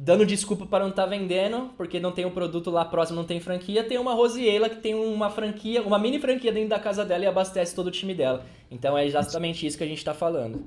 dando 0.01 0.25
desculpa 0.25 0.65
para 0.65 0.85
não 0.85 0.91
estar 0.91 1.03
tá 1.03 1.09
vendendo, 1.09 1.71
porque 1.75 1.99
não 1.99 2.13
tem 2.13 2.25
um 2.25 2.31
produto 2.31 2.71
lá 2.71 2.85
próximo, 2.85 3.17
não 3.17 3.25
tem 3.25 3.41
franquia, 3.41 3.83
tem 3.83 3.97
uma 3.97 4.13
Rosiela 4.13 4.69
que 4.69 4.77
tem 4.77 4.95
uma 4.95 5.29
franquia, 5.29 5.81
uma 5.81 5.99
mini 5.99 6.19
franquia 6.19 6.53
dentro 6.53 6.69
da 6.69 6.79
casa 6.79 7.03
dela 7.03 7.25
e 7.25 7.27
abastece 7.27 7.75
todo 7.75 7.87
o 7.87 7.91
time 7.91 8.15
dela. 8.15 8.45
Então 8.71 8.97
é 8.97 9.05
exatamente 9.05 9.67
isso 9.67 9.77
que 9.77 9.83
a 9.83 9.87
gente 9.87 9.97
está 9.97 10.13
falando. 10.13 10.63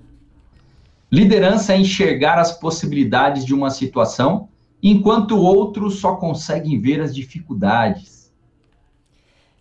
Liderança 1.10 1.72
é 1.72 1.78
enxergar 1.78 2.38
as 2.38 2.52
possibilidades 2.58 3.44
de 3.44 3.54
uma 3.54 3.70
situação, 3.70 4.48
enquanto 4.82 5.38
outros 5.38 5.98
só 5.98 6.16
conseguem 6.16 6.78
ver 6.78 7.00
as 7.00 7.14
dificuldades. 7.14 8.30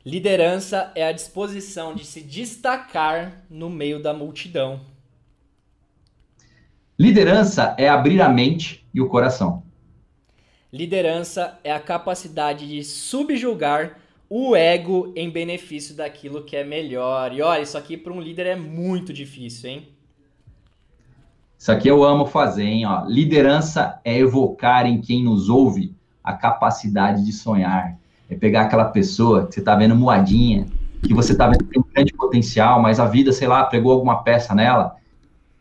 Liderança 0.06 0.92
é 0.96 1.08
a 1.08 1.12
disposição 1.14 1.96
de 1.96 2.06
se 2.06 2.22
destacar 2.22 3.44
no 3.50 3.70
meio 3.70 4.02
da 4.02 4.14
multidão. 4.14 4.82
Liderança 7.00 7.74
é 7.78 7.88
abrir 7.88 8.22
a 8.22 8.28
mente 8.28 8.81
e 8.94 9.02
o 9.02 9.08
coração. 9.08 9.64
Liderança 10.72 11.60
é 11.64 11.72
a 11.72 11.80
capacidade 11.80 12.68
de 12.68 12.84
subjugar 12.84 13.98
o 14.30 14.56
ego 14.56 15.12
em 15.16 15.30
benefício 15.30 15.94
daquilo 15.94 16.44
que 16.44 16.56
é 16.56 16.64
melhor. 16.64 17.34
E 17.34 17.42
olha, 17.42 17.62
isso 17.62 17.78
aqui 17.78 17.98
para 17.98 18.14
um 18.14 18.22
líder 18.22 18.46
é 18.46 18.56
muito 18.56 19.12
difícil, 19.12 19.70
hein? 19.70 19.88
Isso 21.60 21.72
aqui 21.72 21.90
eu 21.90 22.04
amo 22.04 22.26
fazer, 22.26 22.64
hein? 22.64 22.86
Ó, 22.86 23.04
liderança 23.06 24.00
é 24.06 24.18
evocar 24.18 24.86
em 24.86 25.02
quem 25.02 25.24
nos 25.24 25.50
ouve 25.50 25.94
a 26.24 26.34
capacidade 26.34 27.26
de 27.26 27.34
sonhar. 27.34 27.98
É 28.30 28.36
pegar 28.36 28.62
aquela 28.62 28.86
pessoa 28.86 29.48
que 29.48 29.56
você 29.56 29.60
está 29.60 29.76
vendo 29.76 29.96
moadinha, 29.96 30.66
que 31.04 31.14
você 31.14 31.34
está 31.34 31.48
vendo 31.48 31.66
que 31.66 31.72
tem 31.72 31.82
um 31.82 31.94
grande 31.94 32.14
potencial, 32.14 32.82
mas 32.82 33.00
a 33.00 33.06
vida, 33.06 33.34
sei 33.34 33.48
lá, 33.48 33.66
pegou 33.66 33.92
alguma 33.92 34.24
peça 34.24 34.56
nela 34.56 34.96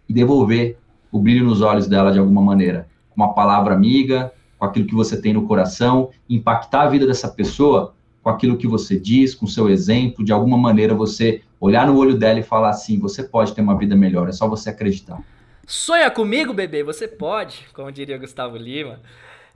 e 0.08 0.12
devolver 0.12 0.78
o 1.10 1.18
brilho 1.18 1.44
nos 1.44 1.60
olhos 1.60 1.88
dela 1.88 2.12
de 2.12 2.18
alguma 2.18 2.40
maneira. 2.40 2.88
Com 3.10 3.22
uma 3.22 3.34
palavra 3.34 3.74
amiga, 3.74 4.32
com 4.58 4.64
aquilo 4.64 4.86
que 4.86 4.94
você 4.94 5.20
tem 5.20 5.32
no 5.32 5.46
coração, 5.46 6.10
impactar 6.28 6.82
a 6.82 6.88
vida 6.88 7.06
dessa 7.06 7.28
pessoa 7.28 7.94
com 8.22 8.30
aquilo 8.30 8.56
que 8.56 8.66
você 8.66 8.98
diz, 8.98 9.34
com 9.34 9.46
seu 9.46 9.68
exemplo, 9.68 10.24
de 10.24 10.32
alguma 10.32 10.56
maneira 10.56 10.94
você 10.94 11.42
olhar 11.58 11.86
no 11.86 11.96
olho 11.96 12.16
dela 12.16 12.38
e 12.38 12.42
falar 12.42 12.70
assim: 12.70 12.98
você 12.98 13.22
pode 13.22 13.54
ter 13.54 13.60
uma 13.60 13.76
vida 13.76 13.96
melhor, 13.96 14.28
é 14.28 14.32
só 14.32 14.48
você 14.48 14.70
acreditar. 14.70 15.22
Sonha 15.66 16.10
comigo, 16.10 16.52
bebê, 16.52 16.82
você 16.82 17.06
pode, 17.06 17.66
como 17.72 17.92
diria 17.92 18.18
Gustavo 18.18 18.56
Lima. 18.56 19.00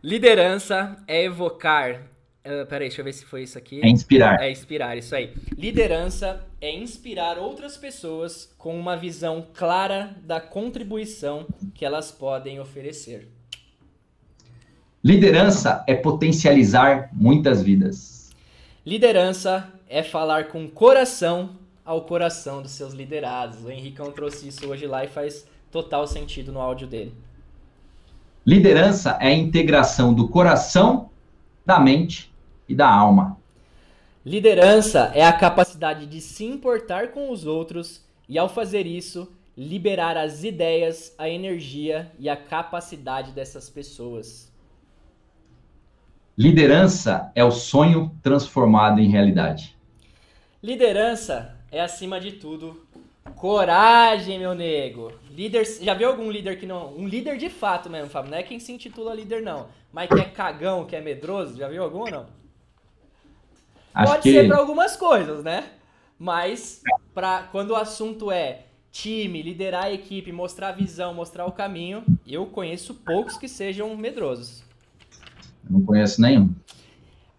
Liderança 0.03 0.97
é 1.07 1.25
evocar 1.25 2.15
Uh, 2.47 2.67
peraí, 2.67 2.89
deixa 2.89 3.01
eu 3.01 3.05
ver 3.07 3.15
se 3.15 3.25
foi 3.25 3.43
isso 3.43 3.57
aqui. 3.57 3.81
É 3.83 3.89
inspirar. 3.89 4.39
É 4.39 4.51
inspirar, 4.51 4.99
isso 4.99 5.17
aí. 5.17 5.33
Liderança 5.57 6.47
é 6.61 6.71
inspirar 6.71 7.39
outras 7.39 7.79
pessoas 7.79 8.55
com 8.59 8.79
uma 8.79 8.99
visão 8.99 9.47
clara 9.55 10.15
da 10.23 10.43
contribuição 10.43 11.47
que 11.75 11.87
elas 11.87 12.13
podem 12.13 12.61
oferecer. 12.61 13.34
Liderança 15.05 15.85
é 15.87 15.95
potencializar 15.95 17.11
muitas 17.13 17.63
vidas. 17.63 18.31
Liderança 18.87 19.71
é 19.87 20.03
falar 20.03 20.49
com 20.49 20.67
coração 20.67 21.51
ao 21.85 22.07
coração 22.07 22.63
dos 22.63 22.71
seus 22.71 22.95
liderados. 22.95 23.63
O 23.63 23.71
Henricão 23.71 24.11
trouxe 24.11 24.49
isso 24.49 24.67
hoje 24.67 24.87
lá 24.87 25.05
e 25.05 25.09
faz 25.09 25.47
total 25.71 26.07
sentido 26.07 26.51
no 26.51 26.59
áudio 26.59 26.87
dele. 26.87 27.13
Liderança 28.47 29.19
é 29.21 29.27
a 29.27 29.35
integração 29.35 30.15
do 30.15 30.27
coração, 30.27 31.11
da 31.67 31.79
mente 31.79 32.33
e 32.67 32.75
da 32.75 32.89
alma. 32.89 33.37
Liderança 34.25 35.13
é 35.15 35.23
a 35.23 35.35
capacidade 35.35 36.07
de 36.07 36.23
se 36.23 36.47
importar 36.47 37.09
com 37.09 37.31
os 37.31 37.45
outros 37.45 38.03
e, 38.27 38.39
ao 38.39 38.49
fazer 38.49 38.87
isso, 38.87 39.31
liberar 39.55 40.17
as 40.17 40.45
ideias, 40.45 41.15
a 41.19 41.29
energia 41.29 42.11
e 42.19 42.27
a 42.27 42.37
capacidade 42.39 43.33
dessas 43.33 43.69
pessoas. 43.69 44.54
Liderança 46.37 47.31
é 47.33 47.45
o 47.45 47.53
sonho 47.53 48.11
transformado 48.21 49.01
em 49.01 49.09
realidade. 49.09 49.77
Liderança 50.61 51.57
é, 51.71 51.81
acima 51.81 52.21
de 52.21 52.33
tudo, 52.33 52.85
coragem, 53.37 54.41
meu 54.41 54.53
nego. 54.53 55.13
Líder, 55.31 55.65
já 55.65 55.95
viu 55.95 56.09
algum 56.09 56.29
líder 56.29 56.59
que 56.59 56.67
não. 56.67 56.93
Um 56.97 57.07
líder 57.07 57.37
de 57.37 57.49
fato 57.49 57.89
mesmo, 57.89 58.11
Fábio. 58.11 58.33
Não 58.33 58.39
é 58.39 58.43
quem 58.43 58.59
se 58.59 58.73
intitula 58.73 59.15
líder, 59.15 59.43
não. 59.43 59.69
Mas 59.93 60.09
que 60.09 60.21
é 60.21 60.25
cagão, 60.25 60.85
que 60.85 60.97
é 60.97 61.01
medroso. 61.01 61.57
Já 61.57 61.69
viu 61.69 61.85
algum 61.85 62.01
ou 62.01 62.11
não? 62.11 62.27
Acho 63.95 64.13
Pode 64.13 64.23
que... 64.25 64.33
ser 64.33 64.49
para 64.49 64.59
algumas 64.59 64.97
coisas, 64.97 65.45
né? 65.45 65.71
Mas 66.19 66.83
para 67.15 67.45
quando 67.45 67.71
o 67.71 67.77
assunto 67.77 68.33
é 68.33 68.63
time, 68.91 69.41
liderar 69.41 69.85
a 69.85 69.93
equipe, 69.93 70.33
mostrar 70.33 70.71
a 70.71 70.73
visão, 70.73 71.15
mostrar 71.15 71.47
o 71.47 71.53
caminho, 71.53 72.05
eu 72.27 72.47
conheço 72.47 72.95
poucos 72.95 73.37
que 73.37 73.47
sejam 73.47 73.97
medrosos. 73.97 74.64
Não 75.69 75.83
conheço 75.83 76.21
nenhum. 76.21 76.55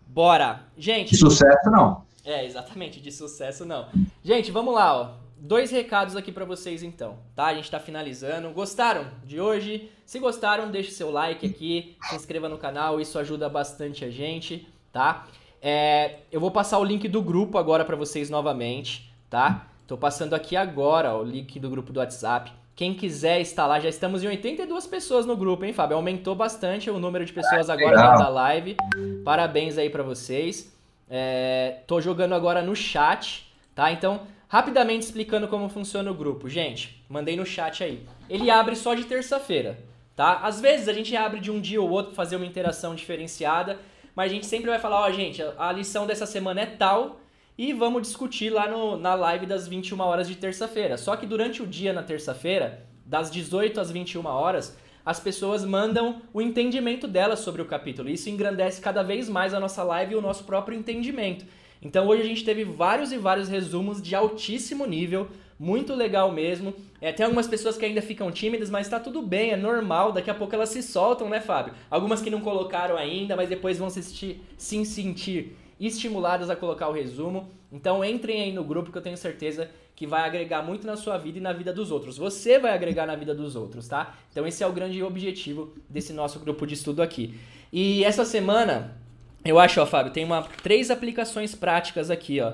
Bora. 0.08 0.62
Gente. 0.78 1.12
De 1.12 1.18
sucesso 1.18 1.70
não. 1.70 2.06
É, 2.24 2.46
exatamente, 2.46 3.00
de 3.00 3.12
sucesso 3.12 3.66
não. 3.66 3.88
Gente, 4.24 4.52
vamos 4.52 4.74
lá, 4.74 4.96
ó. 4.96 5.26
Dois 5.38 5.70
recados 5.70 6.16
aqui 6.16 6.32
para 6.32 6.44
vocês 6.44 6.82
então, 6.82 7.18
tá? 7.36 7.46
A 7.46 7.54
gente 7.54 7.70
tá 7.70 7.80
finalizando. 7.80 8.50
Gostaram 8.50 9.06
de 9.24 9.40
hoje? 9.40 9.92
Se 10.06 10.18
gostaram, 10.18 10.72
deixe 10.72 10.92
seu 10.92 11.12
like 11.12 11.46
aqui, 11.46 11.96
se 12.10 12.16
inscreva 12.16 12.50
no 12.50 12.58
canal, 12.58 13.00
isso 13.00 13.20
ajuda 13.20 13.48
bastante 13.48 14.04
a 14.04 14.10
gente, 14.10 14.68
tá? 14.92 15.28
É, 15.62 16.20
eu 16.32 16.40
vou 16.40 16.50
passar 16.50 16.80
o 16.80 16.84
link 16.84 17.08
do 17.08 17.22
grupo 17.22 17.58
agora 17.58 17.86
para 17.86 17.96
vocês 17.96 18.30
novamente, 18.30 19.14
tá? 19.30 19.68
Tô 19.86 19.98
passando 19.98 20.34
aqui 20.34 20.56
agora 20.56 21.14
ó, 21.14 21.22
o 21.22 21.24
link 21.24 21.60
do 21.60 21.70
grupo 21.70 21.94
do 21.94 22.00
WhatsApp. 22.00 22.52
Quem 22.76 22.94
quiser 22.94 23.40
estar 23.40 23.66
lá, 23.68 23.80
já 23.80 23.88
estamos 23.88 24.22
em 24.22 24.28
82 24.28 24.86
pessoas 24.86 25.26
no 25.26 25.38
grupo, 25.38 25.64
hein, 25.64 25.72
Fábio? 25.72 25.96
Aumentou 25.96 26.36
bastante 26.36 26.90
o 26.90 27.00
número 27.00 27.24
de 27.24 27.32
pessoas 27.32 27.70
agora 27.70 27.96
dentro 27.96 28.20
da 28.20 28.28
live. 28.28 28.76
Parabéns 29.24 29.78
aí 29.78 29.90
para 29.90 30.04
vocês. 30.04 30.76
É, 31.10 31.78
tô 31.88 32.02
jogando 32.02 32.36
agora 32.36 32.62
no 32.62 32.76
chat, 32.76 33.50
tá? 33.74 33.94
Então, 33.94 34.28
rapidamente 34.50 35.06
explicando 35.06 35.48
como 35.48 35.70
funciona 35.70 36.12
o 36.12 36.14
grupo. 36.14 36.50
Gente, 36.50 37.02
mandei 37.08 37.38
no 37.38 37.46
chat 37.46 37.82
aí. 37.82 38.06
Ele 38.30 38.50
abre 38.50 38.76
só 38.76 38.94
de 38.94 39.06
terça-feira, 39.06 39.80
tá? 40.14 40.40
Às 40.40 40.60
vezes 40.60 40.90
a 40.90 40.94
gente 40.94 41.16
abre 41.16 41.40
de 41.40 41.50
um 41.50 41.62
dia 41.62 41.82
ou 41.82 41.90
outro 41.90 42.12
pra 42.12 42.18
fazer 42.18 42.36
uma 42.36 42.46
interação 42.46 42.94
diferenciada, 42.94 43.80
mas 44.14 44.30
a 44.30 44.34
gente 44.34 44.48
sempre 44.48 44.70
vai 44.70 44.80
falar, 44.80 45.00
ó, 45.00 45.08
oh, 45.08 45.12
gente, 45.14 45.42
a 45.58 45.72
lição 45.72 46.06
dessa 46.06 46.26
semana 46.26 46.60
é 46.60 46.66
tal 46.66 47.22
e 47.58 47.74
vamos 47.74 48.02
discutir 48.04 48.50
lá 48.50 48.70
no, 48.70 48.98
na 48.98 49.16
live 49.16 49.46
das 49.46 49.68
21 49.68 50.00
horas 50.02 50.28
de 50.28 50.36
terça-feira. 50.36 50.98
Só 50.98 51.16
que 51.16 51.26
durante 51.26 51.62
o 51.62 51.68
dia 51.68 51.94
na 51.94 52.04
terça-feira, 52.04 52.86
das 53.06 53.32
18 53.32 53.80
às 53.80 53.92
21 53.92 54.26
horas, 54.26 54.78
as 55.06 55.20
pessoas 55.20 55.64
mandam 55.64 56.22
o 56.34 56.42
entendimento 56.42 57.08
delas 57.08 57.40
sobre 57.40 57.62
o 57.62 57.66
capítulo. 57.66 58.10
Isso 58.10 58.30
engrandece 58.30 58.82
cada 58.82 59.04
vez 59.04 59.30
mais 59.30 59.54
a 59.54 59.60
nossa 59.60 59.84
live 59.84 60.14
e 60.14 60.18
o 60.18 60.22
nosso 60.22 60.44
próprio 60.44 60.78
entendimento. 60.78 61.46
Então 61.82 62.08
hoje 62.08 62.24
a 62.24 62.26
gente 62.26 62.44
teve 62.44 62.64
vários 62.64 63.12
e 63.12 63.18
vários 63.18 63.48
resumos 63.48 64.02
de 64.02 64.16
altíssimo 64.16 64.86
nível, 64.86 65.28
muito 65.60 65.94
legal 65.94 66.32
mesmo. 66.32 66.74
É, 67.00 67.12
tem 67.12 67.24
algumas 67.24 67.48
pessoas 67.48 67.78
que 67.78 67.86
ainda 67.86 68.02
ficam 68.02 68.32
tímidas, 68.32 68.70
mas 68.70 68.90
tá 68.90 69.00
tudo 69.00 69.22
bem, 69.22 69.52
é 69.52 69.56
normal. 69.56 70.12
Daqui 70.12 70.30
a 70.30 70.34
pouco 70.34 70.56
elas 70.56 70.70
se 70.70 70.82
soltam, 70.82 71.30
né, 71.30 71.40
Fábio? 71.40 71.74
Algumas 71.90 72.22
que 72.22 72.30
não 72.32 72.42
colocaram 72.42 72.98
ainda, 72.98 73.36
mas 73.36 73.48
depois 73.48 73.78
vão 73.78 73.90
se, 73.90 74.02
se 74.02 74.86
sentir 74.86 75.56
estimuladas 75.80 76.50
a 76.50 76.56
colocar 76.56 76.88
o 76.88 76.94
resumo. 76.94 77.50
Então 77.72 78.04
entrem 78.04 78.42
aí 78.42 78.52
no 78.52 78.64
grupo 78.64 78.92
que 78.92 78.98
eu 78.98 79.02
tenho 79.02 79.18
certeza 79.18 79.70
que 79.96 80.06
vai 80.06 80.24
agregar 80.24 80.62
muito 80.62 80.86
na 80.86 80.98
sua 80.98 81.18
vida 81.18 81.38
e 81.38 81.42
na 81.42 81.54
vida 81.54 81.72
dos 81.72 81.90
outros. 81.90 82.18
Você 82.18 82.60
vai 82.60 82.74
agregar 82.74 83.06
na 83.06 83.16
vida 83.16 83.34
dos 83.34 83.56
outros, 83.56 83.88
tá? 83.88 84.16
Então 84.32 84.46
esse 84.46 84.64
é 84.64 84.68
o 84.68 84.74
grande 84.74 85.02
objetivo 85.02 85.74
desse 85.90 86.12
nosso 86.12 86.40
grupo 86.40 86.68
de 86.68 86.74
estudo 86.74 87.02
aqui. 87.02 87.40
E 87.72 88.04
essa 88.04 88.26
semana, 88.26 88.98
eu 89.44 89.58
acho, 89.58 89.82
ó, 89.82 89.86
Fábio, 89.86 90.12
tem 90.12 90.26
uma, 90.26 90.44
três 90.64 90.92
aplicações 90.92 91.56
práticas 91.56 92.12
aqui, 92.12 92.42
ó, 92.42 92.54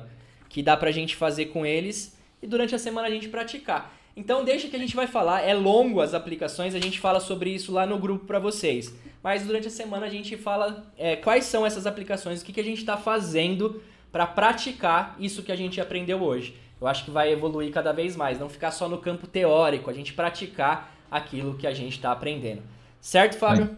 que 0.49 0.61
dá 0.61 0.77
pra 0.77 0.91
gente 0.91 1.15
fazer 1.15 1.48
com 1.48 1.65
eles 1.65 2.15
e 2.41 2.48
durante 2.48 2.76
a 2.76 2.80
semana 2.80 3.07
a 3.07 3.11
gente 3.11 3.27
praticar. 3.27 3.95
Então 4.15 4.43
deixa 4.43 4.67
que 4.67 4.75
a 4.75 4.79
gente 4.79 4.95
vai 4.95 5.07
falar, 5.07 5.41
é 5.41 5.53
longo 5.53 6.01
as 6.01 6.13
aplicações, 6.13 6.75
a 6.75 6.79
gente 6.79 6.99
fala 6.99 7.19
sobre 7.19 7.49
isso 7.49 7.71
lá 7.71 7.85
no 7.85 7.97
grupo 7.97 8.25
para 8.25 8.39
vocês. 8.39 8.93
Mas 9.23 9.45
durante 9.45 9.67
a 9.67 9.71
semana 9.71 10.05
a 10.05 10.09
gente 10.09 10.35
fala 10.35 10.85
é, 10.97 11.15
quais 11.15 11.45
são 11.45 11.65
essas 11.65 11.85
aplicações, 11.85 12.41
o 12.41 12.45
que, 12.45 12.51
que 12.51 12.59
a 12.59 12.63
gente 12.63 12.79
está 12.79 12.97
fazendo 12.97 13.81
para 14.11 14.27
praticar 14.27 15.15
isso 15.19 15.43
que 15.43 15.51
a 15.51 15.55
gente 15.55 15.79
aprendeu 15.79 16.21
hoje. 16.21 16.55
Eu 16.79 16.88
acho 16.88 17.05
que 17.05 17.11
vai 17.11 17.31
evoluir 17.31 17.71
cada 17.71 17.93
vez 17.93 18.15
mais, 18.15 18.39
não 18.39 18.49
ficar 18.49 18.71
só 18.71 18.89
no 18.89 18.97
campo 18.97 19.27
teórico, 19.27 19.89
a 19.89 19.93
gente 19.93 20.13
praticar 20.13 20.91
aquilo 21.09 21.53
que 21.53 21.67
a 21.67 21.73
gente 21.73 21.93
está 21.93 22.11
aprendendo. 22.11 22.61
Certo, 22.99 23.38
Fábio? 23.38 23.77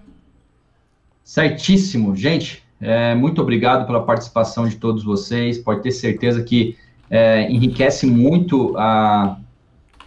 Certíssimo. 1.24 2.16
Gente, 2.16 2.64
é, 2.80 3.14
muito 3.14 3.42
obrigado 3.42 3.86
pela 3.86 4.04
participação 4.04 4.68
de 4.68 4.78
todos 4.78 5.04
vocês. 5.04 5.58
Pode 5.58 5.82
ter 5.82 5.92
certeza 5.92 6.44
que 6.44 6.78
é, 7.10 7.50
enriquece 7.52 8.06
muito 8.06 8.76
a, 8.78 9.38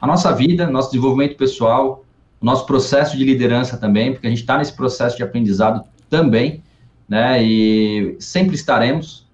a 0.01 0.07
nossa 0.07 0.33
vida, 0.33 0.67
nosso 0.67 0.91
desenvolvimento 0.91 1.37
pessoal, 1.37 2.05
o 2.41 2.45
nosso 2.45 2.67
processo 2.67 3.17
de 3.17 3.25
liderança 3.25 3.77
também, 3.77 4.13
porque 4.13 4.27
a 4.27 4.31
gente 4.31 4.41
está 4.41 4.59
nesse 4.59 4.73
processo 4.73 5.17
de 5.17 5.23
aprendizado 5.23 5.85
também, 6.11 6.63
né? 7.09 7.43
E 7.43 8.17
sempre 8.19 8.55
estaremos. 8.55 9.27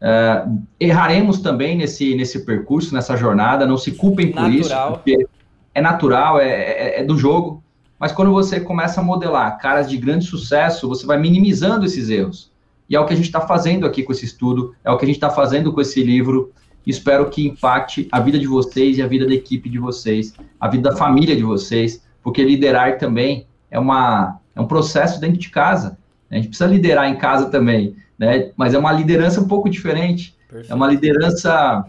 Uh, 0.00 0.62
erraremos 0.78 1.40
também 1.40 1.76
nesse, 1.76 2.14
nesse 2.14 2.44
percurso, 2.44 2.94
nessa 2.94 3.16
jornada, 3.16 3.66
não 3.66 3.78
se 3.78 3.92
culpem 3.92 4.30
por 4.30 4.42
natural. 4.42 4.60
isso, 4.60 4.92
porque 4.92 5.26
é 5.74 5.80
natural, 5.80 6.38
é, 6.38 6.48
é, 6.48 7.00
é 7.00 7.04
do 7.04 7.16
jogo, 7.16 7.62
mas 7.98 8.12
quando 8.12 8.30
você 8.30 8.60
começa 8.60 9.00
a 9.00 9.04
modelar 9.04 9.58
caras 9.58 9.88
de 9.88 9.96
grande 9.96 10.26
sucesso, 10.26 10.88
você 10.88 11.06
vai 11.06 11.18
minimizando 11.18 11.86
esses 11.86 12.10
erros. 12.10 12.52
E 12.88 12.94
é 12.94 13.00
o 13.00 13.06
que 13.06 13.14
a 13.14 13.16
gente 13.16 13.26
está 13.26 13.40
fazendo 13.40 13.86
aqui 13.86 14.02
com 14.02 14.12
esse 14.12 14.26
estudo, 14.26 14.74
é 14.84 14.90
o 14.90 14.98
que 14.98 15.04
a 15.04 15.06
gente 15.06 15.16
está 15.16 15.30
fazendo 15.30 15.72
com 15.72 15.80
esse 15.80 16.02
livro. 16.02 16.52
Espero 16.86 17.30
que 17.30 17.46
impacte 17.46 18.08
a 18.12 18.20
vida 18.20 18.38
de 18.38 18.46
vocês 18.46 18.98
e 18.98 19.02
a 19.02 19.06
vida 19.06 19.26
da 19.26 19.34
equipe 19.34 19.68
de 19.68 19.78
vocês, 19.78 20.34
a 20.60 20.68
vida 20.68 20.90
da 20.90 20.96
família 20.96 21.34
de 21.34 21.42
vocês, 21.42 22.04
porque 22.22 22.42
liderar 22.44 22.98
também 22.98 23.46
é, 23.70 23.78
uma, 23.78 24.40
é 24.54 24.60
um 24.60 24.66
processo 24.66 25.20
dentro 25.20 25.38
de 25.38 25.50
casa. 25.50 25.98
A 26.30 26.36
gente 26.36 26.48
precisa 26.48 26.68
liderar 26.68 27.08
em 27.08 27.16
casa 27.16 27.50
também, 27.50 27.96
né? 28.18 28.50
Mas 28.56 28.74
é 28.74 28.78
uma 28.78 28.92
liderança 28.92 29.40
um 29.40 29.48
pouco 29.48 29.68
diferente. 29.68 30.34
Perfeito. 30.48 30.72
É 30.72 30.74
uma 30.74 30.88
liderança 30.88 31.84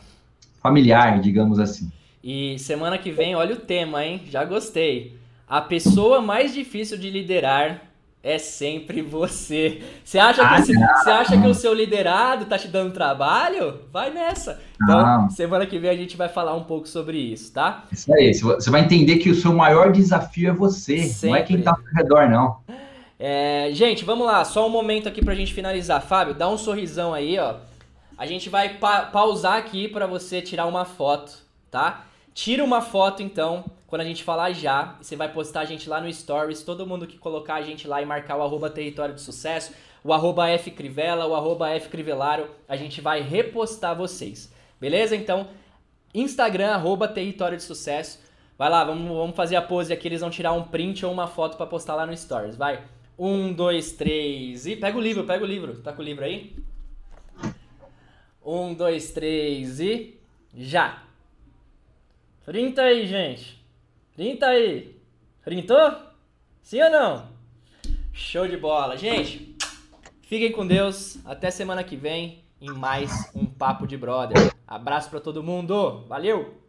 familiar, 0.62 1.20
digamos 1.20 1.60
assim. 1.60 1.92
E 2.24 2.58
semana 2.58 2.98
que 2.98 3.12
vem, 3.12 3.36
olha 3.36 3.54
o 3.54 3.60
tema, 3.60 4.04
hein? 4.04 4.22
Já 4.30 4.44
gostei. 4.44 5.16
A 5.48 5.62
pessoa 5.62 6.22
mais 6.22 6.54
difícil 6.54 6.98
de 6.98 7.10
liderar 7.10 7.82
é 8.26 8.40
sempre 8.40 9.04
você. 9.04 9.84
Você 10.04 10.18
acha, 10.18 10.42
ah, 10.42 10.56
que, 10.56 10.74
você 10.74 11.10
acha 11.12 11.40
que 11.40 11.48
o 11.48 11.54
seu 11.54 11.72
liderado 11.76 12.46
tá 12.46 12.58
te 12.58 12.68
dando 12.68 12.92
trabalho? 12.92 13.82
Vai 13.94 14.10
nessa. 14.10 14.60
Então, 14.82 15.00
não. 15.00 15.30
semana 15.30 15.68
que 15.68 15.78
vem 15.78 15.92
a 15.92 15.96
gente 15.96 16.18
vai 16.18 16.28
falar 16.28 16.56
um 16.56 16.64
pouco 16.64 16.88
sobre 16.88 17.20
isso, 17.20 17.54
tá? 17.54 17.84
Isso 17.92 18.12
aí. 18.12 18.34
Você 18.34 18.72
vai 18.72 18.82
entender 18.82 19.18
que 19.18 19.30
o 19.30 19.36
seu 19.36 19.54
maior 19.54 19.92
desafio 19.92 20.50
é 20.50 20.54
você, 20.54 21.04
sempre. 21.04 21.30
não 21.30 21.36
é 21.36 21.44
quem 21.44 21.62
tá 21.62 21.70
ao 21.70 21.96
redor, 21.96 22.28
não. 22.28 22.58
É, 23.20 23.70
gente, 23.74 24.04
vamos 24.04 24.26
lá. 24.26 24.44
Só 24.44 24.66
um 24.66 24.72
momento 24.72 25.08
aqui 25.08 25.24
pra 25.24 25.36
gente 25.36 25.54
finalizar. 25.54 26.02
Fábio, 26.02 26.34
dá 26.34 26.50
um 26.50 26.58
sorrisão 26.58 27.14
aí, 27.14 27.38
ó. 27.38 27.58
A 28.18 28.26
gente 28.26 28.50
vai 28.50 28.70
pa 28.70 29.04
pausar 29.04 29.58
aqui 29.58 29.88
para 29.88 30.08
você 30.08 30.42
tirar 30.42 30.66
uma 30.66 30.84
foto, 30.84 31.32
tá? 31.70 32.06
Tira 32.34 32.64
uma 32.64 32.82
foto, 32.82 33.22
então, 33.22 33.66
quando 33.96 34.02
a 34.02 34.06
gente 34.06 34.26
falar 34.26 34.52
já, 34.52 34.98
você 35.02 35.16
vai 35.16 35.32
postar 35.32 35.62
a 35.62 35.66
gente 35.66 35.88
lá 35.88 36.02
no 36.02 36.12
Stories, 36.12 36.64
todo 36.64 36.86
mundo 36.86 37.08
que 37.08 37.18
colocar 37.18 37.56
a 37.56 37.62
gente 37.62 37.88
lá 37.88 38.02
e 38.02 38.06
marcar 38.06 38.36
o 38.36 38.42
arroba 38.42 38.70
território 38.70 39.16
de 39.16 39.22
sucesso, 39.22 39.74
o 40.04 40.12
arroba 40.12 40.46
fcrivela, 40.58 41.26
o 41.26 41.34
arroba 41.34 41.80
fcrivelaro, 41.80 42.50
a 42.68 42.76
gente 42.76 43.00
vai 43.00 43.22
repostar 43.22 43.96
vocês. 43.96 44.54
Beleza? 44.82 45.16
Então, 45.16 45.48
Instagram, 46.14 46.72
arroba 46.72 47.08
território 47.08 47.56
de 47.56 47.64
sucesso. 47.64 48.20
Vai 48.58 48.70
lá, 48.70 48.84
vamos, 48.84 49.08
vamos 49.08 49.34
fazer 49.34 49.56
a 49.56 49.62
pose 49.62 49.94
aqui, 49.94 50.10
eles 50.10 50.20
vão 50.20 50.30
tirar 50.30 50.52
um 50.52 50.64
print 50.64 51.06
ou 51.06 51.14
uma 51.14 51.28
foto 51.28 51.56
para 51.56 51.66
postar 51.66 51.96
lá 51.96 52.06
no 52.06 52.18
Stories. 52.18 52.58
Vai. 52.58 52.84
Um, 53.18 53.54
dois, 53.54 53.94
três 53.94 54.66
e. 54.66 54.76
Pega 54.76 54.98
o 54.98 55.02
livro, 55.02 55.24
pega 55.24 55.42
o 55.42 55.48
livro. 55.48 55.82
Tá 55.82 55.94
com 55.94 56.02
o 56.02 56.06
livro 56.06 56.26
aí? 56.26 56.54
Um, 58.46 58.74
dois, 58.74 59.14
três 59.14 59.80
e. 59.80 60.20
Já! 60.54 61.02
Printa 62.44 62.82
aí, 62.82 63.08
gente! 63.08 63.55
Printa 64.16 64.46
aí. 64.46 64.98
Printou? 65.44 65.92
Sim 66.64 66.82
ou 66.84 66.90
não? 66.90 67.28
Show 68.14 68.48
de 68.48 68.56
bola. 68.56 68.96
Gente, 68.96 69.58
fiquem 70.22 70.54
com 70.54 70.66
Deus. 70.66 71.18
Até 71.26 71.52
semana 71.52 71.84
que 71.84 71.98
vem 71.98 72.46
em 72.62 72.70
mais 72.70 73.30
um 73.36 73.46
Papo 73.46 73.86
de 73.86 73.98
Brother. 73.98 74.56
Abraço 74.66 75.10
para 75.10 75.20
todo 75.20 75.44
mundo. 75.44 76.06
Valeu! 76.08 76.65